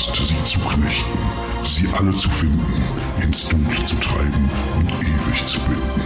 Last, 0.00 0.16
sie 0.16 0.44
zu 0.44 0.58
knechten, 0.60 1.18
sie 1.62 1.86
alle 1.88 2.12
zu 2.12 2.30
finden, 2.30 2.64
ins 3.22 3.46
Dunkle 3.46 3.84
zu 3.84 3.94
treiben 3.96 4.48
und 4.74 4.88
ewig 4.88 5.44
zu 5.44 5.60
binden. 5.60 6.02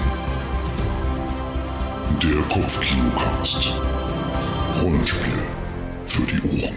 Der 2.21 2.43
Kopfkinocast. 2.49 3.73
Rollenspiel 4.83 5.43
für 6.07 6.23
die 6.23 6.43
Ohren. 6.43 6.75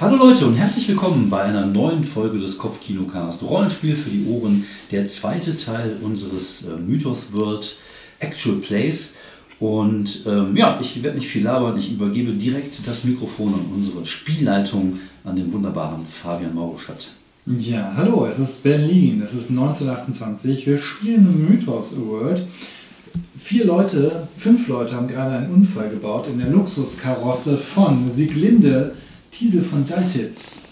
Hallo 0.00 0.14
Leute 0.14 0.46
und 0.46 0.54
herzlich 0.54 0.86
willkommen 0.86 1.28
bei 1.28 1.42
einer 1.42 1.66
neuen 1.66 2.04
Folge 2.04 2.38
des 2.38 2.56
Kopfkinocast 2.56 3.42
Rollenspiel 3.42 3.96
für 3.96 4.10
die 4.10 4.26
Ohren, 4.26 4.64
der 4.92 5.06
zweite 5.06 5.56
Teil 5.56 5.96
unseres 6.02 6.68
äh, 6.68 6.76
Mythos 6.76 7.32
World 7.32 7.78
Actual 8.20 8.58
Plays. 8.58 9.16
Und 9.60 10.24
ähm, 10.26 10.56
ja, 10.56 10.78
ich 10.80 11.02
werde 11.02 11.18
nicht 11.18 11.28
viel 11.28 11.42
labern, 11.42 11.76
ich 11.76 11.90
übergebe 11.90 12.32
direkt 12.32 12.86
das 12.86 13.04
Mikrofon 13.04 13.54
an 13.54 13.66
unsere 13.74 14.06
Spielleitung, 14.06 15.00
an 15.24 15.34
den 15.34 15.52
wunderbaren 15.52 16.06
Fabian 16.06 16.54
Mauruschat. 16.54 17.10
Ja, 17.46 17.92
hallo, 17.96 18.26
es 18.26 18.38
ist 18.38 18.62
Berlin, 18.62 19.22
es 19.22 19.34
ist 19.34 19.50
1928, 19.50 20.66
wir 20.66 20.78
spielen 20.78 21.48
Mythos 21.48 21.96
World. 21.98 22.46
Vier 23.38 23.64
Leute, 23.64 24.28
fünf 24.36 24.68
Leute 24.68 24.94
haben 24.94 25.08
gerade 25.08 25.36
einen 25.36 25.52
Unfall 25.52 25.88
gebaut 25.88 26.28
in 26.28 26.38
der 26.38 26.50
Luxuskarosse 26.50 27.56
von 27.56 28.10
Sieglinde 28.10 28.94
Thiesel 29.30 29.62
von 29.62 29.86
Daltitz. 29.86 30.64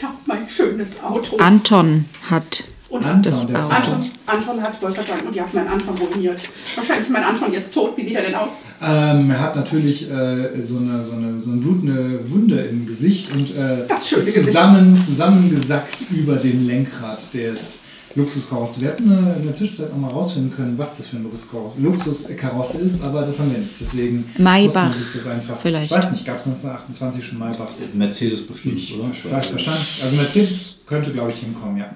Ja, 0.00 0.14
mein 0.26 0.48
schönes 0.48 1.02
Auto. 1.02 1.38
Anton 1.38 2.04
hat 2.28 2.64
und 2.90 3.04
Anton, 3.04 3.22
das 3.22 3.46
der 3.46 3.64
Auto. 3.64 3.74
Anton, 3.74 4.10
Anton 4.26 4.62
hat, 4.62 4.80
wollte 4.82 5.02
sagen, 5.02 5.26
und 5.26 5.36
ihr 5.36 5.42
habt 5.42 5.52
meinen 5.54 5.68
Anton 5.68 5.96
ruiniert. 5.98 6.40
Wahrscheinlich 6.74 7.06
ist 7.06 7.12
mein 7.12 7.24
Anton 7.24 7.52
jetzt 7.52 7.74
tot. 7.74 7.96
Wie 7.96 8.04
sieht 8.04 8.14
er 8.14 8.22
denn 8.22 8.34
aus? 8.34 8.66
Ähm, 8.82 9.30
er 9.30 9.40
hat 9.40 9.56
natürlich 9.56 10.10
äh, 10.10 10.60
so, 10.62 10.78
eine, 10.78 11.04
so, 11.04 11.12
eine, 11.12 11.38
so 11.40 11.50
eine 11.50 11.60
blutende 11.60 12.30
Wunde 12.30 12.60
im 12.62 12.86
Gesicht 12.86 13.30
und 13.32 13.54
äh, 13.56 13.86
Das 13.86 14.08
schöne 14.08 14.22
ist 14.22 14.26
Gesicht. 14.34 14.46
zusammen, 14.46 15.02
zusammengesackt 15.04 15.96
über 16.10 16.36
dem 16.36 16.66
Lenkrad 16.66 17.34
des 17.34 17.80
Luxuskarosse. 18.14 18.80
Wir 18.80 18.88
hätten 18.88 19.10
äh, 19.12 19.36
in 19.38 19.44
der 19.44 19.52
Zwischenzeit 19.54 19.90
noch 19.90 19.98
mal 19.98 20.10
rausfinden 20.10 20.54
können, 20.56 20.78
was 20.78 20.96
das 20.96 21.08
für 21.08 21.18
ein 21.18 21.24
Luxuskarosse 21.24 21.78
Luxuskarosse 21.78 22.78
ist, 22.78 23.02
aber 23.02 23.20
das 23.22 23.38
haben 23.38 23.52
wir 23.52 23.58
nicht. 23.58 23.74
Deswegen 23.78 24.24
Maybach 24.38 24.94
sich 24.94 25.06
das 25.14 25.26
einfach. 25.26 25.60
vielleicht. 25.60 25.92
Ich 25.92 25.96
weiß 25.96 26.12
nicht, 26.12 26.24
gab 26.24 26.36
es 26.38 26.46
1928 26.46 27.24
schon 27.26 27.38
Maybachs? 27.38 27.82
Mercedes 27.92 28.46
bestimmt, 28.46 28.80
oder? 28.98 29.08
Vielleicht 29.12 29.52
wahrscheinlich. 29.52 30.00
Also 30.02 30.16
Mercedes 30.16 30.74
könnte, 30.86 31.10
glaube 31.12 31.32
ich, 31.32 31.40
hinkommen, 31.40 31.76
ja. 31.76 31.90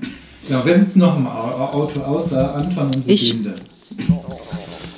Genau, 0.49 0.61
wer 0.65 0.79
sitzt 0.79 0.97
noch 0.97 1.17
im 1.17 1.27
Au- 1.27 1.71
Auto 1.73 2.01
außer 2.01 2.55
Anton 2.55 2.87
und 2.95 3.03
Ich. 3.07 3.29
Sieglinde? 3.29 3.55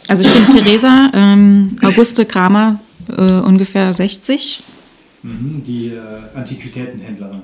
Also 0.09 0.23
ich 0.23 0.33
bin 0.33 0.51
Theresa, 0.51 1.11
ähm, 1.15 1.77
Auguste 1.83 2.25
Kramer, 2.27 2.79
äh, 3.17 3.23
ungefähr 3.23 3.93
60. 3.93 4.63
Mhm, 5.23 5.63
die 5.65 5.89
äh, 5.89 5.99
Antiquitätenhändlerin. 6.39 7.43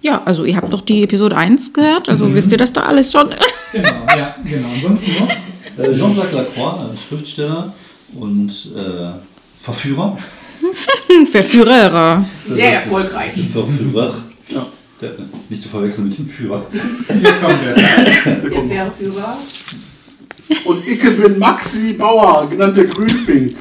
Ja, 0.00 0.22
also 0.24 0.44
ihr 0.44 0.56
habt 0.56 0.72
doch 0.72 0.82
die 0.82 1.02
Episode 1.02 1.36
1 1.36 1.72
gehört, 1.72 2.08
also 2.08 2.32
wisst 2.32 2.52
ihr 2.52 2.58
das 2.58 2.72
da 2.72 2.82
alles 2.82 3.10
schon? 3.12 3.28
Genau, 3.72 3.88
ja, 4.16 4.34
genau. 4.46 4.68
Ansonsten 4.74 5.10
noch? 5.20 5.84
Äh, 5.84 5.92
Jean-Jacques 5.92 6.32
Lacroix, 6.32 6.82
Schriftsteller 7.06 7.74
und 8.18 8.48
äh, 8.74 9.10
Verführer. 9.60 10.16
Verführer. 11.30 12.24
Sehr 12.46 12.72
erfolgreich. 12.74 13.34
Verführer. 13.52 14.14
Ja. 14.48 14.66
Der, 15.00 15.10
nicht 15.48 15.62
zu 15.62 15.68
verwechseln 15.68 16.08
mit 16.08 16.18
dem 16.18 16.26
Führer. 16.26 16.66
Hier 16.72 17.32
kommt 17.34 17.58
er. 17.66 17.74
Der 17.74 18.62
Fährführer. 18.76 19.36
Und 20.64 20.86
ich 20.86 20.98
bin 21.00 21.38
Maxi 21.38 21.92
Bauer, 21.92 22.48
genannt 22.50 22.76
der 22.76 22.86
Grünfink. 22.86 23.54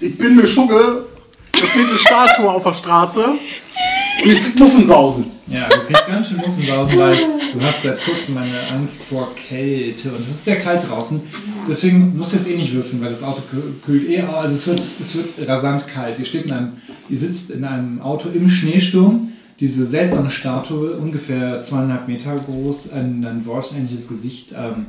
Ich 0.00 0.16
bin 0.18 0.38
eine 0.38 0.46
Schugge, 0.46 1.06
da 1.52 1.66
steht 1.66 1.88
eine 1.88 1.96
Statue 1.98 2.50
auf 2.50 2.62
der 2.64 2.74
Straße 2.74 3.24
und 3.24 4.30
ich 4.30 4.42
krieg 4.42 4.58
Muffensausen. 4.58 5.26
Ja, 5.46 5.68
du 5.68 5.80
kriegst 5.86 6.06
ganz 6.06 6.28
schön 6.28 6.36
Muffensausen, 6.38 6.98
weil 6.98 7.14
du 7.16 7.60
hast 7.62 7.82
seit 7.82 8.04
kurzem 8.04 8.36
eine 8.38 8.52
Angst 8.78 9.02
vor 9.08 9.34
Kälte 9.34 10.10
und 10.10 10.20
es 10.20 10.28
ist 10.28 10.44
sehr 10.44 10.60
kalt 10.60 10.88
draußen. 10.88 11.20
Deswegen 11.68 12.16
musst 12.16 12.32
du 12.32 12.36
jetzt 12.36 12.48
eh 12.50 12.56
nicht 12.56 12.74
würfeln, 12.74 13.02
weil 13.02 13.10
das 13.10 13.22
Auto 13.22 13.40
kü- 13.52 13.84
kühlt 13.84 14.08
eh. 14.10 14.20
Also 14.20 14.54
es 14.54 14.66
wird, 14.66 14.82
es 15.02 15.16
wird 15.16 15.48
rasant 15.48 15.86
kalt. 15.88 16.18
Ihr 16.18 16.24
steht 16.26 16.44
in 16.46 16.52
einem, 16.52 16.72
ihr 17.08 17.16
sitzt 17.18 17.50
in 17.50 17.64
einem 17.64 18.00
Auto 18.02 18.28
im 18.28 18.48
Schneesturm. 18.48 19.32
Diese 19.60 19.86
seltsame 19.86 20.30
Statue, 20.30 20.96
ungefähr 20.96 21.60
zweieinhalb 21.60 22.08
Meter 22.08 22.34
groß, 22.34 22.92
ein, 22.92 23.24
ein 23.24 23.46
wolfsähnliches 23.46 24.08
Gesicht, 24.08 24.52
ähm, 24.52 24.86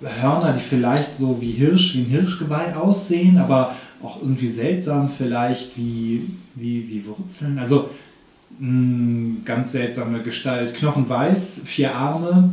Hörner, 0.00 0.52
die 0.52 0.60
vielleicht 0.60 1.14
so 1.14 1.40
wie 1.40 1.50
Hirsch, 1.50 1.94
wie 1.94 2.02
ein 2.02 2.06
Hirschgeweih 2.06 2.76
aussehen, 2.76 3.38
aber 3.38 3.74
auch 4.00 4.22
irgendwie 4.22 4.46
seltsam 4.46 5.08
vielleicht 5.08 5.76
wie, 5.76 6.30
wie, 6.54 6.88
wie 6.88 7.04
Wurzeln. 7.06 7.58
Also 7.58 7.90
mh, 8.60 9.38
ganz 9.44 9.72
seltsame 9.72 10.22
Gestalt. 10.22 10.74
Knochenweiß, 10.74 11.62
vier 11.64 11.96
Arme, 11.96 12.52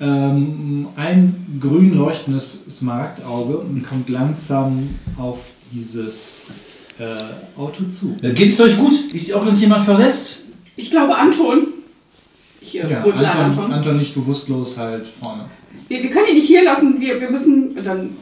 ähm, 0.00 0.88
ein 0.96 1.58
grün 1.60 1.96
leuchtendes 1.96 2.64
Smaragdauge 2.78 3.58
und 3.58 3.82
kommt 3.82 4.08
langsam 4.08 4.90
auf 5.16 5.38
dieses 5.72 6.46
äh, 6.98 7.58
Auto 7.58 7.84
zu. 7.84 8.16
Äh, 8.22 8.32
Geht 8.32 8.48
es 8.48 8.60
euch 8.60 8.76
gut? 8.76 9.12
Ist 9.12 9.32
auch 9.32 9.44
irgendjemand 9.44 9.84
verletzt? 9.84 10.43
Ich 10.76 10.90
glaube 10.90 11.16
Anton. 11.16 11.68
Ich 12.60 12.74
äh, 12.76 12.90
Ja, 12.90 13.02
Anton, 13.02 13.24
Anton. 13.24 13.72
Anton 13.72 13.96
nicht 13.98 14.14
bewusstlos 14.14 14.78
halt 14.78 15.06
vorne. 15.06 15.46
Wir, 15.88 16.02
wir 16.02 16.10
können 16.10 16.28
ihn 16.28 16.36
nicht 16.36 16.46
hier 16.46 16.64
lassen. 16.64 17.00
Wir, 17.00 17.20
wir 17.20 17.30
müssen. 17.30 17.74
Dann 17.82 18.16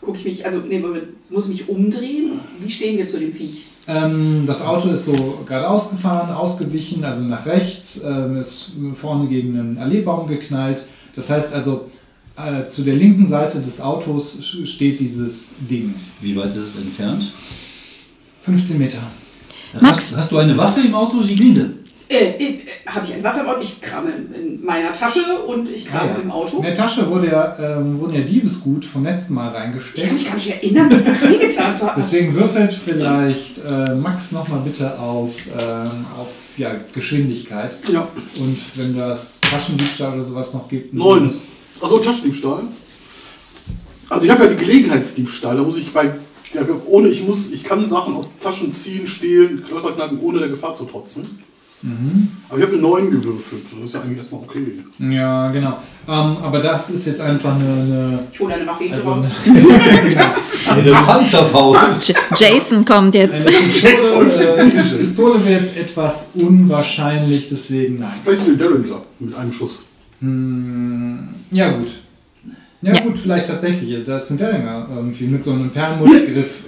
gucke 0.00 0.18
ich 0.18 0.24
mich. 0.24 0.46
Also, 0.46 0.58
nee, 0.58 0.78
Moment, 0.78 1.04
muss 1.30 1.48
mich 1.48 1.68
umdrehen. 1.68 2.40
Wie 2.60 2.70
stehen 2.70 2.98
wir 2.98 3.06
zu 3.06 3.18
dem 3.18 3.32
Viech? 3.32 3.62
Ähm, 3.88 4.44
das 4.46 4.62
Auto 4.62 4.88
ist 4.88 5.04
so 5.04 5.44
geradeaus 5.46 5.90
gefahren, 5.90 6.34
ausgewichen, 6.34 7.04
also 7.04 7.22
nach 7.22 7.46
rechts, 7.46 8.02
ähm, 8.04 8.36
ist 8.36 8.72
vorne 8.94 9.28
gegen 9.28 9.58
einen 9.58 9.78
Alleebaum 9.78 10.26
geknallt. 10.26 10.82
Das 11.14 11.30
heißt 11.30 11.54
also, 11.54 11.88
äh, 12.36 12.66
zu 12.66 12.82
der 12.82 12.94
linken 12.94 13.26
Seite 13.26 13.60
des 13.60 13.80
Autos 13.80 14.44
steht 14.64 14.98
dieses 14.98 15.54
Ding. 15.70 15.94
Wie 16.20 16.34
weit 16.34 16.48
ist 16.48 16.56
es 16.56 16.76
entfernt? 16.76 17.32
15 18.42 18.76
Meter. 18.76 18.98
Max. 19.80 19.98
Hast, 19.98 20.16
hast 20.16 20.32
du 20.32 20.38
eine 20.38 20.56
Waffe 20.56 20.80
im 20.80 20.94
Auto, 20.94 21.22
Siglinde? 21.22 21.74
Äh, 22.08 22.24
äh, 22.38 22.58
Habe 22.86 23.04
ich 23.06 23.14
eine 23.14 23.24
Waffe 23.24 23.40
im 23.40 23.46
Auto? 23.46 23.60
Ich 23.62 23.80
krame 23.80 24.10
in 24.34 24.64
meiner 24.64 24.92
Tasche 24.92 25.20
und 25.46 25.68
ich 25.68 25.84
krame 25.86 26.10
Ah, 26.12 26.14
ja. 26.14 26.22
im 26.22 26.30
Auto. 26.30 26.58
In 26.58 26.62
der 26.62 26.74
Tasche 26.74 27.08
wurde 27.10 27.26
ja, 27.28 27.56
ähm, 27.58 27.98
wurden 27.98 28.14
ja 28.14 28.20
Diebesgut 28.20 28.84
vom 28.84 29.02
letzten 29.04 29.34
Mal 29.34 29.48
Ich 29.48 29.54
kann 29.54 29.62
reingesteckt. 29.62 30.12
mich 30.12 30.26
gar 30.26 30.34
nicht 30.36 30.48
erinnern, 30.50 30.88
das 30.88 31.04
da 31.04 31.12
reingetan 31.20 31.74
zu 31.74 31.86
haben. 31.86 32.00
Deswegen 32.00 32.34
würfelt 32.34 32.72
vielleicht 32.72 33.58
äh, 33.58 33.94
Max 33.96 34.30
nochmal 34.32 34.60
bitte 34.60 34.98
auf, 35.00 35.32
ähm, 35.58 36.06
auf 36.16 36.28
ja, 36.56 36.70
Geschwindigkeit. 36.94 37.76
Ja, 37.92 38.06
Und 38.38 38.58
wenn 38.76 38.96
das 38.96 39.40
Taschendiebstahl 39.40 40.12
oder 40.14 40.22
sowas 40.22 40.54
noch 40.54 40.68
gibt, 40.68 40.94
neun. 40.94 41.34
Achso, 41.80 41.98
Taschendiebstahl. 41.98 42.62
Also 44.08 44.24
ich 44.24 44.30
habe 44.30 44.44
ja 44.44 44.50
die 44.50 44.56
Gelegenheitsdiebstahl, 44.64 45.56
da 45.56 45.62
muss 45.62 45.78
ich 45.78 45.92
bei. 45.92 46.12
Ja, 46.52 46.62
ohne, 46.86 47.08
ich 47.08 47.24
muss, 47.26 47.50
ich 47.50 47.64
kann 47.64 47.86
Sachen 47.90 48.14
aus 48.14 48.38
Taschen 48.38 48.72
ziehen, 48.72 49.08
stehlen, 49.08 49.64
Klösser 49.66 49.90
knacken, 49.92 50.20
ohne 50.20 50.38
der 50.38 50.48
Gefahr 50.48 50.76
zu 50.76 50.84
trotzen. 50.84 51.42
Aber 52.48 52.58
ich 52.58 52.64
habe 52.64 52.72
eine 52.72 52.82
9 52.82 53.10
gewürfelt. 53.10 53.62
Das 53.70 53.84
ist 53.84 53.94
ja 53.94 54.00
eigentlich 54.00 54.18
erstmal 54.18 54.40
okay. 54.42 54.82
Ja, 54.98 55.50
genau. 55.50 55.78
Ähm, 56.08 56.36
aber 56.42 56.58
das 56.60 56.90
ist 56.90 57.06
jetzt 57.06 57.20
einfach 57.20 57.54
eine. 57.54 57.64
eine 57.64 58.18
Ich 58.32 58.40
hole 58.40 58.54
eine 58.54 58.66
Waffe 58.66 58.84
also 58.92 59.12
raus. 59.12 59.24
eine, 59.44 60.34
Eine 60.80 60.90
Panzerfaust. 60.90 62.08
J 62.08 62.16
Jason 62.34 62.84
kommt 62.84 63.14
jetzt. 63.14 63.46
eine 63.46 63.56
Pistole, 63.56 64.56
äh, 64.56 64.70
die 64.70 64.96
Pistole 64.96 65.44
wäre 65.44 65.62
jetzt 65.62 65.76
etwas 65.76 66.28
unwahrscheinlich, 66.34 67.48
deswegen 67.48 68.00
nein. 68.00 68.14
Vielleicht 68.24 68.40
so 68.42 68.48
eine 68.48 68.56
Derringer 68.56 69.02
mit 69.18 69.36
einem 69.36 69.52
Schuss. 69.52 69.86
Hm, 70.20 71.28
ja, 71.50 71.70
gut. 71.72 71.88
Ja, 72.82 72.94
Ja. 72.94 73.00
gut, 73.02 73.18
vielleicht 73.18 73.46
tatsächlich. 73.46 74.02
Das 74.04 74.24
ist 74.24 74.30
ein 74.30 74.38
Derringer 74.38 74.88
irgendwie 74.94 75.26
mit 75.26 75.42
so 75.42 75.52
einem 75.52 75.70
Perlmuttgriff. 75.70 76.64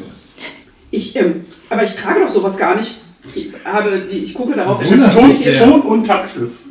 Ich, 0.90 1.16
ähm, 1.16 1.42
aber 1.70 1.82
ich 1.84 1.94
trage 1.94 2.20
doch 2.20 2.28
sowas 2.28 2.56
gar 2.56 2.76
nicht. 2.76 2.96
Ich, 3.34 3.52
habe, 3.64 4.02
ich 4.10 4.34
gucke 4.34 4.54
darauf. 4.54 4.80
mich 4.80 5.38
sehr. 5.38 5.58
Ton 5.64 5.80
und 5.82 6.06
Taxis. 6.06 6.66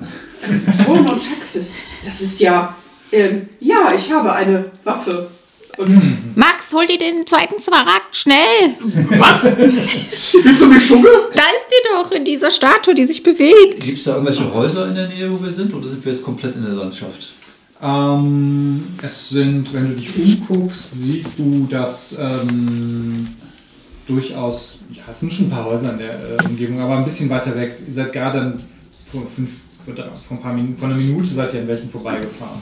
Ton 0.85 0.99
und 0.99 1.07
Taxis. 1.07 1.71
Das 2.05 2.21
ist 2.21 2.39
ja. 2.39 2.75
Ähm, 3.11 3.49
ja, 3.59 3.93
ich 3.95 4.11
habe 4.11 4.31
eine 4.33 4.71
Waffe. 4.83 5.29
Und 5.77 5.87
Hm. 5.87 6.17
Max, 6.35 6.73
hol 6.73 6.87
dir 6.87 6.97
den 6.97 7.25
zweiten 7.27 7.59
Smaragd, 7.61 8.15
schnell! 8.15 8.75
Was? 8.79 9.43
Bist 10.43 10.61
du 10.61 10.65
eine 10.65 10.81
Schugge? 10.81 11.07
Da 11.35 11.43
ist 11.43 11.67
die 11.69 11.87
doch 11.93 12.11
in 12.11 12.25
dieser 12.25 12.49
Statue, 12.49 12.95
die 12.95 13.03
sich 13.03 13.21
bewegt. 13.21 13.81
Gibt 13.81 13.97
es 13.99 14.03
da 14.05 14.13
irgendwelche 14.13 14.51
Häuser 14.51 14.87
in 14.87 14.95
der 14.95 15.07
Nähe, 15.07 15.31
wo 15.31 15.41
wir 15.43 15.51
sind? 15.51 15.73
Oder 15.73 15.87
sind 15.89 16.03
wir 16.03 16.11
jetzt 16.11 16.23
komplett 16.23 16.55
in 16.55 16.63
der 16.63 16.73
Landschaft? 16.73 17.33
Ähm, 17.81 18.87
es 19.03 19.29
sind, 19.29 19.71
wenn 19.71 19.89
du 19.89 19.93
dich 19.95 20.09
umguckst, 20.17 20.91
siehst 20.93 21.37
du, 21.37 21.67
dass 21.69 22.17
ähm, 22.19 23.35
durchaus, 24.07 24.79
ja, 24.91 25.03
es 25.09 25.19
sind 25.19 25.31
schon 25.31 25.47
ein 25.47 25.51
paar 25.51 25.65
Häuser 25.65 25.91
in 25.91 25.99
der 25.99 26.39
äh, 26.39 26.45
Umgebung, 26.45 26.79
aber 26.79 26.97
ein 26.97 27.03
bisschen 27.03 27.29
weiter 27.29 27.55
weg. 27.55 27.77
Ihr 27.85 27.93
seid 27.93 28.13
gerade 28.13 28.57
vor, 29.05 29.25
fünf, 29.27 29.49
vor, 29.85 29.93
vor, 29.95 30.37
ein 30.37 30.41
paar 30.41 30.53
Minuten, 30.53 30.77
vor 30.77 30.87
einer 30.87 30.97
Minute 30.97 31.27
seid 31.27 31.53
ihr 31.53 31.61
an 31.61 31.67
welchen 31.67 31.89
vorbeigefahren. 31.89 32.61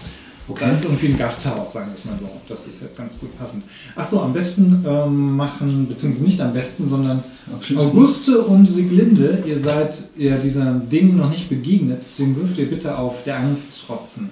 Da 0.60 0.70
ist 0.70 0.84
irgendwie 0.84 1.08
ein 1.08 1.18
Gasthaus, 1.18 1.74
sagen 1.74 1.88
wir 1.88 1.96
es 1.96 2.06
mal 2.06 2.18
so. 2.20 2.30
Das 2.48 2.68
ist 2.68 2.82
jetzt 2.82 2.96
ganz 2.96 3.18
gut 3.18 3.36
passend. 3.36 3.64
Achso, 3.96 4.22
am 4.22 4.32
besten 4.32 4.86
ähm, 4.88 5.36
machen, 5.36 5.88
beziehungsweise 5.88 6.24
nicht 6.24 6.40
am 6.40 6.54
besten, 6.54 6.88
sondern 6.88 7.24
Am. 7.48 7.78
Auguste 7.78 8.42
und 8.42 8.68
Sieglinde, 8.68 9.44
ihr 9.46 9.58
seid 9.58 10.10
ja 10.16 10.38
diesem 10.38 10.88
Ding 10.88 11.18
noch 11.18 11.32
nicht 11.32 11.50
begegnet, 11.50 12.00
deswegen 12.02 12.36
würft 12.36 12.60
ihr 12.60 12.70
bitte 12.70 12.96
auf 12.96 13.24
der 13.24 13.40
Angst 13.40 13.86
trotzen. 13.88 14.30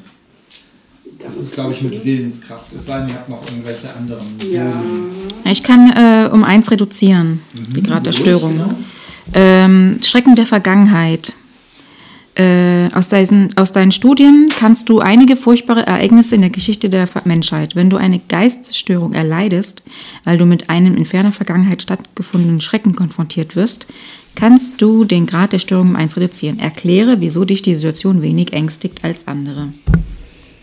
Das 1.24 1.38
ist, 1.38 1.54
glaube 1.54 1.74
ich, 1.74 1.82
mit 1.82 2.04
Willenskraft. 2.04 2.66
Es 2.74 2.86
sei 2.86 3.00
denn, 3.00 3.10
ihr 3.10 3.16
habt 3.16 3.30
noch 3.30 3.46
irgendwelche 3.46 3.94
anderen. 3.94 4.26
Ja. 4.52 4.72
Ich 5.50 5.64
kann 5.64 5.92
äh, 5.92 6.30
um 6.30 6.44
eins 6.44 6.70
reduzieren, 6.72 7.42
die 7.54 7.84
Grad 7.84 8.06
der 8.06 8.12
Störung. 8.12 8.52
genau. 8.52 8.76
Ähm, 9.34 10.00
Schrecken 10.04 10.36
der 10.36 10.46
Vergangenheit. 10.46 11.34
Äh, 12.36 12.90
aus, 12.94 13.10
deinen, 13.10 13.56
aus 13.58 13.72
deinen 13.74 13.92
Studien 13.92 14.50
kannst 14.58 14.90
du 14.90 15.00
einige 15.00 15.36
furchtbare 15.36 15.86
Ereignisse 15.86 16.34
in 16.34 16.42
der 16.42 16.50
Geschichte 16.50 16.90
der 16.90 17.08
Menschheit. 17.26 17.76
Wenn 17.76 17.92
du 17.92 17.98
eine 17.98 18.18
Geistesstörung 18.18 19.14
erleidest, 19.14 19.84
weil 20.24 20.40
du 20.40 20.46
mit 20.46 20.68
einem 20.68 20.98
in 20.98 21.06
ferner 21.06 21.32
Vergangenheit 21.32 21.84
stattgefundenen 21.84 22.60
Schrecken 22.60 22.96
konfrontiert 22.96 23.56
wirst, 23.56 23.86
kannst 24.34 24.82
du 24.82 25.06
den 25.06 25.28
Grad 25.28 25.54
der 25.54 25.60
Störung 25.60 25.90
um 25.90 25.96
eins 25.96 26.18
reduzieren. 26.18 26.58
Erkläre, 26.58 27.22
wieso 27.22 27.46
dich 27.46 27.62
die 27.62 27.76
Situation 27.76 28.24
wenig 28.24 28.52
ängstigt 28.52 29.04
als 29.04 29.28
andere. 29.28 29.68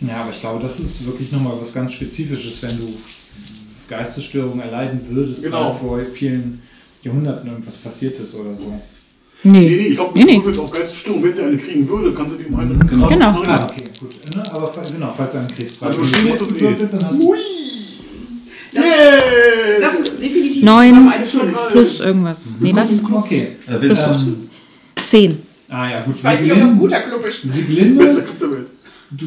Ja, 0.01 0.23
aber 0.23 0.31
ich 0.31 0.41
glaube, 0.41 0.63
das 0.63 0.81
ist 0.81 1.05
wirklich 1.07 1.31
nochmal 1.33 1.55
was 1.61 1.75
ganz 1.75 1.93
Spezifisches, 1.93 2.63
wenn 2.63 2.79
du 2.79 2.87
Geistesstörungen 3.89 4.61
erleiden 4.61 5.01
würdest, 5.11 5.43
Genau. 5.43 5.71
weil 5.71 5.75
vor 5.79 5.99
vielen 6.15 6.63
Jahrhunderten 7.03 7.51
irgendwas 7.51 7.77
passiert 7.77 8.19
ist 8.19 8.35
oder 8.35 8.55
so. 8.55 8.73
Nee, 9.43 9.59
Nee. 9.61 9.61
nee, 9.69 9.77
ich 9.89 9.95
glaube, 9.97 10.19
Nee, 10.19 10.25
du 10.25 10.31
nee. 10.31 10.37
würfelst 10.39 10.61
auf 10.61 10.71
Geistesstörung. 10.71 11.23
Wenn 11.23 11.35
sie 11.35 11.43
eine 11.43 11.57
kriegen 11.59 11.89
würde, 11.89 12.13
kann 12.13 12.29
sie 12.31 12.37
dem 12.37 12.55
einen 12.57 12.79
Genau. 12.87 13.09
Genau. 13.09 13.43
Ah, 13.47 13.59
okay, 13.71 13.85
gut. 14.01 14.37
Ne? 14.37 14.43
Aber 14.53 14.73
genau, 14.93 15.15
falls 15.17 15.33
du 15.33 15.39
einen 15.39 15.49
kriegst. 15.49 15.83
Also 15.83 15.99
wenn 16.01 16.09
du 16.11 16.15
stimmt, 16.17 16.31
muss 16.31 16.39
schlecht 16.39 16.53
es 16.53 16.57
eh. 16.57 16.61
würfelst, 16.71 16.95
dann 16.95 17.09
hast 17.09 17.23
du. 17.23 17.35
Das, 18.73 18.85
Yeah! 18.85 19.81
das 19.81 20.01
ist 20.01 20.21
definitiv 20.21 20.63
Neun 20.63 21.09
eine 21.09 21.27
Stunde. 21.27 21.55
plus 21.73 22.01
irgendwas. 22.01 22.57
Nee, 22.61 22.73
was? 22.75 23.03
Okay. 23.05 23.57
Äh, 23.67 23.81
Willenskraft. 23.81 24.21
Ähm, 24.27 24.51
Zehn. 25.05 25.39
ah 25.69 25.91
ja, 25.91 26.03
gut. 26.03 26.15
Ich 26.19 26.23
weiß 26.25 26.41
nicht, 26.43 26.53
ob 26.53 26.61
das 26.61 26.71
ein 26.71 26.79
guter 26.79 27.01
Club 27.01 27.27
ist. 27.27 27.43
Bester 27.43 27.57
Sieglinde 27.57 28.05
Club 28.05 28.39
der 28.39 28.53
Welt. 28.53 28.71
du, 29.11 29.27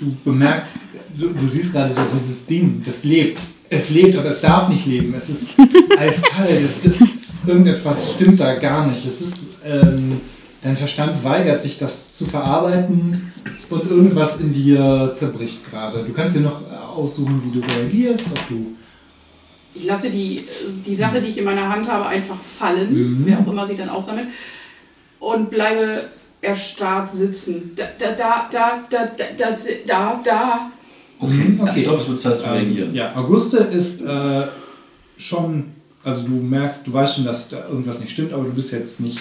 du 0.00 0.16
bemerkst, 0.24 0.74
du, 1.16 1.28
du 1.28 1.48
siehst 1.48 1.72
gerade 1.72 1.92
so 1.92 2.00
dieses 2.12 2.46
Ding, 2.46 2.82
das 2.84 3.04
lebt. 3.04 3.40
Es 3.68 3.90
lebt, 3.90 4.16
aber 4.18 4.30
es 4.30 4.40
darf 4.40 4.68
nicht 4.68 4.86
leben. 4.86 5.14
Es 5.16 5.28
ist 5.30 5.50
eiskalt, 5.98 6.60
es 6.64 6.84
ist 6.84 7.02
irgendetwas 7.46 8.14
stimmt 8.14 8.40
da 8.40 8.54
gar 8.56 8.86
nicht. 8.88 9.04
Es 9.06 9.20
ist, 9.20 9.58
ähm, 9.64 10.20
dein 10.62 10.76
Verstand 10.76 11.22
weigert 11.22 11.62
sich, 11.62 11.78
das 11.78 12.12
zu 12.12 12.26
verarbeiten 12.26 13.30
und 13.70 13.88
irgendwas 13.90 14.40
in 14.40 14.52
dir 14.52 15.12
zerbricht 15.14 15.70
gerade. 15.70 16.02
Du 16.02 16.12
kannst 16.12 16.34
dir 16.36 16.40
noch 16.40 16.60
aussuchen, 16.96 17.40
wie 17.44 17.60
du 17.60 17.64
reagierst, 17.66 18.26
ob 18.32 18.48
du 18.48 18.74
Ich 19.72 19.84
lasse 19.84 20.10
die, 20.10 20.44
die 20.84 20.96
Sache, 20.96 21.20
die 21.20 21.28
ich 21.28 21.38
in 21.38 21.44
meiner 21.44 21.68
Hand 21.68 21.88
habe, 21.88 22.06
einfach 22.06 22.34
fallen, 22.36 22.92
Mhm. 22.92 23.22
wer 23.26 23.38
auch 23.38 23.46
immer 23.46 23.64
sie 23.66 23.76
dann 23.76 23.88
aufsammelt, 23.88 24.26
und 25.20 25.48
bleibe 25.50 26.04
erstarrt 26.40 27.10
sitzen. 27.10 27.72
Da, 27.76 27.84
da, 27.98 28.12
da, 28.50 28.84
da, 28.90 29.10
da, 29.36 29.56
da, 29.86 30.20
da. 30.24 30.70
Okay, 31.18 31.34
mhm, 31.34 31.60
okay. 31.60 31.72
ich 31.76 31.82
glaube, 31.82 32.02
es 32.02 32.08
wird 32.08 32.20
Zeit 32.20 32.38
zu 32.38 32.44
reagieren. 32.44 32.94
ja, 32.94 33.14
Auguste 33.14 33.58
ist 33.58 34.00
äh, 34.02 34.46
schon, 35.18 35.64
also 36.02 36.22
du 36.22 36.32
merkst, 36.32 36.86
du 36.86 36.92
weißt 36.92 37.16
schon, 37.16 37.24
dass 37.24 37.50
da 37.50 37.68
irgendwas 37.68 38.00
nicht 38.00 38.12
stimmt, 38.12 38.32
aber 38.32 38.44
du 38.44 38.52
bist 38.52 38.72
jetzt 38.72 39.00
nicht, 39.00 39.20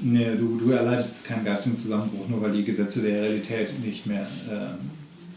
nee, 0.00 0.30
du, 0.38 0.58
du 0.58 0.70
erleidest 0.70 1.10
jetzt 1.10 1.26
keinen 1.26 1.44
geistigen 1.44 1.76
Zusammenbruch, 1.76 2.28
nur 2.28 2.40
weil 2.40 2.52
die 2.52 2.64
Gesetze 2.64 3.02
der 3.02 3.22
Realität 3.22 3.74
nicht 3.84 4.06
mehr 4.06 4.22
äh, 4.22 4.74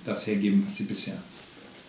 das 0.06 0.26
hergeben, 0.28 0.64
was 0.66 0.78
sie 0.78 0.84
bisher 0.84 1.18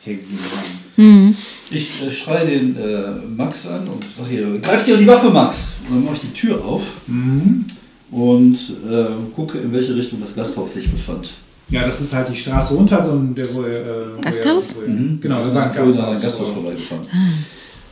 hergegeben 0.02 0.38
haben. 0.56 1.04
Mhm. 1.04 1.36
Ich 1.70 2.02
äh, 2.02 2.10
schreie 2.10 2.44
den 2.44 2.76
äh, 2.76 3.10
Max 3.36 3.68
an 3.68 3.86
und 3.86 4.04
sage 4.16 4.30
hier, 4.30 4.58
greift 4.58 4.88
dir 4.88 4.96
die 4.96 5.06
Waffe, 5.06 5.30
Max! 5.30 5.74
Und 5.88 5.94
dann 5.94 6.04
mache 6.04 6.14
ich 6.14 6.22
die 6.22 6.32
Tür 6.32 6.64
auf. 6.64 6.82
Mhm 7.06 7.66
und 8.10 8.54
äh, 8.90 9.06
gucke, 9.34 9.58
in 9.58 9.72
welche 9.72 9.94
Richtung 9.94 10.20
das 10.20 10.34
Gasthaus 10.34 10.74
sich 10.74 10.90
befand. 10.90 11.30
Ja, 11.70 11.86
das 11.86 12.00
ist 12.00 12.14
halt 12.14 12.28
die 12.30 12.36
Straße 12.36 12.72
runter, 12.74 13.02
so 13.02 13.12
ein, 13.12 13.34
der, 13.34 13.44
wo 13.54 13.62
äh, 13.62 14.20
Gasthaus? 14.22 14.74
Wo 14.76 14.82
ihr, 14.82 14.88
Mhm. 14.88 15.20
Genau, 15.20 15.38
das 15.38 15.54
war 15.54 15.64
ein 15.64 15.72
Vorhin 15.72 15.92
an 15.92 15.96
Gasthaus. 15.96 16.08
einem 16.14 16.22
Gasthaus 16.22 16.48
vorbeigefahren. 16.54 17.06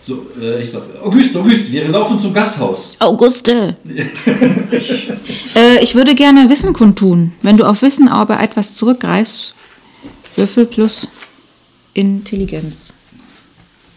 So, 0.03 0.27
äh, 0.41 0.63
ich 0.63 0.71
sage, 0.71 0.85
Auguste, 1.03 1.39
Auguste, 1.41 1.73
wir 1.73 1.89
laufen 1.89 2.17
zum 2.19 2.33
Gasthaus. 2.33 2.93
Auguste. 3.01 3.77
äh, 5.57 5.83
ich 5.83 5.95
würde 5.95 6.15
gerne 6.15 6.49
Wissen 6.49 6.73
kundtun. 6.73 7.33
Wenn 7.43 7.57
du 7.57 7.65
auf 7.65 7.83
Wissen 7.83 8.09
aber 8.09 8.41
etwas 8.41 8.75
zurückgreifst, 8.75 9.53
Würfel 10.37 10.67
plus 10.67 11.09
Intelligenz. 11.95 12.95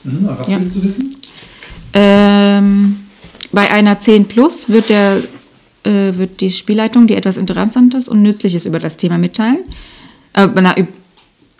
Mhm, 0.03 0.27
was 0.37 0.49
Ja. 0.49 0.59
willst 0.59 0.75
du 0.75 0.83
wissen? 0.83 1.15
Ähm, 1.93 2.99
bei 3.51 3.69
einer 3.71 3.99
10 3.99 4.25
plus 4.27 4.69
wird, 4.69 4.89
der, 4.89 5.17
äh, 5.83 6.15
wird 6.17 6.41
die 6.41 6.49
Spielleitung 6.49 7.07
dir 7.07 7.17
etwas 7.17 7.37
Interessantes 7.37 8.07
und 8.07 8.21
Nützliches 8.21 8.65
über 8.65 8.79
das 8.79 8.97
Thema 8.97 9.17
mitteilen. 9.17 9.59
Äh, 10.33 10.47
na, 10.55 10.75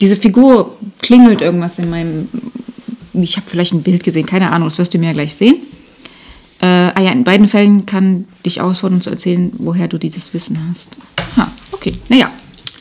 diese 0.01 0.17
Figur 0.17 0.77
klingelt 1.01 1.41
irgendwas 1.41 1.79
in 1.79 1.89
meinem. 1.89 2.29
Ich 3.13 3.37
habe 3.37 3.49
vielleicht 3.49 3.73
ein 3.73 3.83
Bild 3.83 4.03
gesehen, 4.03 4.25
keine 4.25 4.51
Ahnung, 4.51 4.67
das 4.67 4.77
wirst 4.77 4.93
du 4.93 4.97
mir 4.97 5.07
ja 5.07 5.13
gleich 5.13 5.35
sehen. 5.35 5.55
Äh, 6.61 6.65
ah 6.65 7.01
ja, 7.01 7.11
in 7.11 7.23
beiden 7.23 7.47
Fällen 7.47 7.85
kann 7.85 8.25
dich 8.45 8.61
ausfordern 8.61 9.01
zu 9.01 9.09
erzählen, 9.09 9.51
woher 9.57 9.87
du 9.87 9.97
dieses 9.97 10.33
Wissen 10.33 10.59
hast. 10.69 10.97
Ha, 11.37 11.51
okay. 11.71 11.93
Naja, 12.09 12.29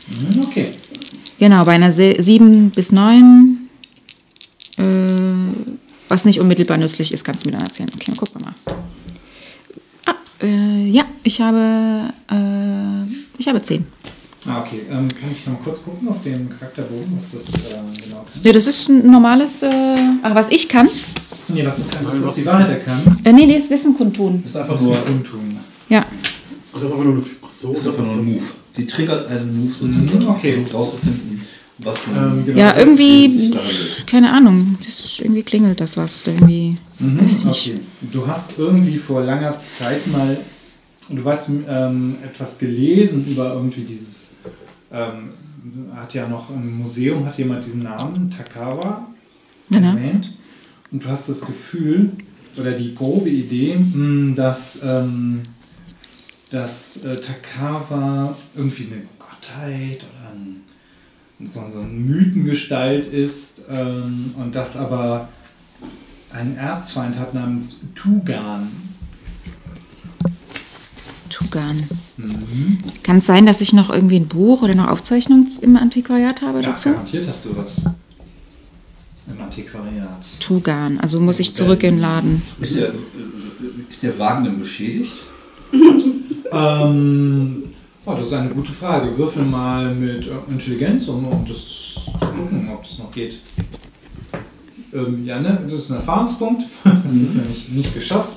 Mhm, 0.09 0.43
okay. 0.43 0.71
Genau, 1.37 1.63
bei 1.63 1.73
einer 1.73 1.91
7 1.91 2.71
bis 2.71 2.91
9, 2.91 3.69
äh, 4.77 4.83
was 6.09 6.25
nicht 6.25 6.39
unmittelbar 6.39 6.77
nützlich 6.77 7.13
ist, 7.13 7.23
kannst 7.23 7.45
du 7.45 7.49
mir 7.49 7.57
dann 7.57 7.65
erzählen. 7.65 7.89
Okay, 7.93 8.05
dann 8.07 8.17
gucken 8.17 8.41
wir 8.41 8.45
mal. 8.47 8.55
Äh, 10.41 10.87
ja, 10.89 11.05
ich 11.23 11.41
habe, 11.41 12.13
äh, 12.31 13.03
ich 13.37 13.47
habe 13.47 13.61
10. 13.61 13.85
Ah, 14.47 14.61
okay. 14.61 14.81
Ähm, 14.89 15.07
kann 15.09 15.31
ich 15.31 15.45
noch 15.45 15.53
mal 15.53 15.59
kurz 15.63 15.83
gucken 15.83 16.07
auf 16.07 16.21
den 16.23 16.49
Charakterbogen, 16.49 17.17
was 17.17 17.31
das 17.31 17.45
ähm, 17.73 17.93
genau 18.01 18.25
kann? 18.33 18.41
Ja, 18.43 18.53
das 18.53 18.67
ist 18.67 18.87
ein 18.87 19.11
normales, 19.11 19.61
äh, 19.63 19.95
ach, 20.21 20.33
was 20.33 20.49
ich 20.49 20.69
kann. 20.69 20.87
Nee, 21.49 21.65
was 21.65 21.75
das 21.77 21.89
kann, 21.89 22.05
das 22.05 22.15
ist 22.15 22.25
was 22.25 22.35
die 22.35 22.41
ist 22.41 22.47
Wahrheit 22.47 22.69
er 22.69 22.79
kann. 22.79 23.17
Äh, 23.25 23.33
nee, 23.33 23.45
nee, 23.45 23.57
das 23.57 23.69
Wissen 23.69 23.97
kundtun. 23.97 24.41
Das 24.43 24.51
ist 24.51 24.57
einfach 24.57 24.79
nur, 24.79 24.93
ist 24.95 25.05
Kundtun. 25.05 25.57
Ja, 25.89 26.05
Ach, 26.71 26.75
das 26.79 26.83
ist 26.83 26.91
einfach 26.91 27.03
nur 27.03 27.13
eine. 27.15 27.23
Ach 27.43 27.49
so, 27.49 27.73
das 27.73 27.81
ist 27.81 27.87
einfach 27.87 28.05
nur 28.05 28.13
ein 28.13 28.25
Move. 28.25 28.43
Sie 28.73 28.87
triggert 28.87 29.27
einen 29.27 29.59
Move 29.59 29.85
Mhm, 29.85 29.93
sozusagen. 29.93 30.27
okay. 30.29 30.51
Versucht 30.53 30.73
rauszufinden, 30.73 31.38
Ähm, 31.81 32.13
man 32.15 32.45
genau. 32.45 32.57
ja, 32.59 32.77
irgendwie, 32.77 33.51
keine 34.05 34.31
Ahnung, 34.33 34.77
das, 34.85 35.19
irgendwie 35.19 35.43
klingelt 35.43 35.79
das 35.79 35.95
was, 35.97 36.25
irgendwie, 36.27 36.75
Mhm, 36.99 37.21
weiß 37.21 37.37
ich 37.37 37.45
nicht. 37.45 37.67
okay. 37.75 37.79
Du 38.11 38.27
hast 38.27 38.51
irgendwie 38.57 38.97
vor 38.97 39.21
langer 39.23 39.55
Zeit 39.77 40.05
mal, 40.07 40.37
du 41.09 41.23
weißt, 41.23 41.51
ähm, 41.67 42.15
etwas 42.23 42.57
gelesen 42.59 43.25
über 43.27 43.53
irgendwie 43.53 43.81
dieses, 43.81 44.33
ähm, 44.91 45.29
hat 45.95 46.13
ja 46.13 46.27
noch 46.27 46.49
im 46.49 46.79
Museum, 46.79 47.25
hat 47.25 47.37
jemand 47.37 47.65
diesen 47.65 47.83
Namen, 47.83 48.29
Takawa, 48.29 49.07
Genau. 49.69 49.89
erwähnt. 49.95 50.31
Und 50.91 51.03
du 51.03 51.07
hast 51.07 51.29
das 51.29 51.41
Gefühl, 51.41 52.11
oder 52.57 52.71
die 52.73 52.93
grobe 52.95 53.29
Idee, 53.29 53.75
mh, 53.77 54.35
dass, 54.35 54.79
ähm, 54.83 55.43
dass 56.49 56.97
äh, 57.05 57.15
Takawa 57.21 58.35
irgendwie 58.55 58.87
eine 58.91 59.03
Gottheit 59.19 60.03
oder 60.03 60.31
ein, 60.33 60.61
so, 61.47 61.63
so 61.69 61.79
eine 61.79 61.87
Mythengestalt 61.89 63.07
ist 63.07 63.63
ähm, 63.69 64.33
und 64.37 64.55
das 64.55 64.75
aber 64.75 65.29
einen 66.33 66.57
Erzfeind 66.57 67.17
hat 67.17 67.33
namens 67.33 67.79
Tugan. 67.95 68.67
Tugan. 71.29 71.81
Mhm. 72.17 72.79
Kann 73.03 73.17
es 73.17 73.25
sein, 73.25 73.45
dass 73.45 73.61
ich 73.61 73.73
noch 73.73 73.89
irgendwie 73.89 74.17
ein 74.17 74.27
Buch 74.27 74.61
oder 74.61 74.75
noch 74.75 74.89
Aufzeichnungen 74.89 75.47
im 75.61 75.77
Antiquariat 75.77 76.41
habe 76.41 76.61
Ja, 76.61 76.69
dazu? 76.69 76.89
garantiert 76.89 77.27
hast 77.27 77.45
du 77.45 77.55
was. 77.55 77.77
Im 79.31 79.41
Antiquariat. 79.41 80.25
Tugan, 80.39 80.99
also 80.99 81.19
muss 81.19 81.39
ich 81.39 81.53
zurück 81.55 81.83
in 81.83 81.95
den 81.95 82.01
Laden. 82.01 82.41
Ist 82.59 82.75
der, 82.75 82.89
äh, 82.89 82.91
ist 83.89 84.03
der 84.03 84.17
Wagen 84.19 84.43
denn 84.43 84.59
beschädigt? 84.59 85.15
Ähm, 86.51 87.63
oh, 88.09 88.15
das 88.15 88.27
ist 88.27 88.33
eine 88.33 88.49
gute 88.49 88.71
Frage. 88.71 89.17
Würfel 89.17 89.43
mal 89.45 89.93
mit 89.93 90.29
Intelligenz, 90.49 91.07
um, 91.07 91.25
um 91.27 91.45
das 91.45 91.93
zu 92.19 92.27
gucken, 92.35 92.69
ob 92.73 92.83
das 92.83 92.99
noch 92.99 93.11
geht. 93.11 93.39
Ähm, 94.93 95.25
ja, 95.25 95.39
ne? 95.39 95.59
Das 95.65 95.73
ist 95.81 95.89
ein 95.91 95.97
Erfahrungspunkt. 95.97 96.63
Das 96.83 97.13
ist 97.15 97.35
nämlich 97.35 97.69
nicht 97.69 97.93
geschafft. 97.93 98.29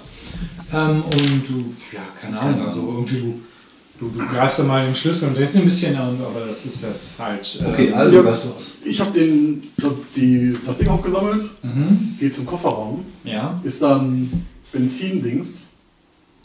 Ähm, 0.72 1.02
und 1.04 1.42
du, 1.48 1.74
ja, 1.92 2.00
keine 2.20 2.38
Ahnung, 2.40 2.66
also 2.66 2.80
irgendwie 2.80 3.16
du, 3.98 4.08
du, 4.08 4.08
du 4.18 4.26
greifst 4.26 4.58
da 4.58 4.64
mal 4.64 4.84
den 4.86 4.94
Schlüssel 4.94 5.28
und 5.28 5.36
drehst 5.36 5.54
ihn 5.54 5.62
ein 5.62 5.64
bisschen 5.66 5.94
an, 5.96 6.16
aber 6.20 6.46
das 6.46 6.64
ist 6.64 6.82
jetzt 6.82 7.18
halt. 7.18 7.58
äh, 7.62 7.66
Okay, 7.70 7.92
also 7.92 8.16
Ja. 8.16 8.22
Gasthaus. 8.22 8.72
Ich 8.84 8.98
habe 9.00 9.10
den, 9.12 9.62
die, 10.16 10.54
das 10.66 10.78
Ding 10.78 10.88
aufgesammelt, 10.88 11.42
Mhm. 11.62 12.16
gehe 12.18 12.30
zum 12.30 12.46
Kofferraum, 12.46 13.00
Ja. 13.24 13.60
ist 13.62 13.82
dann 13.82 14.30
Benzindings. 14.72 15.71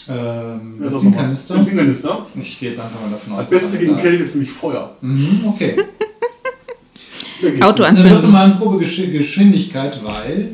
Ähm, 0.09 0.77
das 0.81 0.93
nochmal? 0.93 1.25
Benzinkanister. 1.27 2.25
Ich 2.35 2.59
gehe 2.59 2.69
jetzt 2.69 2.79
einfach 2.79 3.01
mal 3.01 3.09
davon 3.11 3.33
aus. 3.33 3.39
Das 3.39 3.49
Beste 3.49 3.77
gegen 3.79 3.95
da- 3.95 4.01
Kälte 4.01 4.23
ist 4.23 4.35
nämlich 4.35 4.51
Feuer. 4.51 4.95
Mhm, 5.01 5.43
okay. 5.47 5.75
Denke 7.41 7.55
ich. 7.55 7.59
Dann 7.59 7.97
würfel 7.97 8.17
Auto 8.17 8.27
mal 8.27 8.45
eine 8.45 8.55
Probegeschwindigkeit, 8.55 9.99
weil 10.03 10.53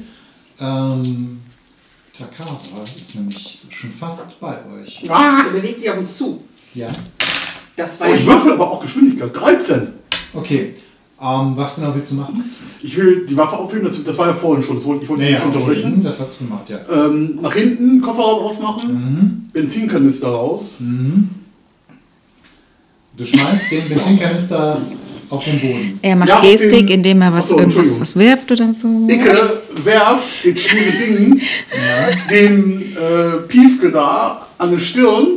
ähm, 0.59 1.41
Takara 2.17 2.59
ist 2.83 3.15
nämlich 3.15 3.67
schon 3.69 3.91
fast 3.91 4.39
bei 4.39 4.57
euch. 4.81 5.03
Ah! 5.09 5.43
Der 5.45 5.51
bewegt 5.59 5.79
sich 5.79 5.89
auf 5.89 5.97
uns 5.97 6.17
zu. 6.17 6.43
Ja. 6.73 6.89
Das 7.75 7.99
war 7.99 8.09
Oh, 8.09 8.13
ich 8.13 8.25
würfel 8.25 8.53
aber 8.53 8.69
auch 8.71 8.81
Geschwindigkeit. 8.81 9.35
13. 9.35 9.87
Okay. 10.33 10.73
Ähm, 11.23 11.53
was 11.55 11.75
genau 11.75 11.95
willst 11.95 12.11
du 12.11 12.15
machen? 12.15 12.51
Ich 12.81 12.97
will 12.97 13.25
die 13.25 13.37
Waffe 13.37 13.55
aufheben, 13.57 13.85
das, 13.85 14.03
das 14.03 14.17
war 14.17 14.27
ja 14.27 14.33
vorhin 14.33 14.61
schon. 14.63 14.75
Das 14.75 14.85
wollte, 14.85 15.03
ich 15.03 15.09
wollte 15.09 15.23
Naja, 15.23 15.37
nicht 15.37 15.45
unterbrechen. 15.45 16.03
Das 16.03 16.19
hast 16.19 16.33
du 16.39 16.45
gemacht, 16.45 16.69
ja. 16.69 16.79
Ähm, 16.91 17.39
nach 17.41 17.53
hinten 17.53 18.01
Kofferraum 18.01 18.43
aufmachen, 18.45 18.93
Mhm. 18.93 19.49
Benzinkanister 19.53 20.27
raus. 20.29 20.77
Mhm. 20.81 21.29
Du 23.15 23.25
schmeißt 23.25 23.71
den 23.71 23.89
Benzinkanister 23.89 24.81
auf 25.29 25.43
den 25.45 25.59
Boden. 25.61 25.99
Er 26.01 26.15
macht 26.15 26.29
Ja, 26.29 26.41
Gestik, 26.41 26.87
den- 26.87 26.97
indem 26.97 27.21
er 27.21 27.31
was 27.33 27.45
Achso, 27.45 27.59
irgendwas 27.59 27.99
was 27.99 28.15
wirft 28.15 28.51
oder 28.51 28.73
so. 28.73 28.87
Icke, 29.07 29.61
werf 29.83 30.21
das 30.43 30.61
schwere 30.61 30.91
Ding, 30.97 31.41
den 32.31 32.81
äh, 32.95 33.37
Piefke 33.47 33.91
da 33.91 34.45
an 34.57 34.71
die 34.75 34.79
Stirn, 34.79 35.27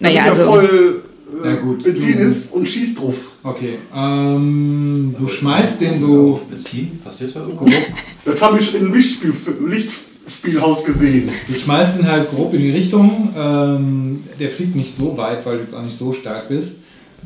Naja, 0.00 0.22
also 0.24 0.44
voll 0.44 1.02
äh, 1.44 1.56
gut, 1.62 1.82
Benzin 1.84 2.18
du- 2.18 2.22
ist 2.24 2.52
und 2.54 2.68
schießt 2.68 2.98
drauf. 3.00 3.14
Okay. 3.42 3.78
Ähm, 3.94 5.14
du 5.18 5.28
schmeißt 5.28 5.80
den 5.80 5.98
so. 5.98 6.40
Benzin? 6.50 7.00
Passiert 7.04 7.34
da 7.36 7.40
irgendwo? 7.40 7.66
Das 8.24 8.42
habe 8.42 8.58
ich 8.58 8.74
im 8.74 8.92
Lichtspiel, 8.92 9.32
Lichtspielhaus 9.66 10.84
gesehen. 10.84 11.30
Du 11.48 11.54
schmeißt 11.54 12.00
ihn 12.00 12.06
halt 12.06 12.28
grob 12.30 12.52
in 12.54 12.60
die 12.60 12.70
Richtung. 12.70 13.34
Ähm, 13.36 14.24
der 14.38 14.50
fliegt 14.50 14.76
nicht 14.76 14.94
so 14.94 15.16
weit, 15.16 15.44
weil 15.46 15.56
du 15.56 15.62
jetzt 15.62 15.74
auch 15.74 15.82
nicht 15.82 15.96
so 15.96 16.12
stark 16.12 16.48
bist. 16.48 16.82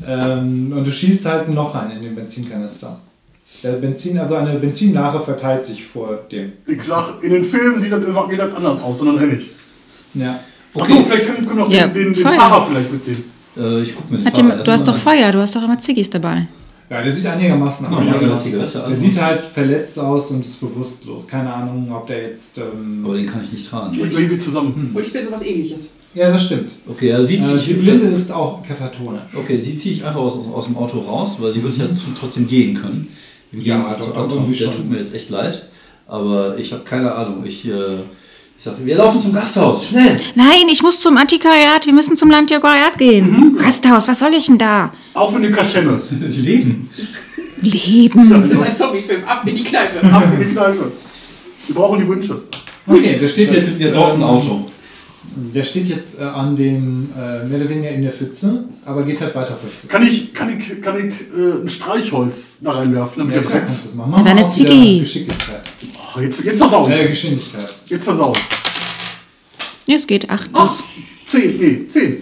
Ähm, 0.07 0.73
und 0.75 0.83
du 0.85 0.91
schießt 0.91 1.25
halt 1.25 1.47
ein 1.49 1.55
Loch 1.55 1.75
rein 1.75 1.91
in 1.91 2.01
den 2.01 2.15
Benzinkanister. 2.15 2.99
Der 3.63 3.73
Benzin, 3.73 4.17
also 4.17 4.35
eine 4.35 4.53
Benzinlache 4.59 5.19
verteilt 5.21 5.63
sich 5.63 5.85
vor 5.85 6.17
dem. 6.31 6.53
Ich 6.67 6.81
sag, 6.83 7.21
in 7.23 7.31
den 7.33 7.43
Filmen 7.43 7.79
sieht 7.81 7.91
das, 7.91 8.05
geht 8.29 8.39
das 8.39 8.53
anders 8.55 8.81
aus, 8.81 8.97
sondern 8.97 9.17
renn 9.17 9.37
ich. 9.37 9.49
Ja. 10.13 10.39
Achso, 10.77 11.03
vielleicht 11.03 11.25
können, 11.27 11.45
können 11.47 11.59
wir 11.59 11.65
noch 11.65 11.71
Ja, 11.71 11.87
den, 11.87 12.05
den, 12.05 12.13
den. 12.13 12.23
Fahrer 12.25 12.65
vielleicht 12.67 12.91
mitnehmen. 12.91 13.23
Äh, 13.57 13.81
ich 13.81 13.95
guck 13.95 14.09
mir 14.11 14.17
den 14.17 14.25
Hat 14.25 14.37
Fahrer 14.37 14.63
du 14.63 14.71
hast 14.71 14.87
doch. 14.87 14.95
Feuer, 14.95 15.31
du 15.31 15.39
hast 15.39 15.55
doch 15.55 15.63
immer 15.63 15.77
Ziggis 15.79 16.09
dabei. 16.09 16.47
Ja, 16.89 17.01
der 17.01 17.11
sieht 17.11 17.25
einigermaßen 17.25 17.87
aus. 17.87 18.43
Zigarette 18.43 18.83
an. 18.83 18.89
Der 18.91 18.99
sieht 18.99 19.19
halt 19.19 19.43
verletzt 19.43 19.97
aus 19.97 20.29
und 20.31 20.45
ist 20.45 20.59
bewusstlos. 20.59 21.27
Keine 21.27 21.51
Ahnung, 21.51 21.91
ob 21.91 22.05
der 22.05 22.21
jetzt. 22.29 22.57
Ähm, 22.59 23.01
Aber 23.03 23.15
den 23.15 23.25
kann 23.25 23.41
ich 23.43 23.51
nicht 23.51 23.67
tragen. 23.67 23.95
Ich 23.95 24.15
wir 24.29 24.39
zusammen. 24.39 24.91
Und 24.93 25.03
ich 25.03 25.11
bin 25.11 25.25
sowas 25.25 25.43
ähnliches. 25.43 25.89
ja, 26.13 26.31
das 26.31 26.43
stimmt. 26.45 26.73
Okay, 26.87 27.09
er 27.09 27.23
sieht 27.23 27.41
Äh, 27.41 27.45
sich. 27.57 27.65
die 27.69 27.73
Blinde 27.75 28.05
ist 28.05 28.31
auch 28.31 28.61
katatonisch. 28.67 29.21
Okay, 29.35 29.57
sie 29.59 29.77
ziehe 29.77 29.95
ich 29.95 30.05
einfach 30.05 30.19
aus, 30.19 30.37
aus, 30.37 30.45
aus 30.53 30.65
dem 30.65 30.77
Auto 30.77 30.99
raus, 30.99 31.37
weil 31.39 31.51
sie 31.51 31.63
wird 31.63 31.75
ja 31.77 31.91
zu- 31.93 32.05
trotzdem 32.19 32.45
gehen 32.45 32.75
können. 32.75 33.07
Im 33.51 33.61
Ja, 33.61 33.77
Gegensatz 33.77 33.99
doch, 34.05 34.13
zu 34.13 34.19
Anton, 34.19 34.47
der 34.47 34.55
schon. 34.55 34.71
tut 34.73 34.89
mir 34.89 34.97
jetzt 34.99 35.15
echt 35.15 35.29
leid. 35.31 35.67
Aber 36.07 36.55
ich 36.59 36.71
habe 36.71 36.83
keine 36.83 37.13
Ahnung. 37.15 37.43
Ich, 37.47 37.65
äh, 37.67 37.71
ich 38.57 38.63
sage, 38.63 38.77
wir 38.83 38.95
laufen 38.95 39.19
zum 39.19 39.33
Gasthaus, 39.33 39.87
schnell! 39.87 40.15
Nein, 40.35 40.67
ich 40.71 40.81
muss 40.81 40.99
zum 40.99 41.17
Antiquariat, 41.17 41.85
wir 41.85 41.93
müssen 41.93 42.17
zum 42.17 42.29
Landjagoriat 42.31 42.97
gehen. 42.97 43.57
Gasthaus, 43.59 44.07
was 44.07 44.19
soll 44.19 44.33
ich 44.33 44.45
denn 44.47 44.57
da? 44.57 44.91
Auf 45.13 45.35
in 45.35 45.43
die 45.43 45.51
Kaschemme. 45.51 46.01
Leben! 46.09 46.89
Leben. 47.61 48.29
Das 48.29 48.49
ist 48.49 48.61
ein 48.61 48.75
Zombie-Film. 48.75 49.23
Ab 49.25 49.41
in 49.47 49.55
die 49.55 49.63
Kneipe. 49.63 50.05
Ab 50.11 50.23
in 50.33 50.39
die 50.47 50.53
Kneipe. 50.53 50.91
Wir 51.67 51.75
brauchen 51.75 51.99
die 51.99 52.07
Winchester. 52.07 52.59
Okay, 52.87 53.17
der 53.19 53.27
steht 53.27 53.49
Das 53.49 53.57
jetzt. 53.57 53.67
ist 53.69 53.79
ja 53.79 53.91
dort 53.91 54.13
ein 54.13 54.21
ähm, 54.21 54.23
Auto. 54.23 54.69
Der 55.35 55.63
steht 55.63 55.87
jetzt 55.87 56.19
äh, 56.19 56.23
an 56.23 56.55
dem, 56.55 57.09
äh, 57.17 57.43
mehr 57.45 57.59
oder 57.59 57.69
weniger 57.69 57.89
in 57.89 58.01
der 58.03 58.13
Pfütze, 58.13 58.63
aber 58.85 59.03
geht 59.03 59.19
halt 59.19 59.35
weiter 59.35 59.55
Pfütze. 59.55 59.87
Kann 59.87 60.03
ich, 60.03 60.33
kann 60.33 60.57
ich, 60.57 60.81
kann 60.81 60.97
ich 60.97 61.13
äh, 61.37 61.61
ein 61.61 61.67
Streichholz 61.67 62.59
da 62.61 62.71
reinwerfen, 62.71 63.19
damit 63.19 63.35
Ja, 63.35 63.41
der 63.41 63.49
brennt? 63.49 63.65
kannst 63.67 63.83
du 63.83 63.87
das 63.87 63.95
machen. 63.95 64.11
Mach 64.11 64.25
wieder 64.25 64.47
Ziggy. 64.47 64.99
Geschicklichkeit. 64.99 65.61
Oh, 66.15 66.19
jetzt, 66.21 66.43
jetzt 66.43 66.57
versaust. 66.57 66.91
Äh, 66.91 67.07
Geschwindigkeit. 67.09 67.75
Jetzt 67.87 68.03
versaust. 68.05 68.41
Ja, 69.85 69.95
es 69.97 70.07
geht. 70.07 70.29
Acht 70.29 70.49
Ach, 70.53 70.59
plus. 70.65 70.83
10, 71.27 71.57
nee, 71.57 71.87
10. 71.87 72.17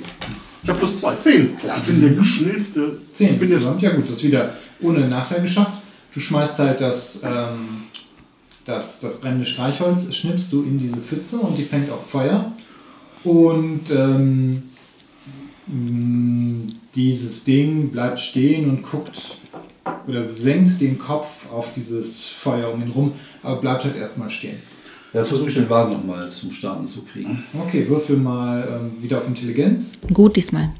Ich 0.63 0.69
habe 0.69 0.79
plus 0.79 0.99
2, 0.99 1.15
10. 1.17 1.49
Ich 1.61 1.83
bin 1.83 2.15
der 2.15 2.23
schnellste. 2.23 2.97
10 3.11 3.29
Ich 3.33 3.39
bin 3.39 3.49
der. 3.49 3.59
Ja 3.79 3.95
gut, 3.95 4.05
das 4.09 4.17
ist 4.17 4.23
wieder 4.23 4.55
ohne 4.81 5.07
Nachteil 5.07 5.41
geschafft. 5.41 5.73
Du 6.13 6.19
schmeißt 6.19 6.59
halt 6.59 6.81
das, 6.81 7.21
ähm, 7.23 7.83
das, 8.65 8.99
das 8.99 9.19
brennende 9.19 9.45
Streichholz, 9.45 10.13
schnippst 10.15 10.51
du 10.53 10.63
in 10.63 10.79
diese 10.79 10.97
Pfütze 10.97 11.37
und 11.37 11.57
die 11.57 11.63
fängt 11.63 11.91
auch 11.91 12.01
Feuer. 12.03 12.51
Und 13.23 13.89
ähm, 13.91 14.63
dieses 16.95 17.43
Ding 17.43 17.89
bleibt 17.89 18.19
stehen 18.19 18.69
und 18.69 18.83
guckt 18.83 19.37
oder 20.07 20.27
senkt 20.29 20.81
den 20.81 20.99
Kopf 20.99 21.49
auf 21.51 21.73
dieses 21.73 22.27
Feuer 22.27 22.71
um 22.73 22.81
ihn 22.81 22.89
rum, 22.89 23.13
aber 23.41 23.61
bleibt 23.61 23.85
halt 23.85 23.95
erstmal 23.95 24.29
stehen. 24.29 24.57
Ja, 25.13 25.23
versuche 25.23 25.49
ich 25.49 25.55
den 25.55 25.69
Wagen 25.69 25.93
nochmal 25.93 26.29
zum 26.29 26.51
Starten 26.51 26.87
zu 26.87 27.03
kriegen. 27.03 27.43
Okay, 27.67 27.87
würfel 27.87 28.17
mal 28.17 28.67
ähm, 28.67 29.01
wieder 29.01 29.19
auf 29.19 29.27
Intelligenz. 29.27 29.99
Gut 30.11 30.35
diesmal. 30.35 30.71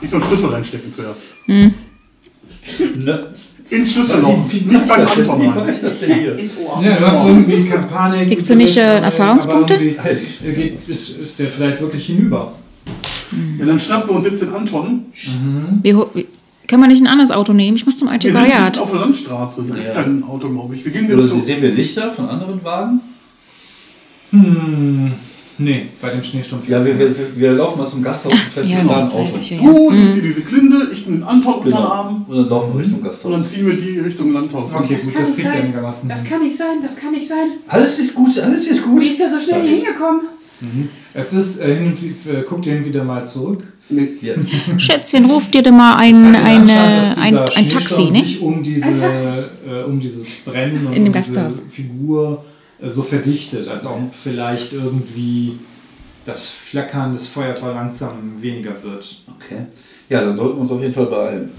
ich 0.00 0.10
soll 0.10 0.20
einen 0.20 0.28
Schlüssel 0.28 0.50
reinstecken 0.50 0.92
zuerst. 0.92 1.24
Ne? 1.46 3.34
Ins 3.74 3.92
Schlüsselloch, 3.92 4.38
Wie, 4.50 4.60
wie, 4.68 4.74
nicht 4.74 4.86
beim 4.86 5.00
Anton 5.00 5.40
wie 5.42 5.46
mache 5.48 5.70
ich 5.72 5.80
das 5.80 5.98
denn 5.98 6.14
hier? 6.14 6.38
Ins 6.38 6.56
Ohr. 6.58 6.82
Ja, 6.84 6.96
du 6.96 7.06
hast 7.06 7.26
irgendwie 7.26 7.68
keine 7.68 7.86
Panik. 7.86 8.28
Kriegst 8.28 8.50
du 8.50 8.54
nicht, 8.54 8.76
äh, 8.76 8.98
Erfahrungspunkte? 9.00 9.74
äh, 9.74 10.52
Geht, 10.54 10.88
ist, 10.88 11.18
ist 11.18 11.38
der 11.38 11.48
vielleicht 11.48 11.80
wirklich 11.80 12.04
hinüber? 12.06 12.52
Ja, 13.58 13.64
dann 13.64 13.80
schnappen 13.80 14.10
wir 14.10 14.16
uns 14.16 14.26
jetzt 14.26 14.42
den 14.42 14.50
Anton. 14.52 15.06
Wir, 15.82 15.96
ho- 15.96 16.10
wie- 16.14 16.26
kann 16.66 16.80
man 16.80 16.90
nicht 16.90 17.00
ein 17.02 17.06
anderes 17.06 17.30
Auto 17.30 17.52
nehmen? 17.52 17.76
Ich 17.76 17.84
muss 17.86 17.96
zum 17.98 18.08
Wir 18.10 18.20
sind 18.20 18.36
Antiquariat. 18.36 18.78
auf 18.78 18.90
der 18.90 19.00
Landstraße. 19.00 19.64
Da 19.68 19.74
ist 19.76 19.88
Ja. 19.94 20.02
kein 20.02 20.22
Auto, 20.24 20.48
glaube 20.50 20.74
ich. 20.74 20.84
Wir 20.84 20.92
gehen 20.92 21.06
Oder 21.06 21.16
jetzt 21.16 21.28
zu. 21.28 21.40
sehen 21.40 21.62
wir 21.62 21.70
Lichter 21.72 22.12
von 22.12 22.28
anderen 22.28 22.62
Wagen? 22.64 23.00
Hm, 24.30 25.12
nee, 25.58 25.86
bei 26.00 26.08
dem 26.10 26.22
Schneesturm. 26.24 26.60
Ja, 26.66 26.84
wir, 26.84 26.98
wir, 26.98 27.14
wir 27.36 27.52
laufen 27.52 27.78
mal 27.78 27.86
zum 27.86 28.02
Gasthaus 28.02 28.32
und 28.32 28.38
vielleicht 28.38 28.70
Ja, 28.70 28.76
ist 28.78 28.82
ein 28.82 28.88
das 28.88 29.14
Auto. 29.14 29.38
ich 29.38 29.50
ja. 29.50 29.58
Du 29.58 29.90
nimmst 29.90 30.16
dir 30.16 30.22
diese 30.22 30.42
Klinde, 30.42 30.88
ich 31.02 31.06
nehme 31.08 31.18
den 31.18 31.24
Anton 31.28 31.54
unter 31.54 31.64
den 31.64 31.72
Genau. 31.76 31.88
Arm 31.88 32.24
Und 32.28 32.36
dann 32.36 32.48
laufen 32.48 32.72
wir 32.74 32.80
Richtung 32.80 32.98
und 32.98 33.02
dann 33.04 33.10
Gasthaus. 33.10 33.50
ziehen 33.50 33.66
wir 33.66 33.74
die 33.74 33.98
Richtung 33.98 34.32
Landhaus. 34.32 34.74
Okay, 34.74 34.94
Das 34.94 35.04
gut, 35.04 35.14
das 35.18 35.28
nicht 35.28 35.36
kriegt 35.40 35.54
er 35.54 35.62
einigermaßen. 35.62 36.08
Das 36.08 36.24
kann 36.24 36.42
nicht 36.42 36.56
sein, 36.56 36.78
das 36.82 36.96
kann 36.96 37.12
nicht 37.12 37.28
sein. 37.28 37.46
Alles 37.68 37.98
ist 37.98 38.14
gut, 38.14 38.38
alles 38.38 38.66
ist 38.66 38.82
gut. 38.82 39.02
Wie 39.02 39.08
ist 39.08 39.20
er 39.20 39.30
so 39.30 39.38
schnell 39.40 39.62
hier 39.62 39.76
hingekommen? 39.76 40.20
Es 41.12 41.32
ist 41.32 41.60
äh, 41.60 41.74
hin 41.74 41.86
und 41.86 42.00
wieder, 42.00 42.38
äh, 42.38 42.42
guckt 42.42 42.64
ihr 42.66 42.74
hin 42.74 42.84
wieder 42.84 43.02
mal 43.02 43.26
zurück. 43.26 43.64
Nee. 43.88 44.10
Ja. 44.20 44.34
Schätzchen, 44.78 45.24
ruf 45.24 45.48
dir 45.50 45.62
doch 45.62 45.72
mal 45.72 45.96
ein, 45.96 46.14
den 46.32 46.36
ein, 46.36 46.70
ein, 46.70 47.36
ein 47.36 47.68
Taxi, 47.68 48.04
ne? 48.04 48.12
sich 48.22 48.40
um, 48.40 48.62
diese, 48.62 48.84
Ein 48.86 49.00
Taxi. 49.00 49.26
äh, 49.68 49.82
um 49.84 49.98
dieses 49.98 50.38
Brennen 50.44 50.86
und 50.86 50.92
In 50.94 51.04
dem 51.04 51.12
um 51.12 51.20
diese 51.20 51.32
Gasthaus. 51.34 51.62
Figur 51.70 52.44
äh, 52.80 52.88
so 52.88 53.02
verdichtet, 53.02 53.66
als 53.66 53.84
ob 53.86 54.14
vielleicht 54.14 54.72
irgendwie 54.72 55.58
das 56.24 56.50
Flackern 56.50 57.12
des 57.12 57.26
Feuers 57.26 57.60
langsam 57.62 58.40
weniger 58.40 58.80
wird. 58.84 59.22
Okay. 59.36 59.62
Ja, 60.12 60.20
dann 60.24 60.36
sollten 60.36 60.56
wir 60.56 60.62
uns 60.62 60.70
auf 60.70 60.80
jeden 60.80 60.92
Fall 60.92 61.06
beeilen. 61.06 61.50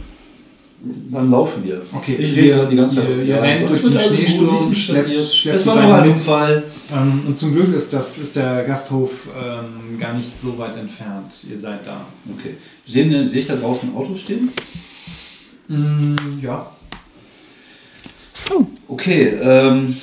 Dann 1.12 1.32
laufen 1.32 1.64
wir. 1.64 1.82
Okay, 1.94 2.16
ich 2.20 2.36
rede 2.36 2.58
dann 2.58 2.70
die 2.70 2.76
ganze 2.76 2.98
Zeit. 2.98 3.10
ihr- 3.10 3.24
ihr 3.26 3.42
rennt 3.42 3.70
durch 3.70 3.82
den 3.82 3.92
gut, 3.92 4.02
Schneesturm, 4.02 4.74
schleppt- 4.74 4.96
passiert. 5.04 5.34
schleppt 5.34 5.60
Es 5.60 5.66
war 5.66 5.76
nur 5.82 5.96
ein. 5.96 6.10
Unfall. 6.12 6.64
Ähm, 6.94 7.22
und 7.28 7.38
zum 7.38 7.54
Glück 7.54 7.74
ist, 7.74 7.94
das, 7.94 8.18
ist 8.18 8.36
der 8.36 8.64
Gasthof 8.66 9.12
ähm, 9.34 9.98
gar 9.98 10.14
nicht 10.14 10.38
so 10.38 10.58
weit 10.58 10.76
entfernt. 10.78 11.32
Ihr 11.50 11.58
seid 11.58 11.88
da. 11.88 12.06
Okay. 12.38 12.56
Sehe 12.86 13.06
ich 13.24 13.48
da 13.48 13.56
draußen 13.56 13.90
ein 13.90 13.96
Auto 13.96 14.14
stehen? 14.14 14.50
Mm, 15.70 16.16
ja. 16.42 16.68
Oh, 18.54 18.66
Okay, 18.90 19.28
ähm, 19.42 19.96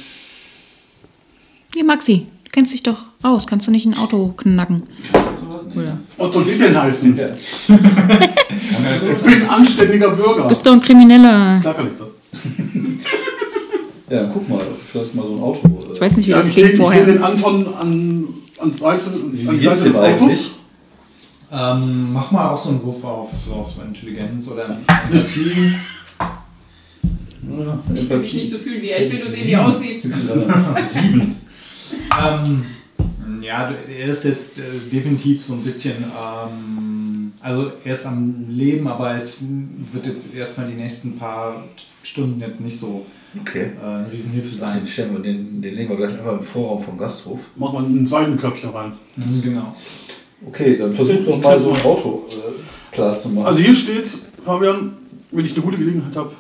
hier 1.75 1.85
Maxi, 1.85 2.26
du 2.45 2.50
kennst 2.52 2.73
dich 2.73 2.83
doch 2.83 2.99
aus. 3.23 3.47
Kannst 3.47 3.66
du 3.66 3.71
nicht 3.71 3.85
ein 3.87 3.95
Auto 3.95 4.33
knacken? 4.35 4.85
Oder? 5.75 5.99
Otto 6.19 6.40
Ditteln 6.43 6.81
heißen. 6.81 7.17
Ja. 7.17 7.26
Ich 9.12 9.19
bin 9.23 9.43
ein 9.43 9.49
anständiger 9.49 10.11
Bürger. 10.11 10.49
Bist 10.49 10.64
doch 10.64 10.73
ein 10.73 10.81
Krimineller. 10.81 11.59
Klar 11.61 11.75
kann 11.75 11.87
ich 11.88 11.93
das. 11.99 12.09
ja, 14.11 14.31
guck 14.33 14.49
mal, 14.49 14.62
vielleicht 14.90 15.14
mal 15.14 15.25
so 15.26 15.37
ein 15.37 15.43
Auto. 15.43 15.69
äh, 15.69 15.95
Ich 15.95 16.00
weiß 16.00 16.17
nicht, 16.17 16.26
wie 16.26 16.31
Ja, 16.33 16.38
das 16.38 16.49
ich 16.49 16.57
ich 16.59 16.76
vorher. 16.76 17.00
lehne 17.05 17.19
den 17.19 17.23
Anton 17.23 17.67
an, 17.75 18.29
ans 18.59 18.79
Seite, 18.79 19.11
ans, 19.11 19.49
an 19.49 19.59
die 19.59 19.64
Seite 19.64 19.85
des 19.85 19.97
Autos. 19.97 20.02
eigentlich? 20.23 20.50
Ähm, 21.52 22.12
mach 22.12 22.31
mal 22.31 22.49
auch 22.50 22.62
so 22.62 22.71
einen 22.71 22.83
Wurf 22.83 23.02
auf, 23.05 23.31
auf 23.52 23.71
Intelligenz 23.87 24.49
oder 24.49 24.67
Empathie. 24.67 25.75
Ja, 26.21 27.79
Ich 27.95 28.09
will 28.09 28.19
mich 28.19 28.35
nicht 28.35 28.50
so 28.50 28.59
fühlen 28.59 28.83
wie 28.83 28.88
er. 28.90 29.05
Ich 29.05 29.12
will 29.12 29.19
nur 29.19 29.29
sehen, 29.29 29.49
wie 29.49 29.57
aussieht. 29.57 30.02
Sieben. 30.81 31.37
Ähm, 32.25 32.64
ja, 33.40 33.73
er 33.99 34.07
ist 34.09 34.25
jetzt 34.25 34.59
äh, 34.59 34.62
definitiv 34.92 35.42
so 35.42 35.54
ein 35.54 35.62
bisschen, 35.62 35.97
ähm, 36.04 37.33
also 37.40 37.73
er 37.85 37.92
ist 37.92 38.07
am 38.07 38.47
Leben, 38.49 38.87
aber 38.87 39.14
es 39.14 39.45
wird 39.92 40.07
jetzt 40.07 40.35
erstmal 40.35 40.69
die 40.69 40.75
nächsten 40.76 41.16
paar 41.16 41.64
Stunden 42.02 42.40
jetzt 42.40 42.61
nicht 42.61 42.78
so 42.78 43.07
Okay. 43.40 43.71
äh, 43.80 43.87
eine 43.87 44.12
Riesenhilfe 44.12 44.54
sein. 44.54 44.78
Den, 44.78 44.87
stellen 44.87 45.12
wir, 45.12 45.21
den, 45.21 45.62
den 45.62 45.75
legen 45.76 45.88
wir 45.88 45.97
gleich 45.97 46.12
einfach 46.12 46.33
im 46.33 46.42
Vorraum 46.42 46.83
vom 46.83 46.99
Gasthof. 46.99 47.40
Mach 47.57 47.73
mal 47.73 47.85
ein 47.85 48.04
Seidenkörbchen 48.04 48.71
rein. 48.71 48.92
Mhm, 49.16 49.42
genau. 49.42 49.75
Okay, 50.47 50.76
dann 50.76 50.92
versuch 50.92 51.25
doch 51.25 51.40
mal 51.40 51.59
so 51.59 51.73
ein 51.73 51.83
Auto 51.83 52.26
äh, 52.28 52.95
klar 52.95 53.19
zu 53.19 53.28
machen. 53.28 53.47
Also 53.47 53.61
hier 53.61 53.75
steht, 53.75 54.09
Fabian, 54.45 54.95
wenn 55.30 55.45
ich 55.45 55.52
eine 55.52 55.62
gute 55.62 55.78
Gelegenheit 55.78 56.16
habe, 56.16 56.33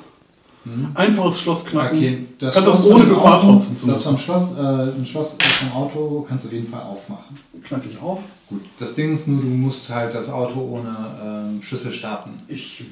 Einfaches 0.94 1.40
Schloss 1.40 1.64
knacken. 1.64 1.96
Okay, 1.96 2.26
das 2.38 2.54
Kannst 2.54 2.68
das 2.68 2.76
Schloss 2.80 2.92
ohne 2.92 3.04
vom 3.04 3.14
Gefahr 3.14 3.38
Auto, 3.38 3.46
trotzen 3.52 3.76
zu 3.78 3.86
Das 3.86 4.02
vom 4.02 4.18
Schloss, 4.18 4.58
äh, 4.58 4.60
ein 4.60 5.06
Schloss 5.06 5.38
vom 5.40 5.72
Auto 5.72 6.26
kannst 6.28 6.44
du 6.44 6.48
auf 6.48 6.52
jeden 6.54 6.68
Fall 6.68 6.82
aufmachen. 6.82 7.38
Knack 7.62 7.82
ich 7.90 7.98
auf. 8.00 8.20
Gut, 8.46 8.62
das 8.78 8.94
Ding 8.94 9.14
ist 9.14 9.26
nur, 9.26 9.40
du 9.40 9.46
musst 9.46 9.88
halt 9.88 10.14
das 10.14 10.28
Auto 10.28 10.60
ohne 10.60 11.54
ähm, 11.54 11.62
Schlüssel 11.62 11.92
starten. 11.92 12.32
Ich. 12.46 12.84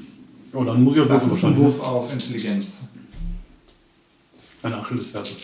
Oh, 0.54 0.64
dann 0.64 0.82
muss 0.82 0.96
ich 0.96 1.02
auch 1.02 1.06
Das 1.06 1.28
würfeln 1.28 1.52
ist 1.52 1.58
ein. 1.58 1.64
Wurf 1.64 1.80
auf 1.86 2.12
Intelligenz. 2.12 2.84
Eine 4.62 4.76
Achillesferse. 4.78 5.34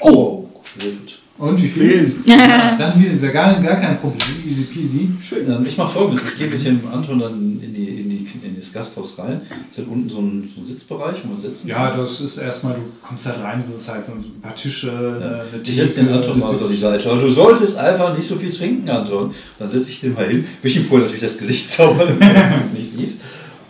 Oh! 0.00 0.48
Gut. 0.80 1.18
Und 1.36 1.60
wie 1.60 1.68
viel? 1.68 2.14
Ja, 2.26 2.76
dann 2.78 3.00
wieder, 3.00 3.12
ist 3.12 3.24
ja 3.24 3.30
gar, 3.30 3.60
gar 3.60 3.76
kein 3.76 3.98
Problem. 3.98 4.20
Easy 4.46 4.62
peasy. 4.64 5.08
Schön. 5.20 5.50
Ähm, 5.50 5.64
ich 5.66 5.76
mache 5.76 5.92
folgendes: 5.92 6.24
Ich 6.26 6.38
gehe 6.38 6.46
mit 6.46 6.64
dem 6.64 6.80
Anton 6.92 7.18
dann 7.18 7.60
in, 7.60 7.74
die, 7.74 7.88
in, 8.00 8.08
die, 8.08 8.46
in 8.46 8.54
das 8.56 8.72
Gasthaus 8.72 9.18
rein. 9.18 9.40
Es 9.68 9.78
ist 9.78 9.88
unten 9.88 10.08
so 10.08 10.20
ein, 10.20 10.48
so 10.54 10.60
ein 10.60 10.64
Sitzbereich, 10.64 11.16
wo 11.24 11.32
man 11.32 11.40
sitzen 11.40 11.66
Ja, 11.68 11.90
kann. 11.90 11.98
das 11.98 12.20
ist 12.20 12.38
erstmal, 12.38 12.74
du 12.74 12.82
kommst 13.02 13.26
halt 13.26 13.40
rein, 13.40 13.58
das 13.58 13.68
ist 13.68 13.88
halt 13.88 14.04
so 14.04 14.12
ein 14.12 14.40
paar 14.40 14.54
Tische, 14.54 14.90
eine, 14.90 15.42
eine 15.42 15.62
Ich 15.64 15.74
setze 15.76 16.04
den 16.04 16.14
Anton 16.14 16.38
mal 16.38 16.46
auf 16.46 16.68
die 16.68 16.76
Seite. 16.76 17.08
Du 17.18 17.28
solltest 17.28 17.78
einfach 17.78 18.16
nicht 18.16 18.28
so 18.28 18.36
viel 18.36 18.50
trinken, 18.50 18.88
Anton. 18.88 19.34
Dann 19.58 19.68
setze 19.68 19.88
ich 19.88 20.00
den 20.00 20.14
mal 20.14 20.28
hin, 20.28 20.46
wische 20.62 20.78
ihm 20.78 20.84
vorher 20.84 21.06
natürlich 21.06 21.24
das 21.24 21.36
Gesicht 21.36 21.68
sauber, 21.68 22.06
damit 22.06 22.20
man 22.20 22.72
nicht 22.72 22.92
sieht. 22.92 23.14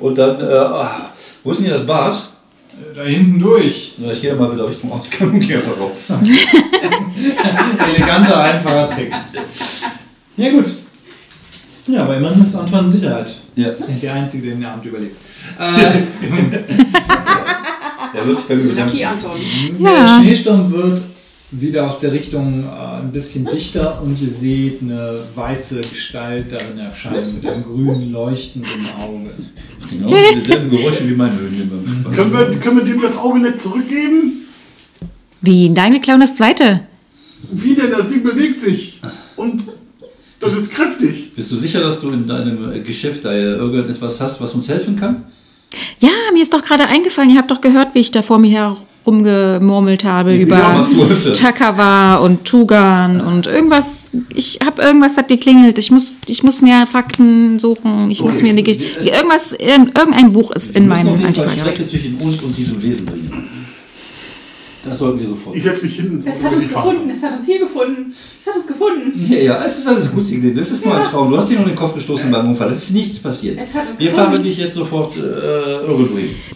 Und 0.01 0.19
dann, 0.19 0.39
äh, 0.39 0.53
ah, 0.53 1.11
wo 1.43 1.51
ist 1.51 1.59
denn 1.59 1.67
hier 1.67 1.75
das 1.75 1.87
Bad? 1.87 2.34
Da 2.95 3.03
hinten 3.03 3.39
durch. 3.39 3.95
Ich 3.99 4.21
gehe 4.21 4.35
mal 4.35 4.53
wieder 4.53 4.69
Richtung 4.69 4.93
Ausgang 4.93 5.33
und 5.33 5.41
gehe 5.41 5.57
einfach 5.57 5.79
raus. 5.79 6.13
Eleganter, 7.95 8.41
einfacher 8.41 8.89
Trick. 8.89 9.13
Ja, 10.37 10.51
gut. 10.51 10.67
Ja, 11.87 12.03
aber 12.03 12.17
immerhin 12.17 12.43
ist 12.43 12.55
Anton 12.57 12.85
in 12.85 12.91
Sicherheit. 12.91 13.35
Ja, 13.57 13.71
Der 14.03 14.15
Einzige, 14.15 14.47
der 14.47 14.55
den 14.57 14.65
Abend 14.65 14.87
überlebt. 14.87 15.17
Äh, 15.59 15.63
der 18.15 18.27
wird 18.27 18.37
sich 18.37 18.47
bei 18.47 18.57
mir 18.57 18.73
Lucky 18.73 18.75
bedanken. 18.75 19.05
Anton. 19.05 19.41
Ja. 19.79 19.91
Der 20.19 20.23
Schneesturm 20.23 20.73
wird 20.73 21.03
wieder 21.61 21.87
aus 21.87 22.01
der 22.01 22.13
Richtung 22.13 22.65
äh, 22.65 23.01
ein 23.01 23.13
bisschen 23.13 23.45
dichter 23.47 24.03
und 24.03 24.21
ihr 24.21 24.31
seht 24.31 24.83
eine 24.83 25.19
weiße 25.35 25.81
Gestalt 25.81 26.53
darin 26.53 26.79
erscheinen 26.79 27.35
mit 27.35 27.47
einem 27.47 27.65
grünen 27.65 28.13
Leuchten 28.13 28.63
im 28.63 29.03
Auge. 29.03 29.31
Genau, 29.91 30.17
dieselben 30.35 30.71
Geräusche 30.71 31.09
wie 31.09 31.15
mein 31.15 31.33
Spaß. 31.33 32.17
Können 32.17 32.33
wir, 32.33 32.59
können 32.59 32.77
wir 32.79 32.85
dem 32.85 33.03
das 33.03 33.17
Auge 33.17 33.41
nicht 33.41 33.61
zurückgeben? 33.61 34.47
Wie? 35.41 35.69
Nein, 35.69 35.93
wir 35.93 36.01
klauen 36.01 36.21
das 36.21 36.37
zweite. 36.37 36.81
Wie 37.51 37.75
denn? 37.75 37.91
Das 37.91 38.09
Ding 38.09 38.23
bewegt 38.23 38.61
sich. 38.61 39.01
Und 39.37 39.63
das 40.41 40.57
ist 40.57 40.73
kräftig. 40.73 41.35
Bist 41.35 41.51
du 41.51 41.57
sicher, 41.57 41.81
dass 41.81 42.01
du 42.01 42.11
in 42.11 42.27
deinem 42.27 42.73
äh, 42.73 42.81
Geschäft 42.81 43.25
da 43.25 43.33
irgendetwas 43.33 44.21
hast, 44.21 44.41
was 44.41 44.55
uns 44.55 44.69
helfen 44.69 44.97
kann? 44.97 45.25
Ja, 45.99 46.11
mir 46.33 46.43
ist 46.43 46.53
doch 46.53 46.63
gerade 46.63 46.87
eingefallen, 46.87 47.31
ihr 47.31 47.39
habt 47.39 47.51
doch 47.51 47.61
gehört, 47.61 47.95
wie 47.95 48.01
ich 48.01 48.11
da 48.11 48.23
vor 48.23 48.39
mir 48.39 48.77
herumgemurmelt 49.05 50.05
habe 50.05 50.35
über. 50.37 50.85
Takawa 51.35 52.17
und 52.17 52.45
Tugan 52.45 53.21
und 53.21 53.47
irgendwas. 53.47 54.11
Ich 54.35 54.59
habe 54.65 54.83
irgendwas 54.83 55.17
hat 55.17 55.29
geklingelt. 55.29 55.79
Ich 55.79 55.91
muss, 55.91 56.17
ich 56.27 56.43
muss 56.43 56.61
mehr 56.63 56.87
Fakten 56.87 57.59
suchen. 57.59 58.11
Ich 58.11 58.23
muss 58.23 58.37
Okay, 58.37 58.43
mir 58.45 58.51
eine, 58.51 58.61
irgendwas, 58.61 59.53
irgendein 59.53 60.33
Buch 60.33 60.51
ist 60.53 60.75
in 60.75 60.89
meinem 60.89 61.25
Antiquariat. 61.25 61.77
Zwischen 61.87 62.17
uns 62.17 62.41
und 62.43 62.57
diesem 62.57 62.83
Wesen 62.83 63.07
bringen. 63.07 63.54
Das 64.85 64.99
sollten 64.99 65.19
wir 65.21 65.27
sofort. 65.27 65.57
Ich 65.57 65.63
setze 65.63 65.85
mich 65.85 65.97
hin 65.97 66.19
Es 66.25 66.43
hat 66.43 66.53
uns 66.53 66.69
gefunden, 66.69 67.11
es 67.11 67.23
hat 67.23 67.37
uns 67.37 67.47
hier 67.47 67.59
gefunden. 67.59 68.13
Es 68.41 68.47
hat 68.47 68.57
uns 68.57 68.67
gefunden. 68.67 69.27
Ja, 69.31 69.39
ja, 69.39 69.65
es 69.65 69.79
ist 69.79 69.87
alles 69.87 70.11
gut, 70.13 70.27
Siglin. 70.27 70.55
Das 70.55 70.71
ist 70.71 70.85
nur 70.85 70.95
ein 70.97 71.03
Traum. 71.05 71.31
Du 71.31 71.39
hast 71.39 71.49
dir 71.49 71.57
nur 71.59 71.67
den 71.67 71.77
Kopf 71.77 71.95
gestoßen 71.95 72.31
beim 72.31 72.49
Unfall. 72.49 72.71
Es 72.71 72.85
ist 72.85 72.91
nichts 72.91 73.19
passiert. 73.21 73.59
Es 73.61 73.75
hat 73.75 73.89
uns 73.89 73.99
wir 73.99 74.11
gefunden. 74.11 74.33
fahren 74.33 74.43
dich 74.43 74.59
jetzt 74.59 74.75
sofort 74.75 75.17
äh. 75.17 75.21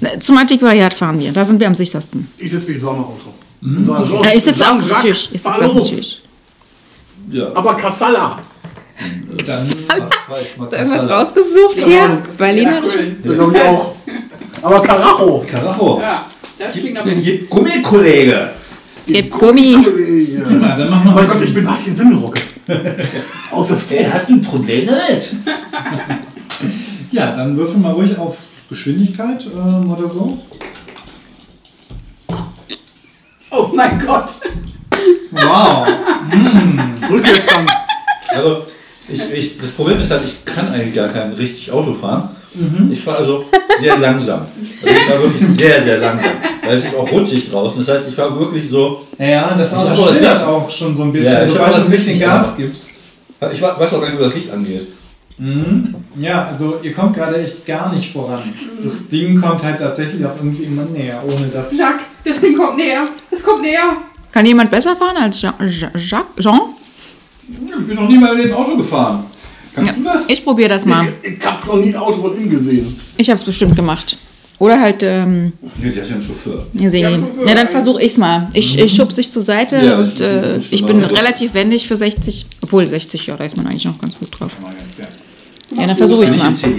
Na, 0.00 0.20
Zum 0.20 0.36
Antiquariat 0.36 0.92
fahren 0.94 1.18
wir. 1.18 1.32
Da 1.32 1.44
sind 1.44 1.58
wir 1.60 1.66
am 1.66 1.74
sichersten. 1.74 2.28
Ich 2.38 2.50
setze 2.50 2.66
mich 2.66 2.76
ins 2.76 2.84
warme 2.84 3.00
Auto. 3.00 3.32
So, 3.84 4.22
Ja, 4.22 4.34
ich 4.34 4.44
sitze 4.44 4.64
auch 4.64 4.70
am 4.72 4.80
Jean-Jacques, 4.80 5.02
Tisch. 5.02 5.28
Ich 5.32 5.42
sitze 5.42 5.64
los. 5.64 5.90
Tisch. 5.90 6.22
Ja. 7.30 7.50
Aber 7.54 7.74
Kassala. 7.74 8.38
Dann 9.46 9.56
Hast 9.56 10.72
du 10.72 10.76
irgendwas 10.76 11.08
rausgesucht 11.08 11.84
hier? 11.84 12.22
Berlinerisch? 12.36 12.94
Ja, 13.24 13.32
glaube 13.32 13.56
ich 13.56 13.62
auch. 13.62 13.94
Aber 14.62 14.82
Karacho. 14.82 15.44
Karacho. 15.48 16.00
Ja, 16.00 16.26
das 16.58 16.72
klingt 16.72 16.94
nach 16.94 17.04
Gib 17.04 17.48
Gummi, 17.48 17.82
Kollege. 17.82 18.50
Gib 19.06 19.30
Gummi. 19.30 19.72
Ja, 19.72 20.76
dann 20.76 20.90
machen 20.90 21.04
wir 21.06 21.14
Mein 21.14 21.28
Gott, 21.28 21.42
ich 21.42 21.54
bin 21.54 21.64
Martin 21.64 21.94
Semmelrocke. 21.94 22.40
Aus 23.50 23.68
der 23.90 24.00
Er 24.00 24.14
hat 24.14 24.28
ein 24.28 24.42
Problem 24.42 24.86
damit. 24.86 25.32
Ja, 27.10 27.34
dann 27.34 27.56
würfeln 27.56 27.80
wir 27.82 27.90
ruhig 27.90 28.18
auf 28.18 28.42
Geschwindigkeit 28.68 29.46
ähm, 29.46 29.90
oder 29.90 30.06
so. 30.06 30.38
Oh 33.50 33.70
mein 33.74 33.98
Gott. 33.98 34.28
Wow. 35.30 35.88
Ich, 37.10 37.22
das 37.22 37.46
Problem 39.78 40.00
ist 40.00 40.10
halt, 40.10 40.22
ich 40.24 40.44
kann 40.44 40.72
eigentlich 40.72 40.92
gar 40.92 41.06
kein 41.06 41.32
richtig 41.34 41.70
Auto 41.70 41.94
fahren. 41.94 42.30
Ich 42.90 43.00
fahre 43.00 43.18
also 43.18 43.44
sehr 43.78 43.96
langsam. 43.96 44.40
Also 44.82 44.92
ich 44.92 45.04
fahre 45.04 45.22
wirklich 45.22 45.48
sehr, 45.56 45.82
sehr 45.82 45.98
langsam. 45.98 46.32
Weil 46.64 46.74
es 46.74 46.84
ist 46.86 46.96
auch 46.96 47.08
rutschig 47.12 47.48
draußen. 47.48 47.86
Das 47.86 47.94
heißt, 47.94 48.08
ich 48.08 48.16
fahre 48.16 48.36
wirklich 48.40 48.68
so. 48.68 49.06
Ja, 49.16 49.54
das 49.56 49.72
Auto 49.72 49.90
auch 49.90 49.96
das 49.96 50.16
schlittert 50.16 50.38
Licht. 50.38 50.48
auch 50.48 50.68
schon 50.68 50.96
so 50.96 51.04
ein 51.04 51.12
bisschen, 51.12 51.32
Ja, 51.32 51.46
sobald 51.46 51.68
du 51.68 51.76
das 51.76 51.84
ein 51.84 51.90
bisschen 51.92 52.14
Licht 52.14 52.24
Gas 52.24 52.56
gibst. 52.56 52.90
Ich 53.52 53.62
weiß 53.62 53.92
auch 53.92 54.00
gar 54.00 54.08
nicht, 54.08 54.18
wo 54.18 54.24
das 54.24 54.34
Licht 54.34 54.50
angeht. 54.50 54.88
Ja, 56.18 56.48
also 56.48 56.80
ihr 56.82 56.92
kommt 56.92 57.14
gerade 57.14 57.40
echt 57.40 57.64
gar 57.64 57.94
nicht 57.94 58.12
voran. 58.12 58.42
Das 58.82 59.08
Ding 59.08 59.40
kommt 59.40 59.62
halt 59.62 59.78
tatsächlich 59.78 60.26
auch 60.26 60.34
irgendwie 60.36 60.64
immer 60.64 60.86
näher, 60.86 61.22
ohne 61.24 61.46
dass... 61.46 61.70
Jacques, 61.70 62.02
das 62.24 62.40
Ding 62.40 62.56
kommt 62.56 62.78
näher. 62.78 63.04
Es 63.30 63.44
kommt 63.44 63.62
näher. 63.62 63.98
Kann 64.32 64.44
jemand 64.44 64.72
besser 64.72 64.96
fahren 64.96 65.16
als 65.18 65.40
Jacques? 65.40 65.84
Jean? 66.36 66.60
Ich 67.48 67.86
bin 67.86 67.94
noch 67.94 68.08
nie 68.08 68.18
mal 68.18 68.34
mit 68.34 68.46
dem 68.46 68.54
Auto 68.54 68.76
gefahren. 68.76 69.26
Kannst 69.84 69.98
du 70.00 70.04
das? 70.04 70.24
Ich 70.28 70.44
probiere 70.44 70.68
das 70.70 70.84
mal. 70.86 71.06
Ich, 71.22 71.38
ich 71.38 71.46
habe 71.46 71.66
noch 71.66 71.76
nie 71.76 71.88
ein 71.88 71.96
Auto 71.96 72.20
von 72.22 72.36
innen 72.36 72.50
gesehen. 72.50 72.98
Ich 73.16 73.28
habe 73.30 73.38
es 73.38 73.44
bestimmt 73.44 73.76
gemacht. 73.76 74.16
Oder 74.60 74.80
halt, 74.80 75.02
ähm, 75.04 75.52
Nee, 75.80 75.90
der 75.90 76.02
ist 76.02 76.10
ja 76.10 76.16
ein 76.16 76.22
Chauffeur. 76.22 76.66
ja, 76.72 76.90
sehen. 76.90 77.00
Ja, 77.02 77.10
Chauffeur 77.16 77.46
Ja, 77.46 77.54
dann 77.54 77.68
versuche 77.68 78.00
ich 78.02 78.12
es 78.12 78.18
mal. 78.18 78.48
Ich, 78.54 78.76
ich 78.78 78.92
schub 78.92 79.12
sich 79.12 79.30
zur 79.30 79.42
Seite 79.42 79.76
Ja, 79.76 79.98
und 79.98 80.14
ich- 80.14 80.20
äh, 80.20 80.56
ich- 80.56 80.72
ich 80.72 80.84
bin 80.86 81.02
also- 81.04 81.14
relativ 81.14 81.54
wendig 81.54 81.86
für 81.86 81.96
60. 81.96 82.46
Obwohl 82.62 82.86
60, 82.86 83.26
ja, 83.28 83.36
da 83.36 83.44
ist 83.44 83.56
man 83.56 83.66
eigentlich 83.68 83.84
noch 83.84 83.98
ganz 84.00 84.18
gut 84.18 84.28
drauf. 84.38 84.50
Ja, 84.98 85.80
Ja, 85.80 85.86
dann 85.86 85.96
versuche 85.96 86.24
ich 86.24 86.30
es 86.30 86.36
mal. 86.36 86.52
zehn. 86.54 86.76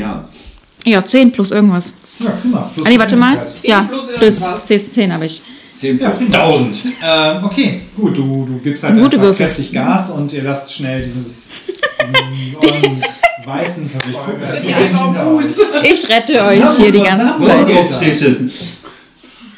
Ja, 0.85 1.05
10 1.05 1.31
plus 1.31 1.51
irgendwas. 1.51 1.93
ja 2.19 2.29
prima. 2.31 2.69
Plus 2.75 2.85
Ah, 2.85 2.89
nee, 2.89 2.99
warte 2.99 3.15
mal. 3.15 3.45
Ja, 3.63 3.81
plus 3.83 4.07
plus 4.07 4.41
irgendwas. 4.41 4.65
10, 4.65 4.79
10 4.91 5.13
habe 5.13 5.25
ich. 5.25 5.41
10 5.73 5.97
Ja, 5.99 6.09
plus 6.09 6.19
vielen 6.19 6.33
1000. 6.33 6.85
Ähm, 7.01 7.43
okay, 7.45 7.81
gut, 7.95 8.17
du, 8.17 8.45
du 8.45 8.59
gibst 8.61 8.83
halt 8.83 8.95
Gute 8.95 9.15
einfach 9.15 9.21
Würfel. 9.27 9.45
kräftig 9.45 9.71
Gas 9.71 10.09
und 10.09 10.33
ihr 10.33 10.43
lasst 10.43 10.73
schnell 10.73 11.01
dieses 11.01 11.47
ollen 12.59 13.03
weißen 13.45 13.89
Fuß. 13.89 15.55
Ich 15.83 16.09
rette 16.09 16.41
euch 16.43 16.69
hier 16.77 16.91
die 16.91 16.99
ganze 17.01 17.45
Zeit. 17.45 17.73
auftreten. 17.73 18.51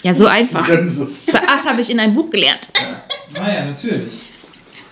Ja, 0.03 0.13
so 0.13 0.25
einfach. 0.27 0.67
So, 0.87 1.07
das 1.27 1.65
habe 1.65 1.81
ich 1.81 1.89
in 1.89 1.99
einem 1.99 2.15
Buch 2.15 2.29
gelernt. 2.29 2.69
Naja, 3.33 3.65
natürlich. 3.65 4.13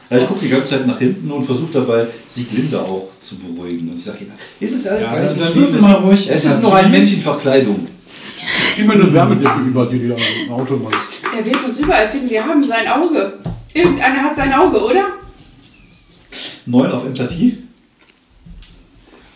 Ja, 0.09 0.17
ich 0.17 0.27
gucke 0.27 0.39
die 0.41 0.49
ganze 0.49 0.69
Zeit 0.69 0.87
nach 0.87 0.97
hinten 0.97 1.29
und 1.31 1.43
versuche 1.43 1.71
dabei, 1.73 2.07
Sieglinde 2.27 2.79
auch 2.81 3.09
zu 3.19 3.37
beruhigen. 3.37 3.89
Und 3.89 3.95
ich 3.95 4.03
sage, 4.03 4.25
ist 4.59 4.73
es 4.73 4.87
alles 4.87 5.01
Ja, 5.03 5.13
gar 5.13 5.21
nicht 5.23 5.39
dann 5.39 5.47
so 5.47 5.53
schlimm. 5.53 5.63
würfel 5.65 5.81
mal 5.81 5.93
ruhig. 5.95 6.29
Es 6.29 6.45
ist 6.45 6.61
nur 6.61 6.75
ein 6.75 6.89
Mensch 6.91 7.13
in 7.13 7.21
Verkleidung. 7.21 7.87
Zieh 8.75 8.83
mir 8.83 8.93
eine 8.93 9.13
Wärmedecke 9.13 9.59
über, 9.67 9.85
die 9.85 9.99
du 9.99 10.05
im 10.15 10.51
Auto 10.51 10.77
machst. 10.77 11.19
Er 11.37 11.45
wird 11.45 11.63
uns 11.63 11.77
überall 11.79 12.09
finden. 12.09 12.29
Wir 12.29 12.43
haben 12.45 12.63
sein 12.63 12.87
Auge. 12.87 13.33
Irgendeiner 13.73 14.23
hat 14.23 14.35
sein 14.35 14.51
Auge, 14.53 14.81
oder? 14.83 15.05
9 16.65 16.91
auf 16.91 17.05
Empathie. 17.05 17.57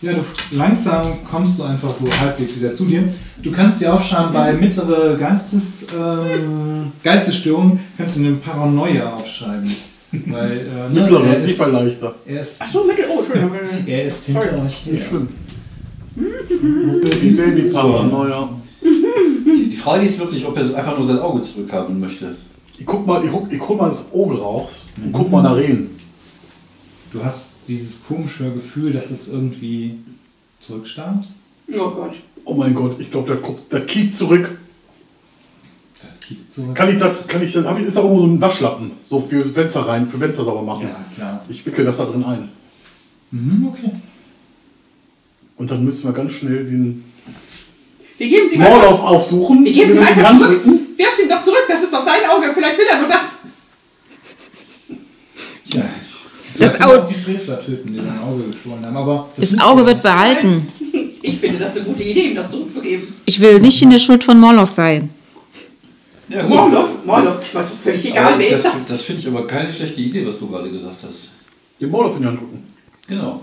Ja, 0.04 0.12
du 0.12 0.20
langsam 0.50 1.02
kommst 1.30 1.58
du 1.58 1.62
einfach 1.62 1.88
so 1.98 2.06
halbwegs 2.20 2.56
wieder 2.56 2.74
zu 2.74 2.84
dir. 2.84 3.04
Du 3.42 3.50
kannst 3.50 3.80
dir 3.80 3.94
aufschreiben, 3.94 4.34
bei 4.34 4.52
mittlere 4.52 5.16
Geistes, 5.16 5.86
ähm, 5.98 6.92
Geistesstörungen 7.02 7.78
kannst 7.96 8.16
du 8.16 8.20
eine 8.20 8.32
Paranoia 8.32 9.14
aufschreiben. 9.14 9.74
Weil, 10.26 10.58
äh, 10.58 10.92
ne, 10.92 11.00
Mittlere, 11.00 11.26
er, 11.26 11.38
nicht 11.38 11.50
ist, 11.52 11.58
bei 11.58 11.66
leichter. 11.66 12.14
er, 12.26 12.40
ist, 12.42 12.56
Ach 12.58 12.70
so, 12.70 12.84
Mittel. 12.84 13.06
Oh, 13.08 13.18
Entschuldigung. 13.20 13.50
er 13.86 14.04
ist 14.04 14.24
hinter 14.24 14.42
Sorry. 14.42 14.54
euch. 14.66 14.86
Nicht 14.86 15.00
her. 15.02 15.08
schlimm. 15.08 15.28
Baby, 16.16 17.30
Baby, 17.30 17.62
Paranoia. 17.70 18.50
Die, 18.82 19.68
die 19.70 19.76
Frage 19.76 20.04
ist 20.04 20.18
wirklich, 20.18 20.46
ob 20.46 20.56
er 20.56 20.62
einfach 20.76 20.96
nur 20.96 21.06
sein 21.06 21.18
Auge 21.18 21.40
zurückhaben 21.40 21.98
möchte. 21.98 22.36
Ich 22.78 22.86
guck 22.86 23.06
mal, 23.06 23.24
ich 23.24 23.30
guck, 23.30 23.52
ich 23.52 23.58
guck 23.58 23.80
mal 23.80 23.88
ins 23.88 24.10
Auge 24.12 24.38
raus 24.38 24.90
und 25.02 25.12
guck 25.12 25.30
mal 25.30 25.42
nach 25.42 25.56
Rehen. 25.56 25.90
Du 27.14 27.24
hast 27.24 27.54
dieses 27.68 28.04
komische 28.04 28.52
Gefühl, 28.52 28.92
dass 28.92 29.12
es 29.12 29.28
irgendwie 29.28 29.94
zurückstarrt. 30.58 31.24
Oh 31.72 31.90
Gott. 31.90 32.14
Oh 32.44 32.54
mein 32.54 32.74
Gott, 32.74 32.98
ich 32.98 33.08
glaube, 33.08 33.36
der 33.36 33.54
der 33.70 33.86
kickt 33.86 34.16
zurück. 34.16 34.58
Zurück. 36.48 36.74
Kann 36.74 36.88
ich 36.88 36.98
das, 36.98 37.28
kann 37.28 37.42
ich 37.42 37.52
das, 37.52 37.64
hab 37.64 37.78
ich, 37.78 37.86
ist 37.86 37.96
da 37.96 38.00
irgendwo 38.00 38.22
so 38.22 38.26
ein 38.26 38.40
Waschlappen, 38.40 38.92
so 39.04 39.20
für 39.20 39.44
Fenster 39.44 39.86
rein, 39.86 40.08
für 40.08 40.18
Fenster 40.18 40.42
sauber 40.42 40.62
machen. 40.62 40.88
Ja, 40.88 41.04
klar. 41.14 41.44
Ich 41.48 41.64
wickel 41.64 41.84
das 41.84 41.98
da 41.98 42.06
drin 42.06 42.24
ein. 42.24 42.48
Mhm, 43.30 43.68
okay. 43.68 43.90
Und 45.56 45.70
dann 45.70 45.84
müssen 45.84 46.04
wir 46.04 46.12
ganz 46.12 46.32
schnell 46.32 46.64
den, 46.64 47.04
Wir 48.18 48.28
geben 48.28 48.48
sie. 48.48 48.58
Morlauf 48.58 49.00
aufsuchen, 49.00 49.64
Wir 49.64 49.72
geben 49.72 49.92
sie 49.92 50.00
einfach 50.00 50.30
Hand 50.30 50.42
zurück. 50.42 50.64
Wirf 50.96 51.14
sie 51.14 51.22
ihm 51.22 51.28
doch 51.28 51.44
zurück, 51.44 51.64
das 51.68 51.84
ist 51.84 51.94
doch 51.94 52.04
sein 52.04 52.28
Auge. 52.28 52.52
Vielleicht 52.52 52.78
will 52.78 52.86
er 52.90 52.98
nur 52.98 53.08
das. 53.08 53.38
Ja. 55.66 55.84
Das 56.58 56.72
Vielleicht 56.72 56.78
können 56.78 56.90
wir 56.92 56.98
Au- 56.98 57.02
auch 57.04 57.08
die 57.08 57.14
Frevler 57.14 57.60
töten, 57.60 57.92
die 57.92 57.98
sein 58.00 58.18
Auge 58.22 58.42
gestohlen 58.44 58.84
haben. 58.86 58.96
Aber 58.96 59.28
Das 59.36 59.50
tut 59.50 59.60
Auge 59.60 59.86
wird 59.86 59.96
nicht. 59.96 60.02
behalten. 60.02 60.66
Ich 61.26 61.38
finde 61.38 61.58
das 61.58 61.74
eine 61.74 61.84
gute 61.86 62.02
Idee, 62.02 62.20
ihm 62.28 62.34
das 62.36 62.50
zurückzugeben. 62.50 63.14
Ich 63.24 63.40
will 63.40 63.58
nicht 63.58 63.80
in 63.80 63.88
der 63.88 63.98
Schuld 63.98 64.22
von 64.22 64.38
Morloff 64.38 64.70
sein. 64.70 65.08
Ja, 66.28 66.42
Morloff, 66.42 66.90
Morloff, 67.06 67.36
was 67.54 67.72
völlig 67.82 68.04
egal, 68.10 68.26
Aber 68.34 68.38
wer 68.38 68.48
ist 68.50 68.62
das 68.62 68.72
das? 68.80 68.86
das 68.88 69.00
finde 69.02 69.22
ich 69.22 69.28
aber 69.28 69.46
keine 69.46 69.72
schlechte 69.72 70.02
Idee, 70.02 70.26
was 70.26 70.38
du 70.38 70.48
gerade 70.50 70.70
gesagt 70.70 70.96
hast. 71.02 71.32
Den 71.80 71.88
Morlauf 71.90 72.16
in 72.16 72.22
die 72.22 72.28
Hand 72.28 72.40
drücken. 72.40 72.62
Genau. 73.08 73.40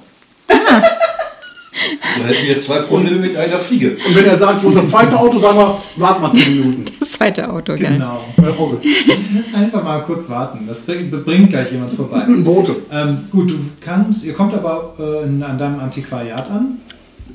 So 2.18 2.24
hätten 2.24 2.48
wir 2.48 2.60
zwei 2.60 2.80
Probleme 2.80 3.18
mit 3.18 3.36
einer 3.36 3.60
Fliege. 3.60 3.98
Und 4.06 4.16
wenn 4.16 4.26
er 4.26 4.38
sagt, 4.38 4.64
wo 4.64 4.70
ist 4.70 4.78
das 4.78 4.90
zweite 4.90 5.20
Auto, 5.20 5.40
sagen 5.40 5.58
wir, 5.58 5.78
warten 5.98 6.22
mal 6.22 6.32
10 6.34 6.56
Minuten. 6.58 6.86
Das 7.02 7.18
zweite 7.28 7.52
Auto, 7.52 7.74
geil. 7.74 7.94
Genau. 7.94 8.24
Äh. 8.38 9.58
Einfach 9.58 9.84
mal 9.84 10.00
kurz 10.00 10.28
warten. 10.30 10.66
Das 10.68 10.80
bringt, 10.80 11.12
bringt 11.24 11.50
gleich 11.52 11.72
jemand 11.72 11.94
vorbei. 11.94 12.22
Ein 12.22 12.44
Brote. 12.44 12.78
ähm, 12.92 13.26
gut, 13.32 13.52
du 13.52 13.56
kannst, 13.80 14.24
ihr 14.24 14.34
kommt 14.34 14.56
aber 14.56 14.94
äh, 14.98 15.44
an 15.44 15.58
deinem 15.58 15.80
Antiquariat 15.80 16.50
an. 16.50 16.80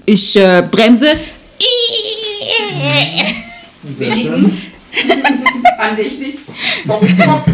Ich 0.05 0.35
äh, 0.37 0.65
bremse. 0.69 1.13
Sehr 3.85 4.17
schön. 4.17 4.57
Andächtig. 5.79 6.39
Bock, 6.85 7.01
bock. 7.01 7.45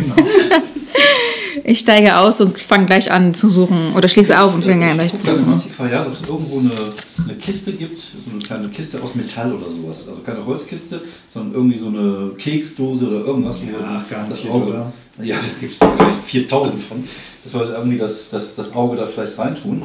Ich 1.65 1.79
steige 1.81 2.17
aus 2.17 2.41
und 2.41 2.59
fange 2.59 2.87
gleich 2.87 3.11
an 3.11 3.35
zu 3.35 3.49
suchen. 3.49 3.95
Oder 3.95 4.09
schließe 4.09 4.39
auf 4.39 4.55
und 4.55 4.65
fange 4.65 4.91
an 4.91 4.97
gleich 4.97 5.15
zu 5.15 5.17
Guck 5.17 5.27
dann 5.27 5.35
im 5.37 5.41
suchen. 5.41 5.53
Antiquariat, 5.55 6.07
ob 6.07 6.13
es 6.13 6.29
irgendwo 6.29 6.59
eine, 6.59 6.71
eine 7.25 7.35
Kiste 7.39 7.73
gibt, 7.73 8.01
so 8.01 8.31
eine 8.31 8.39
kleine 8.39 8.69
Kiste 8.69 9.03
aus 9.03 9.15
Metall 9.15 9.53
oder 9.53 9.71
sowas. 9.71 10.09
Also 10.09 10.21
keine 10.21 10.45
Holzkiste, 10.45 11.01
sondern 11.29 11.55
irgendwie 11.55 11.79
so 11.79 11.89
eine 11.89 12.31
Keksdose 12.39 13.09
oder 13.09 13.25
irgendwas. 13.25 13.61
wo 13.61 13.67
Ja, 13.67 13.99
das 13.99 14.09
garantiert, 14.09 14.53
Auge, 14.53 14.67
oder? 14.67 14.93
Ja, 15.23 15.37
da 15.37 15.43
gibt 15.61 15.75
es 15.75 15.81
wahrscheinlich 15.81 16.17
4000 16.25 16.81
von. 16.83 17.05
Wir 17.05 17.61
halt 17.61 17.71
irgendwie 17.71 17.99
das, 17.99 18.31
das, 18.31 18.55
das 18.55 18.75
Auge 18.75 18.97
da 18.97 19.07
vielleicht 19.07 19.37
reintun. 19.39 19.83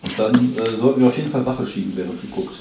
Und 0.00 0.18
dann 0.18 0.34
äh, 0.34 0.78
sollten 0.78 1.00
wir 1.00 1.08
auf 1.08 1.16
jeden 1.16 1.30
Fall 1.30 1.44
Wache 1.44 1.66
schieben, 1.66 1.92
während 1.96 2.18
sie 2.20 2.28
guckt. 2.28 2.54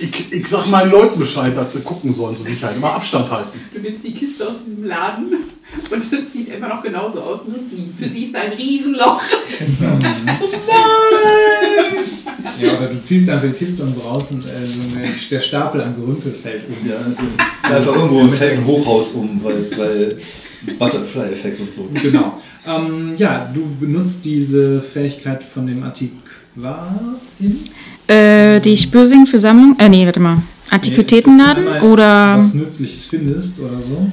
Ich, 0.00 0.32
ich 0.32 0.46
sag 0.46 0.66
meinen 0.68 0.90
Leuten 0.90 1.18
Bescheid, 1.18 1.56
dass 1.56 1.72
sie 1.72 1.80
gucken 1.80 2.12
sollen 2.12 2.36
zur 2.36 2.46
Sicherheit. 2.46 2.76
Immer 2.76 2.92
Abstand 2.92 3.30
halten. 3.30 3.58
Du 3.74 3.80
nimmst 3.80 4.04
die 4.04 4.12
Kiste 4.12 4.48
aus 4.48 4.64
diesem 4.64 4.84
Laden 4.84 5.32
und 5.90 5.98
es 5.98 6.32
sieht 6.32 6.48
immer 6.54 6.68
noch 6.68 6.82
genauso 6.82 7.20
aus, 7.20 7.40
nur 7.46 7.58
sie. 7.58 7.92
Für 7.98 8.08
sie 8.08 8.24
ist 8.24 8.36
ein 8.36 8.52
Riesenloch. 8.52 9.22
Ja, 12.60 12.76
oder 12.76 12.88
du 12.88 13.00
ziehst 13.00 13.28
einfach 13.30 13.46
die 13.46 13.54
Kiste 13.54 13.82
und 13.84 13.96
und 13.96 14.44
äh, 14.44 15.12
so 15.12 15.30
der 15.30 15.40
Stapel 15.40 15.80
an 15.80 15.94
Gerümpel 15.94 16.32
fällt 16.32 16.64
um. 16.68 16.88
Ja, 16.88 16.98
natürlich. 16.98 17.34
Einfach 17.62 17.94
irgendwo 17.94 18.20
im 18.20 18.32
Feld 18.32 18.58
ein 18.58 18.66
Hochhaus 18.66 19.12
um, 19.12 19.42
weil, 19.44 19.70
weil 19.76 20.18
Butterfly-Effekt 20.78 21.60
und 21.60 21.72
so. 21.72 21.88
Genau. 22.02 22.40
Ähm, 22.66 23.14
ja, 23.16 23.50
du 23.54 23.68
benutzt 23.78 24.24
diese 24.24 24.80
Fähigkeit 24.82 25.44
von 25.44 25.66
dem 25.66 25.82
Antiquarin. 25.82 27.60
Äh, 28.08 28.60
die 28.60 28.76
Spürsing 28.76 29.26
für 29.26 29.38
Sammlung. 29.38 29.76
Äh, 29.78 29.88
nee, 29.88 30.04
warte 30.06 30.20
mal. 30.20 30.42
Antiquitätenladen 30.70 31.68
Einmal 31.68 31.82
oder. 31.90 32.38
Was 32.38 32.54
Nützliches 32.54 33.04
findest 33.06 33.58
oder 33.60 33.80
so. 33.80 34.10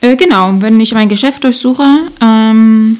Äh, 0.00 0.16
genau, 0.16 0.54
wenn 0.60 0.80
ich 0.80 0.94
mein 0.94 1.08
Geschäft 1.08 1.44
durchsuche. 1.44 1.84
Ähm, 2.22 2.98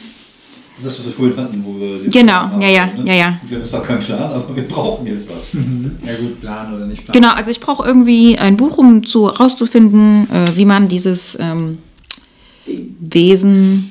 Das, 0.82 0.98
was 0.98 1.06
wir 1.06 1.12
vorhin 1.12 1.36
hatten, 1.38 1.62
wo 1.64 1.78
wir. 1.80 2.08
Genau, 2.10 2.48
Plan 2.48 2.60
ja, 2.60 2.68
ja, 2.68 2.82
haben, 2.82 3.06
ja, 3.06 3.14
ja. 3.14 3.38
Wir 3.48 3.58
haben 3.58 3.70
da 3.70 3.80
keinen 3.80 4.00
Plan, 4.00 4.18
aber 4.32 4.56
wir 4.56 4.68
brauchen 4.68 5.06
jetzt 5.06 5.26
was. 5.30 5.54
Ja 6.06 6.14
gut, 6.16 6.40
Plan 6.40 6.72
oder 6.74 6.86
nicht 6.86 7.04
Plan. 7.04 7.12
genau, 7.12 7.32
also 7.34 7.50
ich 7.50 7.60
brauche 7.60 7.86
irgendwie 7.86 8.38
ein 8.38 8.56
Buch, 8.56 8.76
um 8.78 9.04
zu, 9.06 9.26
rauszufinden, 9.26 10.28
äh, 10.30 10.56
wie 10.56 10.64
man 10.66 10.88
dieses 10.88 11.38
ähm, 11.40 11.78
Wesen. 13.00 13.89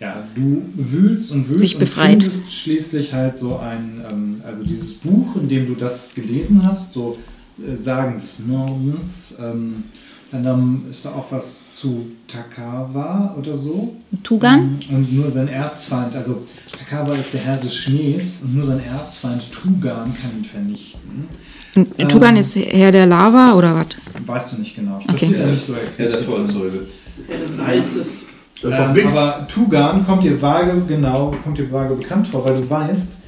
Ja, 0.00 0.22
du 0.34 0.62
wühlst 0.76 1.32
und 1.32 1.48
wühlst 1.48 1.60
Sich 1.60 1.74
und 1.74 1.80
befreit. 1.80 2.22
findest 2.22 2.52
schließlich 2.52 3.12
halt 3.12 3.36
so 3.36 3.56
ein, 3.58 4.00
ähm, 4.10 4.40
also 4.46 4.62
dieses 4.62 4.94
Buch, 4.94 5.34
in 5.36 5.48
dem 5.48 5.66
du 5.66 5.74
das 5.74 6.14
gelesen 6.14 6.64
hast, 6.64 6.92
so 6.94 7.18
äh, 7.58 7.74
Sagen 7.76 8.16
des 8.18 8.40
Nordens. 8.46 9.34
Ähm, 9.40 9.84
und 10.30 10.44
dann 10.44 10.82
ist 10.90 11.04
da 11.06 11.10
auch 11.10 11.26
was 11.32 11.62
zu 11.72 12.06
Takawa 12.28 13.34
oder 13.38 13.56
so. 13.56 13.96
Tugan. 14.22 14.78
Mhm. 14.88 14.96
Und 14.96 15.12
nur 15.14 15.30
sein 15.30 15.48
Erzfeind, 15.48 16.14
also 16.14 16.42
Takawa 16.78 17.14
ist 17.16 17.32
der 17.34 17.40
Herr 17.40 17.56
des 17.56 17.74
Schnees 17.74 18.40
und 18.42 18.54
nur 18.54 18.66
sein 18.66 18.80
Erzfeind 18.84 19.42
Tugan 19.50 20.04
kann 20.04 20.30
ihn 20.38 20.44
vernichten. 20.44 21.28
Und 21.74 21.88
Ähm. 21.98 22.08
Tugan 22.08 22.36
ist 22.36 22.56
Herr 22.56 22.92
der 22.92 23.06
Lava 23.06 23.54
oder 23.54 23.74
was? 23.74 23.86
Weißt 24.26 24.52
du 24.52 24.56
nicht 24.58 24.76
genau. 24.76 25.00
Okay. 25.08 25.26
steht 25.26 25.38
ja 25.38 25.46
nicht 25.46 25.64
so 25.66 25.72
Ja, 25.72 25.78
der. 25.98 26.18
Feuerzeuge. 26.18 26.86
Ja, 27.28 27.34
das 27.42 27.50
ist 27.52 27.60
alles 27.60 28.26
Ähm, 28.64 29.08
aber 29.08 29.46
Tugan 29.46 30.04
kommt 30.04 30.24
dir 30.24 30.40
vage, 30.40 30.82
genau, 30.88 31.32
kommt 31.44 31.58
dir 31.58 31.70
vage 31.70 31.94
bekannt 31.94 32.26
vor, 32.26 32.44
weil 32.44 32.60
du 32.60 32.68
weißt, 32.68 33.18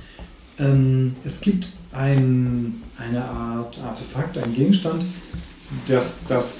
ähm, 0.59 1.15
es 1.25 1.41
gibt 1.41 1.69
ein, 1.93 2.83
eine 2.99 3.25
Art 3.25 3.79
Artefakt, 3.85 4.39
ein 4.39 4.53
Gegenstand, 4.55 5.05
dass 5.87 6.21
das 6.27 6.59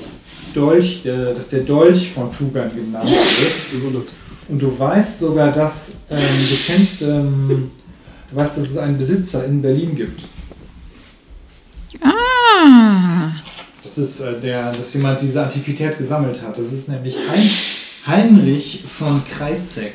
Dolch, 0.55 1.03
der, 1.03 1.35
dass 1.35 1.49
der 1.49 1.61
Dolch 1.61 2.13
von 2.13 2.33
Tugan 2.33 2.71
genannt 2.75 3.11
wird. 3.11 4.09
Und 4.49 4.61
du 4.61 4.79
weißt 4.79 5.21
sogar, 5.21 5.53
dass 5.53 5.93
ähm, 6.09 6.19
du 6.19 6.57
kennst, 6.67 7.03
ähm, 7.03 7.71
du 8.31 8.37
weißt, 8.37 8.57
dass 8.57 8.71
es 8.71 8.77
einen 8.77 8.99
Besitzer 8.99 9.45
in 9.47 9.63
Berlin 9.63 9.95
gibt. 9.97 10.25
Ah. 12.03 13.33
Das 13.83 13.99
ist 13.99 14.21
äh, 14.21 14.41
der, 14.41 14.73
dass 14.73 14.95
jemand 14.95 15.21
diese 15.21 15.43
Antiquität 15.43 15.99
gesammelt 15.99 16.41
hat. 16.43 16.57
Das 16.59 16.73
ist 16.73 16.89
nämlich 16.89 17.17
hein 17.17 17.51
Heinrich 18.07 18.83
von 18.89 19.23
Kreizek. 19.25 19.95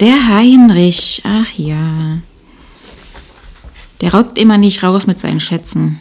Der 0.00 0.28
Heinrich, 0.28 1.22
ach 1.24 1.50
ja. 1.56 2.18
Der 4.00 4.14
raubt 4.14 4.38
immer 4.38 4.58
nicht 4.58 4.82
raus 4.82 5.06
mit 5.06 5.18
seinen 5.18 5.40
Schätzen. 5.40 5.98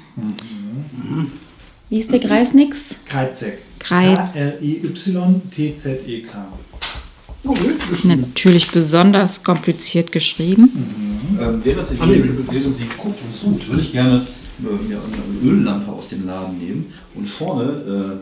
Wie 1.90 2.00
ist 2.00 2.12
der 2.12 2.20
Greisnix? 2.20 3.00
Kreizek. 3.06 3.60
Krei- 3.80 4.16
K-R-E-Y-T-Z-E-K. 5.13 6.48
Oh, 7.44 7.52
richtig 7.54 7.90
geschrieben. 7.90 8.22
Natürlich 8.22 8.70
besonders 8.72 9.44
kompliziert 9.44 10.12
geschrieben. 10.12 10.70
Ähm, 11.40 11.62
während, 11.63 11.88
sie, 11.88 11.96
Ah, 12.00 12.06
nee. 12.08 12.22
während 12.24 12.76
sie 12.76 12.86
guckt 12.98 13.20
und 13.24 13.34
sucht, 13.34 13.68
würde 13.70 13.82
ich 13.82 13.92
gerne 13.94 14.18
äh, 14.60 14.63
mir 14.88 15.00
eine 15.00 15.50
Öllampe 15.50 15.90
aus 15.92 16.10
dem 16.10 16.26
Laden 16.28 16.58
nehmen 16.58 16.92
und 17.16 17.30
vorne 17.30 17.63
äh, 17.63 18.18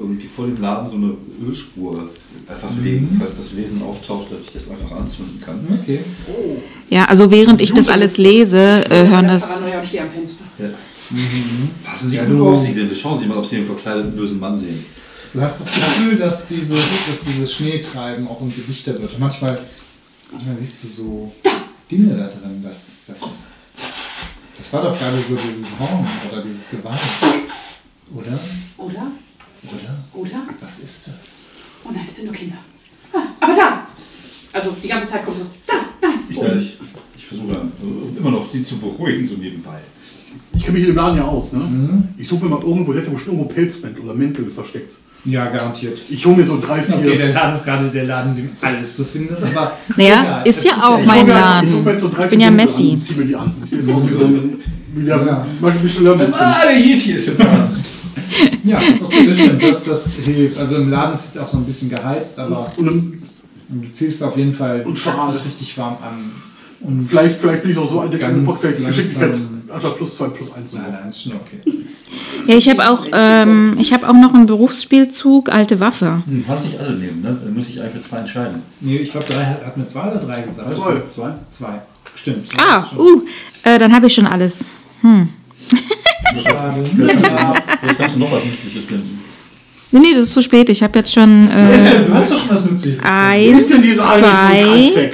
irgendwie 0.00 0.26
vor 0.26 0.46
dem 0.46 0.60
Laden 0.60 0.88
so 0.88 0.96
eine 0.96 1.14
Ölspur 1.46 2.10
einfach 2.48 2.70
legen, 2.82 3.16
falls 3.18 3.36
das 3.36 3.54
Wesen 3.56 3.82
auftaucht, 3.82 4.32
dass 4.32 4.40
ich 4.40 4.52
das 4.52 4.70
einfach 4.70 4.96
anzünden 4.96 5.40
kann. 5.40 5.60
Okay. 5.82 6.00
Ja, 6.88 7.04
also 7.04 7.30
während 7.30 7.60
ich 7.60 7.72
das 7.72 7.88
alles 7.88 8.16
lese, 8.16 8.84
äh, 8.90 9.06
hören 9.06 9.28
das. 9.28 9.58
Paranoia 9.58 9.78
und 9.78 9.86
steh 9.86 10.00
am 10.00 10.10
Fenster. 10.10 10.44
Ja. 10.58 10.68
Passen 11.84 12.08
Sie 12.08 12.16
Ja, 12.16 12.24
gut 12.24 12.40
auf 12.40 12.60
Sie, 12.60 12.72
denn 12.72 12.94
schauen 12.94 13.18
Sie 13.18 13.26
mal, 13.26 13.36
ob 13.36 13.46
Sie 13.46 13.56
einen 13.56 13.66
verkleideten 13.66 14.14
bösen 14.14 14.38
Mann 14.38 14.56
sehen. 14.56 14.84
Du 15.32 15.40
hast 15.40 15.60
das 15.60 15.72
Gefühl, 15.72 16.16
dass 16.16 16.46
dieses, 16.48 16.80
dass 17.08 17.20
dieses 17.24 17.54
Schneetreiben 17.54 18.26
auch 18.26 18.40
irgendwie 18.40 18.62
dichter 18.62 18.92
wird. 19.00 19.12
Und 19.12 19.20
manchmal, 19.20 19.58
manchmal 20.32 20.56
siehst 20.56 20.82
du 20.82 20.88
so 20.88 21.32
Dinge 21.90 22.16
da 22.16 22.26
drin. 22.26 22.62
Das, 22.62 22.98
das, 23.06 23.18
das 24.58 24.72
war 24.72 24.82
doch 24.82 24.98
gerade 24.98 25.18
so 25.18 25.36
dieses 25.36 25.66
Horn 25.78 26.06
oder 26.30 26.42
dieses 26.42 26.68
Gewand. 26.70 26.98
Oder? 28.12 28.38
Oder? 28.78 29.12
Oder? 29.64 30.20
Oder? 30.22 30.42
Was 30.60 30.78
ist 30.80 31.08
das? 31.08 31.14
Oh 31.84 31.90
nein, 31.92 32.02
das 32.06 32.16
sind 32.16 32.26
nur 32.26 32.34
Kinder. 32.34 32.56
Ah, 33.12 33.18
aber 33.40 33.54
da! 33.54 33.86
Also 34.52 34.76
die 34.82 34.88
ganze 34.88 35.08
Zeit 35.08 35.24
kommt 35.24 35.36
so, 35.38 35.44
da, 35.66 35.74
nein. 36.02 36.20
Ja, 36.30 36.54
ich, 36.56 36.76
ich 37.16 37.26
versuche 37.26 37.52
äh, 37.52 38.18
immer 38.18 38.30
noch 38.30 38.48
Sie 38.50 38.62
zu 38.62 38.78
beruhigen, 38.78 39.26
so 39.26 39.34
nebenbei. 39.34 39.78
Ich 40.54 40.62
kenne 40.64 40.78
mich 40.78 40.82
in 40.88 40.94
dem 40.94 40.96
Laden 40.96 41.16
ja 41.18 41.24
aus. 41.24 41.52
Ne? 41.52 41.60
Mhm. 41.60 42.04
Ich 42.18 42.28
suche 42.28 42.44
mir 42.44 42.50
mal 42.50 42.62
irgendwo, 42.62 42.94
hätte 42.94 43.10
bestimmt 43.10 43.36
irgendwo 43.38 43.54
Pelzband 43.54 43.98
oder 44.00 44.14
Mäntel 44.14 44.50
versteckt. 44.50 44.94
Ja, 45.24 45.46
garantiert. 45.50 45.98
Ich 46.08 46.24
hole 46.24 46.36
mir 46.36 46.44
so 46.46 46.58
drei, 46.60 46.82
vier. 46.82 46.96
Okay, 46.96 47.18
der 47.18 47.32
Laden 47.34 47.54
ist 47.56 47.64
gerade 47.64 47.88
der 47.90 48.04
Laden, 48.04 48.30
in 48.36 48.36
dem 48.44 48.50
alles 48.60 48.96
zu 48.96 49.04
finden 49.04 49.32
ist, 49.34 49.42
aber. 49.42 49.76
Naja, 49.96 50.20
egal. 50.22 50.46
ist 50.48 50.58
Es 50.58 50.64
ja 50.64 50.72
auch 50.88 50.98
ich 50.98 51.06
mein 51.06 51.30
einfach- 51.30 51.62
Ich 51.62 51.68
suche 51.68 51.78
Laden. 51.78 51.84
mir 51.84 51.90
jetzt 51.92 52.00
so 52.00 52.08
drei, 52.08 52.24
Ich 52.24 52.30
bin 52.30 52.38
vier 52.40 52.48
ja 52.48 52.50
Messi. 52.50 52.82
An, 52.82 52.90
und 52.94 53.00
zieh 53.02 53.14
mir 53.14 53.24
die 53.26 53.36
an. 53.36 53.54
Ich 53.64 53.70
sehe 53.70 53.78
jetzt 53.80 53.90
aus 53.92 54.08
wie 54.08 54.14
so 54.14 54.24
ein. 54.24 54.58
Wie 54.94 55.04
der 55.04 55.16
Ja. 55.26 55.46
Beispiel 55.60 55.82
Michelin. 55.84 56.32
Ah, 56.32 56.62
der 56.64 56.78
Yeti 56.80 57.12
ist 57.12 57.28
im 57.28 57.38
Laden. 57.38 57.84
Ja, 58.64 58.78
okay, 59.02 59.26
das 59.26 59.36
stimmt. 59.36 59.62
Das, 59.62 59.84
das 59.84 60.14
hilft. 60.14 60.58
Also 60.58 60.76
im 60.76 60.90
Laden 60.90 61.12
ist 61.14 61.34
es 61.34 61.42
auch 61.42 61.48
so 61.48 61.58
ein 61.58 61.64
bisschen 61.64 61.90
geheizt, 61.90 62.38
aber 62.38 62.72
Und 62.76 63.20
du 63.68 63.92
ziehst 63.92 64.22
auf 64.22 64.36
jeden 64.36 64.54
Fall 64.54 64.82
Und 64.82 64.96
dich 64.96 65.44
richtig 65.46 65.78
warm 65.78 65.96
an. 66.02 66.32
Und 66.80 67.02
vielleicht, 67.02 67.38
vielleicht 67.38 67.62
bin 67.62 67.72
ich 67.72 67.78
auch 67.78 67.90
so 67.90 68.00
ein 68.00 68.18
Ganz 68.18 68.46
Podcast 68.46 68.78
Geschicklichkeit 68.78 69.36
anstatt 69.72 69.96
plus 69.96 70.16
zwei 70.16 70.28
plus 70.28 70.52
eins. 70.54 70.72
Nein, 70.72 70.84
nein, 70.90 71.10
ist 71.10 71.22
schon 71.22 71.32
okay. 71.32 71.60
Ja, 72.46 72.56
ich 72.56 72.68
habe 72.68 72.88
auch, 72.88 73.06
ähm, 73.12 73.76
ich 73.78 73.92
habe 73.92 74.08
auch 74.08 74.14
noch 74.14 74.34
einen 74.34 74.46
Berufsspielzug, 74.46 75.50
alte 75.50 75.78
Waffe. 75.78 76.22
Hm, 76.26 76.44
kann 76.46 76.58
ich 76.58 76.72
nicht 76.72 76.80
alle 76.80 76.96
nehmen, 76.96 77.22
ne? 77.22 77.38
Dann 77.42 77.54
muss 77.54 77.68
ich 77.68 77.80
einfach 77.80 78.00
zwei 78.00 78.18
entscheiden. 78.18 78.62
Nee, 78.80 78.96
ich 78.96 79.10
glaube, 79.10 79.26
drei 79.26 79.44
hat, 79.44 79.64
hat 79.64 79.76
mir 79.76 79.86
zwei 79.86 80.10
oder 80.10 80.20
drei 80.20 80.42
gesagt. 80.42 80.72
Zwei. 80.72 81.02
Zwei? 81.14 81.34
Zwei. 81.50 81.82
Stimmt. 82.14 82.48
Ah, 82.56 82.84
uh, 82.96 83.22
äh, 83.62 83.78
dann 83.78 83.94
habe 83.94 84.06
ich 84.06 84.14
schon 84.14 84.26
alles. 84.26 84.66
Schade. 86.42 86.84
Vielleicht 86.96 87.98
kannst 87.98 88.16
du 88.16 88.20
noch 88.20 88.32
was 88.32 88.44
Nützliches 88.44 88.84
finden. 88.84 89.20
Nee, 89.92 90.00
nee, 90.00 90.10
das 90.12 90.28
ist 90.28 90.34
zu 90.34 90.42
spät. 90.42 90.68
Ich 90.70 90.82
habe 90.82 90.98
jetzt 90.98 91.12
schon 91.12 91.48
Wer 91.52 91.74
ist 91.74 91.84
äh, 91.84 91.90
denn? 91.90 92.06
Du 92.06 92.14
hast 92.14 92.30
doch 92.30 92.38
schon 92.38 92.50
was 92.50 92.64
Nützliches. 92.64 93.00
Eins, 93.02 93.62
ist 93.62 93.72
denn 93.72 93.82
diese 93.82 94.00
zwei 94.00 95.12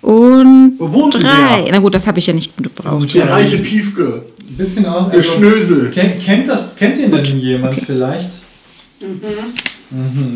und 0.00 0.78
drei. 1.12 1.62
der? 1.62 1.72
Na 1.72 1.78
gut, 1.80 1.94
das 1.94 2.06
habe 2.06 2.18
ich 2.18 2.26
ja 2.26 2.32
nicht 2.32 2.56
gebraucht. 2.56 3.14
Der 3.14 3.28
reiche 3.28 3.58
Piefke. 3.58 4.24
Ein 4.48 4.56
bisschen 4.56 4.86
aus. 4.86 5.10
Der 5.10 5.22
Schnösel. 5.22 5.90
Kennt, 5.90 6.24
kennt, 6.24 6.48
das, 6.48 6.76
kennt 6.76 6.96
den 6.96 7.10
denn 7.10 7.40
jemand 7.40 7.74
vielleicht? 7.74 8.30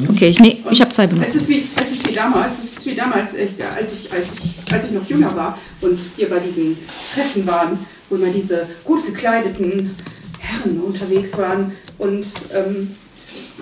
Okay, 0.08 0.28
ich, 0.28 0.38
nee, 0.40 0.58
ich 0.70 0.80
habe 0.80 0.90
zwei 0.90 1.04
Es 1.04 1.10
benutzt. 1.10 1.34
ist 1.36 1.48
wie, 1.48 1.64
es 1.80 1.92
ist 1.92 2.08
wie 2.08 2.12
damals, 2.12 2.58
es 2.58 2.72
ist 2.76 2.86
wie 2.86 2.94
damals, 2.94 3.34
als, 3.34 3.92
ich, 3.92 4.12
als, 4.12 4.28
ich, 4.44 4.72
als 4.72 4.84
ich 4.84 4.90
noch 4.92 5.08
jünger 5.08 5.34
war 5.36 5.58
und 5.80 5.98
wir 6.16 6.28
bei 6.28 6.38
diesen 6.38 6.76
Treffen 7.14 7.46
waren, 7.46 7.78
wo 8.10 8.16
immer 8.16 8.30
diese 8.30 8.66
gut 8.84 9.06
gekleideten 9.06 9.96
Herren 10.38 10.80
unterwegs 10.80 11.38
waren 11.38 11.72
und 11.98 12.26
ähm, 12.54 12.94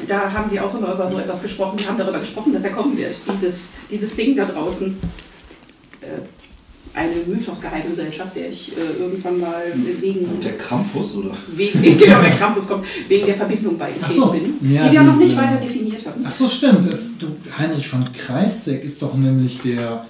da 0.07 0.33
haben 0.33 0.49
sie 0.49 0.59
auch 0.61 0.75
immer 0.75 0.95
über 0.95 1.09
so 1.09 1.19
etwas 1.19 1.43
gesprochen, 1.43 1.77
die 1.77 1.87
haben 1.87 1.99
darüber 1.99 2.19
gesprochen, 2.19 2.53
dass 2.53 2.65
er 2.65 2.71
kommen 2.71 2.97
wird, 2.97 3.17
dieses, 3.33 3.71
dieses 3.91 4.17
Ding 4.17 4.37
da 4.37 4.45
draußen. 4.45 4.97
Äh, 6.01 6.21
eine 6.95 7.15
Mythos-Geheimgesellschaft, 7.27 8.35
der 8.35 8.51
ich 8.51 8.73
äh, 8.77 9.01
irgendwann 9.01 9.39
mal 9.39 9.63
wegen, 10.01 10.41
Der 10.41 10.57
Krampus, 10.57 11.17
oder? 11.17 11.31
wegen 11.55 11.81
genau 11.99 12.21
der 12.21 12.31
Krampus 12.31 12.67
kommt, 12.67 12.87
wegen 13.07 13.27
der 13.27 13.37
Verbindung 13.37 13.79
beigetreten 13.79 14.07
Ach 14.09 14.11
so, 14.11 14.27
bin, 14.33 14.73
ja, 14.73 14.89
die 14.89 14.95
wir 14.95 15.03
noch 15.03 15.17
nicht 15.17 15.37
weiter 15.37 15.57
definiert 15.57 16.05
haben. 16.07 16.25
Ach 16.27 16.31
so, 16.31 16.49
stimmt. 16.49 16.87
Es, 16.87 17.19
du, 17.19 17.29
Heinrich 17.57 17.89
von 17.89 18.05
Kreizek 18.13 18.83
ist 18.83 19.01
doch 19.03 19.15
nämlich 19.15 19.61
der, 19.61 20.07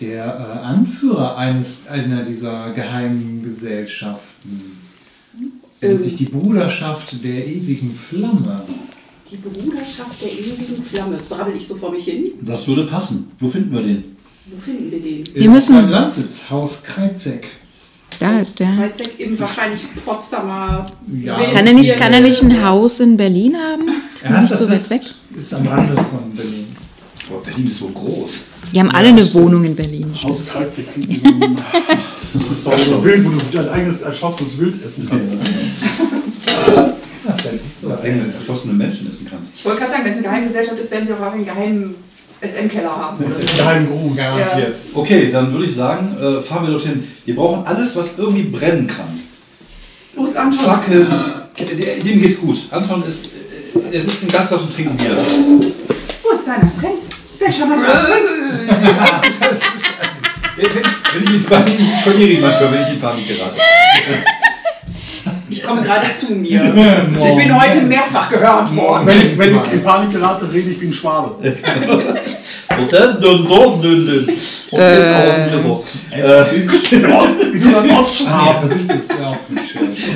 der 0.00 0.24
äh, 0.24 0.64
Anführer 0.66 1.36
eines, 1.36 1.86
einer 1.88 2.22
dieser 2.22 2.70
geheimen 2.72 3.42
Gesellschaften. 3.42 4.78
Nennt 5.80 5.94
Ähm. 5.98 6.02
sich 6.02 6.16
die 6.16 6.24
Bruderschaft 6.26 7.22
der 7.24 7.46
ewigen 7.46 7.94
Flamme. 7.94 8.62
Die 9.30 9.36
Bruderschaft 9.36 10.22
der 10.22 10.32
ewigen 10.32 10.82
Flamme. 10.82 11.18
Brabbel 11.28 11.54
ich 11.56 11.66
so 11.66 11.76
vor 11.76 11.90
mich 11.90 12.04
hin? 12.04 12.26
Das 12.42 12.66
würde 12.68 12.84
passen. 12.86 13.30
Wo 13.38 13.48
finden 13.48 13.72
wir 13.74 13.82
den? 13.82 14.16
Wo 14.46 14.58
finden 14.60 14.90
wir 14.90 15.00
den? 15.00 15.24
Wir 15.34 15.50
müssen- 15.50 15.74
Beim 15.76 15.90
Landsitz, 15.90 16.44
Haus 16.48 16.82
Kreizek. 16.82 17.48
Da 18.20 18.38
ist 18.38 18.58
der. 18.60 18.68
Freizeit 18.72 19.10
im 19.18 19.38
wahrscheinlich 19.38 19.80
Potsdamer. 20.04 20.86
Ja. 21.22 21.34
Kann 21.52 21.66
er 21.66 21.74
nicht, 21.74 21.98
kann 21.98 22.12
er 22.14 22.20
nicht 22.20 22.42
ein 22.42 22.64
Haus 22.64 23.00
in 23.00 23.16
Berlin 23.16 23.56
haben? 23.56 23.88
Ja, 24.24 24.40
nicht 24.40 24.52
das 24.52 24.60
so 24.60 24.68
weit 24.70 24.76
ist, 24.78 24.90
weg. 24.90 25.02
ist 25.36 25.52
am 25.52 25.66
Rande 25.66 25.94
von 25.96 26.32
Berlin. 26.34 26.66
Boah, 27.28 27.42
Berlin 27.42 27.66
ist 27.66 27.78
so 27.78 27.88
groß. 27.88 28.40
Die 28.72 28.78
haben 28.78 28.90
alle 28.90 29.08
eine 29.08 29.34
Wohnung 29.34 29.64
in 29.64 29.74
Berlin. 29.74 30.14
Haus 30.22 30.46
Kreuzig. 30.46 30.86
Das 32.34 32.58
ist 32.58 32.66
doch 32.66 32.76
so 32.76 33.02
wild, 33.02 33.24
wo 33.24 33.30
du 33.30 33.40
dein 33.50 33.68
eigenes 33.70 34.02
erschosstes 34.02 34.58
Wild 34.58 34.84
essen 34.84 35.08
kannst. 35.08 35.32
Ja, 35.32 35.38
vielleicht 37.36 37.54
ist 37.54 37.80
so 37.80 37.90
was 37.90 38.02
Eigene 38.02 38.32
erschossene 38.32 38.74
Menschen 38.74 39.08
essen 39.08 39.26
kannst. 39.30 39.52
Ich 39.56 39.64
wollte 39.64 39.78
gerade 39.78 39.92
sagen, 39.92 40.04
wenn 40.04 40.10
es 40.12 40.18
eine 40.18 40.26
Geheimgesellschaft 40.26 40.78
ist, 40.78 40.90
werden 40.90 41.06
sie 41.06 41.12
auch 41.14 41.32
einen 41.32 41.44
geheimen 41.46 41.94
SM-Keller 42.42 42.94
haben. 42.94 43.24
Oder 43.24 43.36
so. 43.40 43.56
Geheim 43.56 43.86
Gruß. 43.88 44.16
Garantiert. 44.16 44.78
Okay, 44.92 45.30
dann 45.30 45.52
würde 45.52 45.64
ich 45.64 45.74
sagen, 45.74 46.16
äh, 46.18 46.42
fahren 46.42 46.66
wir 46.66 46.72
dorthin. 46.72 47.04
Wir 47.24 47.34
brauchen 47.34 47.66
alles, 47.66 47.96
was 47.96 48.18
irgendwie 48.18 48.44
brennen 48.44 48.86
kann. 48.86 49.20
Wo 50.14 50.24
ist 50.24 50.36
Anton? 50.36 50.58
Fackeln. 50.58 51.06
Dem 52.04 52.20
geht's 52.20 52.40
gut. 52.40 52.58
Anton 52.70 53.02
ist. 53.08 53.28
Er 53.92 54.00
sitzt 54.00 54.22
im 54.22 54.30
Gasthaus 54.30 54.62
und 54.62 54.72
trinkt 54.72 54.96
Bier. 54.96 55.16
Wo 55.16 56.30
ist 56.30 56.46
dein 56.46 56.62
Akzent? 56.62 56.98
Der 57.40 57.52
charmante 57.52 57.86
Akzent. 57.86 58.28
Wenn 60.56 60.64
ich, 60.64 60.74
wenn 60.74 61.22
ich 61.22 61.34
in 61.34 61.44
Panik, 61.44 61.74
ich 61.78 62.02
verliere 62.02 62.30
ihn 62.30 62.40
manchmal, 62.40 62.72
wenn 62.72 62.80
ich 62.80 62.88
in 62.88 62.98
Panik 62.98 63.28
gerate. 63.28 63.56
Ich 65.66 65.70
komme 65.70 65.82
gerade 65.82 66.06
zu 66.10 66.32
mir. 66.32 66.62
Ich 67.16 67.36
bin 67.36 67.60
heute 67.60 67.80
mehrfach 67.82 68.30
gehört 68.30 68.76
worden. 68.76 69.04
Wenn 69.04 69.20
ich, 69.20 69.36
wenn 69.36 69.50
ich 69.50 69.72
in 69.72 69.82
Panik 69.82 70.12
gerate, 70.12 70.52
rede 70.52 70.70
ich 70.70 70.80
wie 70.80 70.86
ein 70.86 70.92
Schwabe. 70.92 71.34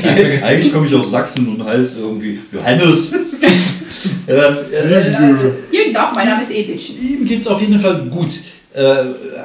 Eigentlich 0.45 0.73
komme 0.73 0.87
ich 0.87 0.95
aus 0.95 1.11
Sachsen 1.11 1.49
und 1.49 1.65
heiße 1.65 1.99
irgendwie 1.99 2.39
Johannes. 2.53 3.13
äh, 4.27 4.33
äh, 4.33 4.55
Jeden 5.73 5.95
Tag, 5.95 6.15
mein 6.15 6.29
Name 6.29 6.43
ist 6.43 6.53
Edith. 6.53 6.91
ihm 7.03 7.25
geht's 7.25 7.49
auf 7.49 7.61
jeden 7.61 7.81
Fall 7.81 8.05
gut. 8.09 8.31
Äh, 8.73 8.83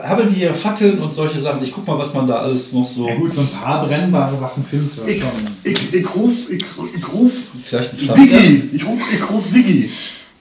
haben 0.04 0.26
wir 0.26 0.32
hier 0.32 0.54
Fackeln 0.54 1.00
und 1.00 1.12
solche 1.12 1.40
Sachen? 1.40 1.64
Ich 1.64 1.72
guck 1.72 1.88
mal, 1.88 1.98
was 1.98 2.14
man 2.14 2.28
da 2.28 2.36
alles 2.36 2.72
noch 2.74 2.86
so. 2.86 3.08
Ja 3.08 3.16
gut, 3.16 3.34
so 3.34 3.42
ein 3.42 3.48
paar 3.48 3.84
brennbare 3.86 4.36
Sachen 4.36 4.64
findest 4.64 4.98
du 4.98 5.02
ja 5.02 5.08
Ich, 5.08 5.22
schon. 5.22 5.30
ich, 5.64 5.94
ich 5.94 6.16
ruf, 6.16 6.34
ich, 6.52 6.64
ich 6.96 7.14
ruf 7.14 7.32
Vielleicht 7.64 7.94
ein 7.94 7.98
Flammenwerfer? 7.98 8.42
Siggi. 8.44 8.70
Ich 8.74 8.86
ruf, 8.86 9.00
ich 9.12 9.30
ruf 9.32 9.46
Siggi. 9.46 9.92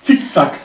Zickzack. 0.03 0.59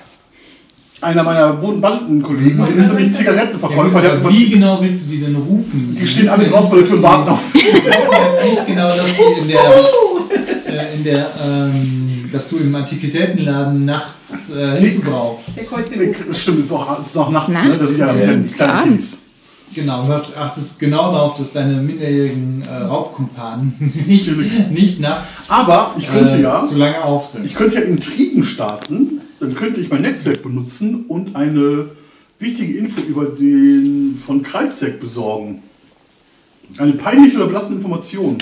Einer 1.01 1.23
meiner 1.23 1.53
Bandenkollegen, 1.53 2.65
der 2.65 2.75
ist 2.75 2.93
nämlich 2.93 3.15
Zigarettenverkäufer. 3.15 3.99
Hat 4.03 4.11
aber 4.11 4.33
wie 4.33 4.49
genau 4.49 4.81
willst 4.81 5.05
du 5.05 5.11
die 5.11 5.21
denn 5.21 5.37
rufen? 5.37 5.95
die 5.97 6.05
stehen 6.05 6.27
alle 6.27 6.43
draußen 6.43 6.69
vor 6.69 6.77
der 6.77 6.87
Tür 6.87 6.97
und 6.97 7.03
warten 7.03 7.29
auf. 7.29 7.39
Ich 7.53 7.63
hoffe 7.73 7.85
jetzt 7.87 8.49
nicht 8.51 8.67
genau, 8.67 8.89
dass 8.89 9.15
du 9.15 9.23
in 9.41 9.47
der, 9.47 9.59
äh, 10.67 10.95
in 10.97 11.03
der 11.05 11.31
ähm, 11.41 12.08
dass 12.31 12.49
du 12.49 12.57
im 12.57 12.73
Antiquitätenladen 12.73 13.85
nachts 13.85 14.49
äh, 14.49 14.79
Hilfe 14.79 15.01
brauchst. 15.01 15.57
Der 15.57 15.63
stimmt, 16.33 16.59
ist, 16.59 16.71
auch, 16.71 17.01
ist 17.01 17.15
noch 17.15 17.29
nachts, 17.29 17.49
ne? 17.49 17.69
Nachts? 17.69 17.79
Das 17.79 17.89
ist 17.91 17.97
ja 17.97 18.15
Ja, 18.15 18.31
ist 18.31 18.61
abends. 18.61 19.19
Genau, 19.73 20.03
du 20.03 20.13
hast, 20.13 20.35
achtest 20.35 20.79
genau 20.79 21.11
darauf, 21.11 21.37
dass 21.37 21.53
deine 21.53 21.79
minderjährigen 21.79 22.63
äh, 22.63 22.75
Raubkumpanen 22.75 23.73
nicht, 24.07 24.71
nicht 24.71 24.99
nachts 24.99 25.45
Aber 25.47 25.93
ich 25.97 26.09
könnte 26.09 26.35
äh, 26.35 26.41
ja, 26.41 26.63
zu 26.63 26.75
lange 26.75 27.03
auf 27.03 27.25
sind. 27.25 27.45
ich 27.45 27.53
könnte 27.53 27.75
ja 27.75 27.81
Intrigen 27.81 28.43
starten, 28.43 29.21
dann 29.39 29.53
könnte 29.53 29.79
ich 29.79 29.89
mein 29.89 30.01
Netzwerk 30.01 30.41
benutzen 30.41 31.05
und 31.07 31.35
eine 31.35 31.89
wichtige 32.39 32.77
Info 32.77 33.01
über 33.01 33.25
den 33.25 34.19
von 34.25 34.41
Kreuzek 34.41 34.99
besorgen. 34.99 35.61
Eine 36.77 36.93
peinliche 36.93 37.37
oder 37.37 37.47
belassene 37.47 37.77
Information. 37.77 38.37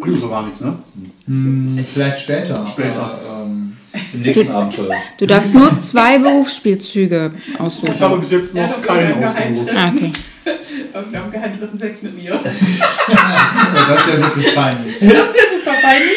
Bringt 0.00 0.14
uns 0.14 0.22
doch 0.22 0.30
gar 0.30 0.42
nichts, 0.44 0.60
ne? 0.62 0.78
Hm, 1.26 1.84
vielleicht 1.92 2.20
später. 2.20 2.66
Später. 2.66 3.00
Aber, 3.02 3.42
ähm, 3.44 3.76
Im 4.14 4.20
nächsten 4.22 4.50
Abenteuer. 4.50 4.96
Du 5.18 5.26
darfst 5.26 5.54
nur 5.54 5.78
zwei 5.78 6.18
Berufsspielzüge 6.18 7.32
Ich 7.46 7.54
habe 7.54 7.64
aussuchen. 7.64 8.20
bis 8.20 8.30
jetzt 8.30 8.54
Ja, 8.54 8.66
noch 8.66 8.76
doch, 8.76 8.82
keinen 8.86 9.20
ja, 9.20 9.28
ausgesucht. 9.28 9.70
Ah, 9.76 9.92
okay. 9.94 10.12
Wir 11.10 11.20
haben 11.20 11.30
Geheimtreffen 11.30 11.78
Sex 11.78 12.02
mit 12.02 12.16
mir. 12.16 12.30
ja, 12.32 12.40
das 12.40 14.00
ist 14.00 14.08
ja 14.08 14.18
wirklich 14.18 14.54
peinlich. 14.54 14.96
Das 15.00 15.34
wäre 15.34 15.46
super 15.58 15.76
peinlich. 15.82 16.16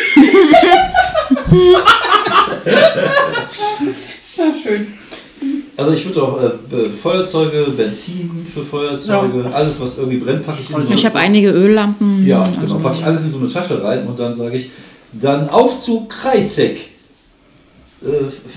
ja, 4.37 4.53
schön. 4.63 4.87
Also 5.75 5.91
ich 5.91 6.05
würde 6.05 6.21
auch 6.23 6.39
äh, 6.41 6.89
Feuerzeuge, 6.89 7.65
Benzin 7.75 8.45
für 8.53 8.61
Feuerzeuge, 8.63 9.49
alles 9.53 9.79
was 9.79 9.97
irgendwie 9.97 10.17
brennt, 10.17 10.45
packe 10.45 10.59
ich 10.61 10.69
in 10.69 10.85
so 10.87 10.93
Ich 10.93 11.05
habe 11.05 11.17
einige 11.17 11.49
Öllampen. 11.51 12.25
Ja, 12.27 12.43
also- 12.43 12.75
genau, 12.77 12.87
packe 12.89 12.99
ich 12.99 13.05
alles 13.05 13.23
in 13.23 13.31
so 13.31 13.39
eine 13.39 13.47
Tasche 13.47 13.83
rein 13.83 14.05
und 14.07 14.17
dann 14.19 14.35
sage 14.35 14.57
ich, 14.57 14.69
dann 15.13 15.49
auf 15.49 15.79
zu 15.81 16.05
Kreizek. 16.05 16.77
Äh, 18.03 18.07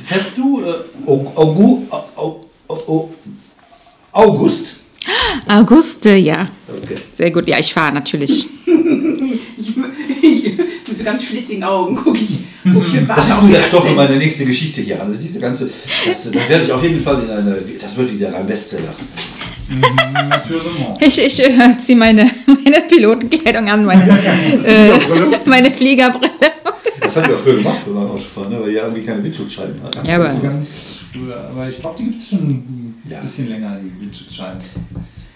fährst 0.06 0.36
du 0.36 0.60
äh, 0.62 0.74
Au- 1.08 1.32
Augu, 1.36 1.82
Au- 1.90 2.04
Au- 2.16 2.46
Au- 2.68 3.10
August? 4.12 4.76
Auguste, 5.48 6.10
ja. 6.16 6.44
Okay. 6.68 6.96
Sehr 7.14 7.30
gut. 7.30 7.46
Ja, 7.48 7.58
ich 7.58 7.72
fahre 7.72 7.94
natürlich. 7.94 8.46
Ich, 9.58 9.74
ich, 10.22 10.56
mit 10.88 10.98
so 10.98 11.04
ganz 11.04 11.24
schlitzigen 11.24 11.64
Augen 11.64 11.96
gucke 11.96 12.18
ich, 12.18 12.38
warte 12.74 13.14
Das 13.14 13.28
ist 13.28 13.52
der 13.52 13.62
Stoff 13.62 13.86
für 13.86 13.94
meine 13.94 14.16
nächste 14.16 14.44
Geschichte 14.44 14.80
hier. 14.82 15.00
Also 15.00 15.20
diese 15.20 15.38
ganze, 15.40 15.68
das, 16.06 16.24
das 16.32 16.48
werde 16.48 16.64
ich 16.64 16.72
auf 16.72 16.82
jeden 16.82 17.00
Fall 17.00 17.22
in 17.22 17.30
eine, 17.30 17.58
das 17.80 17.96
wird 17.96 18.12
wieder 18.12 18.34
ein 18.36 18.46
Bestseller. 18.46 18.94
Natürlich. 20.28 20.62
Ich, 21.00 21.18
ich 21.18 21.40
äh, 21.44 21.78
ziehe 21.78 21.98
meine, 21.98 22.30
meine 22.46 22.82
Pilotenkleidung 22.88 23.68
an, 23.68 23.84
meine, 23.84 24.04
äh, 24.64 24.90
meine 25.44 25.70
Fliegerbrille. 25.72 26.30
Das 27.00 27.16
haben 27.16 27.28
wir 27.28 27.36
früher 27.36 27.56
gemacht 27.56 27.78
beim 27.86 27.96
Autofahren, 28.10 28.50
ne? 28.52 28.60
weil 28.62 28.70
ihr 28.70 28.82
irgendwie 28.82 29.02
keine 29.02 29.22
Windschutzscheiben 29.22 29.80
hatten. 29.82 30.06
Ja, 30.06 30.16
aber 30.16 30.28
ganz 30.34 30.68
früher. 31.12 31.48
Aber 31.50 31.68
ich 31.68 31.78
glaube, 31.80 31.96
die 31.98 32.04
gibt 32.04 32.20
es 32.20 32.28
schon 32.28 32.38
ein 32.38 33.02
Ja. 33.08 33.20
bisschen 33.20 33.48
länger, 33.48 33.78
die 33.82 34.00
Windschutzscheiben. 34.00 34.60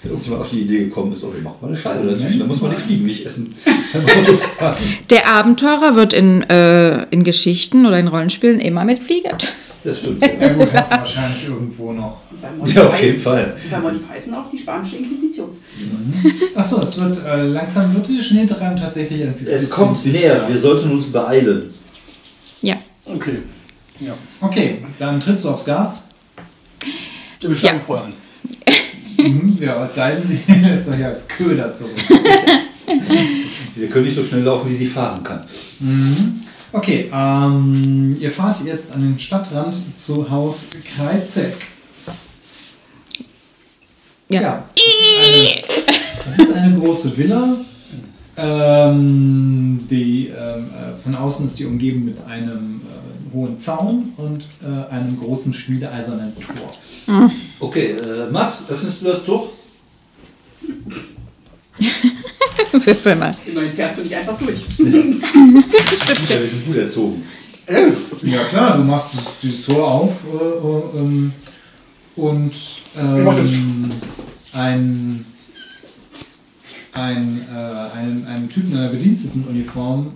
Wenn 0.02 0.12
irgendjemand 0.12 0.42
auf 0.44 0.48
die 0.50 0.60
Idee 0.62 0.78
gekommen 0.84 1.12
ist, 1.12 1.22
oh, 1.24 1.32
wir 1.34 1.42
machen 1.42 1.56
mal 1.60 1.68
eine 1.68 1.76
Scheibe 1.76 2.08
dazwischen, 2.08 2.38
dann 2.38 2.48
muss 2.48 2.60
man 2.62 2.70
nicht 2.70 2.82
fliegen, 2.82 3.04
nicht 3.04 3.26
essen. 3.26 3.46
Der 5.10 5.28
Abenteurer 5.28 5.94
wird 5.94 6.14
in, 6.14 6.42
äh, 6.48 7.04
in 7.10 7.22
Geschichten 7.22 7.84
oder 7.84 7.98
in 7.98 8.08
Rollenspielen 8.08 8.60
immer 8.60 8.84
mit 8.86 9.00
Flieger. 9.02 9.36
Das 9.84 9.98
stimmt. 9.98 10.22
Ja 10.22 10.52
gut, 10.54 10.68
hast 10.72 10.90
du 10.92 10.96
wahrscheinlich 10.96 11.44
irgendwo 11.48 11.92
noch. 11.92 12.18
Ja 12.66 12.86
auf 12.86 13.02
jeden 13.02 13.20
Fall. 13.20 13.54
Bei 13.70 13.78
Monty 13.78 13.98
Python 14.00 14.34
auch 14.34 14.50
die 14.50 14.58
spanische 14.58 14.96
Inquisition. 14.96 15.50
Achso, 16.54 16.80
es 16.80 16.98
wird 16.98 17.18
äh, 17.24 17.42
langsam 17.48 17.94
wird 17.94 18.08
die 18.08 18.20
Schneetreiben 18.22 18.78
tatsächlich 18.78 19.22
ein 19.22 19.34
Es 19.46 19.68
kommt 19.68 20.04
näher, 20.06 20.44
wir 20.48 20.58
sollten 20.58 20.90
uns 20.92 21.06
beeilen. 21.12 21.70
Ja. 22.62 22.76
Okay. 23.06 23.38
Ja. 24.00 24.14
Okay, 24.40 24.82
dann 24.98 25.20
trittst 25.20 25.44
du 25.44 25.50
aufs 25.50 25.64
Gas. 25.64 26.08
Wir 27.40 27.54
steigen 27.54 27.78
Ja. 27.78 27.82
vorher 27.84 28.04
an. 28.06 28.12
Mhm, 29.22 29.58
ja, 29.60 29.82
es 29.82 29.94
sei 29.94 30.12
denn, 30.12 30.26
sie 30.26 30.40
lässt 30.62 30.88
euch 30.88 31.04
als 31.04 31.28
Köder 31.28 31.72
zurück. 31.72 31.92
Wir 33.76 33.88
können 33.88 34.04
nicht 34.04 34.16
so 34.16 34.24
schnell 34.24 34.42
laufen, 34.42 34.68
wie 34.68 34.74
sie 34.74 34.86
fahren 34.86 35.22
kann. 35.22 35.40
Okay, 36.72 37.10
ähm, 37.12 38.16
ihr 38.20 38.30
fahrt 38.30 38.64
jetzt 38.64 38.92
an 38.92 39.00
den 39.00 39.18
Stadtrand 39.18 39.74
zu 39.96 40.28
Haus 40.30 40.68
Kreizek. 40.96 41.54
Ja. 44.28 44.64
das, 44.74 44.84
ist 44.84 45.68
eine, 45.78 46.24
das 46.24 46.38
ist 46.38 46.52
eine 46.52 46.78
große 46.78 47.16
Villa. 47.16 47.56
Ähm, 48.36 49.86
die, 49.90 50.28
ähm, 50.28 50.70
äh, 50.70 51.02
von 51.02 51.14
außen 51.14 51.46
ist 51.46 51.58
die 51.58 51.66
umgeben 51.66 52.04
mit 52.04 52.24
einem 52.24 52.80
hohen 53.32 53.58
Zaun 53.58 54.12
und 54.16 54.44
äh, 54.62 54.90
einem 54.92 55.18
großen 55.18 55.52
schmiedeeisernen 55.52 56.32
Tor. 56.38 57.30
Okay, 57.60 57.92
äh, 57.92 58.30
Max, 58.30 58.64
öffnest 58.68 59.02
du 59.02 59.06
das 59.06 59.24
Tor? 59.24 59.48
Würfel 62.72 63.16
mal. 63.16 63.34
Immerhin 63.46 63.72
fährst 63.72 63.98
du 63.98 64.02
nicht 64.02 64.14
einfach 64.14 64.38
durch. 64.38 64.60
Ja, 64.78 66.40
wir 66.40 66.46
sind 66.46 66.66
gut 66.66 66.76
erzogen. 66.76 67.24
Elf. 67.66 67.98
Ja 68.22 68.42
klar, 68.44 68.76
du 68.76 68.84
machst 68.84 69.14
das, 69.16 69.40
dieses 69.42 69.66
Tor 69.66 69.86
auf 69.86 70.24
äh, 70.24 70.36
äh, 70.36 71.00
ähm, 71.00 71.32
und 72.16 72.52
das. 72.94 73.04
ähm, 73.04 73.90
ein, 74.52 75.24
ein, 76.92 77.46
äh, 77.48 77.96
einem, 77.96 78.26
einem 78.26 78.48
Typen 78.48 78.72
in 78.72 78.78
einer 78.78 78.88
Bedienstetenuniform 78.88 80.12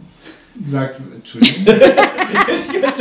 sagt, 0.67 1.01
Entschuldigung, 1.15 1.67
Was 2.87 2.99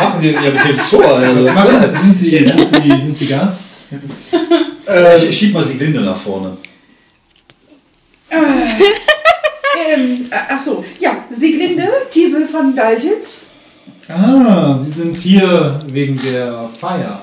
machen 0.00 0.20
die 0.20 0.32
denn 0.32 0.44
ja 0.44 0.50
mit 0.50 0.64
dem 0.64 0.78
Tor? 0.84 1.16
Also, 1.16 1.46
was 1.46 1.54
machen, 1.54 1.96
sind, 2.02 2.18
Sie, 2.18 2.38
sind, 2.44 2.68
Sie, 2.68 2.88
sind 2.88 3.16
Sie 3.16 3.26
Gast? 3.26 3.66
äh, 4.86 5.32
schieb 5.32 5.54
mal 5.54 5.64
die 5.64 5.78
Glinde 5.78 6.00
nach 6.00 6.16
vorne. 6.16 6.56
Ähm, 8.30 10.26
äh, 10.30 10.36
ach 10.50 10.58
so, 10.58 10.84
ja, 11.00 11.24
Sieglinde, 11.30 11.88
Tiesel 12.10 12.46
von 12.46 12.74
Daltitz. 12.74 13.46
Ah, 14.08 14.76
Sie 14.78 14.90
sind 14.90 15.16
hier 15.16 15.78
wegen 15.86 16.20
der 16.22 16.68
Feier. 16.78 17.22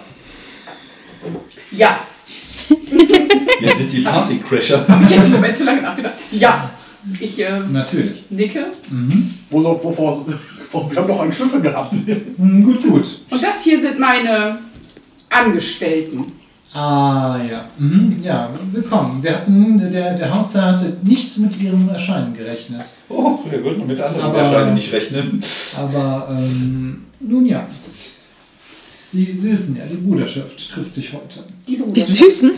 Ja, 1.72 2.00
Wir 2.70 3.76
sind 3.76 3.92
die 3.92 4.02
Partycrasher. 4.02 4.86
habe 4.88 5.04
ich 5.04 5.10
jetzt 5.12 5.26
einen 5.26 5.34
Moment 5.34 5.58
zu 5.58 5.64
lange 5.64 5.82
nachgedacht. 5.82 6.14
Ja, 6.32 6.70
ich 7.20 7.40
ähm, 7.40 7.72
Natürlich. 7.74 8.24
nicke. 8.30 8.68
Wo 9.50 9.62
so, 9.62 9.80
wovor, 9.84 10.26
wo, 10.72 10.92
wir 10.92 10.98
haben 10.98 11.08
doch 11.08 11.22
einen 11.22 11.34
Schlüssel 11.34 11.62
gehabt. 11.62 11.94
Hm, 12.38 12.64
gut, 12.64 12.82
gut. 12.84 13.08
Und 13.30 13.44
das 13.44 13.64
hier 13.64 13.80
sind 13.80 14.00
meine 14.00 14.58
Angestellten. 15.30 16.26
Ah, 16.74 17.40
ja. 17.50 17.66
Mhm, 17.78 18.18
ja, 18.22 18.50
willkommen. 18.74 19.24
Wir 19.24 19.32
hatten, 19.38 19.80
der, 19.92 20.14
der 20.16 20.34
Hausherr 20.36 20.74
hatte 20.74 20.98
nicht 21.04 21.38
mit 21.38 21.58
Ihrem 21.62 21.88
Erscheinen 21.88 22.34
gerechnet. 22.36 22.84
Oh, 23.08 23.40
wir 23.50 23.64
würden 23.64 23.88
mit 23.88 24.00
anderen 24.00 24.26
Aber- 24.26 24.40
Erscheinen 24.40 24.74
nicht 24.74 24.92
rechnen. 24.92 25.42
Aber 25.78 26.36
ähm, 26.38 27.06
nun 27.22 27.46
ja. 27.46 27.66
Die, 29.14 29.38
Sie 29.38 29.52
wissen 29.52 29.78
ja, 29.78 29.86
die 29.86 29.96
Bruderschaft 29.96 30.70
trifft 30.70 30.94
sich 30.94 31.14
heute. 31.14 31.44
Die. 31.66 31.82
Die 31.94 32.02
Süßen? 32.02 32.52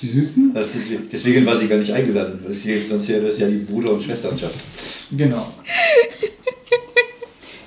Die 0.00 0.06
Süßen? 0.06 0.52
Also 0.54 0.68
deswegen, 1.10 1.46
war 1.46 1.56
sie 1.56 1.68
gar 1.68 1.78
nicht 1.78 1.92
eingeladen. 1.92 2.38
weil 2.44 2.52
sie- 2.52 2.78
Sonst 2.86 3.08
wäre 3.08 3.22
das 3.24 3.38
ja 3.38 3.48
die 3.48 3.56
Bruder- 3.56 3.92
und 3.92 4.02
Schwesternschaft. 4.02 4.54
Genau. 5.16 5.52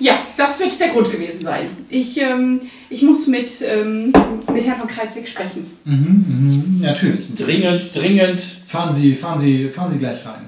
Ja, 0.02 0.14
das 0.38 0.58
wird 0.58 0.80
der 0.80 0.88
Grund 0.88 1.10
gewesen 1.12 1.42
sein. 1.42 1.68
Ich, 1.90 2.18
ähm, 2.18 2.62
ich 2.88 3.02
muss 3.02 3.26
mit, 3.26 3.50
ähm, 3.62 4.10
mit 4.50 4.64
Herrn 4.64 4.78
von 4.78 4.88
Kreizig 4.88 5.28
sprechen. 5.28 5.66
Mhm, 5.84 6.24
mhm, 6.26 6.80
natürlich. 6.80 7.26
Dringend, 7.36 7.90
dringend. 7.94 8.40
Fahren 8.66 8.94
Sie, 8.94 9.14
fahren 9.14 9.38
Sie, 9.38 9.68
fahren 9.68 9.90
Sie 9.90 9.98
gleich 9.98 10.24
rein. 10.24 10.46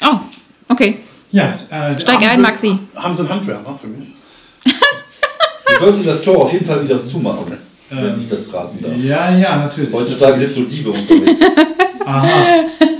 Oh, 0.00 0.20
okay. 0.68 0.96
Ja, 1.32 1.58
äh, 1.70 1.98
Steig 2.00 2.22
ein, 2.22 2.36
Sie- 2.36 2.40
Maxi. 2.42 2.78
Haben 2.94 3.16
Sie 3.16 3.22
einen 3.22 3.30
Handwerker 3.30 3.76
für 3.76 3.88
mich? 3.88 4.10
Sie 4.64 5.74
sollte 5.80 6.04
das 6.04 6.22
Tor 6.22 6.44
auf 6.44 6.52
jeden 6.52 6.64
Fall 6.64 6.84
wieder 6.84 7.04
zumachen. 7.04 7.58
Wenn 7.90 7.98
Ähm, 7.98 8.14
ich 8.20 8.26
das 8.28 8.52
raten 8.52 8.78
darf. 8.82 8.92
Ja, 9.02 9.36
ja, 9.36 9.56
natürlich. 9.58 9.92
Heutzutage 9.92 10.38
sind 10.38 10.52
so 10.52 10.64
Diebe 10.64 10.90
unterwegs. 10.90 11.40
Aha. 12.06 12.28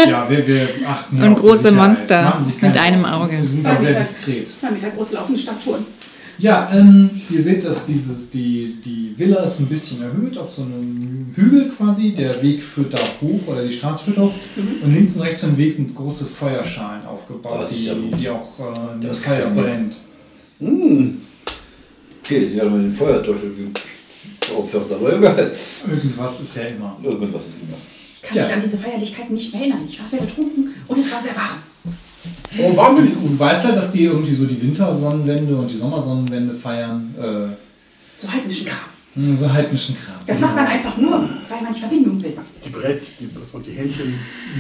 Ja, 0.08 0.26
wir, 0.30 0.46
wir 0.46 0.68
achten 0.86 1.16
Und 1.16 1.28
auf 1.34 1.34
die 1.40 1.46
große. 1.46 1.70
Monster 1.72 2.38
mit 2.60 2.76
einem. 2.76 3.04
Auge. 3.04 3.32
Wir 3.40 3.48
sind 3.48 3.60
Zwei 3.62 3.72
auch 3.74 3.78
sehr 3.78 3.88
Meter. 3.90 4.00
diskret. 4.00 4.48
Zwei 4.48 4.70
Meter 4.70 4.90
große 4.90 5.14
laufende 5.14 5.40
Statuen. 5.40 5.84
Ja, 6.38 6.68
ähm, 6.74 7.10
ihr 7.30 7.40
seht, 7.40 7.64
dass 7.64 7.86
dieses, 7.86 8.30
die, 8.30 8.74
die 8.84 9.14
Villa 9.16 9.44
ist 9.44 9.60
ein 9.60 9.66
bisschen 9.66 10.02
erhöht 10.02 10.36
auf 10.36 10.52
so 10.52 10.62
einem 10.62 11.32
Hügel 11.36 11.68
quasi. 11.68 12.10
Der 12.12 12.42
Weg 12.42 12.62
führt 12.62 12.92
da 12.94 12.98
hoch 13.20 13.40
oder 13.46 13.62
die 13.64 13.70
Straße 13.72 14.04
führt 14.04 14.18
hoch. 14.18 14.32
Und 14.82 14.94
links 14.94 15.14
und 15.14 15.22
rechts 15.22 15.42
vom 15.42 15.56
Weg 15.56 15.70
sind 15.70 15.94
große 15.94 16.24
Feuerschalen 16.24 17.06
aufgebaut, 17.06 17.70
ist 17.70 17.78
die, 17.80 17.86
ja 17.86 17.94
die 18.18 18.28
auch 18.30 18.58
äh, 18.58 19.06
das 19.06 19.18
Feuer 19.20 19.48
brennt. 19.54 19.94
Okay, 22.22 22.46
sie 22.46 22.60
haben 22.60 22.82
den 22.82 22.92
Feuerteufel 22.92 23.52
aber 24.52 25.16
egal. 25.16 25.52
Irgendwas 25.88 26.40
ist 26.40 26.56
ja 26.56 26.62
immer. 26.64 26.96
Irgendwas 27.02 27.44
ist 27.46 27.54
immer. 27.62 27.76
Ich 28.16 28.22
kann 28.22 28.36
Ja. 28.36 28.44
mich 28.44 28.54
an 28.54 28.60
diese 28.62 28.78
Feierlichkeiten 28.78 29.34
nicht 29.34 29.52
mehr 29.52 29.62
erinnern. 29.62 29.80
Ich 29.88 30.00
war 30.00 30.08
sehr 30.08 30.20
betrunken 30.20 30.74
und 30.88 30.98
es 30.98 31.12
war 31.12 31.20
sehr 31.20 31.36
warm. 31.36 31.58
Warum 32.56 32.76
waren 32.76 32.96
wir 32.96 33.02
nicht? 33.04 33.16
Und 33.16 33.32
du 33.32 33.38
weißt 33.38 33.64
ja, 33.64 33.72
dass 33.72 33.90
die 33.92 34.04
irgendwie 34.04 34.34
so 34.34 34.46
die 34.46 34.60
Wintersonnenwende 34.62 35.56
und 35.56 35.70
die 35.70 35.76
Sommersonnenwende 35.76 36.54
feiern. 36.54 37.14
Äh, 37.18 37.54
So 38.16 38.30
heidnischen 38.32 38.66
Kram. 38.66 39.36
so 39.36 39.52
heidnischen 39.52 39.96
Kram. 39.96 40.16
Das 40.26 40.40
macht 40.40 40.54
man 40.54 40.66
einfach 40.66 40.96
nur, 40.96 41.12
weil 41.48 41.62
man 41.62 41.74
die 41.74 41.80
Verbindung 41.80 42.22
will. 42.22 42.32
Die 42.64 42.68
Brett, 42.70 43.02
die, 43.20 43.28
dass 43.38 43.52
man 43.52 43.62
die 43.62 43.72
Händchen. 43.72 44.14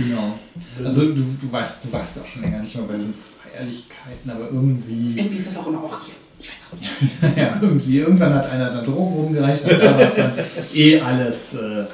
Genau. 0.08 0.38
Also 0.84 1.02
du, 1.06 1.14
du 1.40 1.52
weißt, 1.52 1.84
du 1.84 1.92
weißt 1.92 2.18
auch 2.20 2.26
schon 2.26 2.42
länger 2.42 2.60
nicht 2.60 2.74
mehr 2.74 2.84
bei 2.84 2.96
diesen 2.96 3.14
Feierlichkeiten, 3.52 4.28
aber 4.30 4.46
irgendwie. 4.52 5.18
Irgendwie 5.18 5.36
ist 5.36 5.46
das 5.46 5.58
auch 5.58 5.68
eine 5.68 5.78
Orgie. 5.82 6.12
Ich 6.38 6.48
weiß 6.48 6.66
auch 6.72 6.78
nicht. 6.78 7.36
Ja, 7.38 7.58
irgendwie. 7.60 7.98
Irgendwann 7.98 8.34
hat 8.34 8.50
einer 8.50 8.70
da 8.70 8.80
Drogen 8.82 9.14
rumgereicht 9.14 9.64
und 9.64 9.72
da 9.80 9.92
war 9.94 10.00
es 10.00 10.14
dann 10.14 10.32
eh 10.74 11.00
alles. 11.00 11.54
Äh, 11.54 11.84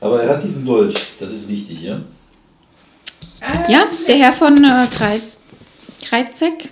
Aber 0.00 0.22
er 0.22 0.30
hat 0.30 0.42
diesen 0.42 0.64
Dolch, 0.64 0.94
das 1.18 1.32
ist 1.32 1.48
wichtig, 1.48 1.82
ja? 1.82 2.00
Ja, 3.68 3.86
der 4.06 4.16
Herr 4.16 4.32
von 4.32 4.56
äh, 4.64 4.86
Krei 4.96 5.20
Kreizek 6.04 6.68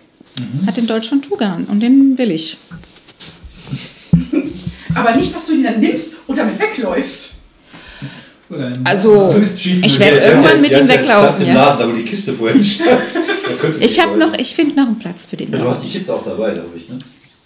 hat 0.66 0.76
den 0.76 0.87
Dolch 0.87 1.09
von 1.09 1.20
Tugan 1.22 1.64
und 1.64 1.81
den 1.81 2.16
will 2.16 2.31
ich. 2.31 2.57
Aber 4.94 5.14
nicht, 5.16 5.35
dass 5.35 5.46
du 5.46 5.55
ihn 5.55 5.62
dann 5.64 5.81
nimmst 5.81 6.12
und 6.26 6.38
damit 6.38 6.59
wegläufst. 6.61 7.35
Also, 8.84 9.32
ich 9.36 9.98
werd 9.98 10.10
Der- 10.14 10.20
der- 10.20 10.28
irgendwann 10.30 10.60
mit 10.60 10.70
ihm 10.76 10.88
weglaufen, 10.88 11.46
ja. 11.46 11.54
Laden, 11.54 11.78
da 11.78 11.88
wo 11.88 11.92
die 11.92 12.04
Kiste 12.04 12.32
vorhin 12.34 12.64
stand. 12.64 13.18
Ich 13.78 14.00
habe 14.00 14.16
noch, 14.18 14.32
ich 14.38 14.54
finde 14.54 14.74
noch 14.74 14.86
einen 14.86 14.98
Platz 14.98 15.26
für 15.26 15.36
den. 15.36 15.52
Ja, 15.52 15.58
du 15.58 15.68
hast 15.68 15.84
die 15.84 15.90
Kiste 15.90 16.12
auch 16.12 16.24
dabei, 16.24 16.50
glaube 16.50 16.68
ich, 16.76 16.88
ne? 16.88 16.98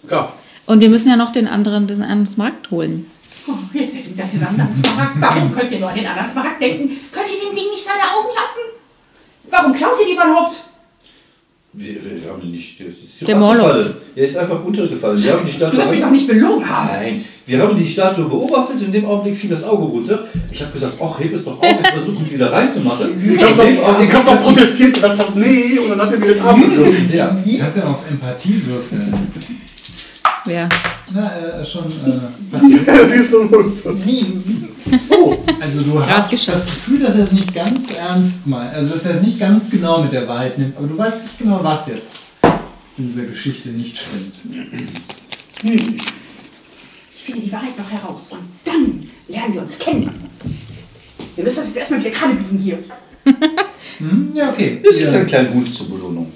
Ja. 0.09 0.31
Und 0.65 0.79
wir 0.79 0.89
müssen 0.89 1.09
ja 1.09 1.15
noch 1.15 1.31
den 1.31 1.47
anderen, 1.47 1.85
den 1.85 2.01
anderen 2.01 2.37
Markt 2.37 2.71
holen. 2.71 3.05
Oh, 3.47 3.51
ihr 3.73 3.81
denkt 3.85 4.19
an 4.19 4.29
den 4.33 4.43
anderen 4.43 4.73
Smaragd. 4.73 5.11
Warum 5.19 5.53
könnt 5.55 5.71
ihr 5.71 5.79
nur 5.79 5.89
an 5.89 5.95
den 5.95 6.07
anderen 6.07 6.27
Smaragd 6.27 6.59
denken? 6.61 6.89
Könnt 7.11 7.27
ihr 7.27 7.47
dem 7.49 7.55
Ding 7.55 7.69
nicht 7.71 7.83
seine 7.83 8.01
Augen 8.17 8.33
lassen? 8.33 9.51
Warum 9.51 9.73
klaut 9.73 9.99
ihr 9.99 10.07
die 10.07 10.13
überhaupt? 10.13 10.55
Wir, 11.77 11.95
wir 11.95 12.31
haben 12.31 12.41
ihn 12.41 12.51
nicht. 12.51 12.79
Der 12.79 12.87
ist 12.87 13.27
Der 13.27 13.35
Morlock. 13.35 13.85
Er 14.15 14.23
ist 14.23 14.37
einfach 14.37 14.63
untergefallen. 14.63 15.21
Wir 15.21 15.33
haben 15.33 15.45
die 15.45 15.51
Statue. 15.51 15.71
Du 15.71 15.77
wirst 15.77 15.91
mich 15.91 15.99
doch 15.99 16.11
nicht 16.11 16.27
belogen. 16.27 16.65
Nein, 16.65 17.25
wir 17.45 17.59
haben 17.59 17.75
die 17.75 17.85
Statue 17.85 18.29
beobachtet 18.29 18.77
und 18.77 18.85
in 18.85 18.91
dem 18.93 19.05
Augenblick 19.05 19.35
fiel 19.37 19.49
das 19.49 19.63
Auge 19.65 19.83
runter. 19.83 20.25
Ich 20.49 20.61
habe 20.61 20.71
gesagt, 20.71 20.93
ach, 21.01 21.19
heb 21.19 21.33
es 21.33 21.43
doch 21.43 21.57
auf, 21.57 21.61
wir 21.61 21.91
versuchen 21.91 22.23
es 22.23 22.31
wieder 22.31 22.51
reinzumachen. 22.51 23.09
Ich 23.35 23.41
habe 23.41 23.73
noch, 23.73 24.39
ich 24.39 24.47
protestiert 24.47 24.95
und 24.97 25.09
gesagt, 25.11 25.35
nee, 25.35 25.77
und 25.77 25.89
dann 25.89 26.01
hat 26.01 26.13
er 26.13 26.19
mir 26.19 26.33
den 26.33 26.41
Arm 26.41 26.61
gegriffen. 26.61 27.09
Ja. 27.13 27.35
Kannst 27.59 27.77
du 27.77 27.81
auf 27.83 28.09
Empathie 28.09 28.61
würfeln? 28.65 29.13
Wer? 30.45 30.69
Na, 31.13 31.59
äh, 31.59 31.65
schon. 31.65 31.85
Äh, 31.85 33.05
Siehst 33.05 33.33
du, 33.33 33.49
sieben. 33.95 34.74
Oh, 35.09 35.35
also, 35.61 35.81
du 35.81 36.05
hast 36.05 36.31
das 36.47 36.65
Gefühl, 36.65 36.99
dass 36.99 37.15
er 37.15 37.23
es 37.23 37.31
nicht 37.31 37.53
ganz 37.53 37.91
ernst 37.91 38.45
meint. 38.45 38.73
Also, 38.73 38.93
dass 38.93 39.05
er 39.05 39.15
es 39.15 39.21
nicht 39.21 39.39
ganz 39.39 39.69
genau 39.69 40.03
mit 40.03 40.11
der 40.11 40.27
Wahrheit 40.27 40.57
nimmt. 40.57 40.77
Aber 40.77 40.87
du 40.87 40.97
weißt 40.97 41.21
nicht 41.23 41.37
genau, 41.39 41.59
was 41.63 41.87
jetzt 41.87 42.19
in 42.97 43.07
dieser 43.07 43.23
Geschichte 43.23 43.69
nicht 43.69 43.97
stimmt. 43.97 44.35
Ich 45.63 47.23
finde 47.23 47.41
die 47.41 47.51
Wahrheit 47.51 47.77
noch 47.77 47.89
heraus 47.89 48.29
und 48.31 48.39
dann 48.63 49.09
lernen 49.27 49.53
wir 49.55 49.61
uns 49.61 49.79
kennen. 49.79 50.29
Wir 51.35 51.43
müssen 51.43 51.57
das 51.57 51.67
jetzt 51.67 51.77
erstmal 51.77 51.99
wieder 51.99 52.11
gerade 52.11 52.35
biegen 52.35 52.59
hier. 52.59 52.77
Hm? 53.97 54.31
Ja, 54.33 54.49
okay. 54.51 54.81
Es 54.87 54.97
gibt 54.97 55.11
Ja. 55.11 55.17
einen 55.19 55.27
kleinen 55.27 55.53
Hund 55.53 55.73
zur 55.73 55.89
Belohnung. 55.89 56.31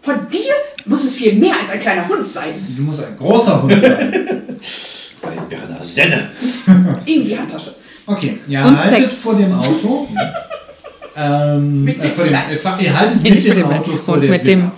Von 0.00 0.14
dir 0.32 0.52
muss 0.86 1.04
es 1.04 1.16
viel 1.16 1.34
mehr 1.34 1.54
als 1.60 1.70
ein 1.70 1.80
kleiner 1.80 2.08
Hund 2.08 2.26
sein. 2.26 2.54
Du 2.76 2.82
musst 2.82 3.04
ein 3.04 3.16
großer 3.18 3.62
Hund 3.62 3.80
sein. 3.82 4.42
Ein 5.22 5.48
Berner 5.48 5.82
Senne. 5.82 6.28
In 7.06 7.24
die 7.24 7.38
Handtasche. 7.38 7.74
Okay, 8.06 8.38
ja, 8.48 8.66
Und 8.66 8.76
haltet 8.78 9.08
Sex. 9.08 9.22
vor 9.22 9.34
dem 9.36 9.52
Auto. 9.52 10.08
ähm, 11.16 11.84
Mit 11.84 11.98
äh, 11.98 12.02
dem- 12.02 12.10
vor 12.12 12.24
dem, 12.24 12.32
nein. 12.32 12.50
äh, 12.52 12.56
fa- 12.56 12.78
ihr 12.80 12.98
haltet 12.98 13.22
Nee, 13.22 13.28
mit 13.30 13.34
nicht 13.36 13.48
mit 13.48 13.58
dem 13.58 13.68
dem 13.68 13.78
Auto 13.78 13.96
vor 13.96 14.18
der 14.20 14.30
mit 14.30 14.46
dem. 14.46 14.70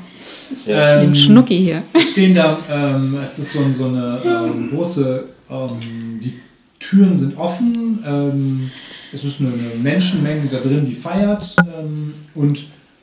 Ja. 0.66 0.98
dem 1.00 1.08
Ähm, 1.10 1.14
Schnucki 1.14 1.56
hier. 1.58 1.82
stehen 2.10 2.34
da, 2.34 2.58
ähm, 2.70 3.18
es 3.22 3.38
ist 3.38 3.52
so, 3.52 3.60
so 3.72 3.86
eine 3.86 4.20
ähm, 4.24 4.70
große, 4.70 5.24
ähm, 5.50 6.20
die 6.22 6.38
Türen 6.78 7.16
sind 7.16 7.36
offen. 7.38 8.02
Ähm, 8.06 8.70
es 9.12 9.24
ist 9.24 9.40
eine, 9.40 9.48
eine 9.50 9.82
Menschenmenge 9.82 10.46
da 10.50 10.58
drin, 10.58 10.84
die 10.84 10.94
feiert. 10.94 11.56
Ähm, 11.60 12.12
und 12.34 12.58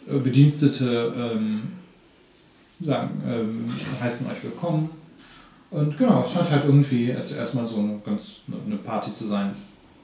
äh, 0.07 0.17
Bedienstete 0.23 1.11
ähm, 1.17 1.61
sagen, 2.81 3.09
ähm, 3.27 3.73
heißen 4.01 4.27
euch 4.27 4.43
willkommen. 4.43 4.89
Und 5.71 5.97
genau, 5.97 6.23
es 6.25 6.31
scheint 6.31 6.49
halt 6.49 6.65
irgendwie 6.65 7.09
erst- 7.09 7.35
erstmal 7.35 7.65
so 7.65 7.77
eine 7.77 7.99
ganz 8.05 8.41
eine- 8.47 8.57
eine 8.65 8.75
Party 8.77 9.13
zu 9.13 9.27
sein. 9.27 9.51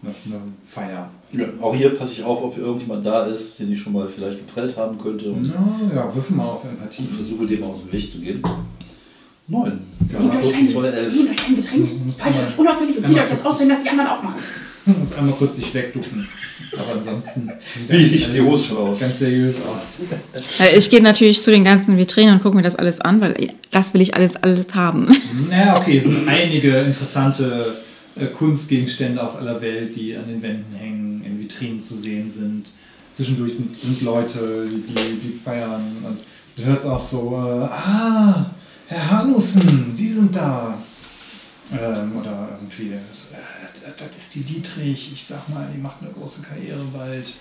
Eine, 0.03 0.13
eine 0.25 0.41
Feier. 0.65 1.09
Ja, 1.31 1.45
auch 1.61 1.73
hier 1.73 1.89
passe 1.97 2.11
ich 2.11 2.23
auf, 2.23 2.43
ob 2.43 2.55
irgendjemand 2.57 3.03
da 3.05 3.25
ist, 3.25 3.57
den 3.59 3.71
ich 3.71 3.79
schon 3.81 3.93
mal 3.93 4.07
vielleicht 4.07 4.37
geprellt 4.45 4.77
haben 4.77 4.97
könnte 4.99 5.31
und 5.31 5.47
Ja, 5.47 5.53
ja, 5.95 6.15
würfel 6.15 6.35
mal 6.35 6.49
auf 6.49 6.63
Empathie. 6.63 7.07
versuche 7.07 7.47
dem 7.47 7.63
aus 7.63 7.79
dem 7.81 7.91
Weg 7.91 8.11
zu 8.11 8.19
gehen. 8.19 8.43
Neun. 9.47 9.79
Ja, 10.11 10.19
plus 10.19 10.53
ein, 10.55 10.67
zwei, 10.67 10.87
elf. 10.87 11.13
nehmt 11.15 11.29
euch 11.31 11.47
ein 11.47 11.55
Getränk, 11.55 11.89
euch 12.09 12.57
unauffällig 12.59 12.97
und 12.97 13.05
zieht 13.07 13.17
euch 13.17 13.29
das 13.29 13.45
aus, 13.45 13.59
wenn 13.59 13.69
das 13.69 13.81
die 13.83 13.89
anderen 13.89 14.09
auch 14.09 14.21
machen. 14.23 14.39
Du 14.91 14.91
musst 14.91 15.15
einmal 15.15 15.33
kurz 15.33 15.55
dich 15.55 15.73
wegducken. 15.73 16.27
Aber 16.77 16.93
ansonsten 16.99 17.49
sieht 17.75 17.89
Wie 17.89 18.15
ich 18.15 18.31
die 18.33 18.41
Hose 18.41 18.63
schon 18.65 18.77
aus. 18.77 18.99
ganz 18.99 19.19
seriös 19.19 19.57
aus. 19.61 19.99
Äh, 20.59 20.77
Ich 20.77 20.89
gehe 20.89 21.01
natürlich 21.01 21.41
zu 21.41 21.51
den 21.51 21.63
ganzen 21.63 21.97
Vitrinen 21.97 22.35
und 22.35 22.43
gucke 22.43 22.55
mir 22.55 22.61
das 22.61 22.75
alles 22.75 23.01
an, 23.01 23.21
weil 23.21 23.51
das 23.71 23.93
will 23.93 24.01
ich 24.01 24.13
alles, 24.15 24.35
alles 24.37 24.73
haben. 24.75 25.07
Naja, 25.49 25.77
okay, 25.79 25.97
es 25.97 26.03
sind 26.03 26.27
einige 26.27 26.77
interessante 26.81 27.75
äh, 28.15 28.25
Kunstgegenstände 28.27 29.21
aus 29.23 29.35
aller 29.35 29.59
Welt, 29.61 29.95
die 29.95 30.15
an 30.15 30.27
den 30.27 30.41
Wänden 30.41 30.75
hängen, 30.75 31.23
in 31.25 31.39
Vitrinen 31.39 31.81
zu 31.81 31.95
sehen 31.95 32.29
sind. 32.31 32.67
Zwischendurch 33.13 33.55
sind, 33.55 33.79
sind 33.79 34.01
Leute, 34.01 34.67
die, 34.69 34.93
die 35.27 35.39
feiern. 35.43 35.81
Und 36.03 36.19
du 36.57 36.63
hörst 36.65 36.85
auch 36.85 36.99
so, 36.99 37.31
äh, 37.35 37.63
ah, 37.65 38.51
Herr 38.87 39.11
Hanussen, 39.11 39.91
Sie 39.95 40.11
sind 40.11 40.35
da. 40.35 40.77
Ähm, 41.73 42.15
oder 42.19 42.49
irgendwie, 42.51 42.93
so, 43.11 43.33
äh, 43.33 43.91
das 43.97 44.15
ist 44.15 44.35
die 44.35 44.41
Dietrich, 44.43 45.11
ich 45.13 45.25
sag 45.25 45.49
mal, 45.49 45.67
die 45.73 45.81
macht 45.81 45.97
eine 46.01 46.11
große 46.11 46.41
Karriere 46.43 46.83
bald. 46.93 47.33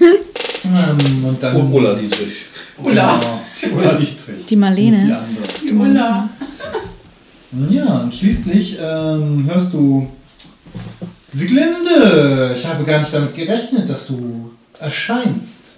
ähm, 0.00 1.24
und 1.24 1.42
dann. 1.42 1.56
Und 1.56 1.72
Ulla 1.72 1.94
Dietrich. 1.94 2.46
Ulla. 2.82 3.20
Die 3.60 3.70
Ulla 3.70 3.94
Dietrich. 3.94 4.46
Die 4.48 4.56
Marlene. 4.56 4.96
Nicht 4.98 5.62
die 5.62 5.70
andere. 5.70 5.90
Ulla. 5.90 6.28
Ja, 7.70 8.00
und 8.00 8.14
schließlich 8.14 8.78
ähm, 8.80 9.48
hörst 9.48 9.72
du 9.72 10.08
Sieglinde, 11.32 12.54
ich 12.56 12.66
habe 12.66 12.84
gar 12.84 13.00
nicht 13.00 13.12
damit 13.12 13.34
gerechnet, 13.34 13.88
dass 13.88 14.06
du 14.06 14.52
erscheinst. 14.80 15.76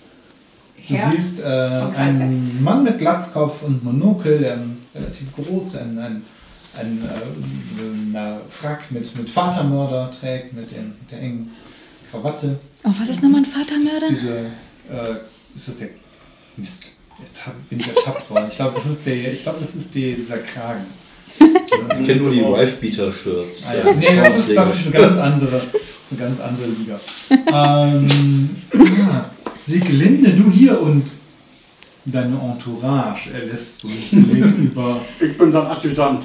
Du 0.88 0.94
Herr 0.94 1.10
siehst 1.10 1.42
äh, 1.42 1.44
einen 1.44 2.62
Mann 2.62 2.84
mit 2.84 2.98
Glatzkopf 2.98 3.62
und 3.62 3.84
Monokel, 3.84 4.38
der 4.38 4.58
relativ 4.94 5.34
groß, 5.34 5.76
ein, 5.76 5.98
ein, 5.98 6.22
ein 6.76 8.14
äh, 8.14 8.34
Frack 8.50 8.90
mit, 8.90 9.16
mit 9.16 9.30
Vatermörder 9.30 10.10
trägt, 10.18 10.52
mit, 10.52 10.70
dem, 10.70 10.88
mit 11.00 11.10
der 11.10 11.20
engen 11.20 11.50
Krawatte. 12.10 12.58
Oh, 12.84 12.90
was 12.98 13.08
ist 13.08 13.22
nochmal 13.22 13.40
ein 13.42 13.44
Das 13.44 13.54
Vatermörder? 13.54 14.06
ist 14.06 14.10
diese, 14.10 14.38
äh, 14.38 15.16
ist 15.54 15.68
das 15.68 15.78
der 15.78 15.88
Mist. 16.56 16.92
Jetzt 17.20 17.46
hab, 17.46 17.68
bin 17.68 17.80
ich 17.80 17.88
ertappt 17.88 18.30
worden. 18.30 18.46
Ich 18.50 18.56
glaube, 18.56 18.74
das 18.74 18.86
ist 18.86 19.04
der, 19.06 19.32
ich 19.32 19.42
glaube, 19.42 19.58
das 19.58 19.74
ist 19.74 19.94
die, 19.94 20.14
dieser 20.14 20.38
Kragen. 20.38 20.84
Ich 22.00 22.06
kenne 22.06 22.22
nur 22.22 22.30
die 22.30 22.40
Wife-Beater-Shirts. 22.42 23.66
Ah, 23.68 23.74
ja. 23.76 23.92
Nee, 23.94 24.16
das 24.16 24.38
ist, 24.38 24.56
das 24.56 24.74
ist 24.74 24.86
eine 24.86 24.90
ganz 24.92 25.16
andere, 25.18 25.52
das 25.52 25.62
ist 25.64 26.12
eine 26.12 26.20
ganz 26.20 26.40
andere 26.40 26.66
Liga. 26.68 26.98
ähm, 27.30 28.50
ja, 28.98 29.30
Sieglinde, 29.66 30.32
du 30.32 30.50
hier 30.50 30.80
und 30.80 31.04
deine 32.12 32.36
Entourage. 32.38 33.30
Er 33.32 33.46
lässt 33.46 33.80
so 33.80 33.88
einen 33.88 34.24
Blick 34.28 34.44
über. 34.72 35.00
Ich 35.20 35.36
bin 35.36 35.50
sein 35.52 35.66
Adjutant. 35.66 36.24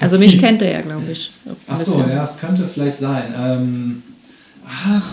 Also 0.00 0.18
mich 0.18 0.38
kennt 0.38 0.62
er 0.62 0.72
ja, 0.72 0.80
glaube 0.80 1.10
ich. 1.10 1.32
Achso, 1.66 2.00
ja, 2.00 2.24
es 2.24 2.38
könnte 2.38 2.66
vielleicht 2.66 2.98
sein. 2.98 3.32
Ähm, 3.36 4.02
ach, 4.66 5.08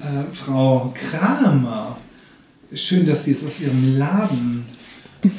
äh, 0.00 0.32
Frau 0.34 0.92
Kramer. 0.94 1.96
Schön, 2.72 3.06
dass 3.06 3.24
Sie 3.24 3.32
es 3.32 3.44
aus 3.44 3.60
Ihrem 3.60 3.96
Laden 3.98 4.64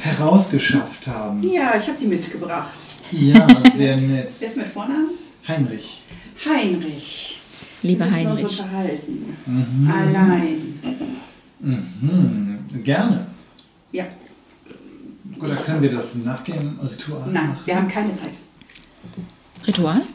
herausgeschafft 0.01 1.07
haben. 1.07 1.41
Ja, 1.43 1.75
ich 1.77 1.87
habe 1.87 1.97
sie 1.97 2.07
mitgebracht. 2.07 2.73
Ja, 3.11 3.47
sehr 3.77 3.97
nett. 3.97 4.33
Wer 4.39 4.47
ist 4.47 4.57
mit 4.57 4.67
Vornamen? 4.67 5.09
Heinrich. 5.47 6.01
Heinrich. 6.45 7.39
Lieber 7.81 8.05
Wir 8.05 8.11
müssen 8.11 8.27
uns 8.31 8.41
Heinrich. 8.41 8.59
unterhalten. 8.59 9.35
Mhm. 9.45 9.89
Allein. 9.91 10.79
Mhm. 11.61 12.83
Gerne. 12.83 13.27
Ja. 13.91 14.05
Oder 15.39 15.55
können 15.55 15.81
wir 15.81 15.91
das 15.91 16.15
nach 16.15 16.41
dem 16.41 16.79
Ritual 16.79 17.27
Nein, 17.31 17.49
machen? 17.49 17.61
wir 17.65 17.75
haben 17.75 17.87
keine 17.87 18.13
Zeit. 18.13 18.37
Ritual? 19.67 20.01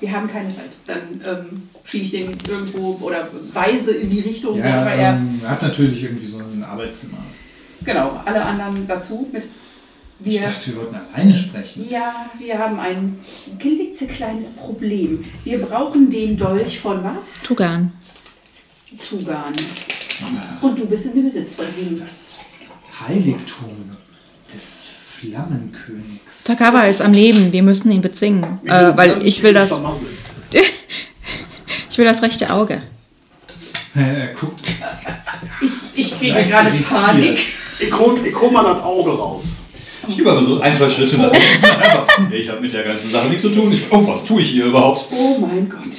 Wir 0.00 0.12
haben 0.12 0.28
keine 0.28 0.54
Zeit. 0.54 0.70
Dann 0.86 1.20
ähm, 1.24 1.62
schiebe 1.82 2.04
ich 2.04 2.10
den 2.10 2.36
irgendwo 2.46 2.98
oder 3.00 3.26
weise 3.54 3.92
in 3.92 4.10
die 4.10 4.20
Richtung, 4.20 4.58
Ja, 4.58 4.84
er. 4.84 5.14
ähm, 5.14 5.40
er 5.42 5.50
hat 5.50 5.62
natürlich 5.62 6.02
irgendwie 6.02 6.26
so 6.26 6.38
ein 6.38 6.62
Arbeitszimmer. 6.62 7.16
Genau, 7.84 8.20
alle 8.26 8.44
anderen 8.44 8.86
dazu 8.86 9.26
mit. 9.32 9.44
Ich 10.20 10.34
Wir, 10.34 10.42
dachte, 10.42 10.66
wir 10.72 10.76
wollten 10.76 10.96
alleine 10.96 11.34
sprechen. 11.34 11.88
ja, 11.88 12.30
wir 12.38 12.58
haben 12.58 12.78
ein 12.80 13.18
klitzekleines 13.58 14.50
Problem. 14.56 15.24
Wir 15.44 15.58
brauchen 15.62 16.10
den 16.10 16.36
Dolch 16.36 16.78
von 16.80 17.02
was? 17.02 17.42
Tugan. 17.44 17.92
Tugan. 19.08 19.54
Und 20.60 20.78
du 20.78 20.86
bist 20.86 21.06
in 21.06 21.14
dem 21.14 21.24
Besitz 21.24 21.54
von 21.54 21.66
ihm. 21.66 22.00
das 22.00 22.44
Heiligtum 23.06 23.96
des 24.54 24.90
Flammenkönigs. 25.20 26.44
Takawa 26.44 26.82
ist 26.82 27.02
am 27.02 27.12
Leben, 27.12 27.52
wir 27.52 27.62
müssen 27.62 27.90
ihn 27.90 28.00
bezwingen. 28.00 28.60
Äh, 28.64 28.96
weil 28.96 29.26
ich 29.26 29.42
will 29.42 29.52
das, 29.52 29.70
ich 31.90 31.98
will 31.98 32.04
das 32.04 32.22
rechte 32.22 32.50
Auge. 32.50 32.82
Er 33.94 34.28
guckt. 34.28 34.62
Ich 35.94 36.18
kriege 36.18 36.34
Leicht 36.34 36.50
gerade. 36.50 36.70
Panik. 36.82 37.38
Ich 37.78 37.98
hol, 37.98 38.18
ich 38.24 38.34
hol 38.40 38.50
mal 38.50 38.64
das 38.64 38.82
Auge 38.82 39.10
raus. 39.10 39.60
Ich 40.08 40.16
gebe 40.16 40.30
aber 40.30 40.44
so 40.44 40.60
ein, 40.60 40.72
zwei 40.74 40.88
Schritte 40.90 41.18
nach 41.18 41.32
hinten. 41.32 42.32
Ich 42.32 42.48
habe 42.48 42.60
mit 42.60 42.72
der 42.72 42.84
ganzen 42.84 43.10
Sache 43.10 43.28
nichts 43.28 43.42
zu 43.42 43.50
tun. 43.50 43.72
Ich, 43.72 43.90
oh, 43.90 44.06
was 44.06 44.24
tue 44.24 44.42
ich 44.42 44.50
hier 44.50 44.66
überhaupt? 44.66 45.06
Oh 45.12 45.38
mein 45.40 45.68
Gott. 45.68 45.96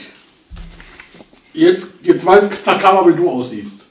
Jetzt, 1.54 1.94
jetzt 2.04 2.26
weiß 2.26 2.50
Takama, 2.64 3.08
wie 3.08 3.16
du 3.16 3.30
aussiehst. 3.30 3.85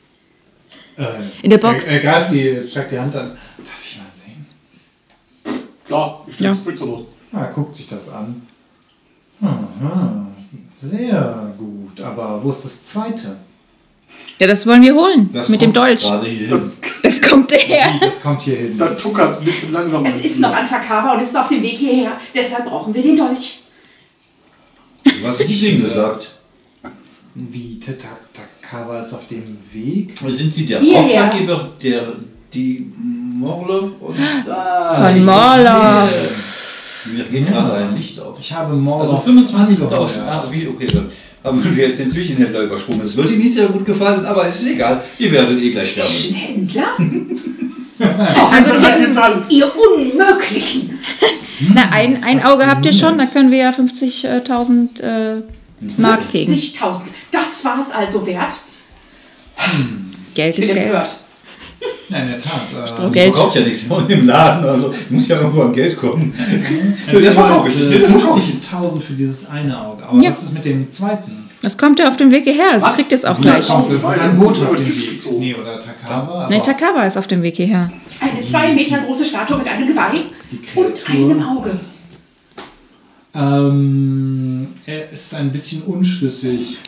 In 1.42 1.50
der 1.50 1.58
Box. 1.58 1.86
Er, 1.86 1.94
er 1.94 2.00
greift 2.00 2.32
die, 2.32 2.60
streckt 2.68 2.92
die 2.92 2.98
Hand 2.98 3.14
an. 3.16 3.30
Darf 3.58 3.66
ich 3.84 3.98
mal 3.98 4.04
sehen? 4.14 5.62
Klar, 5.86 6.24
ich 6.28 6.38
Ja. 6.40 6.54
zur 6.76 6.86
Not. 6.86 7.08
Ah, 7.32 7.40
er 7.46 7.52
guckt 7.52 7.74
sich 7.74 7.88
das 7.88 8.08
an. 8.10 8.46
Aha, 9.42 10.26
sehr 10.80 11.52
gut. 11.58 12.00
Aber 12.00 12.42
wo 12.42 12.50
ist 12.50 12.64
das 12.64 12.86
zweite? 12.86 13.36
Ja, 14.38 14.46
das 14.46 14.66
wollen 14.66 14.82
wir 14.82 14.94
holen. 14.94 15.30
Das 15.32 15.48
mit 15.48 15.60
dem 15.60 15.72
kommt 15.72 15.76
Dolch. 15.88 16.02
Gerade 16.04 16.26
hier 16.28 16.48
hin. 16.48 16.72
Das 17.02 17.20
kommt 17.20 17.50
her. 17.52 17.90
Das 18.00 18.22
kommt 18.22 18.42
hier 18.42 18.56
hin. 18.56 18.78
Dann 18.78 18.96
tuckert 18.96 19.38
ein 19.40 19.44
bisschen 19.44 19.72
langsamer. 19.72 20.08
Es 20.08 20.24
ist 20.24 20.40
noch 20.40 20.54
an 20.54 20.66
Takava 20.66 21.14
und 21.14 21.20
es 21.20 21.28
ist 21.30 21.36
auf 21.36 21.48
dem 21.48 21.62
Weg 21.62 21.76
hierher. 21.76 22.18
Deshalb 22.34 22.64
brauchen 22.66 22.94
wir 22.94 23.02
den 23.02 23.16
Dolch. 23.16 23.60
Was 25.22 25.38
die 25.38 25.58
Ding 25.60 25.82
gesagt? 25.82 26.30
Wie 27.34 27.80
Teta- 27.80 28.16
Takawa 28.70 29.00
ist 29.00 29.12
auf 29.12 29.26
dem 29.28 29.42
Weg. 29.72 30.16
Sind 30.18 30.52
Sie 30.52 30.66
der 30.66 30.80
Hierher. 30.80 31.24
Auftraggeber, 31.24 31.70
der 31.82 32.02
die 32.52 32.86
Morlov 32.98 33.90
und. 34.00 34.16
Ah, 34.48 34.94
Von 34.94 35.24
Morlov. 35.24 36.12
Mir 37.06 37.24
geht 37.24 37.46
gerade 37.46 37.72
ein 37.74 37.96
Licht 37.96 38.18
auf. 38.18 38.38
Ich 38.40 38.52
habe 38.52 38.74
morgen. 38.74 39.02
Also 39.02 39.16
25.000. 39.16 40.22
Ah, 40.26 40.44
wie, 40.50 40.66
okay, 40.68 40.86
dann 40.86 41.08
haben 41.42 41.76
wir 41.76 41.88
jetzt 41.88 41.98
den 41.98 42.10
Zwischenhändler 42.10 42.62
übersprungen. 42.62 43.02
Es 43.02 43.16
wird 43.16 43.30
Ihnen 43.30 43.40
nicht 43.40 43.54
sehr 43.54 43.66
gut 43.66 43.84
gefallen, 43.84 44.24
aber 44.24 44.46
es 44.46 44.62
ist 44.62 44.68
egal. 44.68 45.02
Ihr 45.18 45.32
werdet 45.32 45.60
eh 45.60 45.70
gleich 45.70 45.90
sterben. 45.90 46.08
Zwischenhändler? 46.08 46.96
Also, 47.96 48.74
Adjutant! 48.74 49.48
Ihr 49.50 49.70
Unmöglichen! 49.72 50.98
Na, 51.72 51.90
ein, 51.92 52.24
ein 52.24 52.42
Auge 52.44 52.66
habt 52.66 52.84
ihr 52.84 52.92
schon, 52.92 53.16
da 53.18 53.26
können 53.26 53.52
wir 53.52 53.58
ja 53.58 53.70
50.000 53.70 55.00
äh, 55.00 55.42
Mark 55.98 56.30
kriegen. 56.30 56.52
50.000. 56.52 57.02
Das 57.30 57.64
war 57.64 57.80
es 57.80 57.90
also 57.90 58.26
wert. 58.26 58.52
Geld 60.34 60.58
Ich 60.58 60.64
ist 60.66 60.74
Geld. 60.74 60.86
empört. 60.86 61.08
Ja, 62.10 62.18
in 62.18 62.28
der 62.28 62.40
Tat. 62.42 62.52
Äh, 62.72 63.06
Sie 63.06 63.12
Geld. 63.12 63.34
verkauft 63.34 63.56
ja 63.56 63.62
nichts 63.62 63.86
im 64.08 64.26
Laden, 64.26 64.64
also 64.68 64.94
muss 65.10 65.28
ja 65.28 65.36
irgendwo 65.40 65.62
an 65.62 65.72
Geld 65.72 65.96
kommen. 65.96 66.34
das 67.12 67.34
verkaufe 67.34 67.68
ich 67.68 68.00
das 68.00 68.10
verkaufe 68.10 68.40
ich. 68.40 68.46
50.000 68.70 69.00
für 69.00 69.12
dieses 69.14 69.46
eine 69.48 69.80
Auge. 69.80 70.02
Aber 70.04 70.20
Ja. 70.22 70.30
was 70.30 70.42
ist 70.44 70.54
mit 70.54 70.64
dem 70.64 70.90
zweiten? 70.90 71.48
Das 71.62 71.78
kommt 71.78 71.98
ja 71.98 72.08
auf 72.08 72.18
dem 72.18 72.30
Weg 72.30 72.44
hierher, 72.44 72.72
also 72.72 72.86
Was? 72.88 72.94
kriegt 72.96 73.10
ihr 73.10 73.16
es 73.16 73.24
auch 73.24 73.40
gleich. 73.40 73.66
komm. 73.68 73.86
Das 73.90 74.00
ist 74.02 74.18
ein 74.20 74.38
Boot 74.38 74.58
auf 74.62 74.76
dem 74.76 74.86
Weg. 74.86 75.38
Nee, 75.38 75.54
oder 75.54 75.80
Takawa. 75.82 76.46
Nee, 76.50 76.56
aber 76.56 76.62
Takawa 76.64 77.06
ist 77.06 77.16
auf 77.16 77.26
dem 77.26 77.42
Weg 77.42 77.56
hierher. 77.56 77.90
Eine 78.20 78.42
zwei 78.42 78.74
Meter 78.74 78.98
große 78.98 79.24
Statue 79.24 79.56
mit 79.58 79.68
einem 79.68 79.88
Geweih 79.88 80.20
und 80.74 81.10
einem 81.10 81.42
Auge. 81.42 81.78
Ähm, 83.34 84.68
er 84.86 85.10
ist 85.10 85.34
ein 85.34 85.50
bisschen 85.50 85.82
unschlüssig. 85.82 86.78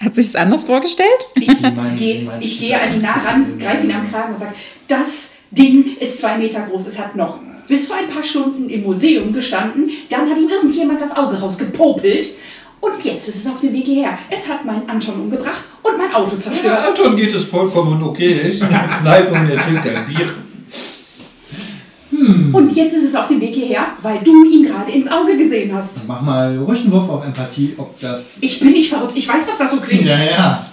Hat 0.00 0.14
sich 0.14 0.26
das 0.26 0.34
anders 0.34 0.64
vorgestellt? 0.64 1.08
Ich, 1.34 1.48
wie 1.48 1.96
gehe, 1.96 2.22
meinen 2.22 2.42
ich 2.42 2.58
gehe 2.58 2.80
an 2.80 2.94
ihn 2.94 3.02
nah 3.02 3.22
ran, 3.22 3.58
greife 3.58 3.84
ihn 3.84 3.92
am 3.92 4.10
Kragen 4.10 4.32
und 4.32 4.40
sage, 4.40 4.54
das 4.88 5.34
Ding 5.50 5.96
ist 5.98 6.20
zwei 6.20 6.38
Meter 6.38 6.60
groß. 6.62 6.86
Es 6.86 6.98
hat 6.98 7.14
noch 7.14 7.38
bis 7.68 7.86
vor 7.86 7.96
ein 7.96 8.08
paar 8.08 8.22
Stunden 8.22 8.68
im 8.68 8.82
Museum 8.82 9.32
gestanden, 9.32 9.90
dann 10.08 10.28
hat 10.28 10.38
ihm 10.38 10.48
irgendjemand 10.48 11.00
das 11.00 11.16
Auge 11.16 11.38
rausgepopelt 11.38 12.30
und 12.80 13.04
jetzt 13.04 13.28
ist 13.28 13.36
es 13.36 13.46
auf 13.46 13.60
dem 13.60 13.72
Weg 13.72 13.84
hierher. 13.84 14.18
Es 14.30 14.48
hat 14.48 14.64
meinen 14.64 14.88
Anton 14.88 15.20
umgebracht 15.20 15.62
und 15.82 15.98
mein 15.98 16.12
Auto 16.12 16.34
Ja, 16.34 16.40
zerstört. 16.40 16.88
Anton 16.88 17.14
geht 17.14 17.34
es 17.34 17.44
vollkommen 17.44 18.02
okay. 18.02 18.40
Er 18.42 18.48
ist 18.48 18.62
in 18.62 18.70
der 18.70 18.88
Kneipe 19.00 19.32
und 19.34 19.50
er 19.50 19.62
trinkt 19.62 19.86
ein 19.86 20.06
Bier. 20.06 20.28
Und 22.52 22.76
jetzt 22.76 22.94
ist 22.94 23.04
es 23.04 23.14
auf 23.14 23.28
dem 23.28 23.40
Weg 23.40 23.54
hierher, 23.54 23.86
weil 24.02 24.20
du 24.22 24.44
ihn 24.44 24.66
gerade 24.66 24.90
ins 24.92 25.10
Auge 25.10 25.38
gesehen 25.38 25.74
hast. 25.74 26.06
Mach 26.06 26.20
mal 26.20 26.58
ruhig 26.58 26.80
einen 26.80 26.92
Wurf 26.92 27.08
auf 27.08 27.24
Empathie, 27.24 27.74
ob 27.78 27.98
das. 28.00 28.38
Ich 28.40 28.60
bin 28.60 28.72
nicht 28.72 28.90
verrückt, 28.90 29.16
ich 29.16 29.26
weiß, 29.26 29.46
dass 29.46 29.58
das 29.58 29.70
so 29.70 29.78
klingt. 29.78 30.06
Ja, 30.06 30.18
ja. 30.22 30.64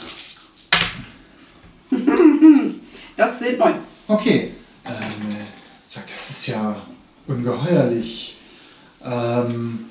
Das 3.15 3.39
sind 3.39 3.57
neun. 3.57 3.73
Okay. 4.07 4.51
Ähm, 4.85 4.93
äh, 4.93 5.91
sagt, 5.91 6.13
das 6.13 6.29
ist 6.29 6.45
ja 6.47 6.75
ungeheuerlich. 7.25 8.37
Ähm, 9.03 9.85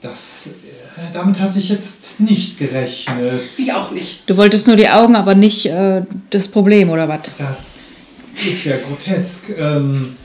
das, 0.00 0.54
äh, 0.96 1.12
damit 1.12 1.40
hatte 1.40 1.58
ich 1.58 1.70
jetzt 1.70 2.20
nicht 2.20 2.56
gerechnet. 2.56 3.50
Ich 3.58 3.72
auch 3.72 3.90
nicht. 3.90 4.22
Du 4.30 4.36
wolltest 4.36 4.68
nur 4.68 4.76
die 4.76 4.88
Augen, 4.88 5.16
aber 5.16 5.34
nicht 5.34 5.66
äh, 5.66 6.02
das 6.30 6.46
Problem, 6.46 6.90
oder 6.90 7.08
was? 7.08 7.22
Das 7.36 7.90
ist 8.36 8.64
ja 8.64 8.76
grotesk. 8.76 9.48
Ähm, 9.58 10.16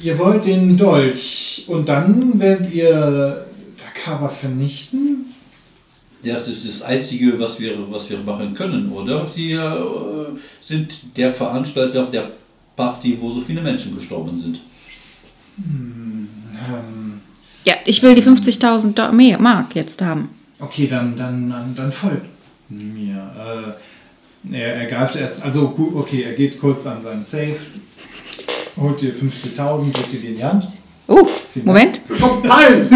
ihr 0.00 0.18
wollt 0.18 0.44
den 0.44 0.76
Dolch 0.76 1.64
und 1.68 1.88
dann 1.88 2.38
werdet 2.40 2.72
ihr 2.72 3.46
Takava 3.76 4.28
vernichten? 4.28 5.26
Ja, 6.22 6.34
das 6.34 6.48
ist 6.48 6.68
das 6.68 6.82
Einzige, 6.82 7.38
was 7.40 7.58
wir, 7.58 7.72
was 7.90 8.08
wir 8.08 8.18
machen 8.18 8.54
können, 8.54 8.90
oder? 8.92 9.26
Sie 9.26 9.52
äh, 9.52 9.72
sind 10.60 11.16
der 11.16 11.34
Veranstalter 11.34 12.06
der 12.06 12.30
Party, 12.76 13.18
wo 13.20 13.30
so 13.30 13.40
viele 13.40 13.60
Menschen 13.60 13.94
gestorben 13.96 14.36
sind. 14.36 14.60
Ähm, 15.58 17.20
Ja, 17.64 17.74
ich 17.84 18.02
will 18.02 18.14
die 18.14 18.22
50.000 18.22 18.94
Do- 18.94 19.12
mehr 19.12 19.38
Mark 19.40 19.74
jetzt 19.74 20.00
haben. 20.02 20.28
okay, 20.60 20.86
dann, 20.88 21.16
dann, 21.16 21.50
dann, 21.50 21.74
dann 21.74 21.92
folgt 21.92 22.26
mir. 22.68 23.76
Äh, 24.52 24.56
er, 24.56 24.74
er 24.76 24.86
greift 24.86 25.16
erst, 25.16 25.44
also 25.44 25.68
gut, 25.70 25.94
okay, 25.94 26.22
er 26.22 26.32
geht 26.34 26.58
kurz 26.58 26.86
an 26.86 27.02
seinen 27.02 27.24
Safe, 27.24 27.56
holt 28.76 29.00
dir 29.00 29.12
50.000, 29.12 29.92
drückt 29.92 30.12
dir 30.12 30.20
die 30.20 30.28
in 30.28 30.36
die 30.36 30.44
Hand. 30.44 30.68
Oh, 31.08 31.26
Vielen 31.52 31.66
Moment. 31.66 32.00
Teilen! 32.46 32.88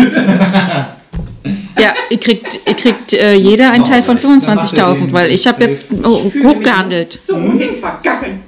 Ja, 1.79 1.95
ihr 2.11 2.19
kriegt, 2.19 2.61
ihr 2.67 2.75
kriegt 2.75 3.13
äh, 3.13 3.35
jeder 3.35 3.71
einen 3.71 3.85
Teil 3.85 4.03
von 4.03 4.17
Dann 4.17 4.41
macht 4.57 4.73
er 4.77 4.89
25.000, 4.89 4.99
den 4.99 5.13
weil 5.13 5.31
ich 5.31 5.47
habe 5.47 5.63
jetzt 5.65 5.87
oh, 6.03 6.25
hochgehandelt. 6.43 7.13
So 7.13 7.37
hintergangen. 7.37 8.41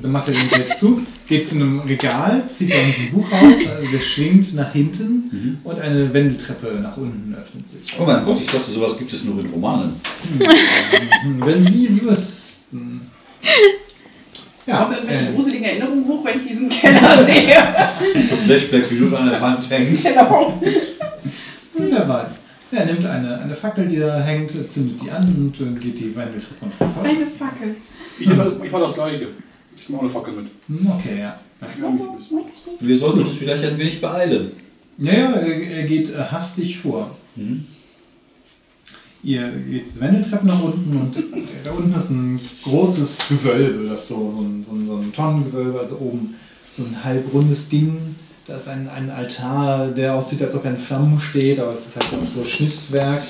Dann 0.00 0.12
macht 0.12 0.28
er 0.28 0.34
den 0.34 0.48
Safe 0.48 0.76
zu, 0.76 1.02
geht 1.26 1.46
zu 1.46 1.56
einem 1.56 1.80
Regal, 1.80 2.42
zieht 2.52 2.70
da 2.70 2.76
ein 2.76 3.10
Buch 3.12 3.30
raus, 3.30 3.68
also 3.68 3.90
der 3.90 4.00
schwingt 4.00 4.54
nach 4.54 4.72
hinten 4.72 5.58
und 5.64 5.78
eine 5.78 6.12
Wendeltreppe 6.12 6.78
nach 6.82 6.96
unten 6.96 7.34
öffnet 7.34 7.66
sich. 7.68 7.94
Oh 7.98 8.04
mein 8.04 8.24
Gott, 8.24 8.40
ich 8.40 8.46
dachte, 8.50 8.70
sowas 8.70 8.98
gibt 8.98 9.12
es 9.12 9.24
nur 9.24 9.38
in 9.38 9.50
Romanen. 9.50 10.00
Hm, 11.22 11.40
Wenn 11.44 11.66
Sie 11.66 12.02
wüssten. 12.02 13.00
Ja, 14.66 14.82
Kommen 14.82 14.94
irgendwelche 14.96 15.26
äh, 15.28 15.32
gruseligen 15.32 15.64
Erinnerungen 15.64 16.08
hoch, 16.08 16.24
wenn 16.24 16.38
ich 16.40 16.48
diesen 16.48 16.68
Keller 16.68 17.16
sehe? 17.24 17.56
So 18.28 18.36
Flashbacks, 18.36 18.90
wie 18.90 18.98
du 18.98 19.16
an 19.16 19.30
der 19.30 19.40
Wand 19.40 19.70
hängst. 19.70 20.04
genau. 20.04 20.60
wer 21.74 22.08
weiß. 22.08 22.40
Er 22.72 22.84
nimmt 22.84 23.06
eine, 23.06 23.38
eine 23.38 23.54
Fackel, 23.54 23.86
die 23.86 23.98
da 23.98 24.20
hängt, 24.20 24.50
zündet 24.70 25.00
die 25.02 25.10
an 25.10 25.22
und 25.24 25.60
äh, 25.60 25.78
geht 25.78 26.00
die 26.00 26.14
Wendeltreppe 26.16 26.62
runter. 26.62 26.90
vor. 26.92 27.04
Eine 27.04 27.26
Fackel. 27.26 27.76
Ich 28.18 28.26
nehme 28.26 28.42
das, 28.44 28.54
ich 28.62 28.72
mach 28.72 28.80
das 28.80 28.94
gleiche. 28.94 29.28
Ich 29.78 29.88
nehme 29.88 29.98
auch 29.98 30.02
eine 30.02 30.10
Fackel 30.10 30.32
mit. 30.34 30.46
Hm, 30.68 30.92
Okay, 30.98 31.20
ja. 31.20 31.38
Wir 32.80 32.96
sollten 32.96 33.20
uns 33.20 33.34
vielleicht 33.34 33.64
ein 33.64 33.78
wenig 33.78 34.00
beeilen. 34.00 34.52
Ja, 34.98 35.12
ja, 35.12 35.30
er, 35.32 35.62
er 35.70 35.82
geht 35.84 36.10
äh, 36.10 36.16
hastig 36.18 36.78
vor. 36.78 37.16
Mhm. 37.36 37.64
Ihr 39.26 39.50
geht 39.68 39.92
die 39.92 40.00
Wendeltreppe 40.00 40.46
nach 40.46 40.62
unten 40.62 40.96
und 40.98 41.16
da 41.64 41.72
unten 41.72 41.92
ist 41.92 42.10
ein 42.10 42.38
großes 42.62 43.26
Gewölbe, 43.28 43.88
das 43.88 44.06
so, 44.06 44.14
so, 44.14 44.40
ein, 44.40 44.62
so, 44.62 44.70
ein, 44.70 44.86
so 44.86 44.96
ein 44.98 45.12
Tonnengewölbe, 45.12 45.80
also 45.80 45.96
oben 45.96 46.36
so 46.70 46.84
ein 46.84 47.02
halbrundes 47.02 47.68
Ding. 47.68 48.14
Da 48.46 48.54
ist 48.54 48.68
ein, 48.68 48.88
ein 48.88 49.10
Altar, 49.10 49.88
der 49.88 50.14
aussieht, 50.14 50.42
als 50.42 50.54
ob 50.54 50.64
er 50.64 50.70
in 50.70 50.76
Flammen 50.76 51.18
steht, 51.18 51.58
aber 51.58 51.74
es 51.74 51.86
ist 51.86 51.96
halt 51.96 52.22
auch 52.22 52.24
so 52.24 52.44
Schnitzwerk. 52.44 53.22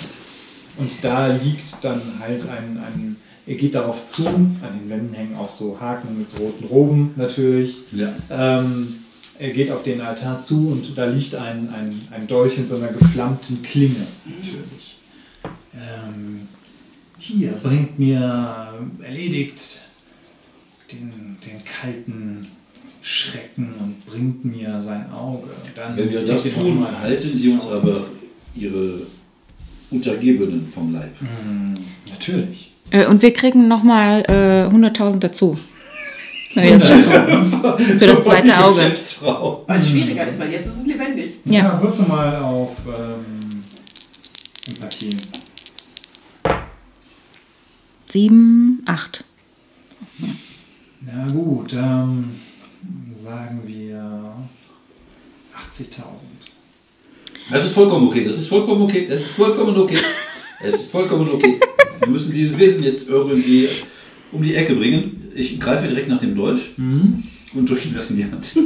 Und 0.77 0.91
da 1.01 1.29
liegt 1.29 1.83
dann 1.83 2.03
halt 2.21 2.43
ein, 2.43 2.77
ein, 2.77 3.17
er 3.47 3.55
geht 3.55 3.75
darauf 3.75 4.05
zu, 4.05 4.27
an 4.27 4.79
den 4.79 4.91
Wänden 4.91 5.15
hängen 5.15 5.35
auch 5.39 5.49
so 5.49 5.81
Haken 5.81 6.19
mit 6.19 6.29
roten 6.39 6.67
Roben 6.67 7.13
natürlich. 7.17 7.75
Ja. 7.93 8.13
Ähm, 8.29 8.97
er 9.39 9.49
geht 9.49 9.71
auf 9.71 9.83
den 9.83 10.03
Altar 10.03 10.43
zu 10.43 10.69
und 10.69 10.99
da 10.99 11.07
liegt 11.07 11.35
ein, 11.35 11.71
ein, 11.71 12.03
ein 12.11 12.27
Dolch 12.27 12.59
in 12.59 12.69
so 12.69 12.77
einer 12.77 12.89
geflammten 12.89 13.63
Klinge, 13.63 14.07
natürlich. 14.27 14.96
Ähm, 15.77 16.49
hier, 17.19 17.53
bringt 17.63 17.99
mir 17.99 18.75
erledigt 19.03 19.83
den, 20.93 21.37
den 21.45 21.63
kalten 21.65 22.47
Schrecken 23.03 23.75
und 23.81 24.07
bringt 24.07 24.45
mir 24.45 24.81
sein 24.81 25.11
Auge. 25.11 25.49
Dann 25.75 25.97
Wenn 25.97 26.11
wir 26.11 26.23
das 26.23 26.43
tun, 26.45 26.81
mal 26.81 26.99
halten 26.99 27.29
Sie 27.29 27.51
uns 27.51 27.65
50.000. 27.67 27.77
aber 27.77 28.05
Ihre 28.55 29.01
Untergebenen 29.91 30.67
vom 30.67 30.93
Leib. 30.93 31.13
Hm, 31.21 31.75
natürlich. 32.11 32.73
Äh, 32.91 33.07
und 33.07 33.23
wir 33.23 33.33
kriegen 33.33 33.69
nochmal 33.69 34.23
äh, 34.29 34.75
100.000 34.75 35.19
dazu. 35.19 35.59
Das 36.55 36.89
schaffen. 36.89 37.99
Für 37.99 38.07
das 38.07 38.25
zweite 38.25 38.57
Auge. 38.59 38.81
Weil 38.81 39.79
es 39.79 39.91
schwieriger 39.91 40.27
ist, 40.27 40.41
weil 40.41 40.51
jetzt 40.51 40.65
ist 40.65 40.79
es 40.79 40.87
lebendig. 40.87 41.33
Ja. 41.45 41.79
würfel 41.83 42.07
mal 42.07 42.35
auf 42.37 42.71
ähm, 42.87 43.63
7, 48.17 48.83
8. 48.87 49.25
Na 51.03 51.27
gut, 51.31 51.75
ähm, 51.75 52.31
sagen 53.15 53.61
wir 53.67 54.33
80.000. 55.55 55.99
Das 57.51 57.67
ist 57.67 57.73
vollkommen 57.73 58.09
okay, 58.09 58.25
das 58.25 58.39
ist 58.39 58.49
vollkommen 58.49 58.81
okay, 58.81 59.07
das 59.07 59.21
ist 59.21 59.33
vollkommen 59.33 59.77
okay. 59.77 59.99
Es 60.65 60.77
ist 60.77 60.91
vollkommen 60.91 61.29
okay. 61.29 61.61
Wir 62.01 62.09
müssen 62.09 62.33
dieses 62.33 62.57
Wesen 62.57 62.83
jetzt 62.85 63.07
irgendwie 63.07 63.69
um 64.33 64.43
die 64.43 64.55
Ecke 64.55 64.75
bringen. 64.75 65.31
Ich 65.35 65.61
greife 65.61 65.87
direkt 65.87 66.09
nach 66.09 66.19
dem 66.19 66.35
Dolch 66.35 66.71
und 66.79 67.69
drücke 67.69 67.87
ihm 67.87 67.95
das 67.95 68.09
in 68.09 68.17
die 68.17 68.25
Hand. 68.25 68.57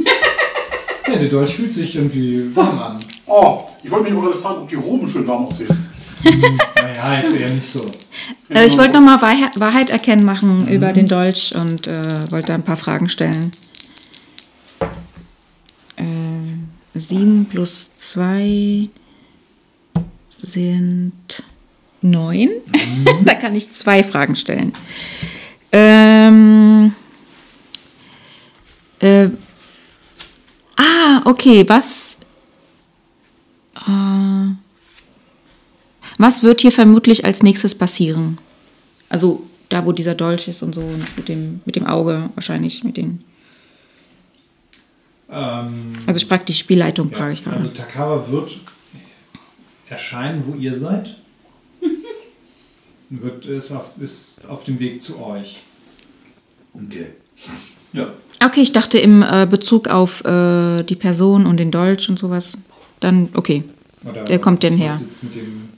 Ja, 1.09 1.17
der 1.17 1.27
Dolch 1.27 1.53
fühlt 1.55 1.73
sich 1.73 1.97
irgendwie 1.97 2.55
warm 2.55 2.79
an. 2.79 2.99
Oh, 3.25 3.63
ich 3.83 3.91
wollte 3.91 4.09
mich 4.09 4.17
auch 4.17 4.23
gerade 4.23 4.37
fragen, 4.37 4.61
ob 4.61 4.69
die 4.69 4.75
Roben 4.75 5.09
schön 5.09 5.27
warm 5.27 5.47
aussehen. 5.47 5.90
Naja, 6.23 7.21
jetzt 7.21 7.41
eher 7.41 7.53
nicht 7.53 7.67
so. 7.67 7.85
Äh, 8.49 8.65
ich 8.65 8.77
wollte 8.77 8.93
nochmal 8.93 9.21
Wahrheit, 9.21 9.59
Wahrheit 9.59 9.89
erkennen 9.89 10.25
machen 10.25 10.67
über 10.67 10.93
den 10.93 11.07
Dolch 11.07 11.53
und 11.55 11.87
äh, 11.87 12.31
wollte 12.31 12.47
da 12.47 12.55
ein 12.55 12.63
paar 12.63 12.75
Fragen 12.75 13.09
stellen. 13.09 13.51
Äh, 15.95 16.99
7 16.99 17.45
plus 17.45 17.91
2 17.95 18.89
sind 20.29 21.43
9. 22.01 22.49
da 23.25 23.33
kann 23.35 23.55
ich 23.55 23.71
zwei 23.71 24.03
Fragen 24.03 24.35
stellen. 24.35 24.73
Ähm, 25.71 26.93
äh, 28.99 29.29
ah, 30.75 31.21
okay, 31.25 31.63
was. 31.67 32.17
Äh, 33.87 34.60
was 36.21 36.43
wird 36.43 36.61
hier 36.61 36.71
vermutlich 36.71 37.25
als 37.25 37.43
nächstes 37.43 37.75
passieren? 37.75 38.37
Also 39.09 39.43
da, 39.69 39.85
wo 39.85 39.91
dieser 39.91 40.15
Dolch 40.15 40.47
ist 40.47 40.63
und 40.63 40.75
so, 40.75 40.81
und 40.81 41.17
mit 41.17 41.27
dem, 41.29 41.61
mit 41.65 41.75
dem 41.75 41.85
Auge 41.85 42.29
wahrscheinlich, 42.35 42.83
mit 42.83 42.97
den. 42.97 43.23
Ähm, 45.29 45.95
Also 46.05 46.17
ich 46.17 46.25
frage 46.25 46.45
die 46.45 46.53
Spielleitung, 46.53 47.09
ja, 47.11 47.17
frage 47.17 47.33
ich 47.33 47.43
gerade. 47.43 47.57
also 47.57 47.69
Takawa 47.69 48.25
wird 48.29 48.57
erscheinen, 49.89 50.43
wo 50.45 50.55
ihr 50.55 50.77
seid. 50.77 51.17
wird, 53.09 53.45
ist, 53.45 53.71
auf, 53.71 53.91
ist 53.99 54.47
auf 54.47 54.63
dem 54.63 54.79
Weg 54.79 55.01
zu 55.01 55.21
euch. 55.21 55.59
Okay. 56.73 57.07
Ja. 57.93 58.13
Okay, 58.43 58.61
ich 58.61 58.71
dachte 58.71 58.97
im 58.97 59.21
äh, 59.21 59.45
Bezug 59.49 59.87
auf 59.87 60.23
äh, 60.23 60.83
die 60.83 60.95
Person 60.95 61.45
und 61.45 61.57
den 61.57 61.71
Dolch 61.71 62.09
und 62.09 62.17
sowas. 62.17 62.57
Dann, 62.99 63.29
okay. 63.33 63.63
Oder 64.03 64.23
Der 64.25 64.39
kommt 64.39 64.63
denn 64.63 64.77
her? 64.77 64.99
Jetzt 64.99 65.23
mit 65.23 65.35
dem, 65.35 65.69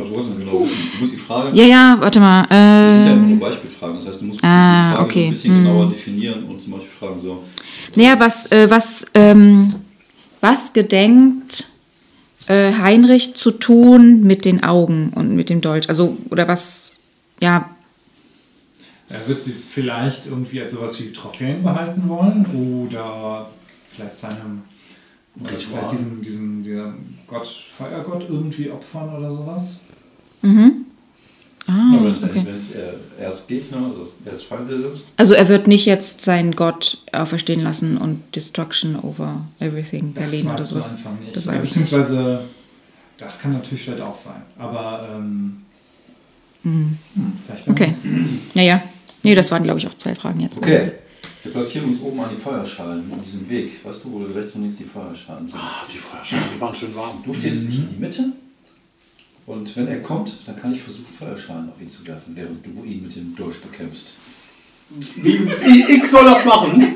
Was 0.00 0.10
wolltest 0.10 0.30
du 0.30 0.38
genau 0.38 0.60
wissen? 0.62 0.76
Du 0.94 1.00
musst 1.00 1.12
die 1.14 1.16
Frage. 1.18 1.56
Ja, 1.56 1.64
ja, 1.64 1.96
warte 2.00 2.20
mal. 2.20 2.42
Das 2.42 2.94
sind 2.94 3.04
ja 3.06 3.12
immer 3.12 3.24
Äh, 3.26 3.30
nur 3.30 3.40
Beispielfragen. 3.40 3.96
Das 3.96 4.06
heißt, 4.06 4.20
du 4.20 4.24
musst 4.26 4.44
Ah, 4.44 4.90
die 4.90 4.94
Frage 4.96 5.04
okay. 5.04 5.24
ein 5.26 5.30
bisschen 5.30 5.54
Hm. 5.54 5.64
genauer 5.64 5.88
definieren 5.90 6.44
und 6.44 6.60
zum 6.60 6.72
Beispiel 6.72 6.90
fragen 6.98 7.18
so. 7.20 7.42
naja, 7.96 8.18
was, 8.18 8.50
äh, 8.52 8.68
was, 8.70 9.06
ähm, 9.14 9.74
was 10.40 10.72
gedenkt 10.72 11.68
äh, 12.46 12.72
Heinrich 12.72 13.34
zu 13.34 13.50
tun 13.50 14.22
mit 14.24 14.44
den 14.44 14.62
Augen 14.64 15.10
und 15.14 15.34
mit 15.36 15.48
dem 15.50 15.60
Dolch? 15.60 15.88
Also, 15.88 16.16
oder 16.30 16.46
was, 16.48 16.92
ja, 17.40 17.70
er 19.10 19.26
wird 19.26 19.42
sie 19.42 19.52
vielleicht 19.52 20.26
irgendwie 20.26 20.60
als 20.60 20.72
sowas 20.72 21.00
wie 21.00 21.10
Trophäen 21.12 21.62
behalten 21.62 22.08
wollen 22.08 22.44
oder 22.86 23.48
vielleicht 23.90 24.18
seinem 24.18 24.62
oder 25.40 25.50
Ritual. 25.52 25.78
vielleicht 25.80 25.92
diesem, 25.92 26.22
diesem, 26.22 26.62
diesem 26.62 26.94
Gott, 27.26 27.46
Feuergott 27.46 28.24
irgendwie 28.28 28.70
opfern 28.70 29.16
oder 29.16 29.30
sowas. 29.30 29.80
Ah, 31.70 31.92
Aber 31.92 32.04
wenn 32.04 32.12
es, 32.12 32.22
okay. 32.22 32.42
wenn 32.44 32.54
es 32.54 32.70
eher 32.70 32.94
Erzgegner, 33.20 33.76
also 33.76 34.12
Erzfeinde 34.24 34.78
sind. 34.78 35.02
Also 35.18 35.34
er 35.34 35.48
wird 35.48 35.66
nicht 35.66 35.84
jetzt 35.84 36.22
seinen 36.22 36.56
Gott 36.56 36.98
auferstehen 37.12 37.60
lassen 37.60 37.98
und 37.98 38.22
Destruction 38.34 38.96
over 38.96 39.44
everything 39.60 40.14
Das 40.14 40.24
verlegen 40.24 40.48
oder 40.48 40.62
sowas. 40.62 40.88
Anfang 40.88 41.18
nicht. 41.20 41.36
Das 41.36 41.46
weiß 41.46 41.56
ich 41.64 41.76
nicht. 41.76 41.90
Beziehungsweise, 41.90 42.44
das 43.18 43.38
kann 43.40 43.52
natürlich 43.52 43.84
vielleicht 43.84 44.00
auch 44.00 44.16
sein. 44.16 44.40
Aber, 44.56 45.10
ähm, 45.14 45.58
hm, 46.62 46.98
vielleicht 47.44 47.68
Okay. 47.68 47.94
Naja. 48.54 48.82
Nee, 49.22 49.34
das 49.34 49.50
waren, 49.50 49.62
glaube 49.62 49.78
ich, 49.78 49.86
auch 49.86 49.94
zwei 49.94 50.14
Fragen 50.14 50.40
jetzt. 50.40 50.58
Okay. 50.58 50.92
Wir 51.42 51.52
platzieren 51.52 51.90
uns 51.90 52.00
oben 52.00 52.18
an 52.20 52.30
die 52.34 52.40
Feuerschalen 52.40 53.12
in 53.12 53.22
diesem 53.22 53.48
Weg. 53.48 53.84
Weißt 53.84 54.04
du, 54.04 54.12
wo 54.12 54.18
rechts 54.18 54.54
und 54.54 54.62
links 54.62 54.78
die 54.78 54.84
Feuerschalen 54.84 55.46
sind? 55.46 55.58
Ah, 55.60 55.84
die 55.92 55.98
Feuerschalen, 55.98 56.44
die 56.56 56.60
waren 56.60 56.74
schön 56.74 56.94
warm. 56.94 57.22
Du 57.24 57.32
stehst 57.34 57.64
nicht 57.64 57.78
in 57.78 57.90
die 57.90 58.00
Mitte. 58.00 58.32
Und 59.48 59.74
wenn 59.76 59.88
er 59.88 60.00
kommt, 60.02 60.40
dann 60.46 60.60
kann 60.60 60.72
ich 60.74 60.82
versuchen, 60.82 61.06
Feuerschalen 61.18 61.70
auf 61.70 61.80
ihn 61.80 61.88
zu 61.88 62.06
werfen, 62.06 62.36
während 62.36 62.64
du 62.66 62.84
ihn 62.84 63.02
mit 63.02 63.16
dem 63.16 63.34
Dolch 63.34 63.58
bekämpfst. 63.62 64.12
Wie, 64.90 65.40
wie 65.64 65.84
ich 65.96 66.06
soll 66.06 66.24
das 66.26 66.44
machen? 66.44 66.94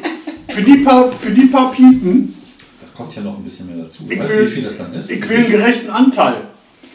Für 0.48 0.62
die 0.62 0.76
paar, 0.78 1.10
für 1.12 1.30
die 1.30 1.46
paar 1.46 1.70
Piepen, 1.72 2.34
Da 2.80 2.86
kommt 2.94 3.14
ja 3.16 3.22
noch 3.22 3.38
ein 3.38 3.44
bisschen 3.44 3.66
mehr 3.74 3.84
dazu. 3.84 4.04
Ich 4.08 4.18
weißt 4.18 4.30
will- 4.30 4.44
du, 4.44 4.50
wie 4.50 4.54
viel 4.54 4.64
das 4.64 4.76
dann 4.76 4.92
ist? 4.92 5.10
ich 5.10 5.26
will 5.28 5.36
einen 5.38 5.50
gerechten 5.50 5.88
Anteil. 5.90 6.42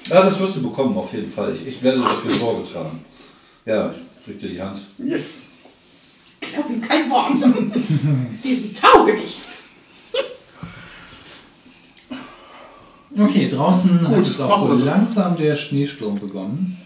Ja, 0.10 0.22
das 0.24 0.39
wirst 0.39 0.55
du 0.58 0.62
bekommen, 0.62 0.95
auf 0.95 1.12
jeden 1.12 1.32
Fall. 1.32 1.51
Ich, 1.53 1.66
ich 1.68 1.82
werde 1.84 1.99
dafür 2.01 2.30
Sorge 2.32 2.64
tragen. 2.72 2.99
Ja, 3.66 3.91
ich 4.20 4.26
drück 4.26 4.39
dir 4.39 4.49
die 4.49 4.62
Hand. 4.62 4.80
Yes. 4.99 5.47
Glaub 6.39 6.70
ihm 6.70 6.82
kein 6.82 7.10
Wort. 7.10 7.34
Diesem 8.43 8.74
Tauge 8.76 9.16
Okay, 13.18 13.49
draußen 13.49 14.01
hat 14.01 14.15
Gut, 14.15 14.26
jetzt 14.28 14.39
auch 14.41 14.68
so 14.68 14.74
langsam 14.74 15.38
der 15.38 15.55
Schneesturm 15.55 16.20
begonnen. 16.20 16.78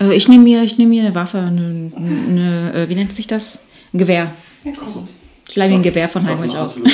Äh, 0.00 0.14
ich 0.14 0.28
nehme 0.28 0.44
mir, 0.44 0.62
ich 0.62 0.78
nehm 0.78 0.88
mir 0.88 1.02
eine 1.04 1.14
Waffe, 1.14 1.38
eine, 1.38 1.92
eine, 1.96 2.72
äh, 2.74 2.88
wie 2.88 2.94
nennt 2.94 3.12
sich 3.12 3.26
das? 3.26 3.62
Ein 3.92 3.98
Gewehr. 3.98 4.32
Kommt. 4.64 5.10
Ich 5.48 5.56
leihe 5.56 5.68
mir 5.68 5.76
ein 5.76 5.82
Gewehr 5.82 6.08
von 6.08 6.26
Heinrich 6.26 6.56
aus. 6.56 6.78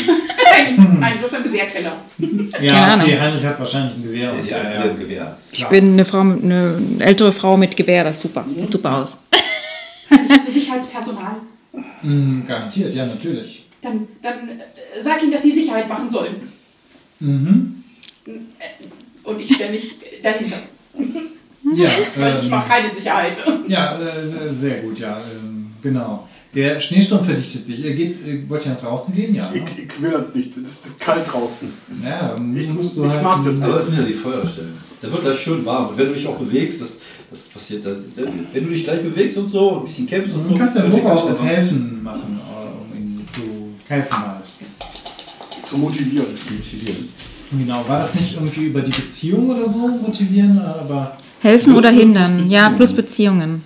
Ein, 0.53 1.03
ein 1.03 1.21
großer 1.21 1.41
Gewehrkeller. 1.41 1.93
Ja, 2.61 2.93
Ahnung. 2.93 3.07
okay, 3.07 3.19
Heinrich 3.19 3.45
hat 3.45 3.59
wahrscheinlich 3.59 3.97
ein 3.97 4.03
Gewehr. 4.03 4.35
Ist 4.37 4.45
und- 4.45 4.51
ja 4.51 4.83
ein 4.83 4.99
Gewehr. 4.99 5.37
Ich 5.53 5.65
bin 5.67 5.93
eine 5.93 6.05
Frau, 6.05 6.21
eine 6.21 6.77
ältere 6.99 7.33
Frau 7.33 7.57
mit 7.57 7.77
Gewehr, 7.77 8.05
das 8.05 8.17
ist 8.17 8.23
super. 8.23 8.45
Sieht 8.55 8.71
super 8.71 8.97
aus. 8.99 9.19
Nicht 10.11 10.43
zu 10.45 10.51
Sicherheitspersonal. 10.51 11.37
Mm, 12.03 12.41
garantiert, 12.47 12.93
ja, 12.93 13.07
natürlich. 13.07 13.65
Dann, 13.81 14.07
dann 14.21 14.49
äh, 14.49 15.01
sag 15.01 15.23
ihm, 15.23 15.31
dass 15.31 15.43
sie 15.43 15.53
Sicherheit 15.53 15.89
machen 15.89 16.11
sollen. 16.11 16.35
Mhm. 17.21 17.80
Und 19.25 19.41
ich 19.41 19.55
stelle 19.55 19.73
mich 19.73 19.95
dahinter. 20.23 20.57
Ja, 21.75 21.89
Weil 22.17 22.39
ich 22.39 22.45
ähm, 22.45 22.51
mache 22.51 22.69
keine 22.69 22.93
Sicherheit. 22.93 23.37
ja 23.69 23.99
äh, 23.99 24.53
sehr- 24.53 24.81
gut, 24.81 24.99
ja, 24.99 25.21
ähm, 25.43 25.71
genau. 25.83 26.27
Der 26.53 26.81
Schneesturm 26.81 27.25
verdichtet 27.25 27.65
sich. 27.65 27.79
Ihr 27.79 27.95
geht, 27.95 28.19
ihr 28.27 28.49
wollt 28.51 28.65
ja 28.65 28.73
nach 28.73 28.81
draußen 28.81 29.15
gehen, 29.15 29.35
ja. 29.37 29.49
Ne? 29.51 29.59
Ich, 29.65 29.85
ich 29.85 30.03
will 30.03 30.11
das 30.11 30.35
nicht. 30.35 30.57
Es 30.57 30.87
ist 30.87 30.99
kalt 31.01 31.25
draußen. 31.33 31.69
Ja, 32.05 32.35
Ich- 32.55 32.69
musst 32.71 32.97
du 32.97 33.05
ich 33.05 33.11
halt. 33.11 33.23
mag 33.23 33.45
das 33.45 33.61
Aber 33.63 33.75
das 33.75 33.87
sind 33.87 33.99
ja 33.99 34.05
die 34.05 34.13
Feuerstellen. 34.13 34.75
Da 35.01 35.11
wird 35.13 35.23
gleich 35.23 35.39
schön 35.39 35.65
warm. 35.65 35.89
Und 35.91 35.97
wenn 35.99 36.09
du 36.09 36.15
dich 36.15 36.27
auch 36.27 36.37
bewegst, 36.39 36.81
das, 36.81 36.93
das 37.31 37.39
passiert. 37.49 37.87
Das, 37.87 37.97
wenn 38.53 38.65
du 38.65 38.71
dich 38.71 38.83
gleich 38.85 39.01
bewegst 39.03 39.39
und 39.39 39.49
so, 39.49 39.71
und 39.71 39.79
ein 39.79 39.85
bisschen 39.85 40.07
kämpfst 40.09 40.35
und 40.35 40.45
so, 40.45 40.51
Du 40.53 40.59
kannst 40.59 40.77
ja 40.77 40.83
ganz 40.83 40.95
auf, 41.21 41.43
helfen 41.45 42.03
machen, 42.03 42.41
äh, 42.41 42.93
um 42.93 42.99
ihn 42.99 43.29
zu 43.33 43.41
helfen 43.89 44.19
halt. 44.19 44.45
Zu 45.65 45.79
motivieren. 45.79 46.27
Motivieren. 46.51 47.09
Genau, 47.53 47.85
war 47.89 48.01
das 48.01 48.15
nicht 48.15 48.35
irgendwie 48.35 48.67
über 48.67 48.81
die 48.81 48.91
Beziehung 48.93 49.51
oder 49.51 49.69
so 49.69 49.79
motivieren, 49.89 50.61
aber 50.61 51.17
Helfen 51.41 51.75
oder 51.75 51.91
hindern? 51.91 52.39
plus 52.39 52.51
Ja, 52.51 52.71
plus 52.71 52.93
Beziehungen. 52.95 53.63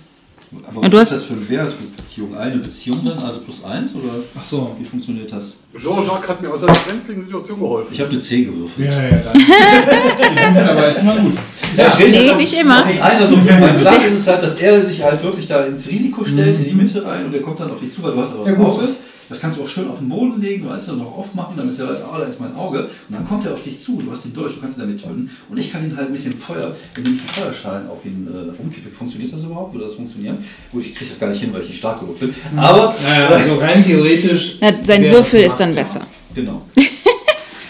Aber 0.67 0.77
Ja, 0.77 0.83
was 0.83 0.89
du 0.89 0.97
ist 0.97 1.01
hast- 1.01 1.13
das 1.13 1.23
für 1.25 1.33
ein 1.33 1.49
Wert 1.49 1.73
mit 1.81 1.97
Beziehung? 1.97 2.35
Eine 2.37 2.55
Beziehung 2.57 3.01
dann, 3.03 3.17
also 3.19 3.39
plus 3.39 3.63
eins? 3.65 3.93
Oder 3.95 4.09
ach 4.39 4.43
so. 4.43 4.75
wie 4.79 4.85
funktioniert 4.85 5.31
das? 5.31 5.55
Jean-Jacques 5.77 6.29
hat 6.29 6.41
mir 6.41 6.49
aus 6.49 6.63
einer 6.63 6.73
brenzligen 6.79 7.21
Situation 7.21 7.59
geholfen. 7.59 7.89
Ich 7.93 7.99
habe 7.99 8.09
eine 8.11 8.19
10 8.21 8.45
gewürfelt. 8.45 8.87
Ja, 8.91 9.03
ja, 9.03 10.53
sind 10.53 10.69
aber 10.69 10.87
echt 10.89 10.99
immer 10.99 11.15
gut. 11.17 11.33
Ja, 11.77 11.87
rede 11.89 12.09
Nee, 12.11 12.17
einfach 12.29 12.37
nicht 12.37 12.53
immer. 12.53 12.85
Einer 12.85 13.27
so, 13.27 13.35
mein 13.35 13.75
Plan 13.81 14.01
ist 14.07 14.13
es 14.13 14.27
halt, 14.27 14.41
dass 14.43 14.55
er 14.55 14.81
sich 14.83 15.03
halt 15.03 15.21
wirklich 15.23 15.47
da 15.47 15.65
ins 15.65 15.87
Risiko 15.89 16.23
stellt, 16.23 16.57
in 16.57 16.63
die 16.65 16.73
Mitte 16.75 17.05
rein 17.05 17.21
und 17.23 17.33
der 17.33 17.41
kommt 17.41 17.59
dann 17.59 17.69
auf 17.71 17.79
dich 17.81 17.91
zu, 17.91 18.01
weil 18.01 18.13
du 18.13 18.19
hast 18.19 18.33
aber 18.33 18.47
Ja, 18.47 18.55
gut. 18.55 18.65
Auge. 18.67 18.87
Das 19.29 19.39
kannst 19.39 19.57
du 19.57 19.63
auch 19.63 19.67
schön 19.67 19.89
auf 19.89 19.97
den 19.99 20.09
Boden 20.09 20.39
legen, 20.39 20.69
weißt 20.69 20.87
du, 20.89 20.91
und 20.93 20.99
noch 20.99 21.17
aufmachen, 21.17 21.55
damit 21.57 21.79
er 21.79 21.87
weiß, 21.89 22.03
ah, 22.03 22.17
da 22.19 22.25
ist 22.25 22.39
mein 22.39 22.55
Auge. 22.55 22.83
Und 22.83 22.89
dann 23.09 23.27
kommt 23.27 23.43
er 23.45 23.53
auf 23.53 23.61
dich 23.61 23.79
zu, 23.79 23.97
du 23.97 24.11
hast 24.11 24.23
den 24.25 24.33
Dolch, 24.33 24.53
du 24.53 24.61
kannst 24.61 24.77
ihn 24.77 24.81
damit 24.81 25.01
töten. 25.01 25.29
Und 25.49 25.57
ich 25.57 25.71
kann 25.71 25.83
ihn 25.83 25.97
halt 25.97 26.11
mit 26.11 26.23
dem 26.23 26.37
Feuer, 26.37 26.75
indem 26.95 27.15
ich 27.15 27.21
die 27.23 27.39
Feuerschalen 27.39 27.89
auf 27.89 28.05
ihn 28.05 28.27
äh, 28.31 28.61
umkippe. 28.61 28.89
Funktioniert 28.91 29.33
das 29.33 29.43
überhaupt? 29.43 29.73
Würde 29.73 29.85
das 29.85 29.95
funktionieren? 29.95 30.37
Gut, 30.71 30.83
ich 30.83 30.93
kriege 30.95 31.09
das 31.09 31.19
gar 31.19 31.29
nicht 31.29 31.39
hin, 31.41 31.51
weil 31.53 31.61
ich 31.61 31.67
nicht 31.69 31.77
stark 31.79 31.99
genug 31.99 32.19
bin. 32.19 32.35
Aber, 32.55 32.93
Naja, 33.03 33.27
also 33.29 33.55
rein 33.55 33.83
theoretisch. 33.83 34.57
Ja, 34.61 34.71
sein 34.83 35.03
Würfel 35.05 35.41
ist 35.43 35.55
dann 35.57 35.73
besser. 35.73 36.01
genau. 36.33 36.61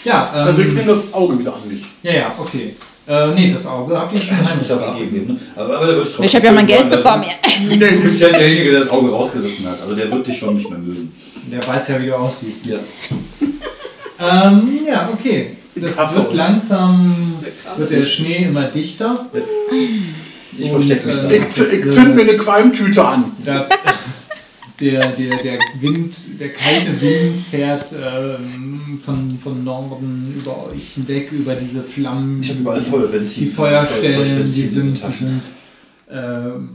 Ja, 0.03 0.31
ähm, 0.35 0.47
Also 0.49 0.61
ich 0.61 0.67
nehme 0.73 0.93
das 0.93 1.11
Auge 1.13 1.39
wieder 1.39 1.53
an 1.55 1.61
mich. 1.67 1.81
ja, 2.03 2.13
ja, 2.13 2.35
okay. 2.37 2.75
Äh, 3.07 3.27
nee, 3.35 3.51
das 3.53 3.65
Auge 3.67 3.97
habt 3.99 4.13
ihr 4.13 4.19
schon 4.21 4.35
Ich 4.41 4.47
heimgegeben. 4.71 4.83
abgegeben. 4.83 5.27
Ne? 5.33 5.39
Aber, 5.55 5.77
aber 5.79 6.05
Ich 6.23 6.35
habe 6.35 6.45
ja 6.45 6.51
mein 6.51 6.65
Geld 6.67 6.89
bekommen. 6.89 7.23
Du 7.69 8.01
bist 8.01 8.19
ja 8.19 8.29
derjenige, 8.29 8.71
der 8.71 8.79
das 8.81 8.89
Auge 8.89 9.09
rausgerissen 9.11 9.65
hat. 9.67 9.81
Also 9.81 9.95
der 9.95 10.11
wird 10.11 10.27
dich 10.27 10.37
schon 10.37 10.55
nicht 10.55 10.69
mehr 10.69 10.77
mögen. 10.79 11.11
Der 11.51 11.65
weiß 11.65 11.87
ja, 11.89 12.01
wie 12.01 12.07
du 12.07 12.15
aussiehst. 12.15 12.65
Ja. 12.65 12.77
Ähm, 14.17 14.79
ja, 14.87 15.09
okay. 15.11 15.57
Das 15.75 15.93
Krass, 15.93 16.15
wird 16.15 16.27
oder? 16.27 16.35
langsam, 16.37 17.33
wird 17.41 17.63
krass. 17.63 17.77
wird 17.77 17.91
der 17.91 18.05
Schnee 18.05 18.45
immer 18.45 18.63
dichter. 18.63 19.25
Ich 20.57 20.69
verstecke 20.69 21.07
mich 21.07 21.17
da. 21.17 21.29
äh, 21.29 21.37
Ich, 21.37 21.49
zünd 21.49 22.15
mir 22.15 22.21
eine 22.21 22.37
Qualmtüte 22.37 23.03
an. 23.05 23.31
Da, 23.43 23.67
der, 24.79 25.09
der, 25.09 25.37
der 25.43 25.59
Wind, 25.81 26.15
der 26.39 26.53
kalte 26.53 27.01
Wind 27.01 27.41
fährt 27.51 27.91
ähm, 27.93 28.99
von, 29.03 29.37
von 29.37 29.63
Norden 29.65 30.33
über 30.37 30.69
euch 30.69 30.93
hinweg, 30.93 31.31
über 31.33 31.55
diese 31.55 31.83
Flammen. 31.83 32.39
Ich 32.41 32.49
habe 32.51 32.59
überall 32.59 32.81
Feuerbenzin. 32.81 33.43
die 33.43 33.49
Feuerstellen, 33.49 34.05
die 34.05 34.13
Feuerzeug, 34.13 34.47
sind, 34.47 35.01
die 35.05 35.11
sind 35.13 35.41
ähm, 36.09 36.69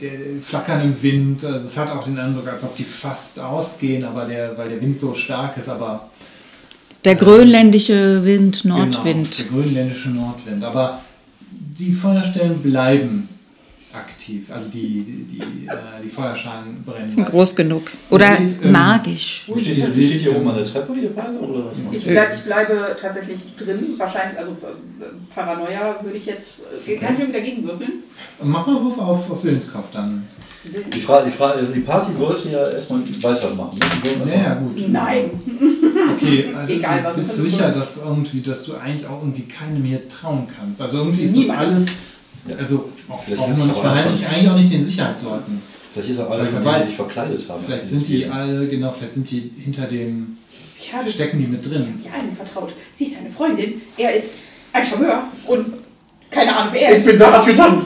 der 0.00 0.10
flackern 0.42 0.82
im 0.82 1.02
Wind. 1.02 1.44
Also 1.44 1.66
es 1.66 1.76
hat 1.78 1.90
auch 1.90 2.04
den 2.04 2.18
Eindruck, 2.18 2.48
als 2.48 2.62
ob 2.64 2.76
die 2.76 2.84
fast 2.84 3.38
ausgehen, 3.40 4.04
aber 4.04 4.24
der, 4.26 4.56
weil 4.58 4.68
der 4.68 4.80
Wind 4.80 5.00
so 5.00 5.14
stark 5.14 5.56
ist, 5.56 5.68
aber 5.68 6.10
Der 7.04 7.14
grönländische 7.14 8.24
Wind, 8.24 8.62
Genau, 8.62 8.84
Nordwind. 8.84 9.38
der 9.38 9.46
grönländische 9.46 10.10
Nordwind. 10.10 10.64
Aber 10.64 11.00
die 11.50 11.92
Feuerstellen 11.92 12.58
bleiben 12.62 13.28
aktiv. 13.96 14.50
Also 14.52 14.70
die, 14.70 15.00
die, 15.02 15.24
die, 15.38 15.66
äh, 15.66 15.70
die 16.04 16.08
Feuerschalen 16.08 16.82
brennen. 16.84 17.08
Sind 17.08 17.26
groß 17.26 17.56
genug. 17.56 17.82
Oder 18.10 18.36
seht, 18.36 18.62
ähm, 18.64 18.72
magisch. 18.72 19.44
Wo 19.46 19.56
steht, 19.56 19.76
ihr, 19.78 19.86
steht 19.90 20.22
ihr 20.22 20.36
oben 20.36 20.48
an 20.48 20.56
der 20.56 20.64
Treppe? 20.64 20.92
Oder 20.92 21.66
was 21.66 21.78
macht 21.78 21.94
Ich, 21.96 22.04
bleib, 22.06 22.34
ich 22.34 22.40
bleibe 22.42 22.96
tatsächlich 23.00 23.40
drin. 23.56 23.94
Wahrscheinlich, 23.96 24.38
also 24.38 24.52
äh, 24.52 25.04
Paranoia 25.34 25.96
würde 26.02 26.18
ich 26.18 26.26
jetzt. 26.26 26.62
äh, 26.86 26.96
Kann 26.96 27.14
ich 27.14 27.20
irgendwie 27.20 27.38
dagegen 27.38 27.64
würfeln? 27.64 27.92
Mach 28.42 28.66
mal 28.66 28.82
Wurf 28.82 28.98
auf, 28.98 29.30
auf 29.30 29.44
Willenskraft 29.44 29.94
dann. 29.94 30.24
Die 30.92 31.00
Frage, 31.00 31.26
die 31.30 31.36
Frage, 31.36 31.58
also 31.58 31.72
die 31.72 31.80
Party 31.80 32.12
sollte 32.12 32.48
ja 32.50 32.58
erstmal 32.58 33.00
weitermachen. 33.00 33.78
ne? 33.78 33.86
Die 34.24 34.30
Ja, 34.30 34.36
ja, 34.36 34.54
gut. 34.54 34.88
Nein. 34.88 35.30
Okay, 36.16 36.52
also 36.58 36.72
Egal, 36.72 37.04
was 37.04 37.16
bist 37.16 37.30
ist. 37.30 37.36
sicher, 37.42 37.70
dass 37.70 37.98
irgendwie, 37.98 38.40
dass 38.40 38.64
du 38.64 38.74
eigentlich 38.74 39.06
auch 39.06 39.22
irgendwie 39.22 39.42
keinem 39.42 39.84
hier 39.84 40.08
trauen 40.08 40.48
kannst. 40.58 40.80
Also 40.82 40.98
irgendwie 40.98 41.22
ist 41.22 41.32
Niemand. 41.36 41.60
das 41.60 41.68
alles, 41.78 41.86
Ja. 42.48 42.56
also 42.58 42.88
auch, 43.08 43.14
auch 43.18 43.48
noch 43.48 43.66
nicht 44.12 44.26
eigentlich 44.26 44.50
auch 44.50 44.56
nicht 44.56 44.72
den 44.72 44.84
Sicherheitsleuten. 44.84 45.60
Vielleicht 45.92 46.10
ist 46.10 46.20
auch 46.20 46.30
alle 46.30 46.40
Weil 46.42 46.46
von 46.46 46.54
denen, 46.62 46.64
die 46.64 46.70
weiß, 46.80 46.86
sich 46.86 46.96
verkleidet 46.96 47.48
haben. 47.48 47.64
Vielleicht 47.64 47.88
sind 47.88 48.08
die 48.08 48.26
alle, 48.26 48.68
genau, 48.68 48.92
vielleicht 48.92 49.14
sind 49.14 49.30
die 49.30 49.52
hinter 49.64 49.86
dem, 49.86 50.36
Ich 50.78 50.92
habe 50.92 51.10
stecken 51.10 51.38
die 51.38 51.46
mit 51.46 51.64
drin. 51.64 52.00
ihr 52.04 52.12
allen 52.12 52.36
vertraut. 52.36 52.72
Sie 52.92 53.04
ist 53.06 53.14
seine 53.14 53.30
Freundin. 53.30 53.80
Er 53.96 54.14
ist 54.14 54.38
ein 54.72 54.84
Charmeur. 54.84 55.24
Und 55.46 55.66
keine 56.30 56.54
Ahnung, 56.54 56.72
wer 56.74 56.82
er 56.82 56.92
Ich 56.92 56.98
ist. 56.98 57.06
bin 57.06 57.18
sein 57.18 57.32
Adjutant. 57.32 57.82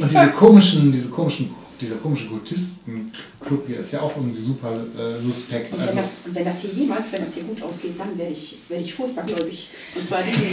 Und 0.00 0.10
diese 0.10 0.28
komischen, 0.28 0.92
diese 0.92 1.10
komischen, 1.10 1.50
dieser 1.80 1.96
komische 1.96 2.26
Kultisten-Club 2.26 3.64
hier 3.66 3.78
ist 3.80 3.92
ja 3.92 4.00
auch 4.02 4.14
irgendwie 4.16 4.38
super 4.40 4.72
äh, 4.98 5.20
suspekt. 5.20 5.72
Und 5.72 5.80
wenn 5.80 5.88
Also, 5.88 6.00
das, 6.00 6.16
wenn 6.26 6.44
das 6.44 6.60
hier 6.60 6.70
jemals, 6.72 7.12
wenn 7.12 7.24
das 7.24 7.34
hier 7.34 7.42
gut 7.44 7.62
ausgeht, 7.62 7.92
dann 7.98 8.16
werde 8.18 8.32
ich, 8.32 8.58
werde 8.68 8.84
ich 8.84 8.94
furchtbar 8.94 9.24
gläubig. 9.24 9.68
Und 9.94 10.04
zwar 10.06 10.22
diesem, 10.22 10.46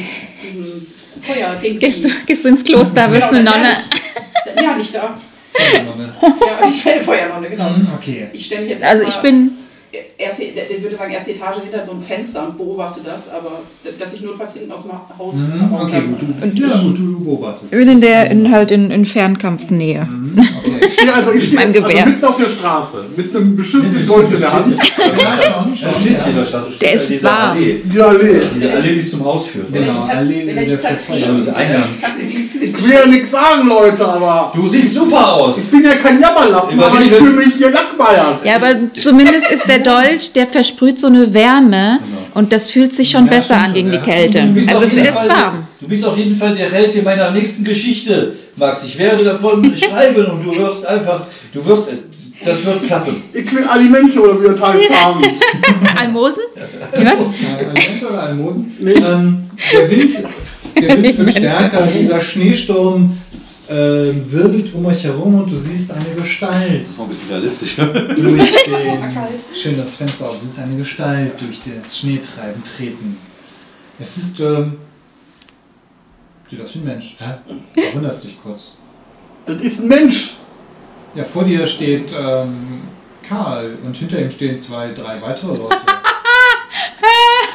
diesem 0.43 0.87
Feuerdings. 1.21 1.79
Gehst 1.81 2.05
du, 2.05 2.09
gehst 2.25 2.45
du 2.45 2.49
ins 2.49 2.63
Kloster, 2.63 3.11
wirst 3.11 3.27
eine 3.27 3.39
Genau, 3.39 3.51
dann 3.51 3.61
Nonne. 3.63 3.77
ich- 4.55 4.61
Ja, 4.63 4.77
nicht 4.77 4.95
da. 4.95 5.19
Feuernonne. 5.53 6.13
Ja, 6.21 6.67
ich 6.69 6.85
werde 6.85 7.03
Feuernonne, 7.03 7.49
genau. 7.49 7.69
Mhm, 7.71 7.87
okay. 7.97 8.27
Ich 8.33 8.45
stelle 8.45 8.61
mich 8.61 8.69
jetzt 8.71 8.83
Also 8.83 9.03
ich 9.07 9.15
bin, 9.17 9.51
erste, 10.17 10.43
der 10.47 10.83
würde 10.83 10.95
sagen, 10.95 11.13
erste 11.13 11.31
Etage 11.31 11.57
hinter 11.61 11.85
so 11.85 11.91
einem 11.91 12.01
Fenster 12.01 12.47
und 12.47 12.57
beobachte 12.57 12.99
das, 13.03 13.29
aber 13.29 13.61
dass 13.97 14.13
ich 14.13 14.21
notfalls 14.21 14.53
hinten 14.53 14.71
aus 14.71 14.83
dem 14.83 14.91
Haus 14.91 15.35
Mhm, 15.35 15.73
okay, 15.73 16.01
gut. 16.01 16.21
Du, 16.57 16.61
ja, 16.61 16.77
gut, 16.77 16.97
du 16.97 17.23
beobachtest. 17.23 17.73
Ich 17.73 17.79
bin 17.79 17.89
in 17.89 18.01
der 18.01 18.29
in, 18.31 18.51
halt 18.51 18.71
in, 18.71 18.91
in 18.91 19.05
Fernkampfnähe. 19.05 20.07
Ich 20.79 20.93
stehe 20.93 21.13
also, 21.13 21.31
ich 21.33 21.47
stehe 21.47 21.61
jetzt 21.67 21.83
also 21.83 22.05
mitten 22.05 22.25
auf 22.25 22.37
der 22.37 22.49
Straße 22.49 23.05
mit 23.15 23.35
einem 23.35 23.55
beschissenen 23.57 24.07
Gold 24.07 24.31
in 24.31 24.39
der 24.39 24.53
Hand. 24.53 24.77
Der 26.81 26.93
ist 26.93 27.23
warm. 27.23 27.57
Allee. 27.57 27.81
Diese 27.83 28.05
Allee. 28.05 28.39
Diese 28.55 28.71
Allee, 28.71 28.93
die 28.93 29.05
zum 29.05 29.25
Haus 29.25 29.47
führt. 29.47 29.71
Wenn 29.71 29.83
ich 29.83 29.89
Genau, 29.89 30.03
Allee 30.03 30.47
wenn 30.47 30.55
der 30.55 30.63
ich 30.63 30.79
zertrete, 30.79 31.27
Also 31.27 31.51
Eingangs. 31.51 32.03
Ich 32.61 32.83
will 32.83 32.91
ja 32.93 33.05
nichts 33.05 33.31
sagen, 33.31 33.67
Leute, 33.67 34.05
aber 34.07 34.51
Du 34.55 34.67
siehst 34.67 34.93
super 34.93 35.33
aus. 35.33 35.57
ich 35.59 35.65
bin 35.65 35.83
ja 35.83 35.93
kein 35.95 36.19
Jammerlappen, 36.19 36.79
aber 36.79 36.99
ich 37.01 37.11
fühle 37.11 37.31
mich 37.45 37.53
hier 37.57 37.69
lackmeiert. 37.71 38.43
Ja, 38.45 38.55
aber 38.55 38.73
zumindest 38.93 39.49
ist 39.51 39.67
der 39.67 39.79
Dolch, 39.79 40.33
der 40.33 40.47
versprüht 40.47 40.99
so 40.99 41.07
eine 41.07 41.33
Wärme 41.33 41.99
und 42.33 42.51
das 42.51 42.69
fühlt 42.71 42.93
sich 42.93 43.09
schon 43.09 43.25
Ja, 43.25 43.31
besser 43.31 43.57
an 43.59 43.73
gegen 43.73 43.91
die 43.91 43.97
ja. 43.97 44.03
Kälte. 44.03 44.41
Du 44.41 44.53
bist 44.53 44.69
Also 44.69 44.85
es 44.85 44.93
ist 44.93 45.09
Fall- 45.19 45.29
warm. 45.29 45.67
Du 45.79 45.87
bist 45.87 46.03
auf 46.05 46.17
jeden 46.17 46.35
Fall 46.35 46.55
der 46.55 46.71
Held 46.71 46.95
in 46.95 47.03
meiner 47.03 47.29
nächsten 47.31 47.63
Geschichte, 47.63 48.33
Max. 48.55 48.83
Ich 48.83 48.97
werde 48.97 49.23
davon 49.23 49.75
schreiben 49.77 50.25
und 50.25 50.43
du 50.43 50.57
wirst 50.57 50.85
einfach, 50.87 51.21
du 51.53 51.63
wirst, 51.65 51.89
das 52.43 52.65
wird 52.65 52.83
klappen. 52.83 53.21
Ich 53.33 53.51
will 53.55 53.63
Alimente 53.67 54.19
oder 54.21 54.41
wie 54.41 54.47
das 54.47 54.61
heißt 54.61 54.89
haben. 55.05 55.21
Almosen? 55.99 56.43
Was? 56.93 57.19
Alimente 57.21 58.07
oder 58.09 58.23
Almosen? 58.23 58.75
Ähm, 58.81 59.49
der 59.71 59.89
Wind, 59.91 60.15
der 60.81 61.01
Wind 61.01 61.17
wird 61.17 61.31
stärker, 61.31 61.87
dieser 61.87 62.21
Schneesturm 62.21 63.17
äh, 63.67 64.13
wirbelt 64.31 64.73
um 64.73 64.85
euch 64.85 65.03
herum 65.03 65.35
und 65.35 65.51
du 65.51 65.57
siehst 65.57 65.91
eine 65.91 66.15
Gestalt 66.15 66.87
Noch 66.97 67.05
ein 67.05 67.09
bisschen 67.09 67.29
realistisch. 67.29 67.75
durch 67.75 68.15
den. 68.65 69.03
Schön 69.53 69.77
das 69.77 69.95
Fenster 69.95 70.25
auf. 70.25 70.39
Du 70.39 70.45
siehst 70.45 70.59
eine 70.59 70.77
Gestalt 70.77 71.33
durch 71.39 71.59
das 71.75 71.97
Schneetreiben 71.99 72.63
treten. 72.63 73.17
Es 73.99 74.17
ist. 74.17 74.39
Ähm, 74.39 74.77
sieht 76.49 76.61
aus 76.61 76.75
wie 76.75 76.79
ein 76.79 76.85
Mensch. 76.85 77.17
Hä? 77.19 77.33
Du 77.75 77.95
wunderst 77.95 78.25
dich 78.25 78.41
kurz. 78.41 78.77
Das 79.45 79.61
ist 79.61 79.81
ein 79.81 79.87
Mensch. 79.87 80.35
Ja, 81.15 81.23
vor 81.23 81.43
dir 81.43 81.65
steht 81.65 82.09
ähm, 82.17 82.81
Karl 83.27 83.77
und 83.83 83.95
hinter 83.97 84.19
ihm 84.19 84.31
stehen 84.31 84.59
zwei, 84.59 84.93
drei 84.93 85.21
weitere 85.21 85.57
Leute. 85.57 85.77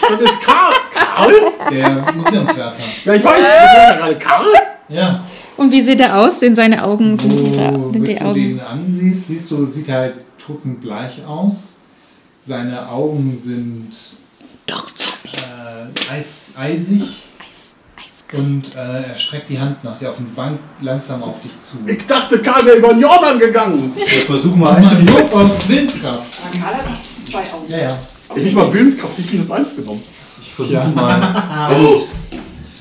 Das 0.09 0.20
ist 0.20 0.43
Karl. 0.43 0.75
Karl? 1.17 1.35
Der 1.71 2.13
Museumswärter. 2.13 2.83
Ja, 3.05 3.15
ich 3.15 3.25
weiß, 3.25 3.41
das 3.41 3.75
war 3.77 3.89
ja 3.89 3.95
gerade 3.97 4.19
Karl. 4.19 4.47
Ja. 4.89 5.25
Und 5.57 5.71
wie 5.71 5.81
sieht 5.83 6.01
er 6.01 6.19
aus? 6.19 6.41
Sind 6.41 6.57
seine 6.57 6.83
Augen, 6.85 7.19
sind, 7.19 7.33
ihre, 7.33 7.73
sind 7.93 8.07
die 8.09 8.15
du 8.15 8.25
Augen? 8.25 8.35
den 8.35 8.61
ansiehst, 8.61 9.29
siehst 9.29 9.51
du, 9.51 9.67
sieht 9.67 9.89
er 9.89 9.97
halt 9.99 10.15
totenbleich 10.45 11.25
aus. 11.27 11.77
Seine 12.41 12.89
Augen 12.89 13.39
sind 13.41 13.91
Doch, 14.67 14.91
Zombie. 14.95 15.37
äh, 15.37 16.13
eis, 16.19 16.55
eisig 16.59 17.03
Eis, 17.39 17.75
Eis. 17.97 18.25
und 18.37 18.75
äh, 18.75 19.11
er 19.11 19.17
streckt 19.17 19.49
die 19.51 19.59
Hand 19.61 19.85
nach 19.85 19.97
dir 19.99 20.11
auf 20.11 20.19
und 20.19 20.37
wankt 20.37 20.61
langsam 20.81 21.23
auf 21.23 21.41
dich 21.43 21.59
zu. 21.61 21.77
Ich 21.87 22.05
dachte, 22.07 22.41
Karl 22.43 22.65
wäre 22.67 22.79
über 22.79 22.89
den 22.89 23.01
Jordan 23.01 23.39
gegangen. 23.39 23.95
Versuch 24.27 24.57
Mach 24.57 24.81
mal. 24.81 24.89
einen 24.91 25.09
Wurf 25.09 25.33
auf 25.35 25.69
Windkraft. 25.69 26.27
Karl 26.61 26.75
hat 26.75 26.99
zwei 27.25 27.41
Augen. 27.55 27.67
Ja, 27.69 27.79
ja. 27.79 27.89
Ich 27.89 28.31
hab 28.31 28.37
nicht 28.39 28.55
mal 28.57 28.73
Willenskraft, 28.73 29.19
nicht 29.19 29.31
minus 29.33 29.51
eins 29.51 29.77
genommen. 29.77 30.03
Ich 30.59 30.67
versuche 30.69 30.89
mal. 30.95 32.01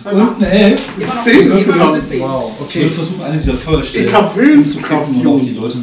Und 0.04 0.36
eine 0.38 0.50
Elf. 0.50 0.82
Immer 0.98 1.06
noch- 1.08 1.24
Zehn 1.24 1.52
immer 1.52 1.76
noch 1.76 1.96
insgesamt. 1.96 2.32
Wow, 2.32 2.52
Ich 2.68 2.76
würde 2.76 2.86
okay. 2.88 2.90
versuchen, 2.90 3.24
eine 3.24 3.38
dieser 3.38 3.54
Feuerstellen 3.54 4.08
Ich 4.08 4.14
hab 4.14 4.36
Willenskraft, 4.36 5.08
umzukippen 5.10 5.28
und 5.28 5.36
auf 5.36 5.42
die. 5.42 5.50
Leute 5.54 5.74
zu. 5.74 5.80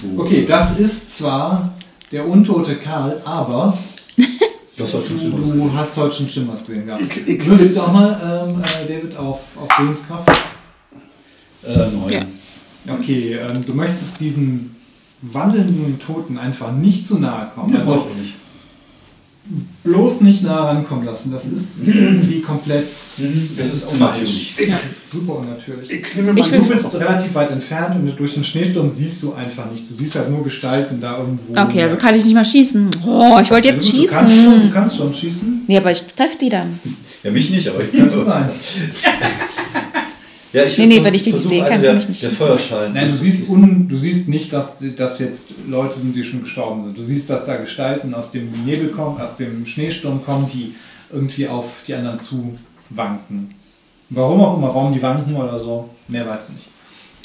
zu 0.00 0.18
Okay, 0.22 0.44
das 0.46 0.78
ist 0.78 1.18
zwar 1.18 1.74
der 2.10 2.26
untote 2.26 2.76
Karl, 2.76 3.20
aber 3.22 3.76
Das 4.78 4.90
du 4.92 5.70
hast 5.76 5.96
heute 5.98 6.14
schon 6.16 6.28
Schimmers 6.28 6.64
gesehen 6.64 6.86
gehabt. 6.86 7.02
Ich- 7.02 7.28
ich- 7.28 7.46
Würfelst 7.46 7.78
auch 7.78 7.92
mal, 7.92 8.46
ähm, 8.48 8.62
äh, 8.62 8.88
David, 8.88 9.14
auf, 9.18 9.40
auf 9.60 9.68
Willenskraft? 9.78 10.30
Äh, 11.62 11.76
neun. 11.94 12.10
Ja. 12.12 12.22
Okay, 12.94 13.34
ähm, 13.34 13.60
du 13.66 13.74
möchtest 13.74 14.18
diesen 14.20 14.74
wandelnden 15.20 15.98
Toten 15.98 16.38
einfach 16.38 16.72
nicht 16.72 17.04
zu 17.06 17.18
nahe 17.18 17.50
kommen. 17.54 17.74
Ja, 17.74 17.80
also 17.80 17.92
also, 17.92 18.06
nicht. 18.18 18.34
Bloß 19.84 20.20
nicht 20.20 20.42
nah 20.42 20.66
rankommen 20.70 21.04
lassen. 21.04 21.32
Das 21.32 21.46
ist 21.46 21.86
irgendwie 21.86 22.40
komplett. 22.40 22.86
Das 23.56 23.66
ist 23.74 23.84
falsch. 23.84 23.94
unnatürlich. 23.98 24.54
Ja, 24.68 24.78
super 25.10 25.38
unnatürlich. 25.38 25.90
Ich 25.90 26.14
nehme 26.16 26.32
Ich 26.38 26.42
mein 26.50 26.52
will- 26.52 26.60
Du 26.60 26.68
bist 26.68 26.94
relativ 26.94 27.34
weit 27.34 27.50
entfernt 27.50 27.94
und 27.96 28.18
durch 28.18 28.34
den 28.34 28.44
Schneesturm 28.44 28.88
siehst 28.88 29.22
du 29.22 29.32
einfach 29.34 29.70
nichts. 29.70 29.88
Du 29.88 29.94
siehst 29.94 30.14
halt 30.16 30.30
nur 30.30 30.44
Gestalten 30.44 31.00
da 31.00 31.18
irgendwo. 31.18 31.58
Okay, 31.60 31.82
also 31.82 31.96
kann 31.96 32.14
ich 32.14 32.24
nicht 32.24 32.34
mal 32.34 32.44
schießen. 32.44 32.90
Oh, 33.06 33.38
ich 33.42 33.50
wollte 33.50 33.68
Ja, 33.68 33.74
jetzt 33.74 33.90
gut, 33.90 34.04
Du 34.04 34.06
kannst, 34.06 34.34
schon, 34.34 34.44
du 34.44 34.52
schießen. 34.56 34.72
kannst 34.72 34.96
schon 34.96 35.12
schießen. 35.12 35.62
Nee, 35.66 35.76
aber 35.78 35.90
ich 35.92 36.02
treffe 36.02 36.36
die 36.40 36.48
dann. 36.48 36.78
Ja, 37.22 37.30
mich 37.30 37.50
nicht, 37.50 37.66
aber 37.68 37.78
Das 37.78 37.90
könnte 37.92 38.22
sein. 38.22 38.48
Ja, 40.52 40.64
ich 40.64 40.76
Nee, 40.78 40.86
nee, 40.86 41.04
wenn 41.04 41.14
ich 41.14 41.22
die 41.22 41.32
nicht 41.32 41.48
sehen 41.48 41.64
kann, 41.64 41.74
eine 41.74 41.84
kann 41.86 41.94
der, 41.94 41.96
ich 41.96 42.08
nicht 42.08 42.22
Der. 42.22 42.30
Feuerschalen. 42.30 42.92
Nein, 42.92 43.08
du 43.08 43.14
siehst, 43.14 43.48
un, 43.48 43.88
du 43.88 43.96
siehst 43.96 44.28
nicht, 44.28 44.52
dass 44.52 44.78
das 44.96 45.18
jetzt 45.20 45.50
Leute 45.68 45.98
sind, 45.98 46.16
die 46.16 46.24
schon 46.24 46.42
gestorben 46.42 46.82
sind. 46.82 46.98
Du 46.98 47.04
siehst, 47.04 47.30
dass 47.30 47.44
da 47.44 47.56
Gestalten 47.56 48.14
aus 48.14 48.30
dem 48.30 48.50
Nebel 48.64 48.88
kommen, 48.88 49.20
aus 49.20 49.36
dem 49.36 49.64
Schneesturm 49.64 50.24
kommen, 50.24 50.50
die 50.52 50.74
irgendwie 51.12 51.46
auf 51.46 51.82
die 51.86 51.94
anderen 51.94 52.18
zu 52.18 52.58
wanken. 52.90 53.54
Warum 54.08 54.40
auch 54.40 54.56
immer, 54.56 54.74
warum 54.74 54.92
die 54.92 55.00
wanken 55.00 55.36
oder 55.36 55.58
so, 55.58 55.90
mehr 56.08 56.26
weißt 56.26 56.48
du 56.48 56.52
nicht. 56.54 56.66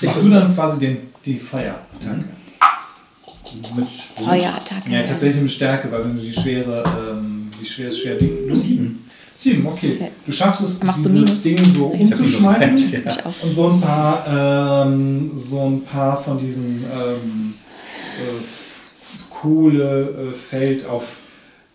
Mach 0.04 0.22
du 0.22 0.30
dann 0.30 0.54
quasi 0.54 0.80
den, 0.80 0.98
die 1.26 1.38
Feuerattacke. 1.40 2.26
Mit 3.76 3.88
Feuerattacke. 3.88 4.92
Ja, 4.92 5.02
tatsächlich 5.02 5.42
mit 5.42 5.52
Stärke, 5.52 5.92
weil 5.92 6.04
wenn 6.04 6.16
du 6.16 6.22
die 6.22 6.34
schwere, 6.34 6.84
ähm, 7.10 7.50
die 7.60 7.66
schwer 7.66 7.90
ist 7.90 8.00
schwer 8.00 8.16
Ding. 8.16 8.48
Du 8.48 8.56
sieben. 8.56 9.05
Sieben, 9.38 9.66
okay. 9.68 9.96
Okay. 9.96 10.12
Du 10.26 10.32
schaffst 10.32 10.62
es, 10.62 10.84
Machst 10.84 11.06
dieses? 11.06 11.42
Ding 11.42 11.64
so 11.66 11.88
umzuschmeißen. 11.88 13.04
ja. 13.06 13.34
Und 13.44 13.56
so 13.56 13.70
ein 13.70 13.82
paar, 13.82 14.86
ähm, 14.88 15.32
so 15.36 15.66
ein 15.66 15.82
paar 15.82 16.24
von 16.24 16.38
diesen 16.38 16.84
ähm, 16.86 17.54
äh, 18.18 18.44
Kohle 19.30 20.32
äh, 20.32 20.34
fällt 20.34 20.88
auf 20.88 21.18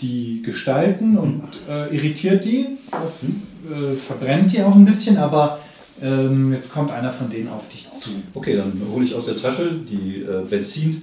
die 0.00 0.42
Gestalten 0.42 1.18
und 1.18 1.42
äh, 1.68 1.94
irritiert 1.94 2.44
die, 2.44 2.60
äh, 2.60 3.94
verbrennt 3.94 4.52
die 4.52 4.62
auch 4.62 4.74
ein 4.74 4.86
bisschen, 4.86 5.18
aber 5.18 5.58
ähm, 6.02 6.52
jetzt 6.52 6.72
kommt 6.72 6.90
einer 6.90 7.12
von 7.12 7.28
denen 7.30 7.48
auf 7.48 7.68
dich 7.68 7.88
zu. 7.90 8.10
Okay, 8.34 8.56
dann 8.56 8.72
hole 8.92 9.04
ich 9.04 9.14
aus 9.14 9.26
der 9.26 9.36
Tasche 9.36 9.70
die 9.90 10.22
äh, 10.22 10.42
Benzin, 10.48 11.02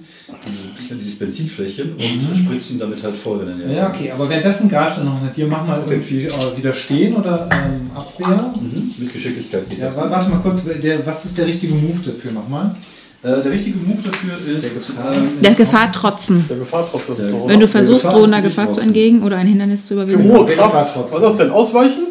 diese, 0.78 0.94
dieses 0.96 1.18
Benzinfläschchen 1.18 1.92
und 1.92 1.98
Mhm. 2.30 2.34
spritze 2.34 2.72
ihn 2.74 2.78
damit 2.80 3.02
halt 3.02 3.14
voll, 3.16 3.40
wenn 3.46 3.60
er 3.60 3.74
Ja, 3.76 3.88
okay, 3.88 4.10
aber 4.10 4.28
währenddessen 4.28 4.68
greift 4.68 4.98
er 4.98 5.04
noch 5.04 5.22
nach 5.22 5.32
dir. 5.32 5.46
Mach 5.46 5.66
mal 5.66 5.80
Okay. 5.80 5.92
irgendwie 5.94 6.24
äh, 6.24 6.56
widerstehen 6.56 7.16
oder 7.16 7.48
ähm, 7.52 7.90
Abwehr. 7.94 8.52
Mhm. 8.60 8.94
Mit 8.98 9.12
Geschicklichkeit 9.12 9.68
geht 9.68 9.78
Ja, 9.78 9.86
das. 9.86 9.96
wa- 9.96 10.10
warte 10.10 10.30
mal 10.30 10.38
kurz, 10.40 10.64
der, 10.64 11.06
was 11.06 11.24
ist 11.24 11.38
der 11.38 11.46
richtige 11.46 11.74
Move 11.74 11.98
dafür 12.04 12.32
nochmal? 12.32 12.74
Äh, 13.22 13.42
der 13.42 13.52
richtige 13.52 13.78
Move 13.78 13.98
dafür 14.02 14.54
ist. 14.54 14.62
Der 14.62 14.70
Gefahr. 14.70 15.12
ähm, 15.12 15.28
Der 15.42 15.54
Gefahr 15.54 15.90
trotzen. 15.92 16.44
Der 16.48 16.56
Gefahr 16.58 16.88
doch, 16.92 17.48
Wenn 17.48 17.58
du 17.60 17.66
versuchst, 17.66 18.02
Gefahr 18.02 18.14
drohender 18.18 18.36
sich 18.40 18.50
Gefahr 18.50 18.70
zu 18.70 18.80
entgegen 18.80 19.22
oder 19.24 19.36
ein 19.38 19.46
Hindernis 19.48 19.84
zu 19.86 19.94
Für 19.94 20.02
überwinden. 20.02 20.28
hohe 20.32 20.46
Der 20.46 20.54
Gefahr 20.54 20.70
Kraft. 20.70 20.96
Was 21.10 21.14
ist 21.16 21.22
das 21.22 21.36
denn? 21.38 21.50
Ausweichen? 21.50 22.02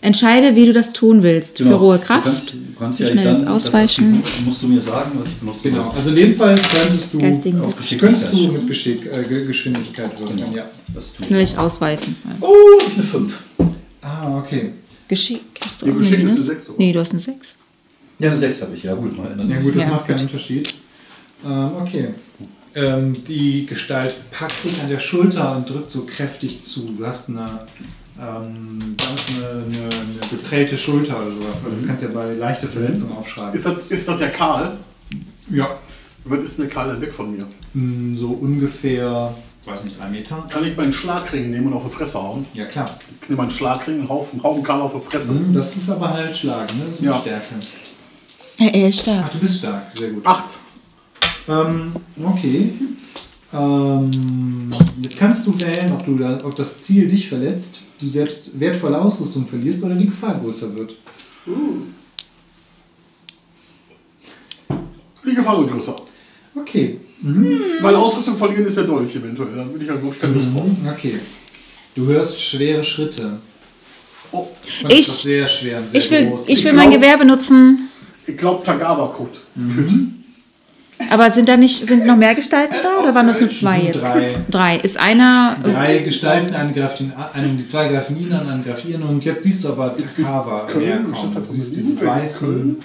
Entscheide, 0.00 0.54
wie 0.54 0.66
du 0.66 0.72
das 0.72 0.92
tun 0.92 1.22
willst. 1.24 1.58
Für 1.58 1.64
genau. 1.64 1.76
rohe 1.78 1.98
Du 1.98 2.04
Kraft. 2.04 2.24
kannst, 2.24 2.52
du 2.54 2.58
kannst 2.78 3.00
Wie 3.00 3.04
ja 3.04 3.10
schnelles 3.10 3.38
dann, 3.40 3.48
Ausweichen. 3.48 4.22
Das 4.22 4.30
musst 4.44 4.62
du 4.62 4.68
mir 4.68 4.80
sagen, 4.80 5.10
was 5.20 5.28
ich 5.28 5.34
benutze. 5.36 5.70
Genau, 5.70 5.88
also 5.90 6.10
in 6.10 6.16
dem 6.16 6.36
Fall 6.36 6.54
könntest 6.54 7.12
du, 7.14 7.18
Geistigen 7.18 7.60
Auf 7.60 7.74
könntest 7.76 7.90
Geschicklichkeit. 8.30 8.32
du 8.32 8.52
mit 8.52 8.66
Geschick, 8.68 9.06
äh, 9.06 9.22
Ge- 9.28 9.44
Geschwindigkeit 9.46 10.20
wirken. 10.20 10.36
Genau. 10.36 10.54
Ja. 10.56 10.64
Das 10.94 11.12
tue 11.12 11.26
ich. 11.40 11.48
Schnell 11.50 11.58
ausweichen. 11.58 12.16
Oh, 12.40 12.46
ich 12.86 12.94
eine 12.94 13.02
5. 13.02 13.42
Ah, 14.02 14.38
okay. 14.38 14.72
Geschick. 15.08 15.40
Hast 15.64 15.82
du 15.82 15.86
Ja, 15.86 15.92
auch 15.92 15.98
Geschick 15.98 16.14
eine 16.20 16.24
ist 16.24 16.30
eine 16.30 16.34
Minus? 16.40 16.46
sechs, 16.46 16.68
oder? 16.68 16.78
Nee, 16.78 16.92
du 16.92 17.00
hast 17.00 17.10
eine 17.10 17.18
6. 17.20 17.56
Ja, 18.20 18.28
eine 18.28 18.36
6 18.36 18.62
habe 18.62 18.76
ich, 18.76 18.82
ja 18.84 18.94
gut. 18.94 19.16
Mal 19.18 19.32
ändern. 19.32 19.50
Ja 19.50 19.58
gut, 19.60 19.74
das 19.74 19.82
Ja, 19.82 19.88
macht 19.88 20.06
keinen 20.06 20.16
gut. 20.18 20.22
Unterschied. 20.30 20.74
Ähm, 21.44 21.70
okay. 21.80 22.08
Ähm, 22.76 23.12
die 23.26 23.66
Gestalt 23.66 24.14
packt 24.30 24.62
dich 24.64 24.80
an 24.80 24.88
der 24.88 24.98
Schulter 25.00 25.56
und 25.56 25.68
drückt 25.68 25.90
so 25.90 26.02
kräftig 26.02 26.62
zu. 26.62 26.92
Du 26.96 27.04
hast 27.04 27.28
eine, 27.30 27.60
ähm, 28.20 28.96
eine, 28.98 29.48
eine, 29.48 29.84
eine 29.94 30.28
geprellte 30.30 30.76
Schulter 30.76 31.18
oder 31.20 31.32
sowas. 31.32 31.64
Also 31.64 31.80
du 31.80 31.86
kannst 31.86 32.02
ja 32.02 32.08
bei 32.08 32.34
leichte 32.34 32.66
Verletzungen 32.66 33.12
aufschreiben. 33.16 33.54
Ist 33.54 33.66
das, 33.66 33.74
ist 33.88 34.08
das 34.08 34.18
der 34.18 34.30
Karl? 34.30 34.76
Ja. 35.50 35.68
Wann 36.24 36.42
ist 36.42 36.58
denn 36.58 36.66
der 36.66 36.74
Karl 36.74 36.90
denn 36.92 37.00
weg 37.00 37.12
von 37.14 37.34
mir? 37.34 37.46
Mm, 37.74 38.14
So 38.16 38.28
ungefähr, 38.30 39.34
weiß 39.64 39.84
nicht, 39.84 39.98
drei 39.98 40.08
Meter. 40.08 40.44
Kann 40.50 40.64
ich 40.64 40.76
meinen 40.76 40.92
Schlagring 40.92 41.50
nehmen 41.50 41.68
und 41.68 41.74
auf 41.74 41.84
die 41.84 41.90
Fresse 41.90 42.20
hauen? 42.22 42.44
Ja 42.54 42.64
klar. 42.66 42.84
Ich 43.22 43.28
nehme 43.28 43.42
meinen 43.42 43.50
Schlagring 43.50 44.00
und 44.00 44.08
hau, 44.08 44.26
hau 44.42 44.54
den 44.54 44.62
Karl 44.64 44.80
auf 44.82 44.92
die 44.92 45.00
Fresse. 45.00 45.32
Mm, 45.32 45.54
Das 45.54 45.76
ist 45.76 45.88
aber 45.88 46.12
halt 46.12 46.36
Schlagen, 46.36 46.76
ne? 46.78 46.84
Das 46.86 46.96
ist 46.96 47.00
mit 47.02 47.10
Ja. 47.10 47.18
Stärke. 47.20 47.46
Er 48.60 48.88
ist 48.88 48.98
Ach, 48.98 49.02
stark. 49.02 49.32
du 49.32 49.38
bist 49.38 49.58
stark, 49.58 49.82
sehr 49.96 50.10
gut. 50.10 50.26
Acht. 50.26 50.50
Ähm, 51.48 51.92
okay. 52.22 52.72
Ähm, 53.52 54.70
jetzt 55.00 55.18
kannst 55.18 55.46
du 55.46 55.58
wählen, 55.60 55.92
ob, 55.92 56.04
du 56.04 56.16
da, 56.18 56.38
ob 56.44 56.54
das 56.56 56.82
Ziel 56.82 57.08
dich 57.08 57.28
verletzt, 57.28 57.80
du 58.00 58.08
selbst 58.08 58.58
wertvolle 58.58 59.00
Ausrüstung 59.00 59.46
verlierst 59.46 59.82
oder 59.82 59.94
die 59.94 60.06
Gefahr 60.06 60.34
größer 60.38 60.74
wird. 60.76 60.96
Die 65.26 65.34
Gefahr 65.34 65.58
wird 65.60 65.70
größer. 65.72 65.96
Okay. 66.54 67.00
Meine 67.20 67.98
Ausrüstung 67.98 68.36
verlieren 68.36 68.66
ist 68.66 68.76
der 68.76 68.84
Dolch 68.84 69.14
eventuell. 69.16 69.56
Dann 69.56 69.70
würde 69.72 69.84
ich 69.84 69.90
halt 69.90 70.02
wirklich 70.02 70.20
keine 70.20 70.34
Lust 70.34 70.48
drauf. 70.54 70.64
Mhm, 70.66 70.88
Okay. 70.88 71.18
Du 71.94 72.06
hörst 72.06 72.40
schwere 72.40 72.84
Schritte. 72.84 73.38
Oh, 74.30 74.46
Das 74.82 74.92
Ich- 74.92 75.06
sehr 75.06 75.48
schwer 75.48 75.82
sehr 75.88 75.98
Ich 76.00 76.10
will, 76.10 76.26
groß. 76.28 76.48
ich 76.48 76.62
will 76.62 76.70
Ich 76.70 76.76
mein 76.76 76.90
glaub- 76.90 77.00
Gewehr 77.02 77.18
benutzen. 77.18 77.88
ich 78.26 78.36
glaube 78.36 78.62
Tagawa 78.64 79.12
guckt. 79.16 79.40
Aber 81.10 81.30
sind 81.30 81.48
da 81.48 81.56
nicht, 81.56 81.86
sind 81.86 82.06
noch 82.06 82.16
mehr 82.16 82.34
Gestalten 82.34 82.74
da 82.82 82.98
oder 83.02 83.14
waren 83.14 83.28
das 83.28 83.40
nur 83.40 83.50
zwei 83.50 83.76
sind 83.76 83.86
jetzt? 83.86 84.02
drei. 84.02 84.26
Drei. 84.50 84.76
Ist 84.78 84.98
einer. 84.98 85.56
Drei 85.62 85.98
Gestalten, 85.98 86.54
eine 86.54 86.72
greift 86.72 87.00
ihn 87.00 87.12
an, 87.16 87.26
eine, 87.34 87.48
die 87.48 87.66
zwei 87.66 87.88
greifen 87.88 88.20
ihn 88.20 88.32
an, 88.32 88.48
eine 88.48 88.62
greift 88.62 88.84
ihn 88.84 89.02
und 89.02 89.24
jetzt 89.24 89.44
siehst 89.44 89.62
du 89.64 89.68
aber 89.68 89.96
Takava 89.96 90.68
Stadt 90.68 90.72
kommen. 90.72 91.14
Du 91.46 91.52
siehst 91.52 91.76
diese 91.76 92.04
weißen 92.04 92.76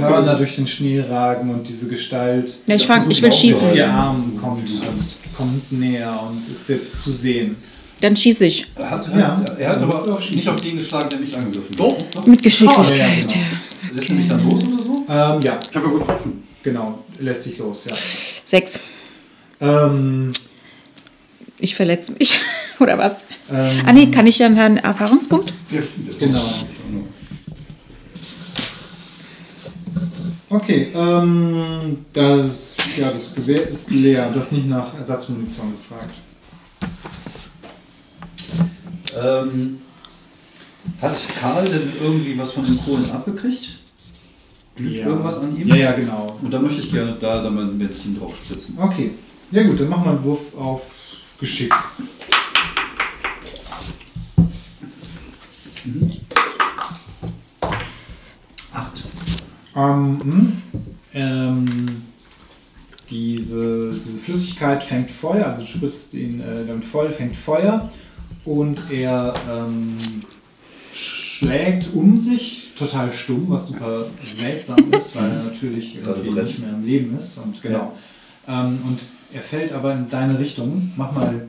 Hörner 0.00 0.34
durch 0.36 0.56
den 0.56 0.66
Schnee 0.66 1.00
ragen 1.08 1.50
und 1.50 1.66
diese 1.66 1.88
Gestalt. 1.88 2.58
Ja, 2.66 2.76
ich 2.76 2.86
fang- 2.86 3.10
ich 3.10 3.22
will 3.22 3.32
schießen. 3.32 3.70
Vier 3.72 3.88
Armen 3.88 4.38
kommt, 4.40 4.68
kommt 5.36 5.72
näher 5.72 6.20
und 6.28 6.50
ist 6.52 6.68
jetzt 6.68 7.02
zu 7.02 7.10
sehen. 7.10 7.56
Dann 8.00 8.14
schieße 8.14 8.44
ich. 8.44 8.66
Er 8.76 8.90
hat, 8.90 9.08
Ja. 9.16 9.42
er 9.58 9.68
hat 9.70 9.82
aber 9.82 10.18
nicht 10.32 10.48
auf 10.48 10.60
den 10.60 10.78
geschlagen, 10.78 11.08
der 11.10 11.18
mich 11.18 11.34
angegriffen 11.36 11.70
hat. 11.80 11.80
Doch, 12.14 12.26
Mit 12.26 12.42
Geschicklichkeit. 12.42 12.86
Oh, 12.88 12.94
ja, 12.96 13.04
ja, 13.06 13.10
genau. 13.22 13.94
Lässt 13.96 14.10
er 14.10 14.16
mich 14.16 14.28
dann 14.28 14.48
los 14.48 14.62
oder 14.62 14.82
so? 14.84 14.92
Ähm, 15.08 15.40
ja, 15.42 15.58
ich 15.68 15.76
habe 15.76 15.86
ja 15.88 15.98
getroffen. 15.98 16.42
Genau. 16.62 17.04
Lässt 17.18 17.44
sich 17.44 17.58
los, 17.58 17.84
ja. 17.86 17.94
Sechs. 17.96 18.80
Ähm, 19.60 20.30
Ich 21.58 21.74
verletze 21.74 22.12
mich. 22.12 22.38
oder 22.78 22.96
was? 22.98 23.24
ähm, 23.50 23.82
Ah, 23.86 23.92
nee, 23.92 24.06
kann 24.06 24.26
ich 24.26 24.38
ja 24.38 24.46
einen 24.46 24.78
Erfahrungspunkt? 24.78 25.52
Ja, 25.70 25.80
Genau. 26.18 26.44
Okay, 30.50 30.90
ähm, 30.94 32.06
das, 32.14 32.74
ja, 32.96 33.10
das 33.10 33.34
Gewehr 33.34 33.68
ist 33.68 33.90
leer. 33.90 34.30
Du 34.32 34.40
hast 34.40 34.52
nicht 34.52 34.66
nach 34.66 34.94
Ersatzmunition 34.98 35.74
gefragt. 35.76 36.14
Ähm, 39.20 39.78
hat 41.02 41.16
Karl 41.40 41.68
denn 41.68 41.92
irgendwie 42.02 42.38
was 42.38 42.52
von 42.52 42.64
den 42.64 42.78
Kohlen 42.82 43.10
abgekriegt? 43.10 43.74
Glüht 44.78 44.98
irgendwas 44.98 45.40
an 45.40 45.56
ihm? 45.56 45.66
Ja, 45.66 45.74
ja, 45.74 45.92
genau. 45.92 46.38
Und 46.40 46.52
da 46.52 46.60
möchte 46.60 46.80
ich 46.80 46.92
gerne 46.92 47.16
da 47.18 47.42
dann 47.42 47.52
mein 47.52 47.76
Benzin 47.76 48.16
drauf 48.16 48.36
spritzen. 48.40 48.78
Okay. 48.78 49.10
Ja 49.50 49.64
gut, 49.64 49.80
dann 49.80 49.88
machen 49.88 50.04
wir 50.04 50.10
einen 50.10 50.22
Wurf 50.22 50.56
auf 50.56 51.16
Geschick. 51.40 51.74
Acht. 58.72 59.04
Ähm, 59.74 60.18
hm, 60.22 60.62
ähm, 61.12 62.02
diese, 63.10 63.90
diese 63.90 64.18
Flüssigkeit 64.20 64.84
fängt 64.84 65.10
Feuer, 65.10 65.46
also 65.46 65.66
spritzt 65.66 66.14
ihn 66.14 66.40
äh, 66.40 66.64
damit 66.64 66.84
voll, 66.84 67.10
fängt 67.10 67.34
Feuer 67.34 67.90
und 68.44 68.80
er 68.92 69.34
ähm, 69.50 69.96
schlägt 70.92 71.92
um 71.94 72.16
sich, 72.16 72.67
total 72.78 73.12
stumm, 73.12 73.46
was 73.48 73.68
super 73.68 74.06
seltsam 74.22 74.92
ist, 74.92 75.16
weil 75.16 75.30
er 75.30 75.42
natürlich 75.44 75.96
irgendwie 75.96 76.30
nicht 76.30 76.58
mehr 76.60 76.70
im 76.70 76.84
Leben 76.84 77.16
ist. 77.16 77.38
Und 77.38 77.60
genau. 77.62 77.92
Ähm, 78.46 78.78
und 78.86 79.00
er 79.32 79.42
fällt 79.42 79.72
aber 79.72 79.92
in 79.94 80.08
deine 80.08 80.38
Richtung. 80.38 80.92
Mach 80.96 81.12
mal 81.12 81.48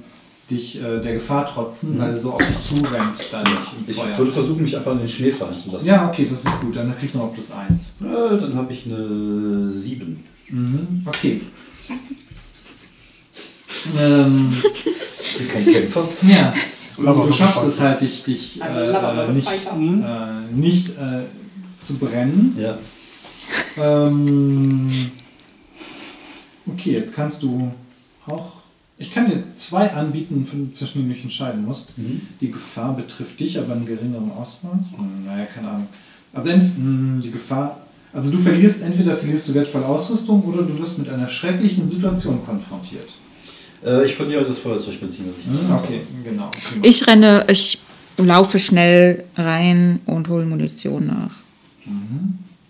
dich 0.50 0.82
äh, 0.82 1.00
der 1.00 1.14
Gefahr 1.14 1.46
trotzen, 1.46 1.98
weil 2.00 2.10
er 2.10 2.18
so 2.18 2.34
auf 2.34 2.42
dich 2.46 2.60
zurennt 2.60 3.32
dann 3.32 3.46
Ich 3.88 3.96
Feuer. 3.96 4.18
würde 4.18 4.32
versuchen, 4.32 4.64
mich 4.64 4.76
einfach 4.76 4.94
in 4.94 5.00
den 5.00 5.08
Schnee 5.08 5.30
fallen 5.32 5.54
zu 5.54 5.72
lassen. 5.72 5.86
Ja, 5.86 6.10
okay, 6.10 6.26
das 6.30 6.40
ist 6.44 6.60
gut. 6.60 6.76
Dann 6.76 6.98
kriegst 6.98 7.14
du 7.16 7.20
noch 7.20 7.34
plus 7.34 7.52
eins. 7.52 7.96
Äh, 8.02 8.38
dann 8.38 8.56
habe 8.56 8.74
ich 8.74 8.86
eine 8.88 9.70
7. 9.70 10.24
Mhm, 10.50 11.04
okay. 11.06 11.42
ähm, 14.00 14.50
Ich 14.52 15.38
bin 15.38 15.48
kein 15.50 15.66
Kämpfer. 15.66 16.04
ja. 16.28 16.54
Lava 17.04 17.26
du 17.26 17.32
schaffst 17.32 17.64
es 17.66 17.80
halt, 17.80 18.02
dich, 18.02 18.24
dich 18.24 18.62
äh, 18.62 18.92
äh, 18.92 19.32
nicht, 19.32 19.48
Fighter. 19.48 19.76
äh, 19.78 20.56
nicht 20.56 20.90
äh, 20.90 21.24
zu 21.80 21.96
brennen. 21.96 22.56
Ja. 22.60 22.78
Ähm, 23.78 25.12
okay, 26.68 26.92
jetzt 26.94 27.14
kannst 27.16 27.44
du 27.44 27.72
auch. 28.28 28.54
Ich 28.98 29.14
kann 29.14 29.28
dir 29.30 29.44
zwei 29.54 29.92
anbieten, 29.94 30.46
von- 30.46 30.74
zwischen 30.74 31.00
denen 31.00 31.10
du 31.10 31.14
dich 31.16 31.24
entscheiden 31.24 31.64
musst. 31.66 31.98
Mhm. 31.98 32.22
Die 32.42 32.52
Gefahr 32.52 32.94
betrifft 32.96 33.40
dich, 33.40 33.58
aber 33.58 33.74
in 33.76 33.86
geringerem 33.86 34.32
Ausmaß. 34.32 34.82
Hm, 34.98 35.26
naja, 35.26 35.46
keine 35.46 35.70
Ahnung. 35.70 35.88
Also 36.34 36.52
hm, 36.52 37.20
die 37.24 37.32
Gefahr. 37.32 37.80
Also 38.12 38.30
du 38.32 38.38
verlierst, 38.38 38.82
entweder 38.82 39.16
verlierst 39.16 39.48
du 39.48 39.54
wertvolle 39.54 39.86
Ausrüstung 39.86 40.44
oder 40.44 40.64
du 40.64 40.78
wirst 40.80 40.98
mit 40.98 41.08
einer 41.10 41.28
schrecklichen 41.28 41.88
Situation 41.88 42.44
konfrontiert. 42.46 43.08
Äh, 43.86 44.06
ich 44.06 44.16
verliere 44.16 44.44
das 44.44 44.60
Feuerzeugbenzin. 44.60 45.26
das 45.28 45.36
ich 45.38 45.68
Hm, 45.68 45.76
okay, 45.76 46.02
genau. 46.24 46.52
prima. 46.52 46.86
Ich 46.86 47.08
renne, 47.08 47.46
ich 47.50 47.80
laufe 48.18 48.60
schnell 48.60 49.24
rein 49.36 50.00
und 50.06 50.28
hole 50.28 50.46
Munition 50.46 51.08
nach. 51.08 51.32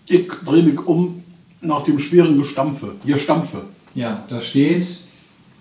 Ich 0.06 0.28
drehe 0.44 0.62
mich 0.62 0.78
um 0.86 1.22
nach 1.60 1.82
dem 1.84 1.98
schweren 1.98 2.38
Gestampfe. 2.38 2.94
Hier 3.04 3.18
Stampfe. 3.18 3.64
Ja, 3.94 4.24
da 4.28 4.40
steht 4.40 4.86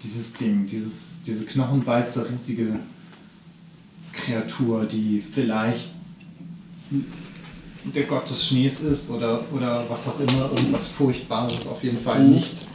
dieses 0.03 0.33
Ding, 0.33 0.65
dieses, 0.65 1.21
diese 1.25 1.45
knochenweiße, 1.45 2.29
riesige 2.29 2.79
Kreatur, 4.13 4.85
die 4.85 5.21
vielleicht 5.31 5.89
der 7.83 8.03
Gott 8.03 8.29
des 8.29 8.47
Schnees 8.47 8.81
ist 8.81 9.09
oder, 9.09 9.43
oder 9.53 9.83
was 9.89 10.07
auch 10.07 10.19
immer, 10.19 10.49
irgendwas 10.55 10.87
Furchtbares, 10.87 11.65
auf 11.67 11.83
jeden 11.83 11.99
Fall 11.99 12.23
nicht, 12.23 12.65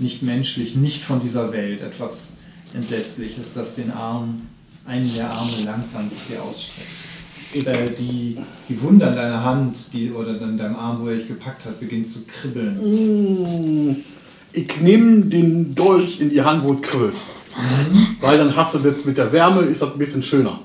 nicht 0.00 0.22
menschlich, 0.22 0.76
nicht 0.76 1.02
von 1.02 1.20
dieser 1.20 1.52
Welt, 1.52 1.80
etwas 1.80 2.32
Entsetzliches, 2.74 3.52
das 3.54 3.74
den 3.74 3.90
Arm, 3.90 4.42
einen 4.86 5.12
der 5.14 5.30
Arme 5.30 5.52
langsam 5.64 6.10
zu 6.10 6.32
dir 6.32 6.42
ausstreckt. 6.42 7.66
Äh, 7.66 7.90
die, 7.98 8.36
die 8.68 8.82
Wunde 8.82 9.06
an 9.06 9.14
deiner 9.14 9.42
Hand 9.42 9.92
die, 9.92 10.10
oder 10.10 10.40
an 10.42 10.58
deinem 10.58 10.76
Arm, 10.76 11.00
wo 11.00 11.08
er 11.08 11.16
dich 11.16 11.28
gepackt 11.28 11.64
hat, 11.64 11.80
beginnt 11.80 12.10
zu 12.10 12.24
kribbeln. 12.26 14.04
Ich 14.52 14.80
nehme 14.80 15.22
den 15.26 15.74
Dolch 15.74 16.20
in 16.20 16.28
die 16.28 16.42
Hand, 16.42 16.64
wo 16.64 16.74
es 16.74 16.82
kribbelt. 16.82 17.18
Weil 18.20 18.38
dann 18.38 18.54
hast 18.54 18.74
du 18.74 18.78
das 18.80 19.04
mit 19.04 19.16
der 19.16 19.32
Wärme, 19.32 19.62
ist 19.62 19.80
das 19.80 19.92
ein 19.92 19.98
bisschen 19.98 20.22
schöner. 20.22 20.60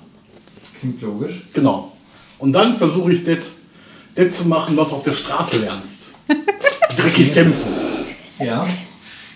Klingt 0.79 1.01
logisch. 1.01 1.43
Genau. 1.53 1.93
Und 2.39 2.53
dann 2.53 2.75
versuche 2.77 3.13
ich 3.13 3.23
das 3.23 3.53
das 4.15 4.33
zu 4.33 4.47
machen, 4.47 4.75
was 4.75 4.89
du 4.89 4.95
auf 4.95 5.03
der 5.03 5.13
Straße 5.13 5.59
lernst. 5.59 6.15
Dreckig 6.97 7.33
kämpfen. 7.33 7.71
Ja. 8.39 8.67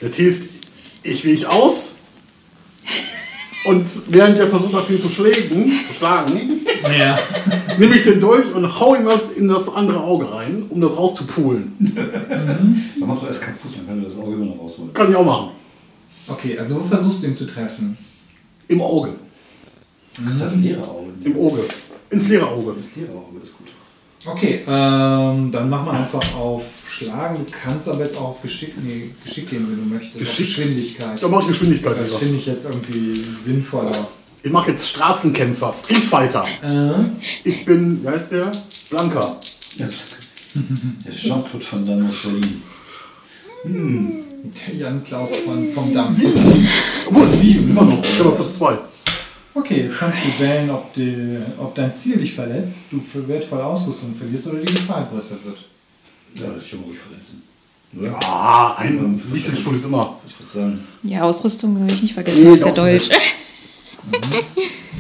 Das 0.02 0.18
heißt, 0.20 0.50
ich 1.04 1.26
weich 1.28 1.46
aus 1.48 1.96
und 3.66 3.86
während 4.10 4.38
der 4.38 4.50
versucht 4.50 4.74
hat, 4.74 4.90
ihn 4.90 5.02
zu 5.02 5.10
schlagen, 5.10 5.72
zu 5.88 5.94
schlagen, 5.94 6.62
Ja. 6.98 7.18
nehme 7.80 7.96
ich 7.96 8.04
den 8.04 8.20
Dolch 8.22 8.54
und 8.54 8.80
hau 8.80 8.96
ihm 8.96 9.06
was 9.06 9.32
in 9.32 9.48
das 9.48 9.68
andere 9.70 10.00
Auge 10.02 10.32
rein, 10.32 10.66
um 10.70 10.82
das 10.82 10.96
rauszupulen. 10.96 11.74
Dann 11.80 13.08
macht 13.08 13.24
er 13.24 13.30
es 13.32 13.42
kaputt, 13.42 13.72
dann 13.76 13.88
kann 13.88 14.00
er 14.00 14.06
das 14.06 14.18
Auge 14.18 14.34
immer 14.34 14.46
noch 14.46 14.60
rausholen. 14.60 14.94
Kann 14.94 15.10
ich 15.10 15.16
auch 15.16 15.26
machen. 15.26 15.50
Okay, 16.28 16.58
also 16.58 16.80
wo 16.80 16.84
versuchst 16.84 17.24
du 17.24 17.28
ihn 17.28 17.36
zu 17.36 17.46
treffen? 17.48 17.98
Im 18.68 18.82
Auge. 18.82 19.16
Das 20.24 20.36
ist 20.36 20.42
das 20.44 20.56
leere 20.56 20.82
Auge. 20.88 21.10
Im 21.24 21.38
Auge. 21.38 21.64
Ins 22.10 22.28
leere 22.28 22.48
Auge. 22.48 22.74
Das 22.78 22.96
leere 22.96 23.12
Auge 23.12 23.40
ist 23.42 23.58
gut. 23.58 23.68
Okay, 24.26 24.62
ähm, 24.68 25.52
dann 25.52 25.70
mach 25.70 25.86
mal 25.86 25.96
einfach 25.98 26.36
auf 26.36 26.64
Schlagen. 26.90 27.36
Du 27.46 27.52
kannst 27.52 27.88
aber 27.88 28.04
jetzt 28.04 28.18
auch 28.18 28.30
auf 28.30 28.42
Geschick, 28.42 28.74
nee, 28.84 29.12
Geschick 29.24 29.50
gehen, 29.50 29.68
wenn 29.70 29.78
du 29.78 29.94
möchtest. 29.96 30.16
Auf 30.16 30.20
Geschick? 30.22 30.46
Geschwindigkeit. 30.48 31.22
Da 31.22 31.28
mache 31.28 31.42
ich 31.42 31.48
Geschwindigkeit 31.50 32.00
Das 32.00 32.14
finde 32.16 32.36
ich 32.36 32.46
jetzt 32.46 32.66
irgendwie 32.66 33.14
sinnvoller. 33.46 34.08
Ich 34.42 34.52
mache 34.52 34.72
jetzt 34.72 34.88
Straßenkämpfer, 34.90 35.74
Streetfighter. 35.74 36.46
Äh, 36.64 37.04
Ich 37.44 37.66
bin, 37.66 38.04
wie 38.04 38.08
heißt 38.08 38.32
der? 38.32 38.52
Blanka. 38.90 39.38
Ja. 39.78 39.88
Der 41.06 41.12
Jean-Claude 41.14 41.66
Van 41.72 41.86
Damme 41.86 42.10
aus 42.10 42.16
Berlin. 42.24 42.62
der 44.68 44.76
Jan 44.76 45.04
Klaus 45.04 45.36
von, 45.38 45.72
vom 45.74 45.94
Dampf. 45.94 46.20
Obwohl, 47.08 47.28
sieben, 47.38 47.72
immer 47.72 47.84
noch. 47.84 48.04
Ich 48.04 48.20
habe 48.20 48.32
plus 48.32 48.58
zwei. 48.58 48.78
Okay, 49.56 49.84
jetzt 49.84 49.98
kannst 50.00 50.18
du 50.26 50.44
wählen, 50.44 50.70
ob, 50.70 50.94
die, 50.94 51.38
ob 51.58 51.74
dein 51.76 51.94
Ziel 51.94 52.18
dich 52.18 52.34
verletzt, 52.34 52.88
du 52.92 53.00
für 53.00 53.26
wertvolle 53.26 53.64
Ausrüstung 53.64 54.14
verlierst 54.14 54.48
oder 54.48 54.60
die 54.60 54.74
Gefahr 54.74 55.08
größer 55.10 55.38
wird. 55.46 55.58
Ja, 56.36 56.54
das 56.54 56.70
kann 56.70 56.82
man 56.82 56.90
ruhig 56.90 57.00
verletzen. 57.00 57.42
Ah, 58.26 58.76
ein 58.80 59.18
bisschen 59.32 59.56
Stuhl 59.56 59.76
ist 59.76 59.86
immer. 59.86 60.20
Ich 60.28 60.38
würde 60.38 60.52
sagen, 60.52 60.88
Ja, 61.04 61.22
Ausrüstung 61.22 61.80
habe 61.80 61.90
ich 61.90 62.02
nicht 62.02 62.14
vergessen, 62.14 62.44
Nee, 62.44 62.50
das 62.50 62.60
ist 62.60 62.66
der 62.66 62.74
Deutsch. 62.74 63.10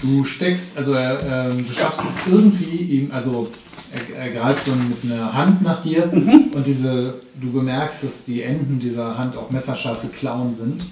Du 0.01 0.23
steckst, 0.23 0.77
also 0.77 0.93
er, 0.93 1.49
ähm, 1.49 1.65
du 1.65 1.73
schaffst 1.73 2.01
es 2.03 2.17
irgendwie, 2.31 2.75
ihm, 2.75 3.11
also 3.11 3.49
er, 3.91 4.25
er 4.25 4.31
greift 4.31 4.65
so 4.65 4.71
mit 4.71 4.97
einer 5.03 5.33
Hand 5.33 5.61
nach 5.63 5.81
dir 5.81 6.11
und 6.13 6.65
diese, 6.67 7.15
du 7.39 7.51
bemerkst, 7.51 8.03
dass 8.03 8.25
die 8.25 8.41
Enden 8.43 8.79
dieser 8.79 9.17
Hand 9.17 9.35
auch 9.35 9.49
messerscharfe 9.49 10.07
Klauen 10.07 10.53
sind 10.53 10.85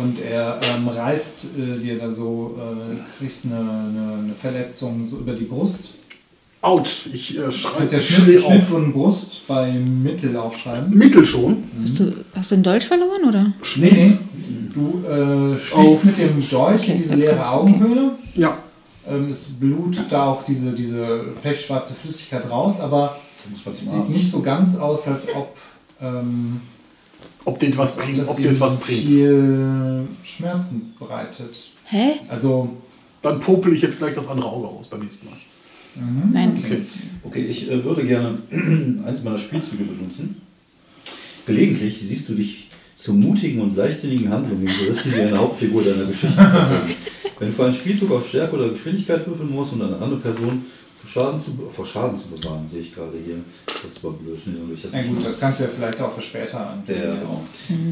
und 0.00 0.20
er 0.20 0.60
ähm, 0.74 0.88
reißt 0.88 1.46
äh, 1.58 1.78
dir 1.78 1.98
da 1.98 2.10
so, 2.10 2.56
äh, 2.58 2.96
kriegst 3.18 3.46
eine, 3.46 3.56
eine, 3.56 4.18
eine 4.24 4.34
Verletzung 4.40 5.04
so 5.04 5.18
über 5.18 5.32
die 5.32 5.44
Brust 5.44 5.90
Autsch, 6.60 7.06
ich 7.12 7.38
äh, 7.38 7.52
schreibe 7.52 7.84
ich 7.84 7.90
Schnitt, 7.90 8.02
schnell 8.02 8.38
Schnitt 8.40 8.62
auf. 8.62 8.72
und 8.72 8.92
Brust 8.92 9.46
bei 9.46 9.72
Mittel 9.72 10.36
aufschreiben. 10.36 10.96
Mittel 10.96 11.24
schon. 11.24 11.62
Hast 11.80 12.00
du, 12.00 12.12
hast 12.34 12.50
du 12.50 12.56
den 12.56 12.62
Dolch 12.64 12.84
verloren, 12.84 13.28
oder? 13.28 13.52
Schnitt. 13.62 13.92
nee. 13.92 14.18
Du 14.74 15.02
äh, 15.08 15.58
stichst 15.58 16.04
mit 16.04 16.18
dem 16.18 16.48
Dolch 16.48 16.80
Okay, 16.80 16.92
in 16.92 16.96
diese 16.98 17.14
leere 17.14 17.36
kommt's, 17.36 17.52
okay. 17.52 17.74
Augenhöhle. 17.74 18.10
Ja. 18.34 18.58
Ähm, 19.08 19.28
es 19.28 19.46
blutet 19.58 20.06
da 20.10 20.26
auch 20.26 20.44
diese, 20.44 20.72
diese 20.72 21.26
pechschwarze 21.42 21.94
Flüssigkeit 21.94 22.50
raus, 22.50 22.80
aber 22.80 23.16
es 23.64 23.90
sieht 23.90 24.08
nicht 24.08 24.30
so 24.30 24.42
ganz 24.42 24.76
aus, 24.76 25.06
als 25.06 25.28
ob 25.34 25.56
ähm, 26.00 26.60
Ob 27.44 27.58
dir 27.58 27.76
was 27.78 27.96
bringt, 27.96 28.18
das 28.18 28.28
ob 28.28 28.36
dir 28.36 28.48
das 28.48 28.60
was 28.60 28.76
bringt. 28.80 29.08
viel 29.08 30.06
Schmerzen 30.22 30.94
bereitet. 30.98 31.68
Hä? 31.84 32.12
Also, 32.28 32.70
Dann 33.22 33.40
popel 33.40 33.72
ich 33.72 33.82
jetzt 33.82 33.98
gleich 33.98 34.14
das 34.14 34.28
andere 34.28 34.48
Auge 34.50 34.68
aus 34.68 34.88
beim 34.88 35.00
nächsten 35.00 35.26
Mal. 35.26 35.36
Nein. 36.32 36.62
Okay. 36.64 36.82
Okay, 37.24 37.44
ich 37.46 37.70
äh, 37.70 37.82
würde 37.82 38.04
gerne 38.04 38.38
eins 39.04 39.22
meiner 39.24 39.38
Spielzüge 39.38 39.84
benutzen. 39.84 40.40
Gelegentlich 41.46 41.98
siehst 42.00 42.28
du 42.28 42.34
dich 42.34 42.68
zu 42.94 43.14
mutigen 43.14 43.60
und 43.62 43.76
leichtsinnigen 43.76 44.28
Handlungen 44.28 44.66
gerissen, 44.66 45.12
die 45.14 45.20
eine 45.20 45.38
Hauptfigur 45.38 45.82
deiner 45.82 46.04
Geschichte 46.04 46.34
verfolgen. 46.34 46.94
Wenn 47.38 47.48
du 47.48 47.54
für 47.54 47.64
einen 47.64 47.72
Spielzug 47.72 48.10
auf 48.10 48.28
Stärke 48.28 48.56
oder 48.56 48.68
Geschwindigkeit 48.70 49.26
würfeln 49.26 49.50
musst, 49.50 49.72
um 49.72 49.80
eine 49.82 49.96
andere 49.96 50.20
Person 50.20 50.64
Schaden 51.08 51.40
zu, 51.40 51.50
vor 51.72 51.84
Schaden 51.84 52.16
zu 52.16 52.28
bewahren, 52.28 52.66
sehe 52.68 52.80
ich 52.80 52.94
gerade 52.94 53.12
hier. 53.24 53.36
Das 53.66 53.92
ist 53.92 54.04
aber 54.04 54.14
blöd, 54.14 54.38
das 54.82 54.92
na 54.92 54.98
nicht 54.98 55.14
gut, 55.14 55.24
das 55.24 55.40
kannst 55.40 55.60
du 55.60 55.64
ja 55.64 55.70
vielleicht 55.74 56.00
auch 56.00 56.12
für 56.12 56.20
später 56.20 56.58
an. 56.58 56.82
Der, 56.86 57.14
genau. 57.14 57.42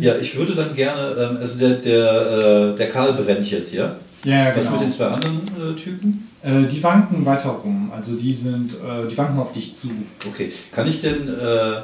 Ja, 0.01 0.17
ich 0.17 0.37
würde 0.37 0.55
dann 0.55 0.75
gerne, 0.75 1.31
ähm, 1.31 1.37
also 1.39 1.59
der, 1.59 1.77
der, 1.77 2.73
äh, 2.73 2.77
der 2.77 2.89
Karl 2.91 3.13
brennt 3.15 3.51
jetzt, 3.51 3.73
ja? 3.73 3.97
Ja, 4.25 4.49
ja, 4.49 4.57
Was 4.57 4.65
genau. 4.65 4.73
mit 4.73 4.81
den 4.81 4.91
zwei 4.91 5.07
anderen 5.07 5.39
äh, 5.39 5.75
Typen? 5.77 6.29
Äh, 6.43 6.65
die 6.65 6.83
wanken 6.83 7.25
weiter 7.25 7.51
rum. 7.51 7.91
Also 7.93 8.17
die 8.17 8.35
sind, 8.35 8.73
äh, 8.73 9.09
die 9.09 9.17
wanken 9.17 9.39
auf 9.39 9.53
dich 9.53 9.75
zu. 9.75 9.89
Okay, 10.27 10.53
kann 10.73 10.89
ich 10.89 11.01
denn 11.01 11.29
äh, 11.29 11.83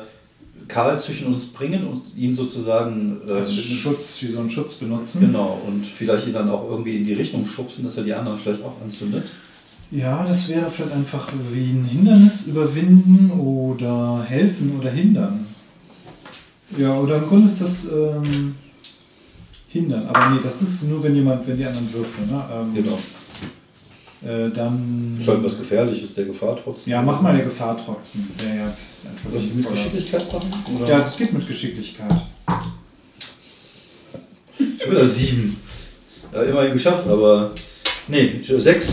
Karl 0.69 0.99
zwischen 0.99 1.29
uns 1.29 1.47
bringen 1.47 1.87
und 1.87 2.03
ihn 2.17 2.35
sozusagen 2.35 3.21
äh, 3.29 3.33
Als 3.33 3.55
Schutz, 3.55 4.21
wie 4.23 4.29
so 4.29 4.41
einen 4.41 4.51
Schutz 4.51 4.75
benutzen. 4.75 5.21
Genau, 5.21 5.61
und 5.67 5.87
vielleicht 5.87 6.27
ihn 6.27 6.33
dann 6.33 6.51
auch 6.51 6.69
irgendwie 6.69 6.97
in 6.97 7.05
die 7.05 7.15
Richtung 7.15 7.47
schubsen, 7.47 7.85
dass 7.85 7.97
er 7.97 8.05
die 8.05 8.15
anderen 8.15 8.39
vielleicht 8.39 8.63
auch 8.65 8.75
anzündet. 8.83 9.31
Ja, 9.93 10.25
das 10.27 10.49
wäre 10.49 10.71
vielleicht 10.71 10.95
einfach 10.95 11.29
wie 11.53 11.71
ein 11.71 11.85
Hindernis 11.85 12.47
überwinden 12.47 13.31
oder 13.31 14.25
helfen 14.27 14.79
oder 14.81 14.91
hindern. 14.91 15.47
Ja, 16.79 16.97
oder 16.97 17.19
im 17.19 17.27
Grunde 17.27 17.45
ist 17.45 17.61
das 17.61 17.85
ähm, 17.85 18.55
hindern. 19.69 20.07
Aber 20.07 20.31
nee, 20.31 20.41
das 20.43 20.63
ist 20.63 20.85
nur, 20.85 21.03
wenn 21.03 21.15
jemand, 21.15 21.47
wenn 21.47 21.59
die 21.59 21.67
anderen 21.67 21.93
würfeln. 21.93 22.31
Ne? 22.31 22.43
Ähm, 22.51 22.75
Genau. 22.75 22.99
Äh, 24.25 24.51
dann. 24.51 25.19
Ist 25.21 25.29
halt 25.29 25.45
was 25.45 25.59
Gefährliches, 25.59 26.15
der 26.15 26.25
Gefahr 26.27 26.57
trotzdem. 26.57 26.93
Ja, 26.93 27.03
mach 27.03 27.21
mal 27.21 27.35
der 27.35 27.45
Gefahr 27.45 27.77
trotzdem. 27.77 28.29
Ja, 28.39 28.55
ja, 28.55 28.67
das 28.69 28.79
ist 28.79 29.07
einfach 29.09 29.31
Soll 29.31 29.41
ich 29.43 29.55
mit. 29.55 29.69
Geschicklichkeit 29.69 30.33
machen? 30.33 30.77
Oder? 30.77 30.89
Ja, 30.89 30.99
das 31.01 31.19
geht 31.19 31.33
mit 31.33 31.47
Geschicklichkeit. 31.47 32.13
Ich 34.59 34.89
will 34.89 34.95
das 34.95 35.17
sieben. 35.17 35.57
Ja, 36.33 36.43
immerhin 36.45 36.73
geschafft, 36.73 37.07
aber. 37.09 37.51
Nee, 38.09 38.41
sechs. 38.43 38.93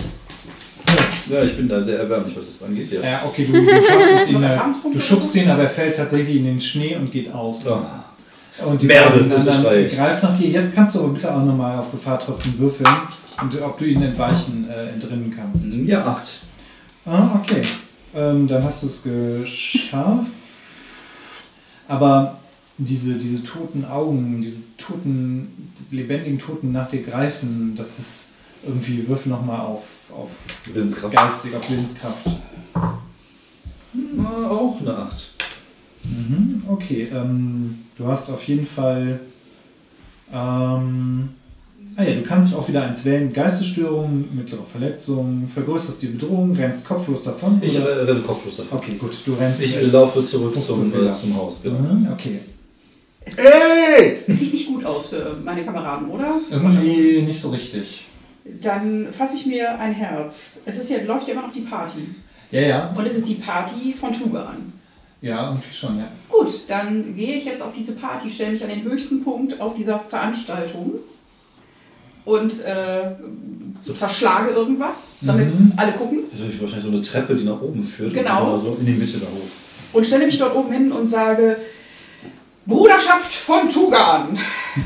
Ja, 1.30 1.44
ich 1.44 1.56
bin 1.56 1.70
da 1.70 1.82
sehr 1.82 2.00
erbärmlich, 2.00 2.36
was 2.36 2.48
das 2.48 2.68
angeht. 2.68 2.92
Ja. 2.92 3.02
Ja, 3.02 3.22
okay, 3.26 3.46
du, 3.46 3.54
du 3.54 3.66
schaffst 3.66 4.24
es 4.24 4.30
ihn, 4.32 4.44
äh, 4.44 4.60
du 4.94 5.00
schubst 5.00 5.36
ihn, 5.36 5.50
aber 5.50 5.64
er 5.64 5.70
fällt 5.70 5.96
tatsächlich 5.96 6.38
in 6.38 6.46
den 6.46 6.60
Schnee 6.60 6.96
und 6.96 7.12
geht 7.12 7.32
aus. 7.32 7.66
So. 7.66 7.82
Und 8.66 8.82
die 8.82 8.88
Merde, 8.88 9.24
beiden 9.24 9.32
anderen 9.32 9.90
greifen 9.90 10.30
nach 10.30 10.38
dir. 10.38 10.50
Jetzt 10.50 10.76
kannst 10.76 10.96
du 10.96 11.00
aber 11.00 11.10
bitte 11.10 11.34
auch 11.34 11.44
nochmal 11.44 11.80
auf 11.80 11.92
Gefahr 11.92 12.20
trotzdem 12.20 12.58
würfeln 12.58 12.90
und 13.42 13.62
ob 13.62 13.78
du 13.78 13.86
ihnen 13.86 14.04
entweichen, 14.04 14.68
äh, 14.70 14.90
entrinnen 14.90 15.34
kannst. 15.36 15.74
Ja, 15.86 16.06
acht. 16.06 16.40
Ah, 17.06 17.40
okay. 17.42 17.62
Ähm, 18.16 18.48
dann 18.48 18.64
hast 18.64 18.84
du 18.84 18.88
es 18.88 19.04
geschafft. 19.04 20.26
Aber 21.88 22.38
diese, 22.78 23.14
diese 23.14 23.44
toten 23.44 23.86
Augen, 23.86 24.42
diese 24.42 24.64
toten, 24.78 25.72
lebendigen 25.92 26.40
Toten 26.40 26.72
nach 26.72 26.90
dir 26.90 27.02
greifen, 27.02 27.74
das 27.76 28.00
ist 28.00 28.26
irgendwie, 28.66 29.08
würfel 29.08 29.32
nochmal 29.32 29.62
auf, 29.62 29.84
auf 30.12 30.30
Willenskraft. 30.74 31.14
geistig, 31.16 31.56
auf 31.56 31.70
Willenskraft. 31.70 32.28
Na, 34.16 34.50
auch 34.50 34.80
eine 34.82 34.96
acht. 34.96 35.32
Mhm, 36.04 36.64
okay, 36.68 37.08
ähm, 37.14 37.80
du 37.98 38.06
hast 38.08 38.30
auf 38.30 38.44
jeden 38.44 38.66
Fall. 38.66 39.20
Ähm, 40.32 41.30
ah 41.96 42.04
ja, 42.04 42.14
du 42.14 42.22
kannst 42.22 42.54
auch 42.56 42.68
wieder 42.68 42.84
eins 42.84 43.04
wählen: 43.04 43.34
Geistesstörung, 43.34 44.26
mittlere 44.34 44.64
Verletzung, 44.64 45.50
vergrößerst 45.54 46.02
die 46.02 46.08
Bedrohung, 46.08 46.54
rennst 46.56 46.88
kopflos 46.88 47.24
davon. 47.24 47.60
Ich 47.62 47.78
oder- 47.78 48.02
äh, 48.02 48.04
renne 48.04 48.22
kopflos 48.22 48.58
davon. 48.58 48.78
okay, 48.78 48.94
gut, 48.98 49.18
du 49.26 49.34
rennst. 49.34 49.62
Ich 49.62 49.74
jetzt. 49.76 49.92
laufe 49.92 50.24
zurück 50.24 50.54
zum, 50.56 50.92
zum 50.92 51.08
äh, 51.08 51.14
zum 51.14 51.36
Haus. 51.36 51.62
Genau. 51.64 51.80
Mhm, 51.80 52.08
okay. 52.14 52.40
Es, 53.22 53.38
Ey! 53.38 54.20
es 54.28 54.40
sieht 54.40 54.54
nicht 54.54 54.68
gut 54.68 54.86
aus 54.86 55.10
für 55.10 55.36
meine 55.44 55.66
Kameraden, 55.66 56.10
oder? 56.10 56.36
Irgendwie 56.50 57.22
nicht 57.24 57.40
so 57.42 57.50
richtig. 57.50 58.06
Dann 58.46 59.08
fasse 59.12 59.36
ich 59.36 59.46
mir 59.46 59.80
ein 59.80 59.94
Herz. 59.94 60.62
Es 60.66 60.78
ist 60.78 60.90
ja, 60.90 61.02
läuft 61.04 61.28
ja 61.28 61.34
immer 61.34 61.44
noch 61.44 61.54
die 61.54 61.62
Party. 61.62 62.10
Ja, 62.52 62.62
ja. 62.62 62.94
Und 62.98 63.06
es 63.06 63.16
ist 63.18 63.28
die 63.30 63.36
Party 63.36 63.94
von 64.00 64.12
Tugan. 64.12 64.74
Ja, 65.22 65.50
irgendwie 65.50 65.74
schon, 65.74 66.00
ja. 66.00 66.08
Gut, 66.30 66.50
dann 66.68 67.16
gehe 67.16 67.36
ich 67.36 67.46
jetzt 67.46 67.62
auf 67.62 67.74
diese 67.74 67.94
Party, 67.94 68.32
stelle 68.32 68.54
mich 68.54 68.64
an 68.64 68.70
den 68.70 68.84
höchsten 68.84 69.24
Punkt 69.24 69.60
auf 69.60 69.76
dieser 69.76 70.00
Veranstaltung 70.00 70.94
und 72.26 72.62
äh, 72.62 73.12
so 73.82 73.94
zerschlage 73.94 74.52
irgendwas, 74.52 75.10
damit 75.22 75.54
Mhm. 75.54 75.74
alle 75.76 75.92
gucken. 75.92 76.22
Das 76.32 76.40
ist 76.40 76.60
wahrscheinlich 76.62 76.86
so 76.86 76.92
eine 76.92 77.02
Treppe, 77.02 77.36
die 77.36 77.44
nach 77.44 77.62
oben 77.62 77.84
führt. 77.84 78.14
Genau. 78.14 78.54
Oder 78.54 78.62
so 78.62 78.78
in 78.80 78.86
die 78.86 78.94
Mitte 78.94 79.18
da 79.20 79.26
hoch. 79.26 79.50
Und 79.94 80.06
stelle 80.06 80.26
mich 80.26 80.38
dort 80.38 80.56
oben 80.56 80.72
hin 80.72 80.92
und 80.92 81.08
sage, 81.08 81.58
Bruderschaft 82.66 83.34
von 83.34 83.68
Tugan, 83.68 84.38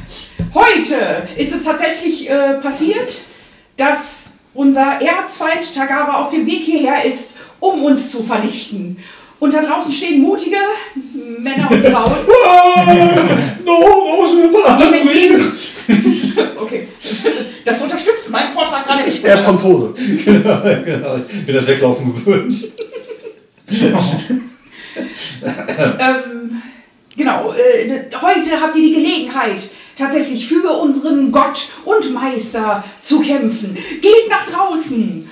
heute 0.53 1.27
ist 1.37 1.53
es 1.53 1.63
tatsächlich 1.63 2.29
äh, 2.29 2.55
passiert, 2.55 3.25
dass 3.77 4.33
unser 4.53 5.01
Erzfeind 5.01 5.73
Tagawa 5.73 6.21
auf 6.21 6.29
dem 6.29 6.45
Weg 6.45 6.61
hierher 6.61 7.05
ist, 7.05 7.37
um 7.59 7.83
uns 7.83 8.11
zu 8.11 8.23
vernichten. 8.23 8.97
Und 9.39 9.53
da 9.53 9.61
draußen 9.61 9.91
stehen 9.91 10.21
mutige 10.21 10.57
Männer 11.39 11.69
und 11.69 11.85
Frauen. 11.85 12.13
No, 13.65 13.79
no. 13.79 14.63
Okay, 16.57 16.87
das, 17.23 17.47
das 17.65 17.81
unterstützt 17.81 18.29
meinen 18.29 18.53
Vortrag 18.53 18.85
gerade 18.85 19.03
nicht. 19.03 19.23
Er 19.23 19.35
ist 19.35 19.41
Franzose. 19.43 19.93
genau, 20.25 20.61
genau. 20.83 21.17
Ich 21.17 21.45
bin 21.45 21.55
das 21.55 21.67
Weglaufen 21.67 22.15
gewöhnt. 22.15 22.71
Ähm, 25.35 26.61
genau, 27.17 27.51
äh, 27.53 28.01
heute 28.21 28.61
habt 28.61 28.75
ihr 28.75 28.81
die 28.83 28.93
Gelegenheit, 28.93 29.69
tatsächlich 29.97 30.47
für 30.47 30.69
unseren 30.81 31.31
Gott 31.31 31.67
und 31.85 32.13
Meister 32.13 32.83
zu 33.01 33.19
kämpfen. 33.21 33.75
Geht 34.01 34.29
nach 34.29 34.45
draußen! 34.49 35.29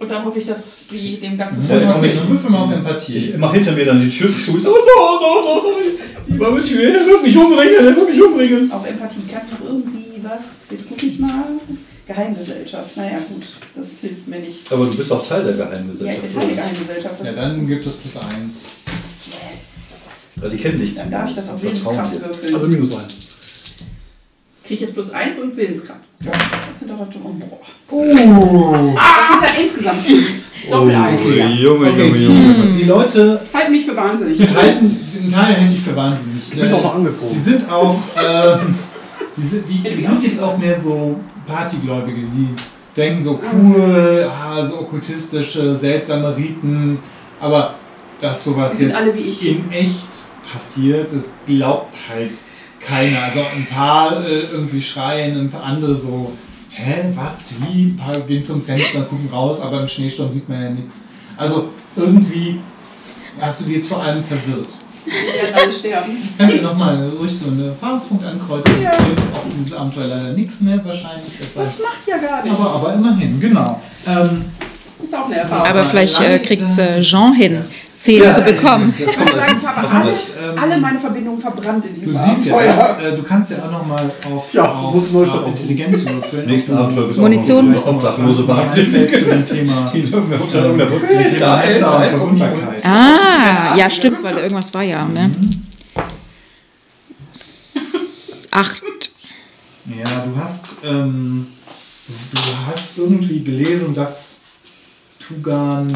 Und 0.00 0.08
dann 0.10 0.24
hoffe 0.24 0.38
ich, 0.38 0.46
dass 0.46 0.88
sie 0.88 1.16
dem 1.16 1.36
Ganzen 1.36 1.68
Ja, 1.68 1.80
dann 1.80 2.00
würfel 2.02 2.50
mal 2.50 2.62
auf 2.62 2.72
Empathie. 2.72 3.16
Ich 3.16 3.36
mache 3.36 3.54
hinter 3.54 3.72
mir 3.72 3.84
dann 3.84 4.00
die 4.00 4.08
Tür 4.08 4.30
zu. 4.30 4.56
Ich 4.56 4.62
so, 4.62 4.70
no, 4.70 4.76
no, 5.20 5.40
no, 5.42 5.72
die 6.28 6.38
war 6.38 6.52
mit 6.52 6.64
Tür, 6.64 6.82
er 6.94 7.04
wird 7.04 7.22
mich 7.24 7.36
umbringen, 7.36 7.74
er 7.74 7.96
wird 7.96 8.08
mich 8.08 8.22
umbringen. 8.22 8.70
Auf 8.70 8.86
Empathie 8.86 9.22
gab 9.32 9.50
noch 9.50 9.68
irgendwie 9.68 10.04
was. 10.22 10.66
Jetzt 10.70 10.88
gucke 10.88 11.04
ich 11.06 11.18
mal. 11.18 11.44
Geheimgesellschaft. 12.06 12.96
Naja, 12.96 13.18
gut, 13.28 13.42
das 13.74 13.88
hilft 14.00 14.26
mir 14.28 14.38
nicht. 14.38 14.72
Aber 14.72 14.86
du 14.86 14.96
bist 14.96 15.12
auch 15.12 15.26
Teil 15.26 15.42
der 15.44 15.54
Ja, 15.56 15.64
ich 15.64 15.70
Geheimgesellschaft. 15.70 16.22
bin 16.22 16.38
Teil 16.38 16.46
der 16.46 16.56
Geheimgesellschaft. 16.56 17.14
Ja, 17.24 17.32
dann 17.32 17.66
gibt 17.66 17.86
es 17.86 17.92
plus 17.94 18.16
eins. 18.16 18.54
yes. 19.26 20.28
Ja, 20.40 20.48
die 20.48 20.56
kennen 20.56 20.78
dich 20.78 20.94
Dann 20.94 21.10
darf 21.10 21.28
ich 21.28 21.36
das 21.36 21.50
auf 21.50 21.60
dir. 21.60 21.70
würfeln. 21.72 22.54
Also 22.54 22.66
minus 22.68 22.96
eins. 22.96 23.27
Kriege 24.68 24.74
ich 24.74 24.80
jetzt 24.82 24.92
plus 24.94 25.10
1 25.12 25.38
und 25.38 25.56
Willenskraft. 25.56 26.00
Das 26.20 26.78
sind 26.78 26.90
doch 26.90 26.98
schon. 27.10 27.22
Oh, 27.24 27.32
boah. 27.32 27.96
Uh. 27.96 28.94
Das 28.94 29.28
sind 29.30 29.42
dann 29.42 29.64
insgesamt 29.64 29.96
fünf. 30.04 30.70
Doppel 30.70 30.94
1. 30.94 31.26
Ui, 31.26 31.38
Ja. 31.38 31.48
Junge, 31.48 31.88
Okay, 31.88 32.06
Junge, 32.08 32.18
Junge. 32.18 32.66
die, 32.66 32.72
die 32.80 32.84
Leute 32.84 33.40
Halt 33.54 33.70
mich 33.70 33.86
für 33.86 33.96
wahnsinnig. 33.96 34.54
halten 34.54 35.00
den 35.14 35.32
Teil 35.32 35.54
hätte 35.54 35.72
ich 35.72 35.80
für 35.80 35.96
wahnsinnig. 35.96 36.50
Du 36.50 36.60
bist 36.60 36.74
auch 36.74 36.82
noch 36.82 36.94
angezogen. 36.96 37.32
Die 37.32 37.38
sind 37.38 37.70
auch, 37.70 37.96
ähm, 38.16 38.74
die, 39.36 39.42
sind, 39.42 39.68
die, 39.68 39.78
die 39.82 40.04
sind 40.04 40.22
jetzt 40.22 40.42
auch 40.42 40.58
mehr 40.58 40.78
so 40.78 41.18
Partygläubige, 41.46 42.20
die 42.20 42.48
denken 42.94 43.20
so 43.20 43.40
cool, 43.52 44.28
ah, 44.30 44.66
so 44.66 44.80
okkultistische, 44.80 45.74
seltsame 45.76 46.36
Riten, 46.36 46.98
aber 47.40 47.74
dass 48.20 48.44
sowas 48.44 48.72
Sie 48.72 48.78
sind 48.78 48.88
jetzt 48.88 48.98
alle 49.00 49.14
wie 49.14 49.20
ich. 49.20 49.48
in 49.48 49.70
echt 49.70 50.08
passiert, 50.52 51.10
das 51.12 51.30
glaubt 51.46 51.94
halt 52.10 52.32
keiner. 52.80 53.22
Also 53.24 53.40
ein 53.54 53.66
paar 53.66 54.24
äh, 54.26 54.40
irgendwie 54.52 54.80
schreien, 54.82 55.38
ein 55.38 55.50
paar 55.50 55.64
andere 55.64 55.94
so, 55.96 56.32
hä, 56.70 56.94
was, 57.14 57.54
wie? 57.60 57.84
Ein 57.90 57.96
paar 57.96 58.18
gehen 58.20 58.42
zum 58.42 58.62
Fenster, 58.62 59.02
gucken 59.02 59.28
raus, 59.32 59.60
aber 59.60 59.80
im 59.80 59.88
Schneesturm 59.88 60.30
sieht 60.30 60.48
man 60.48 60.62
ja 60.62 60.70
nichts. 60.70 61.02
Also 61.36 61.70
irgendwie 61.96 62.60
hast 63.40 63.60
du 63.60 63.64
die 63.64 63.74
jetzt 63.74 63.88
vor 63.88 64.02
allem 64.02 64.22
verwirrt. 64.22 64.68
Werden 65.06 65.54
alle 65.54 65.72
sterben. 65.72 66.10
Kannst 66.38 66.58
du 66.58 66.62
nochmal 66.62 67.08
ruhig 67.18 67.32
so 67.38 67.46
einen 67.46 67.68
Erfahrungspunkt 67.68 68.24
ankreuzen? 68.24 68.82
Ja. 68.82 68.90
Es 68.92 68.96
bringt 69.04 69.20
auch 69.34 69.44
dieses 69.56 69.72
Abenteuer 69.72 70.06
leider 70.06 70.32
nichts 70.34 70.60
mehr 70.60 70.84
wahrscheinlich. 70.84 71.32
Das 71.38 71.54
Das 71.54 71.64
heißt, 71.66 71.80
macht 71.80 72.06
ja 72.06 72.18
gar 72.18 72.42
nicht. 72.44 72.54
aber, 72.54 72.70
aber 72.74 72.94
immerhin, 72.94 73.40
genau. 73.40 73.80
Ähm, 74.06 74.44
Ist 75.02 75.14
auch 75.14 75.26
eine 75.26 75.36
Erfahrung. 75.36 75.66
Aber 75.66 75.84
vielleicht 75.84 76.20
äh, 76.20 76.38
kriegt 76.40 76.76
äh, 76.78 77.00
Jean 77.00 77.32
hin, 77.32 77.64
10 77.98 78.22
Ja, 78.22 78.32
zu 78.32 78.42
bekommen. 78.42 78.94
ich 78.96 79.06
kann 79.06 79.26
sagen, 79.26 79.56
ich 79.60 79.66
habe 79.66 79.88
alle, 79.88 80.10
ähm, 80.12 80.58
alle 80.58 80.78
meine 80.78 81.00
Verbindungen 81.00 81.40
verbrannt 81.40 81.84
in 81.84 81.94
Du 81.94 82.10
diesem 82.10 82.14
siehst 82.34 82.46
ja, 82.46 82.54
Abenteuer. 82.54 82.96
das, 83.00 83.12
äh, 83.12 83.16
du 83.16 83.22
kannst 83.24 83.50
ja 83.50 83.56
auch 83.64 83.70
nochmal 83.72 84.10
auf, 84.32 84.50
Tja, 84.50 84.64
auf 84.72 84.94
muss 84.94 85.10
Neustart 85.10 85.46
äh, 85.46 85.50
Intelligenz 85.50 86.06
würfeln. 86.06 86.46
Nächsten 86.46 86.76
du 86.76 87.06
bist 87.06 87.18
du 87.18 87.22
Munition. 87.22 87.76
Obdachlose 87.76 88.42
einfällt 88.48 89.12
Wahnsinn. 89.12 89.12
zu 89.12 89.24
dem 89.24 89.46
Thema 89.46 89.92
unter 90.40 90.64
irgendeiner 90.64 91.10
äh, 91.10 91.38
da, 91.38 91.60
ist 91.60 91.78
Verwundbarkeit. 91.78 92.84
Ah, 92.84 93.74
ja, 93.76 93.90
stimmt, 93.90 94.22
weil 94.22 94.36
irgendwas 94.36 94.72
war 94.74 94.84
ja. 94.84 95.04
Ne? 95.06 95.24
Acht. 98.50 98.82
Ja, 99.86 100.24
du 100.24 100.40
hast, 100.40 100.66
ähm, 100.84 101.46
du 102.06 102.40
hast 102.70 102.96
irgendwie 102.98 103.42
gelesen, 103.42 103.94
dass 103.94 104.38
Tugan, 105.26 105.92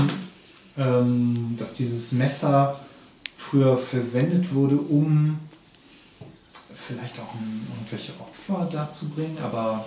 ähm, 0.76 1.54
dass 1.58 1.74
dieses 1.74 2.12
Messer 2.12 2.80
früher 3.36 3.76
verwendet 3.76 4.54
wurde, 4.54 4.76
um 4.76 5.38
vielleicht 6.74 7.18
auch 7.18 7.34
um 7.34 7.66
irgendwelche 7.76 8.12
Opfer 8.20 8.68
darzubringen, 8.70 9.38
aber 9.42 9.84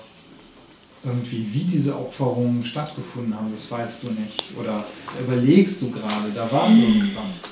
irgendwie, 1.03 1.47
wie 1.53 1.63
diese 1.63 1.95
Opferungen 1.95 2.65
stattgefunden 2.65 3.35
haben, 3.35 3.51
das 3.51 3.69
weißt 3.69 4.03
du 4.03 4.07
nicht. 4.11 4.57
Oder 4.59 4.83
überlegst 5.21 5.81
du 5.81 5.91
gerade, 5.91 6.31
da 6.33 6.51
war 6.51 6.67
irgendwas. 6.69 7.43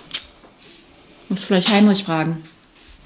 Muss 1.30 1.44
vielleicht 1.44 1.72
Heinrich 1.72 2.04
fragen. 2.04 2.44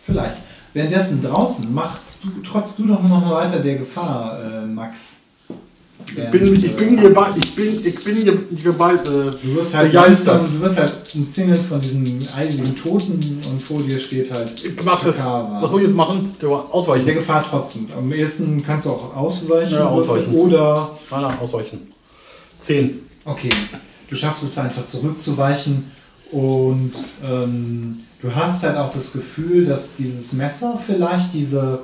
Vielleicht. 0.05 0.37
Währenddessen 0.73 1.21
draußen 1.21 1.73
machst 1.73 2.23
du, 2.23 2.29
trotz 2.41 2.75
du 2.75 2.87
doch 2.87 3.01
noch 3.01 3.21
mal 3.21 3.31
weiter 3.31 3.59
der 3.59 3.77
Gefahr, 3.77 4.39
äh, 4.41 4.65
Max. 4.65 5.21
Ich 6.09 6.29
bin, 6.31 6.55
ich 6.55 6.75
bin 6.75 6.97
hier 6.97 7.13
bei, 7.13 7.27
ich 7.35 7.55
bin, 7.55 7.85
ich 7.85 8.03
bin 8.03 8.15
hier, 8.15 8.37
hier 8.55 8.71
bei, 8.73 8.93
äh, 8.93 8.97
Du 9.05 9.55
wirst 9.55 9.73
halt 9.75 9.91
begeistert. 9.91 10.35
langsam, 10.41 10.53
du 10.53 10.61
wirst 10.65 10.77
halt 10.77 10.93
umzingelt 11.15 11.61
von 11.61 11.79
diesen 11.79 12.27
eisigen 12.35 12.75
Toten 12.75 13.13
und 13.51 13.61
vor 13.61 13.81
dir 13.81 13.99
steht 13.99 14.31
halt 14.33 14.51
Ich 14.65 14.83
mach 14.83 15.03
das. 15.03 15.19
Was 15.19 15.69
muss 15.69 15.81
ich 15.81 15.87
jetzt 15.87 15.95
machen? 15.95 16.33
Der 16.41 16.49
war 16.49 16.63
Der 16.65 16.73
ausweichen. 16.73 17.05
Gefahr 17.13 17.45
trotzdem. 17.47 17.87
Am 17.95 18.11
ehesten 18.11 18.63
kannst 18.65 18.85
du 18.85 18.91
auch 18.91 19.15
ausweichen, 19.15 19.73
Ja, 19.73 19.87
ausweichen. 19.87 20.33
oder 20.33 20.89
Nein, 21.11 21.21
nein, 21.21 21.39
ausweichen. 21.39 21.87
Zehn. 22.59 23.01
okay, 23.25 23.49
du 24.09 24.15
schaffst 24.15 24.43
es 24.43 24.57
einfach 24.57 24.85
zurückzuweichen 24.85 25.91
und 26.31 26.93
ähm, 27.23 27.99
du 28.21 28.33
hast 28.33 28.63
halt 28.63 28.77
auch 28.77 28.91
das 28.91 29.11
Gefühl, 29.13 29.65
dass 29.65 29.93
dieses 29.95 30.33
Messer 30.33 30.79
vielleicht 30.83 31.33
diese, 31.33 31.79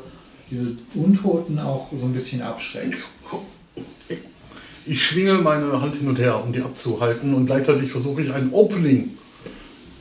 diese 0.50 0.76
Untoten 0.96 1.60
auch 1.60 1.90
so 1.96 2.06
ein 2.06 2.14
bisschen 2.14 2.42
abschreckt. 2.42 2.98
Ich 4.86 5.02
schwinge 5.04 5.36
meine 5.36 5.82
Hand 5.82 5.96
hin 5.96 6.08
und 6.10 6.20
her, 6.20 6.42
um 6.44 6.52
die 6.52 6.62
abzuhalten 6.62 7.34
und 7.34 7.46
gleichzeitig 7.46 7.90
versuche 7.90 8.22
ich 8.22 8.34
ein 8.34 8.50
Opening 8.52 9.12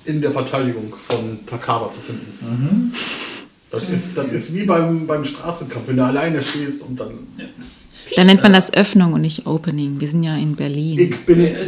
in 0.04 0.20
der 0.20 0.32
Verteidigung 0.32 0.92
von 1.08 1.38
Takara 1.46 1.90
zu 1.92 2.00
finden. 2.00 2.92
Das, 3.70 3.88
ist, 3.88 4.18
das 4.18 4.26
ist 4.32 4.54
wie 4.54 4.64
beim, 4.64 5.06
beim 5.06 5.24
Straßenkampf, 5.24 5.86
wenn 5.86 5.96
du 5.98 6.04
alleine 6.04 6.42
stehst 6.42 6.82
und 6.82 6.98
dann. 6.98 7.10
Da 8.16 8.24
nennt 8.24 8.42
man 8.42 8.52
das 8.52 8.74
Öffnung 8.74 9.12
und 9.14 9.22
nicht 9.22 9.46
Opening. 9.46 9.98
Wir 10.00 10.08
sind 10.08 10.24
ja 10.24 10.36
in 10.36 10.54
Berlin. 10.56 10.98
Ich 10.98 11.16
bin. 11.24 11.38
Der- 11.38 11.52
der- 11.52 11.62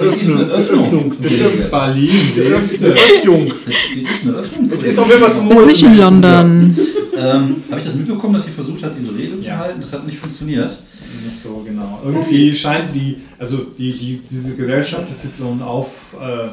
das 0.00 0.16
ist 0.16 0.30
eine 0.30 0.44
Öffnung. 0.46 1.14
Der- 1.20 1.46
Öffnung. 1.46 1.70
Berlin. 1.70 2.10
Die 2.34 2.40
ist 2.40 2.82
eine 2.82 4.34
Öffnung. 4.38 4.70
Das 4.70 4.82
ist 4.84 4.98
auf 4.98 5.06
jeden 5.08 5.20
Fall 5.20 5.34
zum 5.34 5.48
Das 5.50 5.58
ist 5.60 5.66
nicht 5.66 5.82
in 5.84 5.96
London. 5.98 6.76
Ähm, 7.16 7.56
Habe 7.70 7.80
ich 7.80 7.84
das 7.84 7.94
mitbekommen, 7.94 8.34
dass 8.34 8.46
sie 8.46 8.50
versucht 8.52 8.82
hat, 8.82 8.94
diese 8.98 9.14
Rede 9.16 9.38
zu 9.38 9.46
Ja. 9.46 9.58
halten? 9.58 9.80
Das 9.80 9.92
hat 9.92 10.06
nicht 10.06 10.18
funktioniert. 10.18 10.70
Nicht 11.24 11.38
so 11.38 11.62
genau. 11.64 12.00
Irgendwie 12.04 12.52
scheint 12.54 12.94
die, 12.94 13.16
also 13.38 13.58
die, 13.58 13.92
die, 13.92 14.20
diese 14.28 14.56
Gesellschaft 14.56 15.10
ist 15.10 15.24
jetzt 15.24 15.38
so 15.38 15.48
ein 15.48 15.62
Auf, 15.62 16.14
äh, 16.20 16.48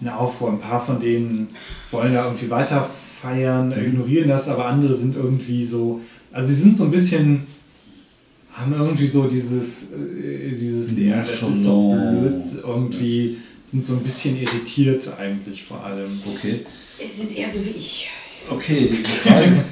eine 0.00 0.18
Aufruhr. 0.18 0.50
Ein 0.50 0.60
paar 0.60 0.84
von 0.84 0.98
denen 0.98 1.48
wollen 1.90 2.14
da 2.14 2.24
irgendwie 2.26 2.50
weiter 2.50 2.88
feiern, 3.20 3.72
ignorieren 3.72 4.28
das, 4.28 4.48
aber 4.48 4.66
andere 4.66 4.94
sind 4.94 5.14
irgendwie 5.14 5.64
so, 5.64 6.00
also 6.32 6.48
sie 6.48 6.54
sind 6.54 6.76
so 6.76 6.84
ein 6.84 6.90
bisschen, 6.90 7.46
haben 8.52 8.72
irgendwie 8.72 9.06
so 9.06 9.26
dieses, 9.28 9.92
äh, 9.92 10.50
dieses, 10.50 10.96
ja, 10.98 11.18
das 11.18 11.42
ist 11.42 11.64
doch 11.64 11.92
blöd, 11.92 12.42
irgendwie 12.66 13.36
sind 13.62 13.86
so 13.86 13.94
ein 13.94 14.00
bisschen 14.00 14.40
irritiert 14.40 15.08
eigentlich 15.18 15.62
vor 15.62 15.84
allem. 15.84 16.20
Okay. 16.26 16.60
Die 16.98 17.10
sind 17.10 17.36
eher 17.36 17.48
so 17.48 17.64
wie 17.64 17.70
ich. 17.70 18.08
Okay, 18.50 18.88
die 18.90 19.04
Frage. 19.04 19.64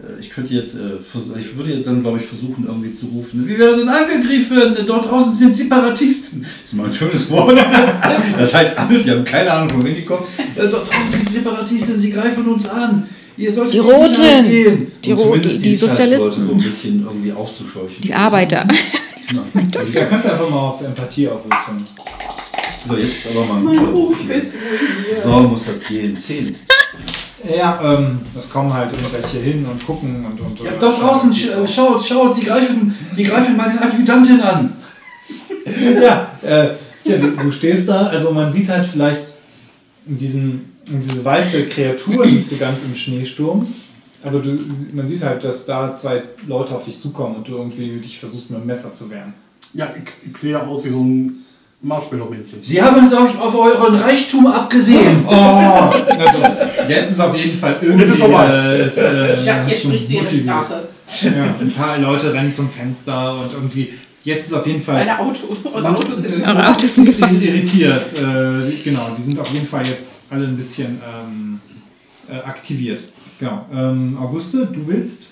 Äh, 0.00 0.20
Ich 0.20 0.30
könnte 0.30 0.54
jetzt, 0.54 0.74
äh, 0.74 0.96
ich 1.38 1.56
würde 1.56 1.72
jetzt 1.74 1.86
dann, 1.86 2.02
glaube 2.02 2.18
ich, 2.18 2.24
versuchen, 2.24 2.64
irgendwie 2.66 2.92
zu 2.92 3.06
rufen, 3.06 3.46
wir 3.46 3.58
werden 3.58 3.88
angegriffen, 3.88 4.76
dort 4.86 5.10
draußen 5.10 5.34
sind 5.34 5.54
Separatisten. 5.54 6.42
Das 6.42 6.50
ist 6.66 6.74
mal 6.74 6.86
ein 6.86 6.92
schönes 6.92 7.30
Wort. 7.30 7.58
Das 8.38 8.54
heißt 8.54 8.78
alles, 8.78 9.04
wir 9.06 9.14
haben 9.16 9.24
keine 9.24 9.50
Ahnung, 9.52 9.70
von 9.70 9.84
wem 9.84 9.94
die 9.94 10.04
kommen. 10.04 10.22
Äh, 10.56 10.68
Dort 10.68 10.88
draußen 10.88 11.12
sind 11.12 11.28
Separatisten, 11.30 11.98
sie 11.98 12.10
greifen 12.12 12.46
uns 12.46 12.68
an. 12.68 13.08
Ihr 13.36 13.52
sollt 13.52 13.72
Die 13.72 13.78
Roten. 13.78 14.14
gehen. 14.48 14.92
Die 15.04 15.12
Roten, 15.12 15.42
die 15.62 15.76
Sozialisten. 15.76 16.46
so 16.46 16.52
ein 16.52 16.58
bisschen 16.60 17.02
irgendwie 17.04 17.32
aufzuscheuchen. 17.32 18.02
Die 18.02 18.14
Arbeiter. 18.14 18.66
Ja. 19.30 19.44
Da 19.92 20.04
kannst 20.06 20.26
du 20.26 20.32
einfach 20.32 20.48
mal 20.48 20.56
auf 20.56 20.80
Empathie 20.82 21.28
aufrufen. 21.28 21.86
So, 22.88 22.96
jetzt 22.96 23.26
ist 23.26 23.28
aber 23.36 23.44
mal 23.44 23.56
ein 23.58 23.64
Mein 23.64 23.76
guter 23.76 23.90
Ruf. 23.90 24.16
So 25.22 25.40
muss 25.40 25.64
das 25.66 25.86
gehen. 25.86 26.16
Zehn. 26.16 26.54
Ja, 27.44 27.80
ähm, 27.82 28.20
es 28.36 28.50
kommen 28.50 28.72
halt 28.72 28.92
irgendwelche 28.92 29.38
hin 29.38 29.64
und 29.64 29.84
gucken 29.86 30.24
und. 30.24 30.40
und 30.40 30.60
Ja, 30.60 30.72
dort 30.78 31.00
draußen, 31.00 31.32
sch 31.32 31.48
äh, 31.48 31.66
schaut, 31.66 32.04
schaut, 32.04 32.34
sie 32.34 32.44
greifen, 32.44 32.94
sie 33.12 33.22
greifen 33.22 33.56
mal 33.56 33.70
den 33.70 33.78
Adjutanten 33.78 34.40
an. 34.40 34.72
Ja, 36.02 36.30
äh, 36.42 36.68
ja 37.04 37.18
du, 37.18 37.32
du 37.32 37.50
stehst 37.52 37.88
da, 37.88 38.06
also 38.06 38.32
man 38.32 38.50
sieht 38.50 38.70
halt 38.70 38.86
vielleicht 38.86 39.34
diesen, 40.06 40.72
diese 40.86 41.22
weiße 41.22 41.66
Kreatur 41.66 42.24
nicht 42.24 42.48
so 42.48 42.56
ganz 42.56 42.84
im 42.84 42.94
Schneesturm, 42.94 43.66
aber 44.24 44.38
du, 44.38 44.58
man 44.94 45.06
sieht 45.06 45.22
halt, 45.22 45.44
dass 45.44 45.66
da 45.66 45.94
zwei 45.94 46.22
Leute 46.46 46.74
auf 46.74 46.84
dich 46.84 46.98
zukommen 46.98 47.36
und 47.36 47.48
du 47.48 47.56
irgendwie 47.56 47.98
dich 47.98 48.18
versuchst 48.18 48.50
mit 48.50 48.60
dem 48.60 48.66
Messer 48.66 48.94
zu 48.94 49.10
wehren. 49.10 49.34
Ja, 49.74 49.92
ich, 49.94 50.30
ich 50.30 50.36
sehe 50.38 50.58
aus 50.58 50.84
wie 50.86 50.90
so 50.90 51.04
ein 51.04 51.44
Marshmallow-Männchen. 51.80 52.58
Sie 52.62 52.82
haben 52.82 53.04
es 53.04 53.12
euch 53.12 53.38
auf 53.38 53.54
euren 53.54 53.94
Reichtum 53.94 54.46
abgesehen. 54.48 55.24
Oh, 55.26 55.30
also 55.32 56.38
jetzt 56.88 57.12
ist 57.12 57.20
auf 57.20 57.36
jeden 57.36 57.56
Fall 57.56 57.76
irgendwie. 57.80 58.02
Jetzt 58.02 58.12
ist 58.14 58.20
vorbei. 58.20 58.46
Äh, 58.46 58.80
es, 58.80 58.96
äh, 58.96 59.40
Jacques, 59.40 59.82
sprichst 59.82 60.08
du 60.08 60.12
ihre. 60.14 60.26
Sprache. 60.28 60.88
Ja, 61.22 61.54
ein 61.60 61.72
paar 61.72 61.98
Leute 61.98 62.32
rennen 62.34 62.50
zum 62.52 62.68
Fenster 62.68 63.40
und 63.40 63.52
irgendwie. 63.52 63.94
Jetzt 64.24 64.48
ist 64.48 64.52
auf 64.52 64.66
jeden 64.66 64.82
Fall. 64.82 64.96
Deine 64.96 65.18
Auto, 65.20 65.56
eure 65.72 65.88
Autos 65.90 66.18
sind 66.18 66.42
Eure 66.46 66.68
Autos 66.68 66.94
sind 66.96 67.04
gefahren. 67.06 67.40
irritiert. 67.40 68.12
Äh, 68.12 68.72
genau, 68.82 69.08
die 69.16 69.22
sind 69.22 69.38
auf 69.38 69.50
jeden 69.52 69.66
Fall 69.66 69.86
jetzt 69.86 70.10
alle 70.28 70.46
ein 70.46 70.56
bisschen 70.56 71.00
ähm, 71.00 71.60
äh, 72.28 72.34
aktiviert. 72.42 73.04
Genau. 73.38 73.64
Ähm, 73.72 74.18
Auguste, 74.20 74.66
du 74.66 74.86
willst? 74.88 75.28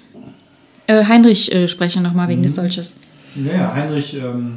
Äh, 0.87 1.05
Heinrich 1.05 1.53
äh, 1.53 1.67
sprechen 1.67 2.05
nochmal 2.05 2.29
wegen 2.29 2.43
des 2.45 2.55
Dolches. 2.55 2.95
Ja, 3.35 3.53
ja, 3.53 3.75
Heinrich 3.75 4.15
ähm, 4.15 4.57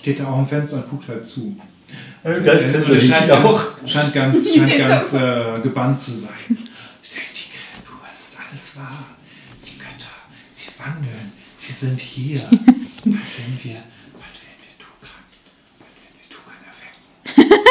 steht 0.00 0.20
da 0.20 0.26
auch 0.28 0.38
am 0.38 0.48
Fenster 0.48 0.76
und 0.76 0.90
guckt 0.90 1.08
halt 1.08 1.24
zu. 1.24 1.56
Geil, 2.22 2.46
Äh, 2.46 2.70
Fenster, 2.72 2.94
die 2.96 3.08
scheint 3.08 3.28
ganz, 3.28 3.44
auch. 3.44 3.62
scheint 3.86 4.12
ganz, 4.14 4.54
scheint 4.54 4.78
ganz 4.78 5.12
äh, 5.14 5.60
gebannt 5.62 5.98
zu 5.98 6.12
sein. 6.12 6.32
Die 6.48 6.54
Kreatur, 7.14 8.00
es 8.08 8.18
ist 8.28 8.36
alles 8.50 8.76
wahr. 8.76 9.04
Die 9.64 9.78
Götter, 9.78 10.12
sie 10.50 10.68
wandeln, 10.78 11.32
sie 11.54 11.72
sind 11.72 12.00
hier. 12.00 12.40
Bald 12.50 12.56
werden 13.04 13.58
wir, 13.62 13.74
bald 14.14 14.36
werden 14.42 14.60
wir 14.62 14.74
Tukan, 14.78 15.22
bald 15.78 15.94
werden 16.02 16.16
wir 16.18 16.28
Tukan 16.36 17.46
erwecken. 17.46 17.66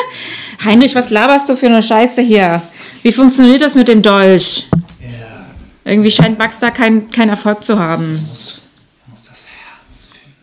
Heinrich, 0.66 0.96
was 0.96 1.10
laberst 1.10 1.50
du 1.50 1.58
für 1.58 1.66
eine 1.68 1.84
Scheiße 1.84 2.22
hier? 2.22 2.62
Wie 3.04 3.12
funktioniert 3.12 3.60
das 3.62 3.76
mit 3.76 3.90
dem 3.90 4.02
Dolch? 4.02 4.68
Er 5.02 5.92
Irgendwie 5.92 6.10
scheint 6.12 6.40
Max 6.40 6.60
da 6.60 6.72
keinen 6.72 7.12
kein 7.12 7.28
Erfolg 7.30 7.64
zu 7.66 7.78
haben. 7.78 8.26
muss, 8.30 8.70
er 9.06 9.10
muss 9.10 9.24
das 9.26 9.46
Herz 9.46 10.08
finden. 10.12 10.36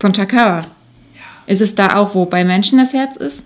Von 0.00 0.12
Takara. 0.12 0.66
Ist 1.46 1.60
es 1.60 1.74
da 1.74 1.96
auch, 1.96 2.14
wo 2.14 2.24
bei 2.26 2.44
Menschen 2.44 2.78
das 2.78 2.92
Herz 2.92 3.16
ist? 3.16 3.44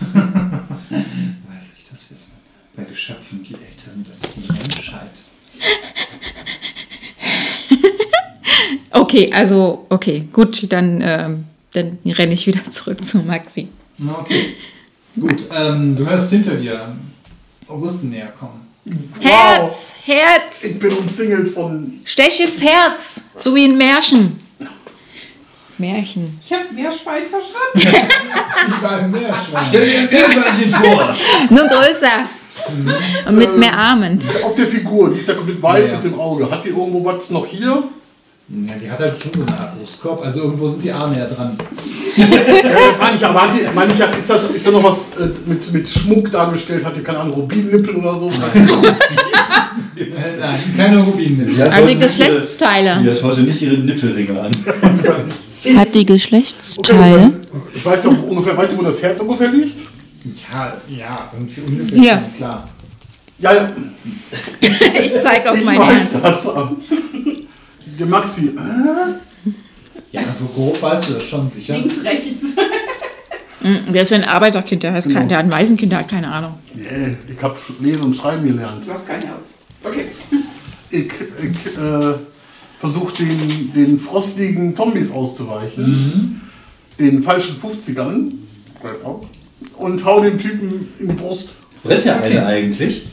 Weiß 0.12 1.70
ich 1.76 1.84
das 1.90 2.10
wissen. 2.10 2.32
Bei 2.76 2.84
Geschöpfen, 2.84 3.42
die 3.42 3.54
älter 3.54 3.90
sind 3.90 4.06
als 4.08 4.34
die 4.34 4.52
Menschheit. 4.52 5.10
Okay, 8.90 9.30
also, 9.32 9.84
okay, 9.90 10.26
gut, 10.32 10.72
dann, 10.72 11.00
ähm, 11.02 11.44
dann 11.74 11.98
renne 12.06 12.32
ich 12.32 12.46
wieder 12.46 12.64
zurück 12.70 13.04
zu 13.04 13.18
Maxi. 13.18 13.68
Na, 13.98 14.18
Okay. 14.20 14.54
Gut, 15.18 15.44
ähm, 15.54 15.96
du 15.96 16.06
hörst 16.06 16.30
hinter 16.30 16.54
dir 16.56 16.94
Auguste 17.68 18.06
näher 18.06 18.28
kommen. 18.38 18.66
Herz, 19.20 19.96
Herz, 20.04 20.64
Ich 20.64 20.78
bin 20.78 20.92
umzingelt 20.92 21.48
von. 21.48 22.00
stech 22.04 22.40
ins 22.40 22.62
Herz, 22.62 23.24
so 23.42 23.54
wie 23.54 23.64
ein 23.64 23.76
Märchen. 23.78 24.38
Märchen. 25.78 26.38
Ich 26.44 26.52
habe 26.52 26.64
Meerschwein 26.74 27.22
verstanden. 27.30 28.06
Beim 28.82 29.10
Meerschwein. 29.10 29.64
Stell 29.68 29.86
dir 29.86 29.98
ein 30.00 30.08
Meerschweinchen 30.10 30.70
vor. 30.70 31.14
Nur 31.50 31.66
größer. 31.66 32.28
Und 33.28 33.36
mit 33.36 33.56
mehr 33.58 33.76
Armen. 33.76 34.22
Auf 34.44 34.54
der 34.54 34.66
Figur, 34.66 35.10
die 35.10 35.18
ist 35.18 35.28
ja 35.28 35.34
komplett 35.34 35.62
weiß 35.62 35.88
Ja. 35.88 35.94
mit 35.96 36.04
dem 36.04 36.18
Auge. 36.18 36.50
Hat 36.50 36.64
die 36.64 36.70
irgendwo 36.70 37.04
was 37.04 37.30
noch 37.30 37.46
hier? 37.46 37.82
Ja, 38.48 38.74
die 38.80 38.88
hat 38.90 38.98
halt 39.00 39.20
schon 39.20 39.32
so 39.34 39.40
eine 39.44 39.58
Art 39.58 39.76
Brustkorb. 39.78 40.24
Also 40.24 40.42
irgendwo 40.44 40.68
sind 40.68 40.82
die 40.84 40.92
Arme 40.92 41.18
ja 41.18 41.26
dran. 41.26 41.58
Äh, 42.16 42.22
meine 42.98 43.16
ich, 43.16 43.26
aber 43.26 43.42
hat 43.42 43.52
die, 43.54 43.66
meine 43.74 43.92
ich, 43.92 43.98
ist, 44.18 44.30
das, 44.30 44.44
ist 44.50 44.66
da 44.66 44.70
noch 44.70 44.84
was 44.84 45.08
äh, 45.18 45.28
mit, 45.46 45.72
mit 45.72 45.88
Schmuck 45.88 46.30
dargestellt? 46.30 46.84
Hat 46.84 46.96
die 46.96 47.00
keine 47.02 47.18
Ahnung, 47.18 47.34
Rubinnippel 47.34 47.96
oder 47.96 48.16
so? 48.18 48.28
Äh, 48.28 48.30
nein, 50.40 50.58
keine 50.76 50.98
Rubinen. 50.98 51.46
Die 51.48 51.60
hat 51.62 51.72
Hat 51.72 51.78
die 51.88 51.92
heute 51.94 51.96
nicht 52.04 52.18
ihre- 52.18 52.26
Geschlechtsteile? 52.28 53.00
Die 53.04 53.10
hat 53.10 53.22
heute 53.22 53.40
nicht 53.42 53.60
ihre 53.62 53.76
Nippelringe 53.78 54.40
an. 54.40 54.50
Hat 55.76 55.94
die 55.94 56.06
Geschlechtsteile? 56.06 57.32
Ich 57.74 57.84
weiß 57.84 58.02
doch 58.02 58.22
ungefähr, 58.22 58.56
weißt 58.56 58.72
du, 58.72 58.78
wo 58.78 58.82
das 58.82 59.02
Herz 59.02 59.20
ungefähr 59.20 59.48
liegt? 59.48 59.78
Ja, 60.52 60.76
ja, 60.88 61.30
irgendwie 61.32 61.60
ungefähr 61.60 62.20
schon, 62.20 62.36
klar. 62.36 62.68
Ja, 63.38 63.52
ja, 63.54 63.72
Ich 65.04 65.12
zeige 65.12 65.50
auf 65.50 65.58
ich 65.58 65.64
mein 65.64 65.78
weiß 65.78 66.14
Herz. 66.14 66.22
das. 66.22 66.48
Der 67.98 68.06
Maxi, 68.06 68.48
äh? 68.48 69.50
Ja, 70.12 70.32
so 70.32 70.46
grob 70.46 70.80
weißt 70.80 71.08
du 71.08 71.12
das 71.14 71.24
schon 71.24 71.48
sicher. 71.50 71.74
Links, 71.74 72.02
rechts. 72.04 72.44
Mm, 73.60 73.92
Der 73.92 74.02
ist 74.02 74.12
ein 74.12 74.24
Arbeiterkind, 74.24 74.82
der, 74.82 74.92
heißt 74.92 75.10
kein, 75.12 75.28
der 75.28 75.38
hat 75.38 75.44
ein 75.46 75.52
Waisenkind, 75.52 75.92
der 75.92 76.00
hat 76.00 76.08
keine 76.08 76.28
Ahnung. 76.30 76.54
Nee, 76.74 77.16
ich 77.30 77.42
habe 77.42 77.56
Lesen 77.80 78.02
und 78.04 78.16
Schreiben 78.16 78.46
gelernt. 78.46 78.86
Du 78.86 78.92
hast 78.92 79.06
kein 79.08 79.20
Herz. 79.22 79.54
Okay. 79.82 80.06
Ich, 80.90 81.06
ich 81.06 81.78
äh, 81.78 82.14
versuche 82.78 83.24
den, 83.24 83.72
den 83.74 83.98
frostigen 83.98 84.74
Zombies 84.74 85.12
auszuweichen. 85.12 86.40
Den 86.98 87.22
falschen 87.22 87.56
50ern. 87.60 88.32
Und 89.76 90.04
hau 90.04 90.20
den 90.20 90.38
Typen 90.38 90.88
in 90.98 91.08
die 91.08 91.14
Brust. 91.14 91.56
Brennt 91.82 92.04
ja 92.04 92.20
eine 92.20 92.46
eigentlich. 92.46 93.06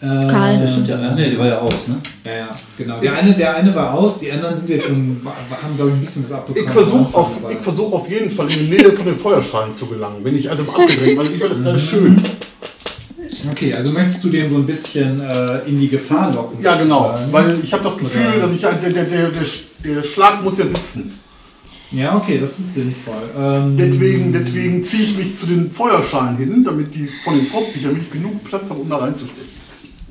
Karl. 0.00 0.66
Stimmt 0.66 0.88
ja. 0.88 1.10
Ach 1.10 1.14
nee, 1.14 1.28
die 1.28 1.38
war 1.38 1.46
ja 1.46 1.58
aus, 1.58 1.88
ne? 1.88 1.96
Ja, 2.24 2.32
ja, 2.32 2.50
genau. 2.78 3.00
Der 3.00 3.18
eine, 3.18 3.34
der 3.34 3.54
eine 3.56 3.74
war 3.74 3.92
aus, 3.92 4.18
die 4.18 4.32
anderen 4.32 4.56
sind 4.56 4.70
jetzt 4.70 4.88
ein, 4.88 5.20
haben, 5.62 5.76
glaube 5.76 5.90
ich, 5.90 5.96
ein 5.96 6.00
bisschen 6.00 6.24
was 6.24 6.32
abbekommen. 6.32 6.66
Ich 6.66 6.72
versuche 6.72 7.18
auf, 7.18 7.30
ich 7.50 7.58
versuch 7.58 7.92
auf 7.92 8.10
jeden 8.10 8.30
Fall 8.30 8.50
in 8.50 8.58
die 8.60 8.76
Nähe 8.76 8.92
von 8.92 9.04
den 9.04 9.18
Feuerschalen 9.18 9.74
zu 9.74 9.86
gelangen. 9.86 10.22
Bin 10.22 10.34
ich 10.34 10.50
also 10.50 10.62
abgedrängt, 10.62 11.18
weil 11.18 11.30
ich 11.30 11.42
finde 11.42 11.72
das 11.72 11.82
schön. 11.82 12.20
Okay, 13.50 13.72
also 13.74 13.92
möchtest 13.92 14.24
du 14.24 14.28
den 14.28 14.48
so 14.48 14.56
ein 14.56 14.66
bisschen 14.66 15.20
äh, 15.20 15.60
in 15.66 15.78
die 15.78 15.88
Gefahr 15.88 16.32
locken? 16.32 16.62
Ja, 16.62 16.76
genau. 16.76 17.14
Weil 17.30 17.58
ich 17.62 17.72
habe 17.72 17.84
das 17.84 17.96
Gefühl, 17.98 18.26
Oder- 18.26 18.40
dass 18.40 18.54
ich 18.54 18.60
der, 18.60 18.72
der, 18.74 18.90
der, 18.90 19.04
der, 19.04 19.30
der 19.84 20.02
Schlag 20.02 20.42
muss 20.42 20.58
ja 20.58 20.66
sitzen. 20.66 21.14
Ja, 21.92 22.16
okay, 22.16 22.38
das 22.40 22.58
ist 22.58 22.74
sinnvoll. 22.74 23.14
Ähm, 23.36 23.76
Deswegen, 23.76 24.32
deswegen 24.32 24.84
ziehe 24.84 25.02
ich 25.02 25.16
mich 25.16 25.36
zu 25.36 25.46
den 25.46 25.70
Feuerschalen 25.70 26.36
hin, 26.36 26.62
damit 26.64 26.94
die 26.94 27.08
von 27.24 27.34
den 27.34 27.44
Frostviechern 27.44 27.94
nicht 27.94 28.12
genug 28.12 28.44
Platz 28.44 28.70
haben, 28.70 28.80
um 28.80 28.88
da 28.88 28.98
reinzustecken. 28.98 29.50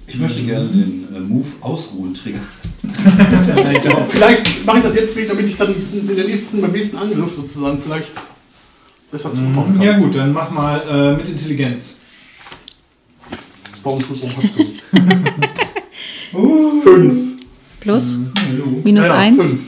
Ich 0.05 0.19
möchte 0.19 0.41
gerne 0.41 0.67
den 0.67 1.07
äh, 1.15 1.19
Move 1.19 1.47
ausruhen 1.61 2.13
triggern. 2.13 2.41
Vielleicht 4.09 4.65
mache 4.65 4.77
ich 4.79 4.83
das 4.83 4.95
jetzt, 4.95 5.15
damit 5.29 5.47
ich 5.47 5.55
dann 5.55 5.73
in 5.93 6.15
der 6.15 6.25
nächsten, 6.25 6.59
beim 6.61 6.71
nächsten 6.71 6.97
Angriff 6.97 7.35
sozusagen 7.35 7.77
vielleicht 7.79 8.11
besser 9.11 9.29
zukommen 9.29 9.73
kann. 9.73 9.81
Ja 9.81 9.97
gut, 9.99 10.15
dann 10.15 10.33
mach 10.33 10.49
mal 10.51 10.81
äh, 10.89 11.15
mit 11.15 11.29
Intelligenz. 11.29 11.98
Warum, 13.83 13.99
hast 13.99 14.53
du? 14.57 14.65
Fünf. 16.83 17.43
Plus? 17.79 18.19
Minus 18.83 19.07
Ja, 19.07 19.13
ja, 19.13 19.19
eins? 19.19 19.45
Fünf. 19.45 19.61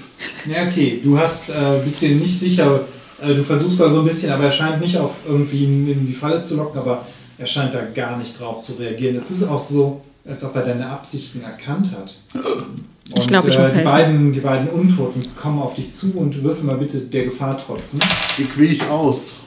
Ja, 0.46 0.68
okay, 0.68 1.00
du 1.04 1.18
hast, 1.18 1.50
äh, 1.50 1.54
bist 1.84 2.02
dir 2.02 2.16
nicht 2.16 2.40
sicher, 2.40 2.82
äh, 3.22 3.34
du 3.34 3.44
versuchst 3.44 3.80
da 3.80 3.90
so 3.90 4.00
ein 4.00 4.06
bisschen, 4.06 4.32
aber 4.32 4.46
er 4.46 4.52
scheint 4.52 4.82
nicht 4.82 4.98
auf 4.98 5.12
irgendwie 5.28 5.66
in, 5.66 5.92
in 5.92 6.06
die 6.06 6.14
Falle 6.14 6.42
zu 6.42 6.56
locken, 6.58 6.80
aber 6.80 7.06
er 7.38 7.46
scheint 7.46 7.74
da 7.74 7.82
gar 7.86 8.18
nicht 8.18 8.40
drauf 8.40 8.62
zu 8.62 8.74
reagieren. 8.74 9.16
Es 9.16 9.32
ist 9.32 9.44
auch 9.44 9.60
so, 9.60 10.02
als 10.28 10.44
ob 10.44 10.56
er 10.56 10.64
deine 10.64 10.88
Absichten 10.88 11.42
erkannt 11.42 11.92
hat. 11.92 12.16
Ich 13.16 13.28
glaub, 13.28 13.48
ich 13.48 13.56
äh, 13.56 13.60
muss 13.60 13.72
die 13.72 13.78
helfen. 13.78 13.92
beiden, 13.92 14.32
die 14.32 14.40
beiden 14.40 14.70
Untoten 14.70 15.22
kommen 15.36 15.60
auf 15.60 15.74
dich 15.74 15.92
zu 15.92 16.14
und 16.16 16.44
würfel 16.44 16.64
mal 16.64 16.78
bitte 16.78 17.00
der 17.00 17.26
Gefahr 17.26 17.58
trotzen. 17.58 18.00
Wie 18.38 18.46
quäl 18.46 18.72
ich 18.72 18.84
aus? 18.84 19.41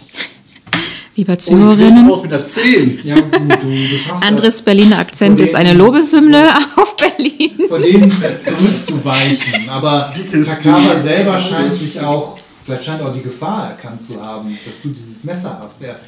Lieber 1.17 1.33
Oh, 1.35 1.37
ich 1.39 1.45
quäl 1.47 1.57
Zuhörerinnen, 1.59 2.11
aus 2.11 2.23
mit 2.23 2.33
der 2.33 2.45
10. 2.45 3.01
Ja, 3.05 3.15
gut, 3.15 3.33
du, 3.33 3.69
du 3.69 3.77
schaffst 3.99 4.25
Andres 4.25 4.63
Berliner 4.63 4.99
Akzent 4.99 5.41
ist 5.41 5.55
eine 5.55 5.73
Lobeshymne 5.73 6.51
auf 6.77 6.97
Berlin. 6.97 7.53
vor 7.69 7.79
denen 7.79 8.11
äh, 8.11 8.41
zurückzuweichen. 8.41 9.69
Aber 9.69 10.13
Takava 10.33 10.99
selber 10.99 11.39
scheint 11.39 11.77
sich 11.77 12.01
auch, 12.01 12.39
vielleicht 12.65 12.85
scheint 12.85 13.01
auch 13.03 13.15
die 13.15 13.23
Gefahr 13.23 13.71
erkannt 13.71 14.03
zu 14.03 14.21
haben, 14.21 14.59
dass 14.67 14.83
du 14.83 14.89
dieses 14.89 15.23
Messer 15.25 15.59
hast. 15.63 15.83
Er 15.83 16.01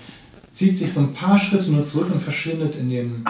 zieht 0.53 0.77
sich 0.79 0.93
so 0.93 1.01
ein 1.01 1.13
paar 1.13 1.39
Schritte 1.39 1.71
nur 1.71 1.85
zurück 1.85 2.09
und 2.13 2.21
verschwindet 2.21 2.75
in 2.77 2.91
dem 2.91 3.25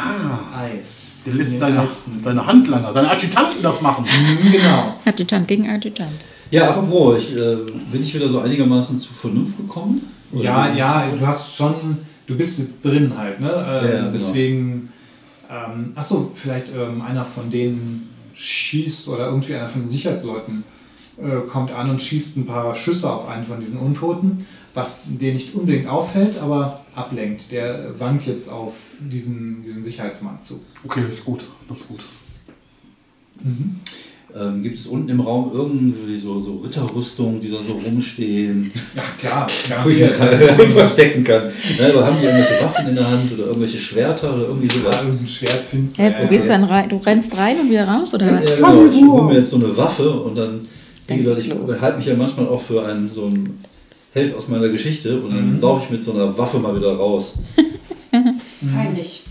Eis. 0.56 1.22
Der 1.26 1.34
lässt 1.34 1.58
seine, 1.58 1.80
Eisen. 1.80 2.20
seine 2.22 2.46
Handlanger, 2.46 2.92
seine 2.92 3.10
Adjutanten 3.10 3.62
das 3.62 3.82
machen. 3.82 4.04
Mhm, 4.04 4.52
Genau. 4.52 4.94
Adjutant 5.04 5.46
gegen 5.48 5.68
Adjutant. 5.68 6.12
Ja, 6.52 6.70
apropos, 6.70 7.18
ich, 7.22 7.36
äh, 7.36 7.56
bin 7.90 8.00
ich 8.02 8.14
wieder 8.14 8.28
so 8.28 8.38
einigermaßen 8.38 8.98
zu 9.00 9.12
Vernunft 9.12 9.56
gekommen? 9.56 10.12
Oder 10.32 10.42
Ja, 10.44 10.74
ja, 10.74 11.10
du 11.18 11.26
hast 11.26 11.54
schon, 11.54 11.98
du 12.26 12.36
bist 12.36 12.58
jetzt 12.58 12.84
drin 12.84 13.16
halt, 13.16 13.40
ne? 13.40 13.48
Ähm, 13.50 13.54
Ja, 13.90 13.96
genau. 13.98 14.10
deswegen, 14.12 14.92
ähm, 15.50 15.92
achso, 15.94 16.30
vielleicht 16.34 16.72
ähm, 16.74 17.00
einer 17.02 17.24
von 17.24 17.50
denen 17.50 18.08
schießt 18.34 19.08
oder 19.08 19.26
irgendwie 19.28 19.54
einer 19.54 19.68
von 19.68 19.82
den 19.82 19.88
Sicherheitsleuten 19.88 20.64
äh, 21.18 21.40
kommt 21.48 21.70
an 21.70 21.88
und 21.90 22.02
schießt 22.02 22.36
ein 22.36 22.46
paar 22.46 22.74
Schüsse 22.74 23.10
auf 23.10 23.28
einen 23.28 23.46
von 23.46 23.60
diesen 23.60 23.78
Untoten, 23.78 24.46
was 24.74 25.00
den 25.06 25.34
nicht 25.34 25.54
unbedingt 25.54 25.88
auffällt, 25.88 26.38
aber 26.38 26.84
ablenkt. 26.94 27.50
Der 27.50 27.98
wankt 27.98 28.26
jetzt 28.26 28.50
auf 28.50 28.74
diesen, 29.00 29.62
diesen 29.62 29.82
Sicherheitsmann 29.82 30.40
zu. 30.42 30.62
Okay, 30.84 31.00
ist 31.10 31.24
gut. 31.24 31.46
Das 31.68 31.80
ist 31.80 31.88
gut. 31.88 32.04
Ähm, 34.38 34.62
gibt 34.62 34.78
es 34.78 34.86
unten 34.86 35.08
im 35.08 35.20
Raum 35.20 35.50
irgendwie 35.54 36.16
so, 36.18 36.38
so 36.38 36.56
Ritterrüstungen, 36.56 37.40
die 37.40 37.50
da 37.50 37.56
so 37.62 37.72
rumstehen, 37.72 38.70
Ja, 38.94 39.02
klar, 39.18 39.46
wo 39.82 39.88
ich 39.88 40.00
mich 40.00 40.10
verstecken 40.74 41.24
kann? 41.24 41.44
Ne, 41.78 41.90
oder 41.94 42.06
haben 42.06 42.16
die 42.20 42.26
irgendwelche 42.26 42.62
Waffen 42.62 42.88
in 42.88 42.96
der 42.96 43.08
Hand 43.08 43.32
oder 43.32 43.46
irgendwelche 43.46 43.78
Schwerter 43.78 44.34
oder 44.34 44.48
irgendwie 44.48 44.66
Ja, 44.66 44.82
sowas? 44.82 45.02
irgendein 45.04 45.26
Schwert 45.28 45.62
findest 45.70 45.98
ja, 45.98 46.10
du 46.10 46.28
gehst 46.28 46.50
dann 46.50 46.64
rein, 46.64 46.88
du 46.90 46.96
rennst 46.98 47.34
rein 47.38 47.60
und 47.60 47.70
wieder 47.70 47.88
raus, 47.88 48.12
oder 48.12 48.30
was? 48.30 48.46
Ja, 48.46 48.56
genau. 48.56 48.84
Ich 48.86 49.02
hole 49.04 49.22
mir 49.22 49.38
jetzt 49.38 49.50
so 49.50 49.56
eine 49.56 49.74
Waffe 49.74 50.10
und 50.10 50.34
dann, 50.36 50.68
wie 51.08 51.16
gesagt, 51.16 51.38
ich 51.46 51.80
halte 51.80 51.96
mich 51.96 52.06
ja 52.06 52.14
manchmal 52.14 52.46
auch 52.48 52.60
für 52.60 52.84
einen 52.84 53.10
so 53.10 53.26
einen 53.26 53.64
Held 54.12 54.34
aus 54.34 54.48
meiner 54.48 54.68
Geschichte 54.68 55.18
und 55.18 55.30
dann 55.34 55.60
laufe 55.62 55.84
ich 55.84 55.90
mit 55.90 56.04
so 56.04 56.12
einer 56.12 56.36
Waffe 56.36 56.58
mal 56.58 56.76
wieder 56.76 56.94
raus. 56.94 57.36
Heinrich. 58.76 59.22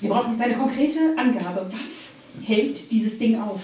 Wir 0.00 0.10
brauchen 0.10 0.32
jetzt 0.32 0.42
eine 0.42 0.54
konkrete 0.54 0.98
Angabe. 1.18 1.66
Was 1.70 2.03
hält 2.42 2.90
dieses 2.90 3.18
Ding 3.18 3.40
auf? 3.40 3.60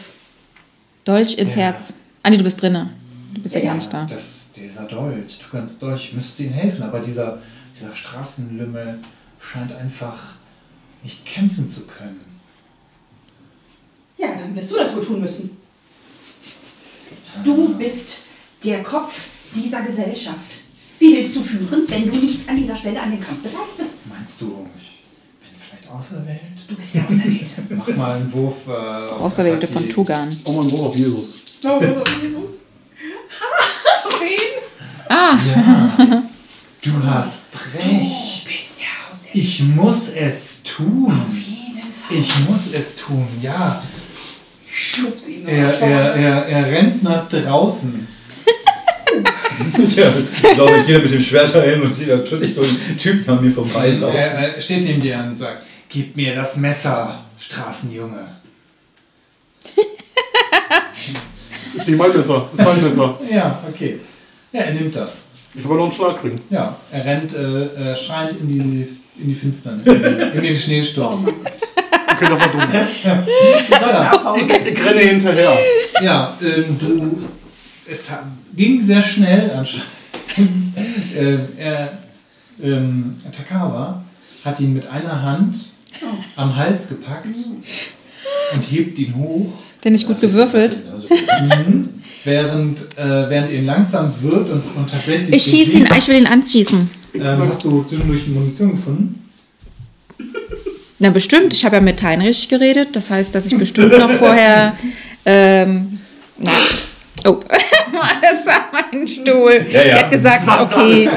Dolch 1.05 1.37
ins 1.39 1.55
Ja. 1.55 1.63
Herz. 1.63 1.95
Ah, 2.23 2.31
nee, 2.31 2.37
du 2.37 2.45
bist 2.45 2.61
drinnen. 2.61 2.91
Du 3.35 3.41
bist 3.43 3.55
ja, 3.55 3.61
Ja, 3.61 3.67
gar 3.69 3.77
nicht 3.77 3.93
da. 3.93 4.05
Das, 4.07 4.53
dieser 4.53 4.85
Dolch, 4.85 5.39
du 5.39 5.45
kannst 5.51 5.81
Dolch, 5.83 6.13
müsste 6.13 6.43
ihm 6.45 6.53
helfen, 6.53 6.83
aber 6.83 7.01
dieser, 7.01 7.41
dieser 7.75 7.95
Straßenlümmel 7.95 8.99
scheint 9.41 9.73
einfach 9.73 10.35
nicht 11.03 11.25
kämpfen 11.25 11.69
zu 11.69 11.87
können. 11.87 12.21
Ja, 14.19 14.35
dann 14.37 14.55
wirst 14.55 14.71
du 14.71 14.77
das 14.77 14.95
wohl 14.95 15.05
tun 15.05 15.21
müssen. 15.21 15.57
Du 17.45 17.75
bist 17.79 18.25
der 18.65 18.83
Kopf 18.83 19.27
dieser 19.55 19.81
Gesellschaft. 19.83 20.37
Wie 20.99 21.15
willst 21.17 21.35
du 21.37 21.43
führen, 21.43 21.85
wenn 21.89 22.11
du 22.11 22.17
nicht 22.17 22.47
an 22.49 22.57
dieser 22.57 22.77
Stelle 22.77 23.01
an 23.01 23.11
dem 23.13 23.21
Kampf 23.21 23.43
beteiligt 23.43 23.79
bist? 23.79 23.99
Meinst 24.07 24.41
du, 24.43 24.67
ich 24.79 25.00
vielleicht 25.71 25.91
auserwählt? 25.91 26.41
Du 26.69 26.77
bist 26.77 26.95
der 26.95 27.07
Auserwählte. 27.07 27.63
Mach 27.71 27.89
mal 27.97 28.17
einen 28.17 28.33
Wurf. 28.33 28.55
Äh, 28.67 28.71
auf 29.11 29.21
Auserwählte 29.23 29.67
von. 29.67 29.89
Tugan. 29.89 30.29
Oh 30.45 30.53
mein 30.53 30.69
Gott, 30.71 30.81
auf 30.81 30.97
Jesus. 30.97 31.45
Oh, 31.65 31.81
Jesus. 31.83 32.51
Zehn. 34.19 34.63
Ah, 35.09 35.37
Ja, 35.49 36.23
du 36.83 36.93
hast 37.07 37.47
Du 37.53 37.59
recht. 37.79 38.45
bist 38.47 38.81
der 38.81 39.11
Auserwählte. 39.11 39.39
Ich 39.39 39.63
muss 39.63 40.09
es 40.11 40.63
tun. 40.63 41.07
Auf 41.29 41.35
jeden 41.35 41.81
Fall. 41.83 42.17
Ich 42.17 42.49
muss 42.49 42.73
es 42.73 42.97
tun, 42.97 43.27
ja. 43.43 43.83
schubs 44.67 45.29
ihn 45.29 45.47
Er, 45.47 45.69
er, 45.81 46.15
er, 46.15 46.47
er 46.47 46.67
rennt 46.73 47.03
nach 47.03 47.29
draußen. 47.29 48.07
ja, 49.97 50.13
ich 50.17 50.55
glaube, 50.55 50.79
ich 50.79 50.87
gehe 50.87 50.97
da 50.97 51.03
mit 51.03 51.11
dem 51.11 51.21
Schwert 51.21 51.55
dahin 51.55 51.83
und 51.83 51.95
sehe 51.95 52.07
da 52.07 52.17
plötzlich 52.17 52.55
so 52.55 52.63
einen 52.63 52.99
Typen 52.99 53.29
an 53.31 53.45
mir 53.45 53.51
vorbeilaufen. 53.51 54.17
Er, 54.17 54.55
er 54.55 54.61
steht 54.61 54.85
neben 54.85 55.01
dir 55.01 55.19
und 55.19 55.37
sagt, 55.37 55.65
gib 55.89 56.17
mir 56.17 56.35
das 56.35 56.57
Messer, 56.57 57.25
Straßenjunge. 57.39 58.27
Ist 61.75 61.89
nicht 61.89 61.99
mein 61.99 62.17
Messer. 62.17 62.49
Ist 62.53 62.65
mein 62.65 62.83
Messer. 62.83 63.19
Ja, 63.31 63.59
okay. 63.69 64.01
Ja, 64.53 64.61
er 64.63 64.75
nimmt 64.75 64.97
das. 64.97 65.29
Ich 65.55 65.69
will 65.69 65.77
noch 65.77 65.85
einen 65.85 65.93
Schlag 65.93 66.21
kriegen. 66.21 66.41
Ja, 66.51 66.77
er 66.91 67.05
rennt 67.05 67.35
äh, 67.35 67.97
schreiend 67.97 68.41
in 68.41 68.49
die, 68.49 68.89
in 69.21 69.29
die 69.29 69.35
Finsternis, 69.35 69.87
in, 69.87 70.03
die, 70.03 70.37
in 70.37 70.43
den 70.43 70.57
Schneesturm. 70.57 71.27
Wir 71.27 72.29
sollten 73.79 73.97
abhauen. 73.97 74.41
Ich, 74.49 74.73
ich 74.73 74.85
renne 74.85 75.01
hinterher. 75.01 75.59
Ja, 76.03 76.37
ähm, 76.43 76.79
du, 76.79 77.19
es 77.91 78.11
ging 78.57 78.81
sehr 78.81 79.03
schnell 79.03 79.51
anscheinend. 79.51 79.87
äh, 81.17 81.39
er, 81.59 81.99
ähm, 82.63 83.17
Takawa 83.37 84.03
hat 84.45 84.61
ihn 84.61 84.73
mit 84.73 84.87
einer 84.89 85.23
Hand 85.23 85.57
am 86.37 86.57
Hals 86.57 86.89
gepackt 86.89 87.27
und 88.55 88.63
hebt 88.71 88.99
ihn 88.99 89.15
hoch. 89.17 89.53
der 89.83 89.91
nicht 89.93 90.07
gut 90.07 90.21
gewürfelt. 90.21 90.79
Also, 90.93 91.09
Mhm. 91.11 91.89
während, 92.25 92.77
äh, 92.97 93.29
während 93.31 93.51
ihr 93.51 93.59
ihn 93.61 93.67
langsam 93.67 94.13
wird 94.23 94.51
und, 94.51 94.63
und 94.77 94.91
tatsächlich. 94.91 95.35
Ich 95.35 95.43
schieße 95.43 95.79
ihn, 95.79 95.89
ich 95.97 96.09
will 96.09 96.19
ihn 96.19 96.27
anschießen. 96.27 96.89
Ähm, 97.15 97.43
hast 97.49 97.65
du 97.65 97.83
zwischendurch 97.83 98.27
Munition 98.29 98.73
gefunden? 98.73 99.29
Na 100.99 101.09
bestimmt, 101.11 101.53
ich 101.55 101.65
habe 101.65 101.77
ja 101.77 101.83
mit 101.83 102.03
Heinrich 102.03 102.49
geredet, 102.49 102.91
das 102.93 103.09
heißt, 103.11 103.35
dass 103.35 103.47
ich 103.47 103.57
bestimmt 103.57 103.97
noch 103.99 104.11
vorher. 104.13 104.77
Ähm, 105.25 105.99
na, 106.39 106.53
oh, 107.25 107.39
das 108.23 108.47
war 108.47 108.71
mein 108.73 109.07
Stuhl. 109.07 109.53
Ja, 109.71 109.81
ja. 109.83 109.85
Der 109.95 109.99
hat 110.05 110.11
gesagt, 110.11 110.43
okay, 110.61 111.09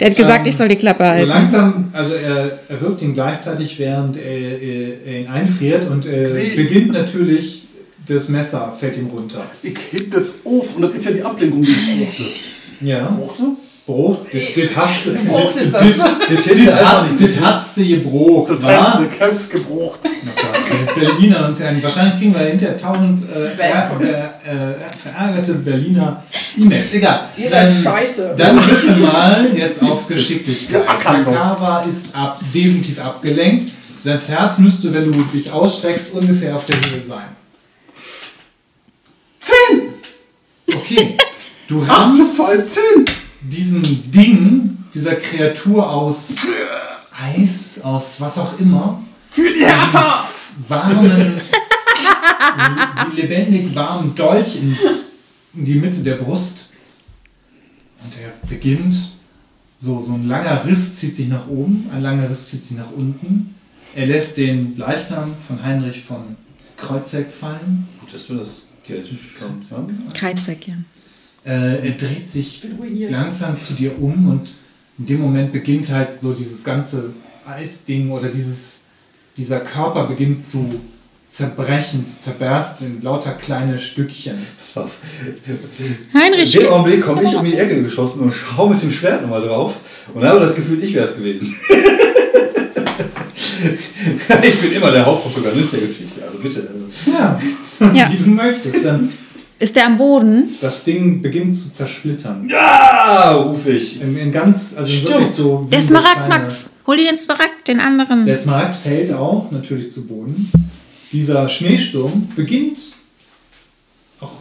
der 0.00 0.10
hat 0.10 0.16
gesagt, 0.16 0.46
ich 0.46 0.56
soll 0.56 0.68
die 0.68 0.76
Klappe 0.76 1.04
So 1.04 1.10
halten. 1.10 1.28
langsam, 1.28 1.88
also 1.92 2.14
er, 2.14 2.58
er 2.68 2.80
wirkt 2.80 3.02
ihn 3.02 3.14
gleichzeitig, 3.14 3.78
während 3.78 4.16
er, 4.16 4.22
er, 4.62 5.06
er 5.06 5.20
ihn 5.20 5.26
einfriert 5.28 5.88
und 5.90 6.06
er 6.06 6.28
beginnt 6.56 6.92
natürlich, 6.92 7.64
das 8.06 8.28
Messer 8.28 8.76
fällt 8.78 8.96
ihm 8.98 9.06
runter. 9.06 9.44
Ich 9.62 9.76
heb 9.92 10.10
das 10.10 10.40
auf 10.44 10.74
und 10.76 10.82
das 10.82 10.94
ist 10.94 11.04
ja 11.06 11.12
die 11.12 11.22
Ablenkung, 11.22 11.62
die 11.62 11.70
ich 11.70 12.06
brauchte. 12.06 12.22
Ja. 12.80 13.16
Brauchte? 13.16 13.42
Bruch, 13.84 14.18
das 14.32 14.76
hast 14.76 15.06
du. 15.06 15.12
Gebrocht 15.12 15.56
ist 15.56 15.74
das. 15.74 15.82
Das 15.82 16.44
Das 16.44 16.46
das 17.18 17.40
hast 17.40 17.76
du 17.76 17.84
gebrochen, 17.84 18.58
Das 18.60 19.18
Caps 19.18 19.48
gebrocht. 19.48 20.00
Oh 20.04 20.28
Gott, 20.36 20.94
Berliner 20.94 21.48
und 21.48 21.58
ja, 21.58 21.66
wahrscheinlich 21.82 22.18
kriegen 22.18 22.32
wir 22.32 22.46
hinter 22.46 22.70
1000 22.70 23.22
äh, 23.22 23.46
äh, 23.46 24.74
verärgerte 25.02 25.54
Berliner 25.54 26.22
E-Mails. 26.56 26.92
Egal. 26.92 27.28
Ihr 27.36 27.50
seid 27.50 27.72
scheiße. 27.82 28.34
Dann 28.36 28.56
würfel 28.56 28.96
mal 28.96 29.50
jetzt 29.56 29.82
auf 29.82 30.06
Geschicklichkeit. 30.06 30.84
Takava 31.02 31.80
ist 31.80 32.14
ab, 32.14 32.38
definitiv 32.54 33.00
abgelenkt. 33.00 33.72
Sein 34.00 34.18
Herz 34.18 34.58
müsste, 34.58 34.94
wenn 34.94 35.10
du 35.10 35.18
dich 35.24 35.50
ausstreckst, 35.52 36.12
ungefähr 36.12 36.54
auf 36.54 36.64
der 36.66 36.76
Höhe 36.76 37.00
sein. 37.00 37.26
Zehn! 39.40 39.88
Okay. 40.72 41.16
Du 41.66 41.82
Acht 41.82 41.86
plus 41.86 41.98
rammst 41.98 42.36
zwei 42.36 42.52
ist 42.52 42.74
zehn! 42.74 43.21
Diesem 43.44 43.82
Ding, 44.10 44.84
dieser 44.94 45.16
Kreatur 45.16 45.88
aus 45.88 46.34
Eis, 47.20 47.80
aus 47.82 48.20
was 48.20 48.38
auch 48.38 48.58
immer, 48.58 49.02
Für 49.28 49.52
die 49.52 49.64
Hertha! 49.64 50.28
warmen, 50.68 51.40
wie 53.10 53.20
lebendig 53.20 53.74
warmen 53.74 54.14
Dolch 54.14 54.56
ins, 54.56 55.12
in 55.54 55.64
die 55.64 55.76
Mitte 55.76 56.02
der 56.02 56.16
Brust. 56.16 56.70
Und 58.04 58.12
er 58.20 58.32
beginnt, 58.48 58.94
so, 59.78 60.00
so 60.00 60.12
ein 60.14 60.28
langer 60.28 60.64
Riss 60.66 60.96
zieht 60.96 61.16
sich 61.16 61.28
nach 61.28 61.46
oben, 61.48 61.88
ein 61.92 62.02
langer 62.02 62.28
Riss 62.28 62.50
zieht 62.50 62.62
sich 62.62 62.76
nach 62.76 62.90
unten. 62.94 63.54
Er 63.94 64.06
lässt 64.06 64.36
den 64.36 64.76
Leichnam 64.76 65.34
von 65.46 65.62
Heinrich 65.62 66.02
von 66.02 66.36
Kreuzeck 66.76 67.30
fallen. 67.30 67.88
Gut, 68.00 68.14
dass 68.14 68.26
du 68.26 68.36
das 68.36 68.62
kannst. 69.38 69.72
Ne? 69.72 69.88
Kreuzek, 70.14 70.68
ja. 70.68 70.74
Äh, 71.44 71.88
er 71.88 71.92
dreht 71.92 72.30
sich 72.30 72.64
langsam 73.08 73.58
zu 73.58 73.74
dir 73.74 74.00
um 74.00 74.28
und 74.28 74.50
in 74.98 75.06
dem 75.06 75.20
Moment 75.20 75.52
beginnt 75.52 75.88
halt 75.90 76.14
so 76.20 76.32
dieses 76.32 76.62
ganze 76.62 77.12
Eisding 77.46 78.10
oder 78.10 78.28
dieses, 78.28 78.82
dieser 79.36 79.60
Körper 79.60 80.06
beginnt 80.06 80.46
zu 80.46 80.80
zerbrechen, 81.28 82.06
zu 82.06 82.20
zerbersten 82.20 82.86
in 82.86 83.02
lauter 83.02 83.32
kleine 83.32 83.78
Stückchen. 83.78 84.36
Pass 84.60 84.84
auf. 84.84 84.98
Heinrich, 86.14 86.54
In 86.54 86.60
dem 86.60 86.70
Augenblick 86.70 87.02
komme 87.02 87.22
ich 87.24 87.34
um 87.34 87.44
die 87.44 87.56
Ecke 87.56 87.82
geschossen 87.82 88.20
und 88.20 88.32
schaue 88.32 88.70
mit 88.70 88.82
dem 88.82 88.92
Schwert 88.92 89.22
nochmal 89.22 89.42
drauf 89.42 89.76
und 90.14 90.22
habe 90.22 90.40
das 90.40 90.54
Gefühl, 90.54 90.84
ich 90.84 90.94
wäre 90.94 91.06
es 91.06 91.16
gewesen. 91.16 91.56
ich 94.42 94.60
bin 94.60 94.72
immer 94.72 94.92
der 94.92 95.06
Hauptprotagonist 95.06 95.72
der 95.72 95.80
Geschichte, 95.80 96.22
also 96.22 96.38
bitte. 96.38 96.68
Also. 96.68 97.10
Ja, 97.10 97.40
Ja. 97.94 98.10
wie 98.12 98.16
du 98.22 98.28
möchtest. 98.28 98.84
Dann 98.84 99.08
ist 99.62 99.76
der 99.76 99.86
am 99.86 99.96
Boden? 99.96 100.56
das 100.60 100.82
Ding 100.82 101.22
beginnt 101.22 101.54
zu 101.54 101.70
zersplittern. 101.70 102.48
Ja, 102.50 103.32
rufe 103.36 103.70
ich. 103.70 104.00
In, 104.00 104.16
in 104.18 104.32
ganz, 104.32 104.76
also 104.76 104.92
Stimmt. 104.92 105.14
wirklich 105.14 105.30
so. 105.30 105.68
Der 105.70 105.80
so 105.80 105.88
Smaragd, 105.88 106.28
Max. 106.28 106.72
Hol 106.84 106.96
dir 106.96 107.04
den 107.06 107.16
Smaragd, 107.16 107.68
den 107.68 107.78
anderen. 107.78 108.26
Der 108.26 108.34
Smaragd 108.34 108.74
fällt 108.74 109.12
auch 109.12 109.52
natürlich 109.52 109.90
zu 109.92 110.08
Boden. 110.08 110.50
Dieser 111.12 111.48
Schneesturm 111.48 112.28
beginnt 112.34 112.80
auch, 114.18 114.32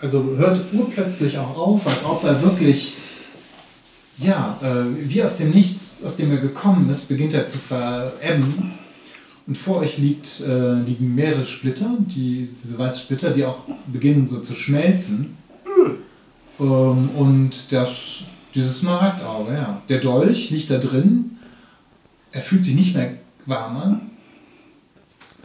also 0.00 0.24
hört 0.38 0.72
urplötzlich 0.72 1.36
auch 1.36 1.58
auf, 1.58 1.86
als 1.86 2.02
ob 2.04 2.24
er 2.24 2.42
wirklich, 2.42 2.94
ja, 4.16 4.58
äh, 4.62 5.08
wie 5.10 5.22
aus 5.22 5.36
dem 5.36 5.50
Nichts, 5.50 6.02
aus 6.06 6.16
dem 6.16 6.30
er 6.30 6.38
gekommen 6.38 6.88
ist, 6.88 7.06
beginnt 7.06 7.34
er 7.34 7.48
zu 7.48 7.58
verebben. 7.58 8.78
Und 9.50 9.56
vor 9.56 9.78
euch 9.78 9.98
liegt, 9.98 10.42
äh, 10.42 10.74
liegen 10.74 11.12
mehrere 11.12 11.44
Splitter, 11.44 11.96
die, 11.98 12.50
diese 12.56 12.78
weißen 12.78 13.00
Splitter, 13.00 13.30
die 13.30 13.44
auch 13.44 13.58
beginnen 13.88 14.24
so 14.24 14.38
zu 14.38 14.54
schmelzen. 14.54 15.36
Ähm, 16.60 17.10
und 17.16 17.72
das, 17.72 18.26
dieses 18.54 18.78
Smaragdauge, 18.78 19.54
ja. 19.54 19.82
Der 19.88 19.98
Dolch 19.98 20.50
liegt 20.50 20.70
da 20.70 20.78
drin. 20.78 21.38
Er 22.30 22.42
fühlt 22.42 22.62
sich 22.62 22.76
nicht 22.76 22.94
mehr 22.94 23.14
warm 23.44 23.76
an. 23.76 24.00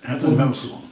Er 0.04 0.10
hat 0.12 0.22
seine 0.22 0.38
Wärmungsraum. 0.38 0.84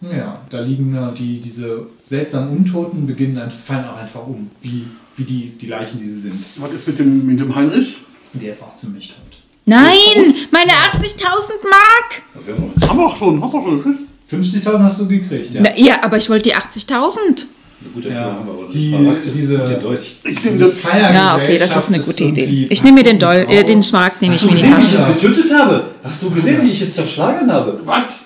Ja, 0.00 0.40
da 0.50 0.58
liegen 0.58 0.96
äh, 0.96 1.14
die, 1.14 1.38
diese 1.38 1.86
seltsamen 2.02 2.56
Untoten, 2.56 3.06
beginnen 3.06 3.36
dann, 3.36 3.52
fallen 3.52 3.84
auch 3.84 3.98
einfach 3.98 4.26
um, 4.26 4.50
wie, 4.62 4.84
wie 5.14 5.22
die, 5.22 5.50
die 5.50 5.66
Leichen, 5.68 6.00
die 6.00 6.06
sie 6.06 6.18
sind. 6.18 6.44
Was 6.56 6.74
ist 6.74 6.88
mit 6.88 6.98
dem, 6.98 7.24
mit 7.24 7.38
dem 7.38 7.54
Heinrich? 7.54 7.98
Der 8.32 8.50
ist 8.50 8.64
auch 8.64 8.74
ziemlich 8.74 9.10
tot. 9.10 9.27
Nein, 9.68 10.34
meine 10.50 10.70
80.000 10.72 11.68
Mark. 11.68 12.88
Haben 12.88 12.98
wir 12.98 13.04
doch 13.04 13.16
schon, 13.16 13.42
hast 13.42 13.52
du 13.52 13.58
doch 13.58 13.64
schon 13.64 13.78
gekriegt. 13.82 14.00
50.000 14.32 14.78
hast 14.82 15.00
du 15.00 15.08
gekriegt, 15.08 15.54
ja. 15.54 15.60
Na, 15.62 15.76
ja, 15.76 16.02
aber 16.02 16.16
ich 16.16 16.28
wollte 16.30 16.44
die 16.50 16.54
80.000. 16.56 17.46
Gut, 17.94 18.04
Ja, 18.06 18.36
die- 18.72 18.88
Smaragd 18.90 19.24
diese- 19.32 19.52
nehme 19.58 19.98
Diese. 20.42 20.72
Ja, 21.14 21.36
okay, 21.36 21.58
das 21.58 21.76
ist 21.76 21.88
eine 21.88 22.00
gute 22.02 22.24
Idee. 22.24 22.66
Ich 22.70 22.82
nehme 22.82 22.96
mir 22.96 23.02
den, 23.04 23.18
Dol 23.20 23.46
äh, 23.48 23.62
den. 23.64 23.82
Smaragd 23.84 24.20
nehme 24.20 24.34
ich 24.34 24.42
Hast 24.42 24.50
mir 24.50 24.58
du 24.58 24.64
in 24.66 24.70
die 24.72 24.76
gesehen, 24.80 24.96
Tasche. 24.96 25.08
wie 25.08 25.26
Ich 25.26 25.34
getötet 25.36 25.54
habe. 25.58 25.84
Hast 26.02 26.22
du 26.22 26.30
gesehen, 26.30 26.62
wie 26.62 26.70
ich 26.70 26.80
es 26.82 26.94
zerschlagen 26.94 27.50
habe? 27.52 27.80
Was? 27.84 28.24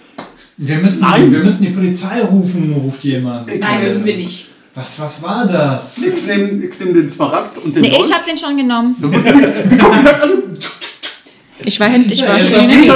Wir 0.57 0.77
müssen, 0.79 1.01
Nein. 1.03 1.31
wir 1.33 1.41
müssen 1.41 1.65
die 1.65 1.71
Polizei 1.71 2.23
rufen, 2.23 2.73
ruft 2.83 3.05
jemand. 3.05 3.47
Nein, 3.49 3.83
müssen 3.85 4.05
wir 4.05 4.17
nicht. 4.17 4.47
Was, 4.75 4.99
was 5.01 5.23
war 5.23 5.47
das? 5.47 5.99
Ich 5.99 6.27
nehme 6.27 6.65
ich 6.65 6.81
nehm 6.81 6.95
den 6.95 7.11
Smaragd 7.11 7.59
und 7.59 7.77
den 7.77 7.83
Nee, 7.83 7.91
Dolch. 7.91 8.07
ich 8.07 8.13
habe 8.15 8.25
den 8.27 8.39
schon 8.39 8.57
genommen. 8.57 8.97
Wie 8.99 9.77
kommt 9.77 9.97
die 9.99 10.03
sagt 10.05 10.23
alle? 10.23 10.43
Ich 11.65 11.79
war 11.79 11.89
hinten, 11.89 12.11
ich 12.13 12.21
Ja, 12.21 12.29
war 12.29 12.39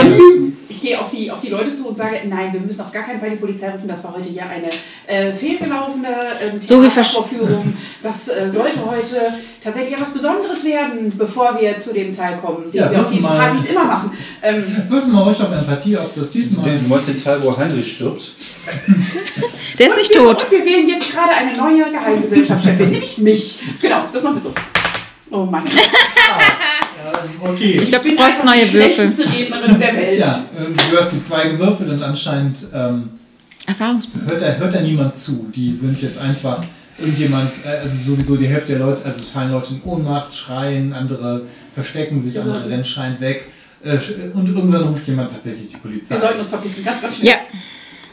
neben. 0.04 0.56
Ich 0.68 0.80
gehe 0.82 0.98
auf 1.00 1.10
die, 1.10 1.30
auf 1.30 1.40
die 1.40 1.48
Leute 1.48 1.72
zu 1.72 1.88
und 1.88 1.96
sage, 1.96 2.16
nein, 2.26 2.52
wir 2.52 2.60
müssen 2.60 2.80
auf 2.80 2.90
gar 2.92 3.02
keinen 3.04 3.20
Fall 3.20 3.30
die 3.30 3.36
Polizei 3.36 3.70
rufen. 3.70 3.86
Das 3.88 4.02
war 4.02 4.14
heute 4.14 4.28
hier 4.28 4.42
eine 4.48 4.68
äh, 5.06 5.32
fehlgelaufene 5.32 6.08
ähm, 6.42 6.60
So 6.60 6.82
wie 6.82 6.86
versch- 6.88 7.12
Theatervorführung. 7.12 7.72
Das 8.02 8.28
äh, 8.28 8.50
sollte 8.50 8.80
heute 8.84 9.32
tatsächlich 9.62 9.94
etwas 9.94 10.10
Besonderes 10.10 10.64
werden, 10.64 11.12
bevor 11.16 11.56
wir 11.58 11.78
zu 11.78 11.94
dem 11.94 12.12
Teil 12.12 12.38
kommen, 12.38 12.70
den 12.72 12.80
Ja, 12.82 12.90
wir 12.90 13.00
auf 13.00 13.08
diesen 13.08 13.22
mal. 13.22 13.38
Partys 13.38 13.66
immer 13.70 13.84
machen. 13.84 14.10
Ähm, 14.42 14.64
Würfen 14.88 15.12
wir 15.12 15.26
euch 15.26 15.40
auf 15.40 15.52
Empathie, 15.52 15.96
ob 15.96 16.14
das 16.14 16.30
diesmal. 16.32 16.68
Du 16.76 16.88
meinst 16.88 17.08
den 17.08 17.22
Teil, 17.22 17.42
wo 17.42 17.56
Heinrich 17.56 17.92
stirbt? 17.94 18.32
Der 19.78 19.86
ist 19.88 19.96
nicht 19.96 20.10
wir, 20.14 20.20
tot. 20.20 20.42
Und 20.44 20.50
wir 20.50 20.64
wählen 20.64 20.88
jetzt 20.88 21.12
gerade 21.12 21.30
eine 21.34 21.56
neue 21.56 21.90
Geheimgesellschaftschefin, 21.90 22.90
nämlich 22.90 23.18
mich. 23.18 23.60
Genau, 23.80 24.02
das 24.12 24.22
machen 24.22 24.34
wir 24.36 24.42
so. 24.42 24.52
Oh 25.30 25.44
Mann. 25.44 25.64
Okay. 27.40 27.80
Ich 27.82 27.90
glaube, 27.90 28.08
du 28.08 28.16
brauchst 28.16 28.44
neue 28.44 28.64
die 28.64 28.72
Würfel. 28.72 28.94
schlechteste 28.94 29.32
Rednerin 29.32 29.80
der 29.80 29.96
Welt. 29.96 30.18
Ja, 30.20 30.44
ähm, 30.58 30.74
du 30.90 30.96
hast 30.98 31.12
die 31.12 31.22
zwei 31.22 31.48
gewürfelt 31.48 31.90
und 31.90 32.02
anscheinend 32.02 32.58
ähm, 32.74 33.10
Erfahrungspunkt. 33.66 34.28
hört, 34.28 34.42
da, 34.42 34.54
hört 34.56 34.74
da 34.74 34.80
niemand 34.80 35.14
zu. 35.14 35.50
Die 35.54 35.72
sind 35.72 36.00
jetzt 36.02 36.20
einfach 36.20 36.62
irgendjemand, 36.98 37.52
äh, 37.64 37.84
also 37.84 38.12
sowieso 38.12 38.36
die 38.36 38.46
Hälfte 38.46 38.72
der 38.72 38.86
Leute, 38.86 39.04
also 39.04 39.22
fallen 39.22 39.52
Leute 39.52 39.74
in 39.74 39.82
Ohnmacht, 39.84 40.34
schreien, 40.34 40.92
andere 40.92 41.42
verstecken 41.74 42.20
sich, 42.20 42.38
andere 42.38 42.68
rennen 42.68 42.84
schreiend 42.84 43.20
weg. 43.20 43.50
Äh, 43.82 43.98
und 44.34 44.48
irgendwann 44.48 44.82
ruft 44.84 45.06
jemand 45.06 45.30
tatsächlich 45.30 45.68
die 45.68 45.76
Polizei. 45.76 46.14
Wir 46.14 46.20
sollten 46.20 46.40
uns 46.40 46.50
verpissen, 46.50 46.84
ganz, 46.84 47.02
ganz 47.02 47.16
schnell. 47.16 47.28
Ja, 47.28 47.36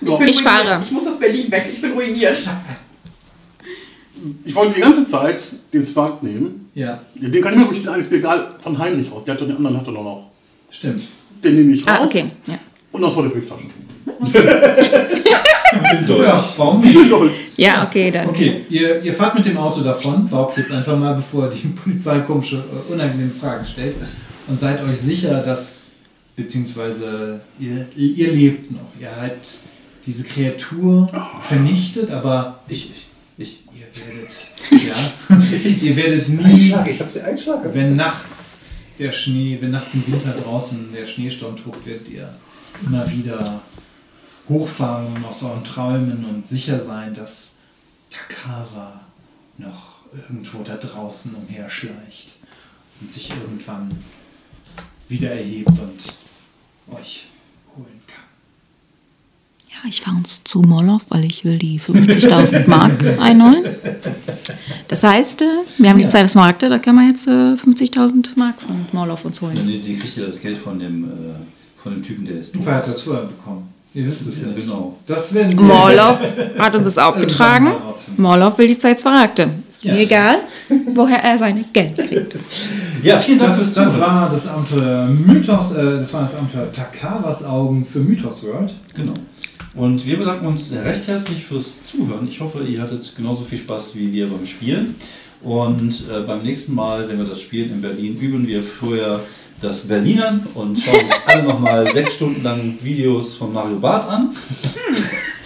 bin 0.01 0.09
ich 0.09 0.15
ruiniert. 0.15 0.35
fahre. 0.41 0.81
Ich 0.83 0.91
muss 0.91 1.07
aus 1.07 1.19
Berlin 1.19 1.49
weg, 1.51 1.65
ich 1.71 1.81
bin 1.81 1.93
ruiniert. 1.93 2.41
Ich 4.45 4.55
wollte 4.55 4.75
die 4.75 4.81
ganze 4.81 5.07
Zeit 5.07 5.43
den 5.73 5.83
Smaragd 5.83 6.23
nehmen. 6.23 6.69
Ja, 6.73 7.01
Den 7.15 7.41
kann 7.41 7.53
ich 7.53 7.59
mir 7.59 7.65
ruhig 7.65 7.79
den 7.79 7.89
einen, 7.89 8.01
ist 8.01 8.11
mir 8.11 8.17
egal, 8.17 8.51
von 8.59 8.77
Heinrich 8.77 9.11
raus. 9.11 9.23
Der 9.25 9.33
hat 9.33 9.41
doch 9.41 9.47
den 9.47 9.57
anderen 9.57 9.77
hat 9.77 9.85
er 9.87 9.93
noch 9.93 10.03
noch. 10.03 10.29
stimmt. 10.71 11.03
Den 11.43 11.55
nehme 11.55 11.73
ich 11.73 11.81
raus. 11.87 11.97
Ah, 11.99 12.05
okay. 12.05 12.23
Ja. 12.47 12.57
Und 12.91 13.01
noch 13.01 13.13
so 13.13 13.21
eine 13.21 13.29
Brieftasche. 13.29 13.65
Den 15.91 16.07
Dolch. 16.07 16.23
Ja, 16.27 16.43
warum 16.57 16.81
nicht? 16.81 16.95
Die 16.97 17.09
Dolch. 17.09 17.35
Ja, 17.57 17.85
okay, 17.85 18.11
dann. 18.11 18.29
Okay, 18.29 18.61
ihr, 18.69 19.01
ihr 19.01 19.13
fahrt 19.13 19.35
mit 19.35 19.45
dem 19.45 19.57
Auto 19.57 19.81
davon, 19.81 20.27
behauptet 20.27 20.65
jetzt 20.65 20.71
einfach 20.73 20.97
mal, 20.97 21.15
bevor 21.15 21.49
die 21.49 21.67
Polizei 21.83 22.19
komische, 22.19 22.57
äh, 22.57 22.91
unangenehme 22.93 23.31
Fragen 23.31 23.65
stellt 23.65 23.95
und 24.47 24.59
seid 24.59 24.83
euch 24.83 24.99
sicher, 24.99 25.41
dass, 25.41 25.93
beziehungsweise 26.35 27.39
ihr, 27.59 27.87
ihr 27.95 28.31
lebt 28.31 28.71
noch. 28.71 28.81
Ihr 28.99 29.09
habt 29.09 29.57
diese 30.05 30.23
Kreatur 30.25 31.07
vernichtet, 31.41 32.11
aber 32.11 32.59
Ich, 32.67 32.89
ich, 32.91 33.05
werdet, 33.95 34.47
ja, 34.71 35.37
ihr 35.81 35.95
werdet 35.95 36.29
nie, 36.29 36.43
Einschlag, 36.43 36.87
ich 36.87 36.99
habe 36.99 37.11
den 37.11 37.25
Einschlag. 37.25 37.73
wenn 37.73 37.95
nachts 37.95 38.83
der 38.99 39.11
Schnee, 39.11 39.57
wenn 39.59 39.71
nachts 39.71 39.93
im 39.93 40.05
Winter 40.07 40.31
draußen 40.33 40.91
der 40.93 41.05
Schneesturm 41.05 41.55
tobt, 41.55 41.85
werdet 41.85 42.09
ihr 42.09 42.33
immer 42.85 43.09
wieder 43.11 43.61
hochfahren 44.49 45.23
aus 45.23 45.43
euren 45.43 45.63
Träumen 45.63 46.25
und 46.25 46.47
sicher 46.47 46.79
sein, 46.79 47.13
dass 47.13 47.59
Takara 48.09 49.01
noch 49.57 49.99
irgendwo 50.13 50.63
da 50.63 50.75
draußen 50.75 51.33
umherschleicht 51.35 52.37
und 53.01 53.09
sich 53.09 53.29
irgendwann 53.29 53.89
wieder 55.07 55.31
erhebt 55.31 55.69
und 55.69 56.13
euch 56.95 57.25
ich 59.87 60.01
fahre 60.01 60.17
uns 60.17 60.43
zu 60.43 60.61
Molow, 60.61 61.01
weil 61.09 61.25
ich 61.25 61.43
will 61.43 61.57
die 61.57 61.79
50.000 61.79 62.67
Mark 62.67 63.03
einholen. 63.19 63.63
Das 64.87 65.03
heißt, 65.03 65.41
äh, 65.41 65.45
wir 65.77 65.89
haben 65.89 65.99
die 65.99 66.07
zwei 66.07 66.27
Smaragde, 66.27 66.69
da 66.69 66.79
können 66.79 66.97
wir 66.99 67.07
jetzt 67.07 67.27
äh, 67.27 67.31
50.000 67.55 68.29
Mark 68.37 68.61
von 68.61 68.85
Molow 68.91 69.23
uns 69.25 69.41
holen. 69.41 69.57
Die, 69.67 69.79
die 69.79 69.97
kriegt 69.97 70.17
ja 70.17 70.25
das 70.25 70.39
Geld 70.39 70.57
von 70.57 70.79
dem, 70.79 71.03
äh, 71.05 71.07
von 71.81 71.93
dem 71.93 72.03
Typen, 72.03 72.25
der 72.25 72.37
ist 72.37 72.53
Wer 72.65 72.75
hat 72.75 72.87
das 72.87 73.01
vorher 73.01 73.25
bekommen? 73.25 73.69
Ihr 73.95 74.07
wisst 74.07 74.27
es 74.27 74.41
ja, 74.41 74.47
Ja, 74.47 74.53
nicht. 74.55 74.65
genau. 74.65 74.97
Das 75.05 75.31
Morloff 75.55 76.19
hat 76.57 76.73
uns 76.75 76.85
das 76.85 76.97
aufgetragen. 77.05 77.73
Morloff 78.17 78.57
will 78.57 78.65
die 78.67 78.77
zwei 78.77 78.95
Smaragde. 78.95 79.51
Ist 79.69 79.85
mir 79.85 79.93
Ja. 79.93 79.99
egal, 79.99 80.35
woher 80.95 81.23
er 81.23 81.37
seine 81.37 81.63
Geld 81.71 81.95
kriegt. 81.97 82.35
Ja, 83.03 83.19
vielen 83.19 83.37
Dank 83.37 83.55
Das, 83.55 83.71
das 83.75 83.99
war 83.99 84.29
das 84.31 84.47
Abenteuer 84.47 85.05
Mythos, 85.09 85.73
äh, 85.73 85.97
das 85.99 86.11
war 86.11 86.23
das 86.23 86.33
Abenteuer 86.33 86.71
Takawas 86.71 87.43
Augen 87.43 87.85
für 87.85 87.99
Mythos 87.99 88.41
World. 88.41 88.73
Genau. 88.95 89.13
Und 89.75 90.05
wir 90.05 90.17
bedanken 90.17 90.45
uns 90.45 90.71
recht 90.71 91.07
herzlich 91.07 91.43
fürs 91.45 91.83
Zuhören. 91.83 92.27
Ich 92.29 92.39
hoffe, 92.39 92.63
ihr 92.63 92.81
hattet 92.81 93.11
genauso 93.15 93.43
viel 93.43 93.57
Spaß 93.57 93.95
wie 93.95 94.11
wir 94.13 94.27
beim 94.27 94.45
Spielen. 94.45 94.95
Und 95.41 96.03
äh, 96.09 96.21
beim 96.25 96.43
nächsten 96.43 96.73
Mal, 96.75 97.07
wenn 97.09 97.17
wir 97.17 97.25
das 97.25 97.41
spielen 97.41 97.71
in 97.71 97.81
Berlin, 97.81 98.15
üben 98.17 98.47
wir 98.47 98.61
vorher 98.61 99.19
das 99.59 99.81
Berlinern 99.87 100.45
und 100.53 100.77
schauen 100.79 100.95
uns 101.01 101.13
alle 101.25 101.43
nochmal 101.43 101.91
sechs 101.93 102.13
Stunden 102.15 102.43
lang 102.43 102.77
Videos 102.81 103.35
von 103.35 103.51
Mario 103.51 103.77
Barth 103.77 104.07
an. 104.09 104.29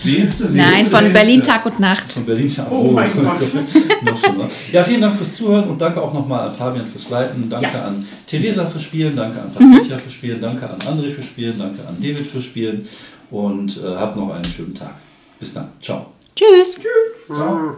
Nächste, 0.04 0.45
Nein, 0.45 0.56
nächste, 0.72 0.90
von 0.91 0.99
nächste. 1.04 1.10
Berlin 1.20 1.44
Tag 1.44 1.66
und 1.66 1.80
Nacht. 1.80 2.14
Von 2.14 2.26
Berlin. 2.26 2.52
Oh 2.70 2.91
mein 2.91 3.10
Gott. 3.14 3.40
Ja, 4.72 4.84
vielen 4.84 5.02
Dank 5.02 5.16
fürs 5.16 5.36
Zuhören 5.36 5.70
und 5.70 5.80
danke 5.82 6.02
auch 6.02 6.14
nochmal 6.14 6.48
an 6.49 6.56
Fabian 6.56 6.86
fürs 6.86 7.10
Leiten. 7.10 7.49
Danke 7.49 7.66
Ja. 7.74 7.86
an 7.88 8.06
Theresa 8.28 8.66
fürs 8.66 8.84
Spielen, 8.84 9.16
danke 9.16 9.41
an 9.41 9.52
Patricia 9.54 9.98
fürs 9.98 10.14
Spielen, 10.14 10.40
danke 10.40 10.70
an 10.70 10.78
André 10.80 11.12
fürs 11.12 11.26
Spielen, 11.26 11.56
danke 11.58 11.80
an 11.88 11.98
David 11.99 12.28
fürs 12.28 12.44
Spielen 12.45 12.88
und 13.32 13.78
äh, 13.84 13.95
habt 13.95 14.18
noch 14.18 14.34
einen 14.34 14.45
schönen 14.45 14.74
Tag. 14.76 14.94
Bis 15.40 15.54
dann. 15.54 15.70
Ciao. 15.82 16.08
Tschüss. 16.36 16.80
Ciao. 17.28 17.78